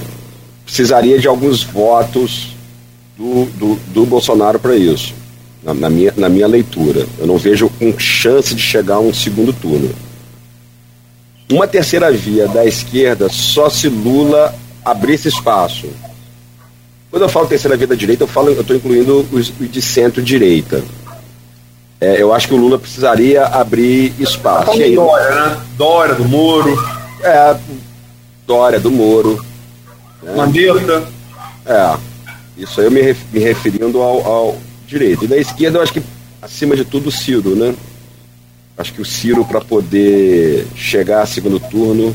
precisaria 0.67 1.19
de 1.19 1.27
alguns 1.27 1.63
votos 1.63 2.54
do, 3.17 3.45
do, 3.47 3.75
do 3.87 4.07
Bolsonaro 4.07 4.59
para 4.59 4.77
isso, 4.77 5.15
na, 5.63 5.73
na, 5.73 5.91
minha, 5.91 6.13
na 6.17 6.29
minha 6.29 6.47
leitura. 6.47 7.07
Eu 7.19 7.27
não 7.27 7.39
vejo 7.39 7.69
com 7.69 7.99
chance 7.99 8.55
de 8.55 8.63
chegar 8.63 8.97
a 8.97 9.01
um 9.01 9.15
segundo 9.15 9.53
turno. 9.53 9.91
Uma 11.51 11.67
terceira 11.67 12.11
via 12.11 12.49
da 12.49 12.65
esquerda 12.65 13.29
só 13.29 13.69
se 13.69 13.89
Lula 13.89 14.55
abrisse 14.85 15.29
espaço. 15.29 15.89
Quando 17.11 17.23
eu 17.23 17.29
falo 17.29 17.47
terceira 17.47 17.77
via 17.77 17.87
da 17.87 17.95
direita, 17.95 18.25
eu 18.25 18.29
falo, 18.29 18.51
eu 18.51 18.61
estou 18.61 18.75
incluindo 18.75 19.27
os, 19.31 19.53
os 19.61 19.71
de 19.71 19.81
centro-direita. 19.81 20.83
É, 22.01 22.21
eu 22.21 22.35
acho 22.35 22.49
que 22.49 22.55
o 22.55 22.57
Lula 22.57 22.79
precisaria 22.79 23.45
abrir 23.45 24.13
espaço. 24.19 24.67
Tá 24.67 24.73
aí, 24.73 24.95
Dória, 24.95 25.31
né? 25.31 25.61
Dória 25.77 26.15
do 26.15 26.25
Moro. 26.25 26.89
É, 27.23 27.57
Dória 28.47 28.81
do 28.81 28.91
Moro. 28.91 29.45
Né? 30.23 30.35
Mandetta. 30.35 31.05
É. 31.65 31.97
Isso 32.57 32.81
aí 32.81 32.87
eu 32.87 32.91
me, 32.91 33.03
me 33.33 33.41
referindo 33.41 34.01
ao, 34.01 34.27
ao, 34.27 34.59
direito. 34.87 35.25
E 35.25 35.29
da 35.29 35.37
esquerda, 35.37 35.79
eu 35.79 35.83
acho 35.83 35.93
que, 35.93 36.03
acima 36.41 36.77
de 36.77 36.85
tudo, 36.85 37.09
o 37.09 37.13
Ciro, 37.13 37.57
né? 37.57 37.75
Acho 38.77 38.93
que 38.93 39.01
o 39.01 39.05
Ciro, 39.05 39.45
para 39.45 39.61
poder 39.61 40.67
chegar 40.75 41.23
a 41.23 41.27
segundo 41.27 41.59
turno, 41.59 42.15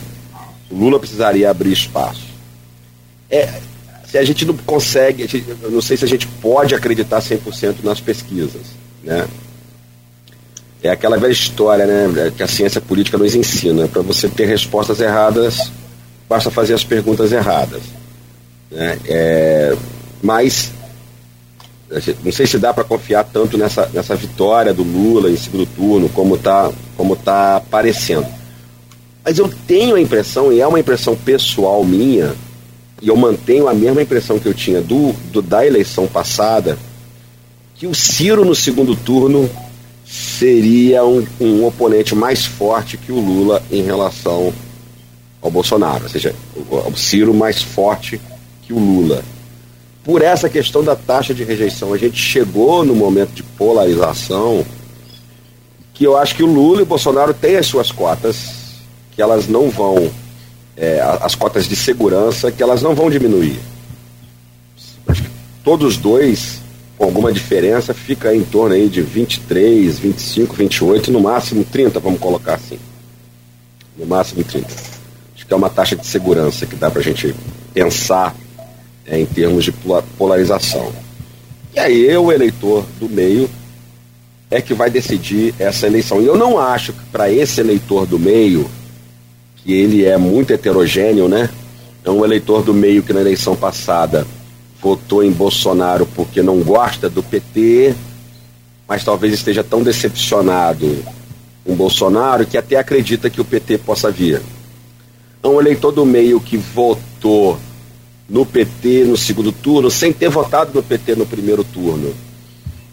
o 0.69 0.75
Lula 0.75 0.99
precisaria 0.99 1.49
abrir 1.49 1.71
espaço. 1.71 2.27
É, 3.29 3.59
se 4.05 4.17
a 4.17 4.23
gente 4.23 4.45
não 4.45 4.55
consegue, 4.57 5.27
gente, 5.27 5.45
eu 5.61 5.71
não 5.71 5.81
sei 5.81 5.97
se 5.97 6.05
a 6.05 6.07
gente 6.07 6.27
pode 6.27 6.73
acreditar 6.73 7.21
100% 7.21 7.83
nas 7.83 7.99
pesquisas, 7.99 8.61
né? 9.03 9.27
É 10.81 10.89
aquela 10.89 11.17
velha 11.17 11.31
história, 11.31 11.85
né, 11.85 12.31
que 12.35 12.41
a 12.41 12.47
ciência 12.47 12.79
política 12.79 13.17
nos 13.17 13.35
ensina. 13.35 13.87
Para 13.87 14.01
você 14.01 14.29
ter 14.29 14.45
respostas 14.45 15.01
erradas, 15.01 15.71
basta 16.27 16.49
fazer 16.49 16.73
as 16.73 16.85
perguntas 16.85 17.33
erradas. 17.33 17.81
Né? 18.71 18.97
É, 19.05 19.75
mas 20.21 20.71
não 22.23 22.31
sei 22.31 22.45
se 22.45 22.59
dá 22.59 22.73
para 22.73 22.83
confiar 22.83 23.23
tanto 23.23 23.57
nessa, 23.57 23.89
nessa 23.93 24.15
vitória 24.15 24.73
do 24.73 24.83
Lula 24.83 25.29
em 25.29 25.37
segundo 25.37 25.65
turno, 25.65 26.07
como 26.09 26.35
está 26.35 26.71
como 26.95 27.15
tá 27.15 27.55
aparecendo. 27.57 28.27
Mas 29.23 29.37
eu 29.37 29.49
tenho 29.67 29.95
a 29.95 30.01
impressão, 30.01 30.51
e 30.51 30.59
é 30.59 30.67
uma 30.67 30.79
impressão 30.79 31.15
pessoal 31.15 31.83
minha, 31.83 32.35
e 33.01 33.07
eu 33.07 33.15
mantenho 33.15 33.67
a 33.67 33.73
mesma 33.73 34.01
impressão 34.01 34.37
que 34.39 34.47
eu 34.47 34.53
tinha 34.53 34.81
do, 34.81 35.13
do 35.31 35.41
da 35.41 35.65
eleição 35.65 36.07
passada, 36.07 36.77
que 37.75 37.87
o 37.87 37.95
Ciro 37.95 38.45
no 38.45 38.53
segundo 38.53 38.95
turno 38.95 39.49
seria 40.05 41.05
um, 41.05 41.25
um 41.39 41.65
oponente 41.65 42.13
mais 42.15 42.45
forte 42.45 42.97
que 42.97 43.11
o 43.11 43.19
Lula 43.19 43.63
em 43.71 43.83
relação 43.83 44.53
ao 45.41 45.49
Bolsonaro, 45.49 46.03
ou 46.03 46.09
seja, 46.09 46.35
o, 46.55 46.75
o 46.89 46.97
Ciro 46.97 47.33
mais 47.33 47.61
forte 47.61 48.19
que 48.63 48.73
o 48.73 48.79
Lula 48.79 49.23
por 50.09 50.23
essa 50.23 50.49
questão 50.49 50.83
da 50.83 50.95
taxa 50.95 51.35
de 51.35 51.43
rejeição. 51.43 51.93
A 51.93 51.97
gente 51.97 52.19
chegou 52.19 52.83
no 52.83 52.95
momento 52.95 53.29
de 53.29 53.43
polarização 53.43 54.65
que 55.93 56.03
eu 56.03 56.17
acho 56.17 56.33
que 56.33 56.41
o 56.41 56.47
Lula 56.47 56.79
e 56.79 56.81
o 56.81 56.85
Bolsonaro 56.87 57.31
têm 57.31 57.57
as 57.57 57.67
suas 57.67 57.91
cotas, 57.91 58.79
que 59.11 59.21
elas 59.21 59.47
não 59.47 59.69
vão, 59.69 60.09
é, 60.75 60.99
as 61.21 61.35
cotas 61.35 61.67
de 61.67 61.75
segurança, 61.75 62.51
que 62.51 62.63
elas 62.63 62.81
não 62.81 62.95
vão 62.95 63.07
diminuir. 63.07 63.59
Acho 65.07 65.21
que 65.21 65.29
todos 65.63 65.95
dois, 65.95 66.59
com 66.97 67.03
alguma 67.05 67.31
diferença, 67.31 67.93
fica 67.93 68.35
em 68.35 68.43
torno 68.43 68.73
aí 68.73 68.89
de 68.89 69.03
23, 69.03 69.99
25, 69.99 70.55
28, 70.55 71.11
no 71.11 71.21
máximo 71.21 71.63
30, 71.63 71.99
vamos 71.99 72.19
colocar 72.19 72.55
assim. 72.55 72.79
No 73.95 74.07
máximo 74.07 74.43
30. 74.43 74.67
Acho 75.35 75.45
que 75.45 75.53
é 75.53 75.55
uma 75.55 75.69
taxa 75.69 75.95
de 75.95 76.07
segurança 76.07 76.65
que 76.65 76.75
dá 76.75 76.89
para 76.89 76.99
a 76.99 77.03
gente 77.03 77.35
pensar 77.75 78.35
em 79.11 79.25
termos 79.25 79.63
de 79.63 79.73
polarização. 80.17 80.91
E 81.73 81.79
aí 81.79 82.17
o 82.17 82.31
eleitor 82.31 82.85
do 82.99 83.09
meio 83.09 83.49
é 84.49 84.61
que 84.61 84.73
vai 84.73 84.89
decidir 84.89 85.53
essa 85.59 85.87
eleição. 85.87 86.21
E 86.21 86.25
eu 86.25 86.37
não 86.37 86.57
acho 86.57 86.93
que 86.93 87.05
para 87.11 87.31
esse 87.31 87.61
eleitor 87.61 88.05
do 88.05 88.17
meio, 88.17 88.69
que 89.57 89.73
ele 89.73 90.05
é 90.05 90.17
muito 90.17 90.51
heterogêneo, 90.51 91.27
né? 91.27 91.49
É 92.03 92.09
um 92.09 92.23
eleitor 92.23 92.63
do 92.63 92.73
meio 92.73 93.03
que 93.03 93.13
na 93.13 93.21
eleição 93.21 93.55
passada 93.55 94.25
votou 94.81 95.23
em 95.23 95.31
Bolsonaro 95.31 96.05
porque 96.15 96.41
não 96.41 96.61
gosta 96.61 97.09
do 97.09 97.21
PT, 97.21 97.93
mas 98.87 99.03
talvez 99.03 99.33
esteja 99.33 99.63
tão 99.63 99.83
decepcionado 99.83 101.03
com 101.63 101.75
Bolsonaro 101.75 102.45
que 102.45 102.57
até 102.57 102.77
acredita 102.77 103.29
que 103.29 103.41
o 103.41 103.45
PT 103.45 103.79
possa 103.79 104.09
vir. 104.09 104.41
É 105.43 105.47
um 105.47 105.59
eleitor 105.59 105.91
do 105.91 106.05
meio 106.05 106.39
que 106.39 106.57
votou 106.57 107.59
no 108.29 108.45
PT 108.45 109.05
no 109.05 109.17
segundo 109.17 109.51
turno, 109.51 109.89
sem 109.89 110.13
ter 110.13 110.29
votado 110.29 110.71
no 110.73 110.83
PT 110.83 111.15
no 111.15 111.25
primeiro 111.25 111.63
turno. 111.63 112.13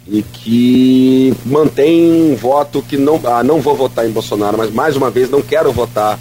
E 0.08 0.22
que 0.22 1.34
mantém 1.44 2.10
um 2.10 2.34
voto 2.34 2.80
que 2.80 2.96
não, 2.96 3.20
ah, 3.24 3.42
não 3.42 3.60
vou 3.60 3.74
votar 3.74 4.06
em 4.06 4.12
Bolsonaro, 4.12 4.56
mas 4.56 4.72
mais 4.72 4.96
uma 4.96 5.10
vez 5.10 5.28
não 5.28 5.42
quero 5.42 5.72
votar 5.72 6.18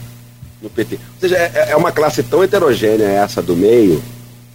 no 0.61 0.69
PT. 0.69 0.95
Ou 0.95 1.21
seja, 1.21 1.37
é, 1.37 1.67
é 1.69 1.75
uma 1.75 1.91
classe 1.91 2.23
tão 2.23 2.43
heterogênea 2.43 3.05
essa 3.05 3.41
do 3.41 3.55
meio, 3.55 4.03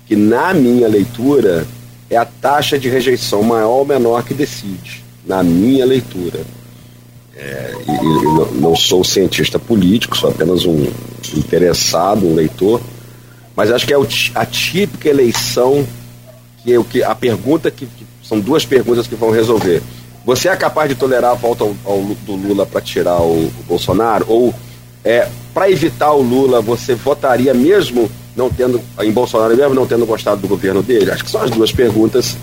que 0.06 0.16
na 0.16 0.52
minha 0.52 0.88
leitura 0.88 1.66
é 2.10 2.16
a 2.16 2.24
taxa 2.24 2.76
de 2.78 2.88
rejeição 2.88 3.42
maior 3.42 3.78
ou 3.78 3.84
menor 3.86 4.24
que 4.24 4.34
decide, 4.34 5.04
na 5.24 5.42
minha 5.42 5.86
leitura. 5.86 6.40
É, 7.36 7.72
e, 7.86 7.90
e 7.90 8.60
não 8.60 8.74
sou 8.74 9.02
cientista 9.04 9.58
político, 9.58 10.18
sou 10.18 10.28
apenas 10.28 10.66
um 10.66 10.86
interessado, 11.34 12.26
um 12.26 12.34
leitor, 12.34 12.80
mas 13.56 13.70
acho 13.70 13.86
que 13.86 13.94
é 13.94 13.96
a 14.34 14.46
típica 14.46 15.08
eleição 15.08 15.86
que, 16.62 16.76
o 16.78 16.84
que 16.84 17.02
a 17.02 17.14
pergunta 17.14 17.70
que, 17.70 17.86
que, 17.86 18.06
são 18.22 18.38
duas 18.38 18.64
perguntas 18.64 19.06
que 19.06 19.14
vão 19.14 19.30
resolver. 19.30 19.82
Você 20.24 20.48
é 20.48 20.54
capaz 20.54 20.88
de 20.88 20.94
tolerar 20.94 21.32
a 21.32 21.34
volta 21.34 21.64
ao, 21.64 21.74
ao, 21.84 22.00
do 22.02 22.36
Lula 22.36 22.64
para 22.64 22.80
tirar 22.80 23.20
o, 23.20 23.46
o, 23.46 23.64
Bolsonaro? 23.66 24.24
Ou 24.28 24.54
é, 25.04 25.28
para 25.52 25.70
evitar 25.70 26.12
o 26.12 26.22
Lula, 26.22 26.60
você 26.60 26.94
votaria 26.94 27.52
mesmo 27.52 28.10
não 28.36 28.48
tendo 28.48 28.80
em 29.00 29.10
Bolsonaro 29.10 29.56
mesmo 29.56 29.74
não 29.74 29.86
tendo 29.86 30.06
gostado 30.06 30.40
do 30.40 30.48
governo 30.48 30.82
dele? 30.82 31.10
Acho 31.10 31.24
que 31.24 31.30
são 31.30 31.42
as 31.42 31.50
duas 31.50 31.72
perguntas 31.72 32.36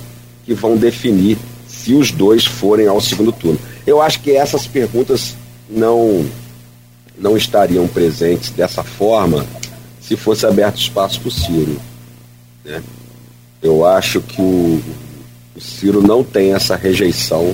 que 0.45 0.53
vão 0.53 0.75
definir 0.75 1.37
se 1.67 1.93
os 1.93 2.11
dois 2.11 2.45
forem 2.45 2.87
ao 2.87 2.99
segundo 2.99 3.31
turno. 3.31 3.59
Eu 3.85 4.01
acho 4.01 4.19
que 4.19 4.31
essas 4.31 4.67
perguntas 4.67 5.35
não 5.69 6.25
não 7.17 7.35
estariam 7.35 7.87
presentes 7.87 8.51
dessa 8.51 8.83
forma 8.83 9.45
se 10.07 10.15
fosse 10.15 10.45
aberto 10.45 10.77
espaço 10.77 11.19
para 11.19 11.27
o 11.27 11.31
Ciro. 11.31 11.77
Né? 12.63 12.81
Eu 13.61 13.85
acho 13.85 14.21
que 14.21 14.41
o, 14.41 14.81
o 15.55 15.61
Ciro 15.61 16.01
não 16.01 16.23
tem 16.23 16.53
essa 16.53 16.75
rejeição 16.75 17.53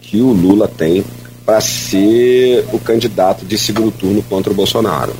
que 0.00 0.20
o 0.20 0.32
Lula 0.32 0.66
tem 0.66 1.04
para 1.44 1.60
ser 1.60 2.64
o 2.72 2.78
candidato 2.78 3.44
de 3.44 3.58
segundo 3.58 3.90
turno 3.90 4.22
contra 4.22 4.52
o 4.52 4.56
Bolsonaro. 4.56 5.12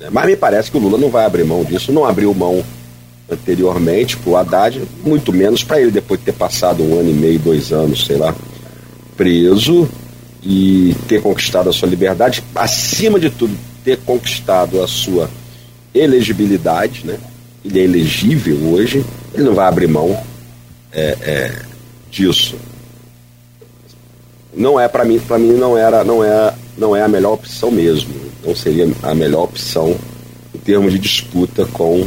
Né? 0.00 0.08
Mas 0.10 0.26
me 0.26 0.36
parece 0.36 0.70
que 0.70 0.76
o 0.78 0.80
Lula 0.80 0.96
não 0.96 1.10
vai 1.10 1.26
abrir 1.26 1.44
mão 1.44 1.62
disso, 1.62 1.92
não 1.92 2.06
abriu 2.06 2.32
mão 2.32 2.64
anteriormente 3.30 4.16
para 4.16 4.30
o 4.30 4.36
Haddad, 4.36 4.80
muito 5.04 5.30
menos 5.30 5.62
para 5.62 5.78
ele, 5.78 5.90
depois 5.90 6.18
de 6.18 6.26
ter 6.26 6.32
passado 6.32 6.82
um 6.82 6.98
ano 6.98 7.10
e 7.10 7.12
meio, 7.12 7.38
dois 7.38 7.70
anos, 7.72 8.06
sei 8.06 8.16
lá, 8.16 8.34
preso 9.14 9.86
e 10.42 10.96
ter 11.06 11.20
conquistado 11.20 11.68
a 11.68 11.72
sua 11.72 11.88
liberdade, 11.88 12.42
acima 12.54 13.20
de 13.20 13.28
tudo, 13.28 13.54
ter 13.84 13.98
conquistado 13.98 14.82
a 14.82 14.86
sua 14.86 15.28
elegibilidade, 15.94 17.06
né? 17.06 17.18
Ele 17.64 17.80
é 17.80 17.84
elegível 17.84 18.56
hoje, 18.72 19.04
ele 19.34 19.42
não 19.42 19.54
vai 19.54 19.66
abrir 19.66 19.88
mão 19.88 20.18
é, 20.92 21.16
é, 21.20 21.62
disso. 22.10 22.56
Não 24.54 24.78
é 24.78 24.88
para 24.88 25.04
mim, 25.04 25.18
para 25.18 25.38
mim 25.38 25.52
não 25.52 25.76
era, 25.76 26.02
não 26.02 26.24
é, 26.24 26.54
não 26.76 26.96
é 26.96 27.02
a 27.02 27.08
melhor 27.08 27.34
opção 27.34 27.70
mesmo. 27.70 28.14
Não 28.44 28.54
seria 28.54 28.88
a 29.02 29.14
melhor 29.14 29.44
opção 29.44 29.96
em 30.54 30.58
termos 30.58 30.92
de 30.92 30.98
disputa 30.98 31.66
com 31.66 32.06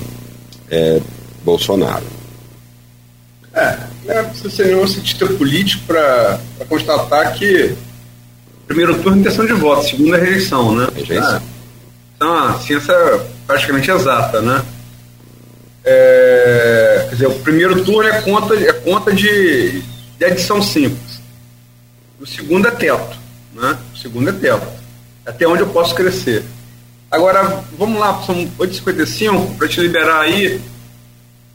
é, 0.69 0.99
Bolsonaro. 1.43 2.05
É, 3.53 3.77
é 4.07 4.23
precisa 4.23 4.49
ser 4.49 4.67
nenhum 4.67 4.87
cientista 4.87 5.27
político 5.27 5.83
para 5.85 6.39
constatar 6.67 7.33
que 7.33 7.75
primeiro 8.65 8.97
turno 9.01 9.17
é 9.17 9.19
intenção 9.19 9.45
de 9.45 9.53
voto, 9.53 9.85
segundo 9.85 10.15
é 10.15 10.19
rejeição, 10.19 10.75
né? 10.75 10.87
Rejeição. 10.95 11.35
É. 11.35 11.41
Então, 12.15 12.33
a 12.33 12.59
ciência 12.59 12.95
praticamente 13.51 13.91
exata, 13.91 14.41
né? 14.41 14.63
É, 15.83 17.05
quer 17.09 17.15
dizer, 17.15 17.27
o 17.27 17.39
primeiro 17.39 17.83
turno 17.83 18.07
é 18.07 18.21
conta, 18.21 18.55
é 18.55 18.71
conta 18.71 19.13
de, 19.13 19.81
de 20.17 20.25
adição 20.25 20.61
simples. 20.61 21.19
O 22.19 22.25
segundo 22.25 22.67
é 22.67 22.71
teto, 22.71 23.17
né? 23.53 23.77
O 23.93 23.97
segundo 23.97 24.29
é 24.29 24.31
teto. 24.31 24.67
Até 25.25 25.45
onde 25.45 25.63
eu 25.63 25.67
posso 25.67 25.93
crescer. 25.93 26.45
Agora, 27.09 27.61
vamos 27.77 27.99
lá, 27.99 28.23
são 28.23 28.35
8h55, 28.57 29.57
para 29.57 29.67
te 29.67 29.81
liberar 29.81 30.21
aí. 30.21 30.61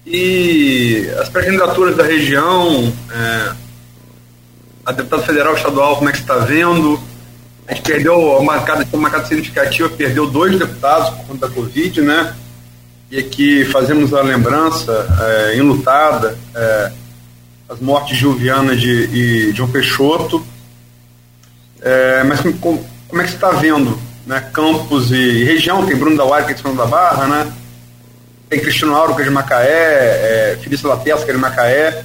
E 0.04 1.08
as 1.18 1.30
pré-candidaturas 1.30 1.96
da 1.96 2.04
região, 2.04 2.92
é, 3.10 3.52
a 4.84 4.92
deputada 4.92 5.22
federal 5.22 5.54
estadual, 5.54 5.96
como 5.96 6.10
é 6.10 6.12
que 6.12 6.18
está 6.18 6.36
vendo? 6.38 7.00
A 7.66 7.74
gente 7.74 7.82
perdeu 7.82 8.18
uma 8.18 8.42
marcada, 8.54 8.86
uma 8.92 9.02
marcada 9.02 9.26
significativa, 9.26 9.88
perdeu 9.88 10.30
dois 10.30 10.58
deputados 10.58 11.10
por 11.10 11.26
conta 11.26 11.48
da 11.48 11.54
Covid, 11.54 12.00
né? 12.00 12.34
E 13.10 13.18
aqui 13.18 13.64
fazemos 13.64 14.12
a 14.14 14.20
lembrança 14.20 15.06
é, 15.20 15.56
enlutada 15.56 16.36
é, 16.54 16.92
as 17.68 17.80
mortes 17.80 18.16
de 18.16 18.22
Juliana 18.22 18.76
de, 18.76 18.90
e 18.90 19.52
João 19.52 19.70
Peixoto. 19.70 20.44
É, 21.80 22.22
mas 22.24 22.40
como, 22.60 22.84
como, 23.08 23.22
é 23.22 23.24
que 23.24 23.30
você 23.30 23.36
está 23.36 23.50
vendo 23.50 23.98
né, 24.26 24.40
Campos 24.52 25.10
e, 25.10 25.16
e, 25.16 25.44
região? 25.44 25.84
Tem 25.86 25.96
Bruno 25.96 26.16
da 26.16 26.24
Uari, 26.24 26.46
que 26.46 26.50
é 26.52 26.54
de 26.54 26.60
São 26.60 26.74
da 26.74 26.86
Barra, 26.86 27.26
né? 27.26 27.52
Tem 28.48 28.60
Cristiano 28.60 28.94
Auro, 28.94 29.14
que 29.14 29.22
é 29.22 29.24
de 29.24 29.30
Macaé, 29.30 30.52
é, 30.52 30.58
Felício 30.62 30.88
Latessa, 30.88 31.24
que 31.24 31.30
é 31.30 31.34
de 31.34 31.40
Macaé. 31.40 32.04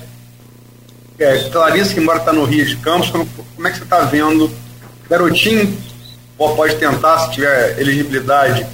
É, 1.20 1.50
Clarice, 1.50 1.94
que 1.94 2.00
mora 2.00 2.18
está 2.18 2.34
no 2.34 2.46
Rio 2.46 2.66
de 2.66 2.78
Campos. 2.78 3.12
Como, 3.12 3.28
como 3.28 3.68
é 3.68 3.72
que 3.72 3.78
você 3.78 3.84
está 3.84 4.02
vendo 4.02 4.52
Garotinho 5.12 5.78
pode 6.38 6.76
tentar, 6.78 7.20
se 7.20 7.32
tiver 7.32 7.78
elegibilidade, 7.78 8.66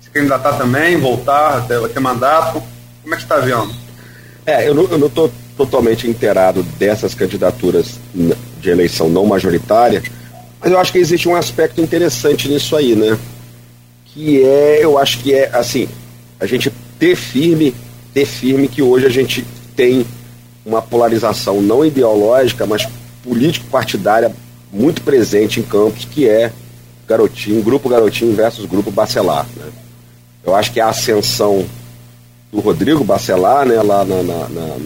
se 0.00 0.08
candidatar 0.08 0.54
também, 0.54 0.96
voltar, 0.96 1.66
ter, 1.66 2.00
mandato. 2.00 2.62
Como 3.02 3.14
é 3.14 3.18
que 3.18 3.22
está 3.22 3.36
vendo? 3.36 3.70
É, 4.46 4.66
eu 4.66 4.74
não 4.74 5.06
estou 5.06 5.30
totalmente 5.54 6.08
inteirado 6.08 6.62
dessas 6.78 7.14
candidaturas 7.14 8.00
de 8.62 8.70
eleição 8.70 9.10
não 9.10 9.26
majoritária, 9.26 10.02
mas 10.58 10.72
eu 10.72 10.80
acho 10.80 10.90
que 10.90 10.98
existe 10.98 11.28
um 11.28 11.36
aspecto 11.36 11.82
interessante 11.82 12.48
nisso 12.48 12.74
aí, 12.74 12.96
né? 12.96 13.18
Que 14.06 14.42
é, 14.42 14.82
eu 14.82 14.96
acho 14.96 15.18
que 15.18 15.34
é 15.34 15.54
assim, 15.54 15.86
a 16.40 16.46
gente 16.46 16.72
ter 16.98 17.14
firme, 17.14 17.74
ter 18.14 18.24
firme 18.24 18.68
que 18.68 18.80
hoje 18.80 19.04
a 19.04 19.10
gente 19.10 19.44
tem 19.76 20.06
uma 20.64 20.80
polarização 20.80 21.60
não 21.60 21.84
ideológica, 21.84 22.64
mas 22.64 22.88
político-partidária 23.22 24.34
muito 24.72 25.02
presente 25.02 25.60
em 25.60 25.62
Campos, 25.62 26.06
que 26.06 26.26
é 26.26 26.50
Garotinho, 27.06 27.62
Grupo 27.62 27.88
Garotinho 27.88 28.34
versus 28.34 28.64
Grupo 28.64 28.90
Bacelar. 28.90 29.46
Né? 29.54 29.66
Eu 30.44 30.54
acho 30.54 30.72
que 30.72 30.80
a 30.80 30.88
ascensão 30.88 31.64
do 32.50 32.60
Rodrigo 32.60 33.04
Bacelar, 33.04 33.66
né, 33.66 33.80
lá 33.82 34.04
na, 34.04 34.22
na, 34.22 34.48
na, 34.48 34.78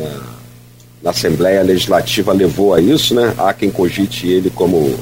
na, 1.03 1.11
Assembleia 1.11 1.63
Legislativa 1.63 2.33
levou 2.33 2.75
a 2.75 2.81
isso, 2.81 3.15
né? 3.15 3.33
Há 3.39 3.53
quem 3.53 3.71
cogite 3.71 4.27
ele 4.27 4.51
como, 4.51 4.99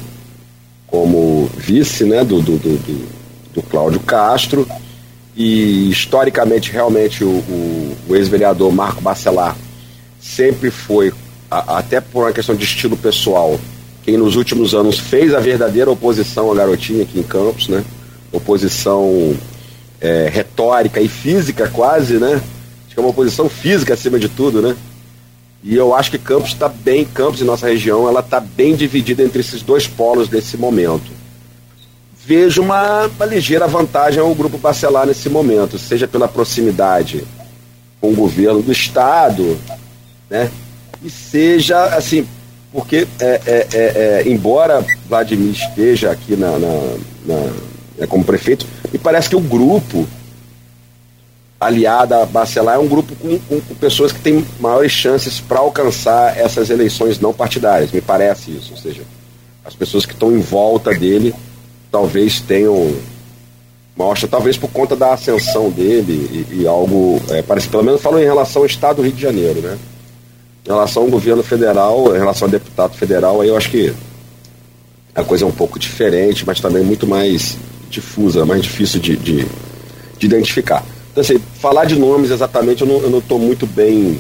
como 0.87 1.51
vice 1.57 2.05
né, 2.05 2.23
do, 2.23 2.43
do, 2.43 2.59
do, 2.59 3.09
do 3.55 3.63
Cláudio 3.63 4.01
Castro. 4.01 4.69
E 5.35 5.91
historicamente, 5.91 6.71
realmente, 6.71 7.25
o, 7.25 7.29
o, 7.29 7.97
o 8.09 8.17
ex-vereador 8.17 8.71
Marco 8.71 9.01
Bacelar 9.01 9.57
sempre 10.21 10.71
foi, 10.71 11.13
a, 11.51 11.79
até 11.79 12.01
por 12.01 12.25
uma 12.25 12.33
questão 12.33 12.55
de 12.55 12.65
estilo 12.65 12.97
pessoal, 12.97 13.59
quem 14.05 14.19
nos 14.19 14.37
últimos 14.37 14.75
anos 14.75 14.99
fez 14.99 15.33
a 15.35 15.41
verdadeira 15.41 15.91
oposição 15.91 16.53
à 16.53 16.55
garotinha 16.55 17.03
aqui 17.03 17.19
em 17.19 17.23
Campos, 17.23 17.69
né? 17.69 17.83
Oposição 18.31 19.35
é, 20.01 20.29
retórica 20.31 21.01
e 21.01 21.09
física 21.09 21.69
quase, 21.69 22.19
né? 22.19 22.35
Acho 22.35 22.95
que 22.95 23.01
é 23.01 23.03
uma 23.03 23.11
oposição 23.11 23.49
física 23.49 23.95
acima 23.95 24.19
de 24.19 24.29
tudo, 24.29 24.61
né? 24.61 24.77
E 25.63 25.75
eu 25.75 25.95
acho 25.95 26.11
que 26.11 26.19
Campos 26.19 26.51
está 26.51 26.69
bem, 26.69 27.07
Campos 27.07 27.41
e 27.41 27.45
nossa 27.45 27.67
região, 27.67 28.07
ela 28.07 28.21
está 28.21 28.39
bem 28.39 28.77
dividida 28.77 29.23
entre 29.23 29.41
esses 29.41 29.63
dois 29.63 29.87
polos 29.87 30.29
nesse 30.29 30.59
momento. 30.59 31.11
Vejo 32.27 32.61
uma, 32.61 33.07
uma 33.07 33.25
ligeira 33.25 33.67
vantagem 33.67 34.21
ao 34.21 34.35
grupo 34.35 34.59
Bacelar 34.59 35.07
nesse 35.07 35.31
momento, 35.31 35.79
seja 35.79 36.07
pela 36.07 36.29
proximidade 36.29 37.25
com 38.01 38.13
o 38.13 38.15
governo 38.15 38.61
do 38.61 38.71
estado, 38.71 39.59
né? 40.29 40.51
E 41.03 41.09
seja 41.09 41.85
assim 41.97 42.27
porque 42.75 43.07
é, 43.21 43.25
é, 43.25 43.41
é, 43.47 43.69
é, 43.73 44.23
embora 44.27 44.85
Vladimir 45.09 45.53
esteja 45.53 46.11
aqui 46.11 46.35
na, 46.35 46.59
na, 46.59 46.97
na 47.25 47.37
né, 47.97 48.07
como 48.09 48.25
prefeito, 48.25 48.67
me 48.93 48.99
parece 48.99 49.29
que 49.29 49.37
o 49.37 49.41
grupo 49.41 50.05
aliado 51.61 52.15
a 52.15 52.27
Bacelar 52.27 52.75
é 52.75 52.79
um 52.81 52.89
grupo 52.89 53.15
com, 53.15 53.39
com, 53.39 53.61
com 53.61 53.75
pessoas 53.77 54.11
que 54.11 54.19
têm 54.19 54.45
maiores 54.59 54.91
chances 54.91 55.39
para 55.39 55.61
alcançar 55.61 56.37
essas 56.37 56.69
eleições 56.69 57.21
não 57.21 57.33
partidárias, 57.33 57.93
me 57.93 58.01
parece 58.01 58.51
isso. 58.51 58.73
Ou 58.73 58.77
seja, 58.77 59.03
as 59.65 59.77
pessoas 59.77 60.05
que 60.05 60.13
estão 60.13 60.33
em 60.33 60.41
volta 60.41 60.93
dele 60.93 61.33
talvez 61.93 62.41
tenham 62.41 62.93
maior 63.97 64.19
talvez 64.29 64.57
por 64.57 64.69
conta 64.71 64.97
da 64.97 65.13
ascensão 65.13 65.71
dele 65.71 66.49
e, 66.51 66.63
e 66.63 66.67
algo, 66.67 67.23
é, 67.31 67.41
parece, 67.41 67.69
pelo 67.69 67.85
menos 67.85 68.03
falou 68.03 68.21
em 68.21 68.25
relação 68.25 68.63
ao 68.63 68.67
estado 68.67 68.97
do 68.97 69.03
Rio 69.03 69.13
de 69.13 69.23
Janeiro, 69.23 69.61
né? 69.61 69.79
Em 70.65 70.69
relação 70.69 71.03
ao 71.03 71.09
governo 71.09 71.43
federal, 71.43 72.15
em 72.15 72.19
relação 72.19 72.47
ao 72.47 72.53
deputado 72.53 72.95
federal, 72.97 73.41
aí 73.41 73.49
eu 73.49 73.57
acho 73.57 73.71
que 73.71 73.93
a 75.15 75.23
coisa 75.23 75.45
é 75.45 75.47
um 75.49 75.53
pouco 75.53 75.79
diferente, 75.79 76.45
mas 76.47 76.61
também 76.61 76.83
muito 76.83 77.07
mais 77.07 77.57
difusa, 77.91 78.45
mais 78.45 78.63
difícil 78.63 79.01
de, 79.01 79.17
de, 79.17 79.47
de 80.19 80.27
identificar. 80.27 80.85
Então, 81.13 81.23
assim, 81.23 81.39
falar 81.61 81.85
de 81.85 81.97
nomes 81.97 82.31
exatamente 82.31 82.83
eu 82.83 83.11
não 83.11 83.19
estou 83.19 83.39
muito 83.39 83.67
bem 83.67 84.19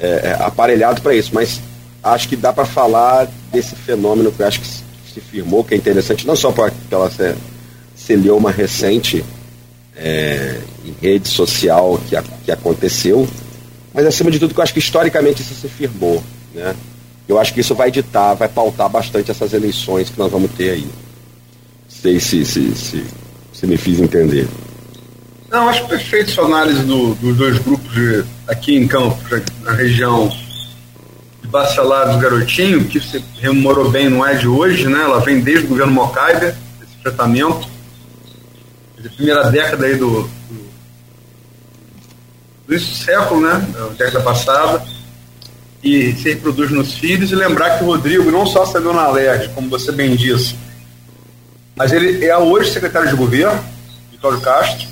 é, 0.00 0.06
é, 0.06 0.36
aparelhado 0.40 1.00
para 1.00 1.14
isso, 1.14 1.30
mas 1.32 1.60
acho 2.02 2.28
que 2.28 2.34
dá 2.34 2.52
para 2.52 2.64
falar 2.64 3.28
desse 3.52 3.76
fenômeno 3.76 4.32
que 4.32 4.42
eu 4.42 4.46
acho 4.46 4.60
que 4.60 4.66
se 4.66 5.20
firmou, 5.20 5.62
que 5.62 5.74
é 5.74 5.76
interessante, 5.76 6.26
não 6.26 6.34
só 6.34 6.50
por 6.50 6.66
aquela 6.66 7.10
celeuma 7.94 8.50
recente 8.50 9.24
é, 9.96 10.58
em 10.84 10.94
rede 11.00 11.28
social 11.28 12.00
que, 12.08 12.16
a, 12.16 12.24
que 12.44 12.50
aconteceu, 12.50 13.28
mas 13.94 14.04
acima 14.04 14.28
de 14.28 14.40
tudo 14.40 14.52
que 14.52 14.58
eu 14.58 14.64
acho 14.64 14.72
que 14.72 14.80
historicamente 14.80 15.40
isso 15.40 15.54
se 15.54 15.68
firmou. 15.68 16.20
Né? 16.52 16.74
Eu 17.28 17.38
acho 17.38 17.54
que 17.54 17.60
isso 17.60 17.74
vai 17.74 17.92
ditar, 17.92 18.34
vai 18.34 18.48
pautar 18.48 18.88
bastante 18.88 19.30
essas 19.30 19.52
eleições 19.52 20.10
que 20.10 20.18
nós 20.18 20.30
vamos 20.30 20.50
ter 20.50 20.70
aí. 20.70 20.88
Sei 21.88 22.18
se, 22.18 22.44
se, 22.44 22.74
se, 22.74 23.04
se 23.52 23.66
me 23.66 23.76
fiz 23.76 24.00
entender. 24.00 24.48
Não, 25.48 25.68
acho 25.68 25.86
perfeito 25.86 26.32
sua 26.32 26.46
análise 26.46 26.82
do, 26.82 27.14
dos 27.14 27.36
dois 27.36 27.58
grupos 27.60 27.92
de, 27.94 28.24
aqui 28.48 28.74
em 28.74 28.88
Campos, 28.88 29.22
na 29.62 29.72
região 29.72 30.28
de 31.40 31.48
Bacelar 31.48 32.12
do 32.12 32.18
Garotinho, 32.18 32.84
que 32.86 32.98
você 32.98 33.22
rememorou 33.40 33.88
bem, 33.88 34.10
não 34.10 34.26
é 34.26 34.34
de 34.34 34.48
hoje, 34.48 34.88
né? 34.88 35.02
Ela 35.02 35.20
vem 35.20 35.40
desde 35.40 35.66
o 35.66 35.68
governo 35.68 35.92
Mocaibe, 35.92 36.46
esse 36.46 36.96
enfrentamento, 36.98 37.68
desde 38.96 39.08
a 39.08 39.16
primeira 39.16 39.50
década 39.50 39.86
aí 39.86 39.94
do, 39.94 40.28
do, 42.66 42.78
século, 42.78 43.40
né? 43.40 43.66
Da 43.72 43.86
década 43.88 44.20
passada, 44.20 44.84
e 45.82 46.12
se 46.14 46.30
reproduz 46.30 46.70
nos 46.70 46.94
filhos, 46.94 47.30
e 47.30 47.34
lembrar 47.34 47.78
que 47.78 47.84
o 47.84 47.86
Rodrigo 47.86 48.30
não 48.30 48.46
só 48.46 48.64
saiu 48.64 48.92
na 48.92 49.08
LERJ, 49.08 49.50
como 49.54 49.68
você 49.68 49.92
bem 49.92 50.16
disse, 50.16 50.56
mas 51.76 51.92
ele 51.92 52.24
é 52.24 52.36
hoje 52.36 52.72
secretário 52.72 53.08
de 53.08 53.16
governo, 53.16 53.62
Vitório 54.10 54.40
Castro, 54.40 54.88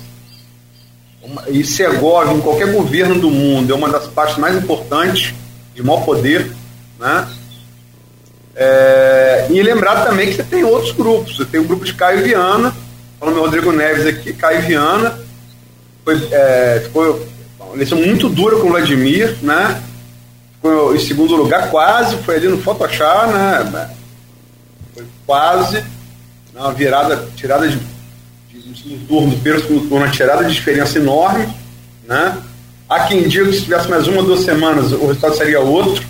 e 1.47 1.63
Segovia, 1.63 2.33
em 2.33 2.41
qualquer 2.41 2.71
governo 2.71 3.19
do 3.19 3.29
mundo, 3.29 3.71
é 3.71 3.75
uma 3.75 3.89
das 3.89 4.07
partes 4.07 4.37
mais 4.37 4.55
importantes, 4.55 5.33
de 5.73 5.81
maior 5.81 6.03
poder, 6.03 6.51
né? 6.99 7.27
É, 8.55 9.47
e 9.49 9.63
lembrar 9.63 10.05
também 10.05 10.27
que 10.27 10.35
você 10.35 10.43
tem 10.43 10.63
outros 10.63 10.91
grupos. 10.91 11.37
Você 11.37 11.45
tem 11.45 11.59
o 11.59 11.63
grupo 11.63 11.85
de 11.85 11.93
Caio 11.93 12.23
Viana, 12.23 12.75
falando 13.19 13.39
Rodrigo 13.39 13.71
Neves 13.71 14.05
aqui, 14.05 14.33
Caio 14.33 14.61
Viana, 14.61 15.19
foi, 16.03 16.27
é, 16.31 16.81
ficou 16.83 17.25
eleição 17.73 17.97
muito 17.97 18.29
dura 18.29 18.57
com 18.57 18.67
o 18.67 18.71
Vladimir, 18.71 19.37
né? 19.41 19.81
Ficou 20.55 20.95
em 20.95 20.99
segundo 20.99 21.35
lugar, 21.35 21.69
quase, 21.69 22.17
foi 22.17 22.35
ali 22.35 22.47
no 22.47 22.57
Photoshop, 22.57 23.33
né? 23.33 23.89
Foi 24.93 25.05
quase, 25.25 25.83
uma 26.53 26.71
virada, 26.71 27.27
tirada 27.35 27.67
de 27.67 27.79
no 28.65 28.75
segundo 28.75 29.07
turno, 29.07 29.27
no 29.27 29.33
primeiro 29.33 29.61
segundo 29.61 29.81
turno, 29.81 30.05
uma 30.05 30.11
tirada 30.11 30.45
de 30.45 30.53
diferença 30.53 30.97
enorme, 30.97 31.47
né? 32.07 32.37
Há 32.89 33.01
quem 33.07 33.27
diga 33.27 33.45
que 33.45 33.53
se 33.53 33.63
tivesse 33.63 33.89
mais 33.89 34.07
uma, 34.07 34.23
duas 34.23 34.41
semanas, 34.41 34.91
o 34.91 35.07
resultado 35.07 35.35
seria 35.35 35.59
outro. 35.59 36.03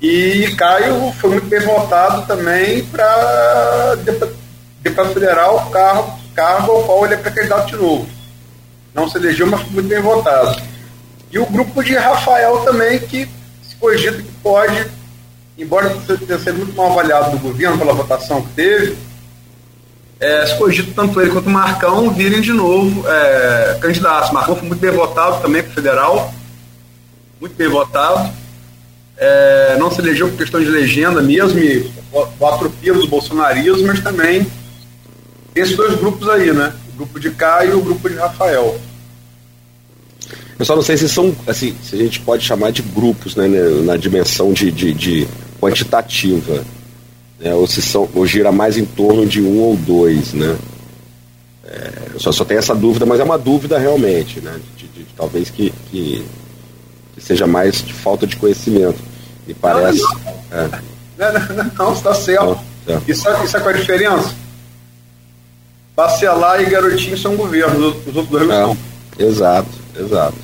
E 0.00 0.54
Caio 0.56 1.12
foi 1.20 1.30
muito 1.30 1.46
bem 1.46 1.60
votado 1.60 2.26
também 2.26 2.84
para 2.84 3.96
deputado 4.82 5.12
federal, 5.12 5.70
cargo, 5.70 6.18
cargo 6.34 6.72
ao 6.72 6.82
qual 6.84 7.04
ele 7.04 7.14
é 7.14 7.16
pré-candidato 7.18 7.66
de 7.66 7.76
novo. 7.76 8.19
Não 8.94 9.08
se 9.08 9.16
elegeu, 9.18 9.46
mas 9.46 9.60
foi 9.62 9.70
muito 9.70 9.88
bem 9.88 10.00
votado. 10.00 10.60
E 11.30 11.38
o 11.38 11.46
grupo 11.46 11.82
de 11.82 11.94
Rafael 11.94 12.58
também, 12.64 12.98
que 12.98 13.28
se 13.62 13.76
cogita 13.76 14.16
que 14.16 14.32
pode, 14.42 14.86
embora 15.56 15.96
tenha 16.26 16.38
sido 16.38 16.58
muito 16.58 16.76
mal 16.76 16.92
avaliado 16.92 17.30
do 17.30 17.38
governo 17.38 17.78
pela 17.78 17.92
votação 17.92 18.42
que 18.42 18.50
teve, 18.50 18.96
é, 20.18 20.44
se 20.46 20.58
cogita 20.58 20.92
tanto 20.94 21.20
ele 21.20 21.30
quanto 21.30 21.46
o 21.46 21.50
Marcão 21.50 22.10
virem 22.10 22.40
de 22.40 22.52
novo 22.52 23.08
é, 23.08 23.78
candidatos. 23.80 24.30
Marcão 24.32 24.56
foi 24.56 24.68
muito 24.68 24.80
bem 24.80 24.90
votado 24.90 25.40
também 25.40 25.62
para 25.62 25.70
o 25.70 25.74
federal, 25.74 26.34
muito 27.40 27.54
bem 27.54 27.68
votado. 27.68 28.30
É, 29.16 29.76
não 29.78 29.90
se 29.90 30.00
elegeu 30.00 30.28
por 30.28 30.36
questão 30.36 30.60
de 30.60 30.66
legenda 30.66 31.22
mesmo, 31.22 31.58
e 31.58 31.90
o 32.12 32.46
atropelo 32.46 33.06
do 33.06 33.82
mas 33.84 34.00
também 34.00 34.50
esses 35.54 35.76
dois 35.76 35.94
grupos 35.98 36.28
aí, 36.28 36.52
né? 36.52 36.72
Grupo 37.00 37.18
de 37.18 37.30
Caio 37.30 37.70
e 37.70 37.74
o 37.74 37.80
grupo 37.80 38.10
de 38.10 38.16
Rafael. 38.16 38.78
Eu 40.58 40.64
só 40.66 40.76
não 40.76 40.82
sei 40.82 40.98
se 40.98 41.08
são, 41.08 41.34
assim, 41.46 41.74
se 41.82 41.94
a 41.94 41.98
gente 41.98 42.20
pode 42.20 42.44
chamar 42.44 42.72
de 42.72 42.82
grupos, 42.82 43.34
né, 43.34 43.48
na 43.48 43.96
dimensão 43.96 44.52
de, 44.52 44.70
de, 44.70 44.92
de 44.92 45.28
quantitativa 45.58 46.62
né, 47.40 47.54
ou 47.54 47.66
se 47.66 47.80
são, 47.80 48.06
ou 48.14 48.26
gira 48.26 48.52
mais 48.52 48.76
em 48.76 48.84
torno 48.84 49.24
de 49.24 49.40
um 49.40 49.60
ou 49.60 49.76
dois, 49.76 50.34
né? 50.34 50.58
É, 51.64 52.18
só, 52.18 52.32
só 52.32 52.44
tem 52.44 52.58
essa 52.58 52.74
dúvida, 52.74 53.06
mas 53.06 53.18
é 53.18 53.24
uma 53.24 53.38
dúvida 53.38 53.78
realmente, 53.78 54.38
né? 54.42 54.60
De, 54.76 54.86
de, 54.88 55.06
talvez 55.16 55.48
que, 55.48 55.72
que, 55.90 56.22
que, 57.14 57.20
seja 57.22 57.46
mais 57.46 57.82
de 57.82 57.94
falta 57.94 58.26
de 58.26 58.36
conhecimento. 58.36 58.98
Me 59.46 59.54
parece. 59.54 60.02
Não, 60.02 61.32
não, 61.32 61.38
é. 61.38 61.70
não, 61.78 61.92
está 61.94 62.12
certo. 62.12 62.60
Não, 62.86 63.02
isso, 63.08 63.26
é, 63.26 63.44
isso 63.44 63.56
é 63.56 63.60
qual 63.60 63.74
a 63.74 63.78
diferença? 63.78 64.34
Bacelar 66.00 66.62
e 66.62 66.70
Garotinho 66.70 67.18
são 67.18 67.36
governos, 67.36 67.94
os 68.06 68.16
outros 68.16 68.28
dois 68.28 68.48
não 68.48 68.74
são. 68.74 68.78
Exato, 69.18 69.68
exato. 69.98 70.36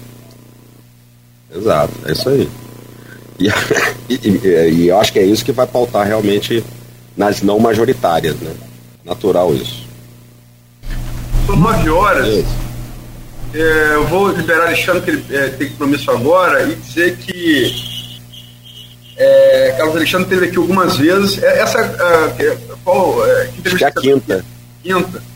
Exato, 1.55 1.93
é 2.05 2.13
isso 2.13 2.29
aí. 2.29 2.49
E, 4.09 4.15
e, 4.15 4.39
e, 4.47 4.89
eu 4.89 5.01
acho 5.01 5.13
que 5.13 5.19
é 5.19 5.25
isso 5.25 5.45
que 5.45 5.51
vai 5.51 5.67
pautar 5.67 6.07
realmente 6.07 6.65
nas 7.17 7.43
não 7.43 7.59
majoritárias, 7.59 8.37
né? 8.37 8.55
Natural 9.05 9.53
isso. 9.53 9.85
São 11.45 11.57
nove 11.57 11.91
horas. 11.91 12.45
É, 13.53 13.95
eu 13.95 14.07
vou 14.07 14.29
liberar 14.29 14.67
Alexandre, 14.67 15.03
que 15.03 15.11
ele 15.11 15.37
é, 15.37 15.49
tem 15.49 15.69
compromisso 15.71 16.09
agora, 16.11 16.63
e 16.63 16.77
dizer 16.77 17.17
que 17.17 17.75
é, 19.17 19.75
Carlos 19.77 19.97
Alexandre 19.97 20.29
teve 20.29 20.47
aqui 20.47 20.57
algumas 20.57 20.97
vezes. 20.97 21.43
É, 21.43 21.59
essa. 21.59 21.81
É, 21.81 22.57
qual, 22.85 23.27
é, 23.27 23.49
que 23.49 23.69
Acho 23.69 23.77
que 23.77 23.85
é 23.85 23.89
a 23.89 23.93
quinta. 23.93 24.45
Quinta. 24.85 25.36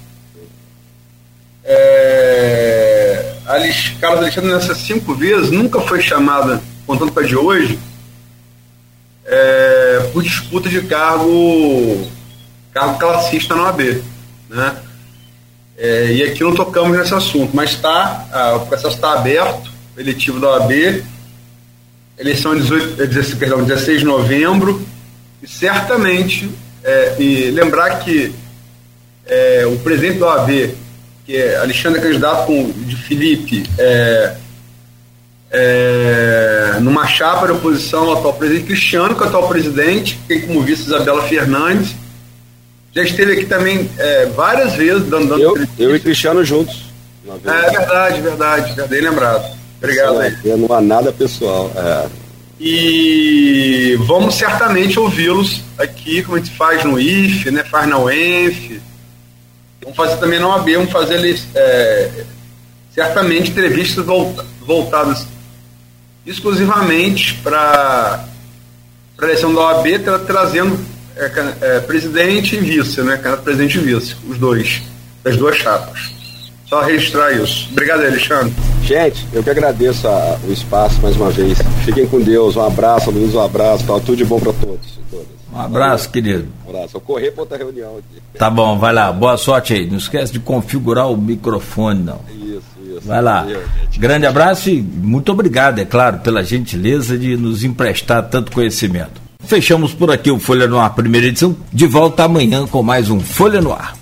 É, 1.65 3.35
Alex, 3.47 3.95
Carlos 4.01 4.21
Alexandre, 4.21 4.53
nessas 4.53 4.79
cinco 4.79 5.15
vezes, 5.15 5.51
nunca 5.51 5.81
foi 5.81 6.01
chamada, 6.01 6.63
contando 6.87 7.13
com 7.13 7.21
a 7.21 7.25
de 7.25 7.37
hoje, 7.37 7.79
é, 9.25 10.11
por 10.13 10.23
disputa 10.23 10.69
de 10.69 10.83
cargo, 10.83 12.07
cargo 12.73 12.99
classista 12.99 13.55
no 13.55 13.67
AB. 13.67 14.03
Né? 14.49 14.77
É, 15.77 16.13
e 16.13 16.23
aqui 16.23 16.43
não 16.43 16.55
tocamos 16.55 16.97
nesse 16.97 17.15
assunto, 17.15 17.55
mas 17.55 17.75
tá, 17.75 18.57
o 18.57 18.67
processo 18.67 18.97
está 18.97 19.15
aberto, 19.15 19.71
eletivo 19.97 20.39
da 20.39 20.51
OAB, 20.51 21.03
eleição 22.19 22.55
18, 22.55 22.97
16, 22.97 23.35
perdão, 23.35 23.65
16 23.65 24.01
de 24.01 24.05
novembro, 24.05 24.87
e 25.43 25.49
certamente, 25.49 26.51
é, 26.85 27.17
e 27.19 27.51
lembrar 27.51 28.01
que 28.01 28.35
é, 29.27 29.67
o 29.67 29.79
presidente 29.79 30.19
da 30.19 30.27
OAB, 30.27 30.75
que 31.31 31.37
é 31.37 31.59
Alexandre 31.59 32.01
candidato 32.01 32.47
com, 32.47 32.73
de 32.73 32.97
Felipe, 32.97 33.63
é, 33.79 34.35
é, 35.53 36.77
numa 36.81 37.07
chapa 37.07 37.47
de 37.47 37.53
oposição 37.53 38.11
ao 38.11 38.19
atual 38.19 38.35
presidente 38.35 38.67
Cristiano, 38.67 39.15
que 39.15 39.23
é 39.23 39.27
o 39.27 39.29
atual 39.29 39.49
presidente, 39.49 40.19
tem 40.27 40.41
como 40.41 40.61
vice 40.63 40.83
Isabela 40.83 41.23
Fernandes. 41.23 41.95
Já 42.93 43.05
esteve 43.05 43.35
aqui 43.35 43.45
também 43.45 43.89
é, 43.97 44.27
várias 44.27 44.75
vezes 44.75 45.05
dando, 45.05 45.29
dando 45.29 45.41
eu, 45.41 45.69
eu 45.79 45.95
e 45.95 46.01
Cristiano 46.01 46.45
juntos. 46.45 46.91
É 47.25 47.71
verdade, 47.71 48.21
verdade, 48.21 48.75
já 48.75 48.87
dei 48.87 49.01
lembrado. 49.01 49.57
Obrigado 49.79 50.19
aí. 50.19 50.35
Não 50.45 50.75
há 50.75 50.81
nada 50.81 51.13
pessoal. 51.13 51.71
É. 51.77 52.09
E 52.59 53.97
vamos 54.01 54.35
certamente 54.35 54.99
ouvi-los 54.99 55.63
aqui, 55.79 56.25
como 56.25 56.37
a 56.37 56.41
gente 56.41 56.57
faz 56.57 56.85
no 56.85 56.99
IF, 56.99 57.53
né, 57.53 57.63
faz 57.63 57.89
na 57.89 58.01
UENF. 58.01 58.81
Vamos 59.91 59.97
fazer 59.97 60.17
também 60.21 60.39
na 60.39 60.49
OAB, 60.49 60.73
vamos 60.75 60.93
fazer 60.93 61.15
eles, 61.15 61.47
é, 61.55 62.25
certamente 62.95 63.51
entrevistas 63.51 64.05
voltadas 64.61 65.27
exclusivamente 66.27 67.35
para 67.43 68.25
a 69.19 69.25
eleição 69.25 69.53
da 69.53 69.61
OAB, 69.61 69.99
tra 69.99 70.19
trazendo 70.21 70.79
é, 71.17 71.31
é, 71.61 71.81
presidente 71.81 72.57
e 72.57 72.61
vice, 72.61 73.03
né? 73.03 73.17
Presidente 73.43 73.79
e 73.79 73.81
vice, 73.81 74.17
os 74.29 74.39
dois, 74.39 74.83
das 75.25 75.37
duas 75.37 75.57
chapas. 75.57 76.13
Só 76.67 76.83
registrar 76.83 77.33
isso. 77.33 77.69
Obrigado, 77.73 78.05
Alexandre. 78.05 78.55
Gente, 78.85 79.27
eu 79.33 79.43
que 79.43 79.51
agradeço 79.51 80.07
a, 80.07 80.39
o 80.47 80.53
espaço 80.53 81.01
mais 81.03 81.17
uma 81.17 81.31
vez. 81.31 81.59
Fiquem 81.85 82.07
com 82.07 82.21
Deus. 82.21 82.55
Um 82.55 82.65
abraço, 82.65 83.11
Luiz, 83.11 83.35
um 83.35 83.41
abraço. 83.41 83.85
Tá, 83.85 83.95
tudo 83.95 84.17
de 84.17 84.25
bom 84.25 84.39
para 84.39 84.53
todos. 84.53 85.01
Um 85.53 85.61
abraço, 85.61 86.09
Valeu. 86.09 86.11
querido. 86.13 86.49
Um 86.67 86.71
abraço. 86.71 86.93
Vou 86.93 87.01
correr 87.03 87.31
para 87.33 87.43
outra 87.43 87.59
reunião 87.59 87.97
aqui. 87.99 88.23
Tá 88.39 88.49
bom, 88.49 88.79
vai 88.79 88.93
lá. 88.93 89.13
Boa 89.13 89.37
sorte 89.37 89.75
aí. 89.75 89.89
Não 89.91 89.99
esquece 89.99 90.33
de 90.33 90.39
configurar 90.39 91.11
o 91.11 91.17
microfone, 91.17 92.03
não. 92.03 92.21
Isso, 92.33 92.63
isso. 92.87 93.01
Vai 93.05 93.21
lá. 93.21 93.43
Valeu, 93.43 93.63
Grande 93.99 94.27
abraço 94.27 94.71
e 94.71 94.81
muito 94.81 95.31
obrigado, 95.33 95.79
é 95.81 95.85
claro, 95.85 96.19
pela 96.19 96.43
gentileza 96.43 97.19
de 97.19 97.37
nos 97.37 97.65
emprestar 97.65 98.29
tanto 98.29 98.53
conhecimento. 98.53 99.21
Fechamos 99.43 99.93
por 99.93 100.11
aqui 100.13 100.31
o 100.31 100.39
Folha 100.39 100.69
no 100.69 100.79
Ar, 100.79 100.95
primeira 100.95 101.27
edição. 101.27 101.57
De 101.73 101.87
volta 101.87 102.25
amanhã 102.25 102.67
com 102.67 102.83
mais 102.83 103.11
um 103.11 103.19
Folha 103.19 103.61
no 103.61 103.73
Ar. 103.73 104.00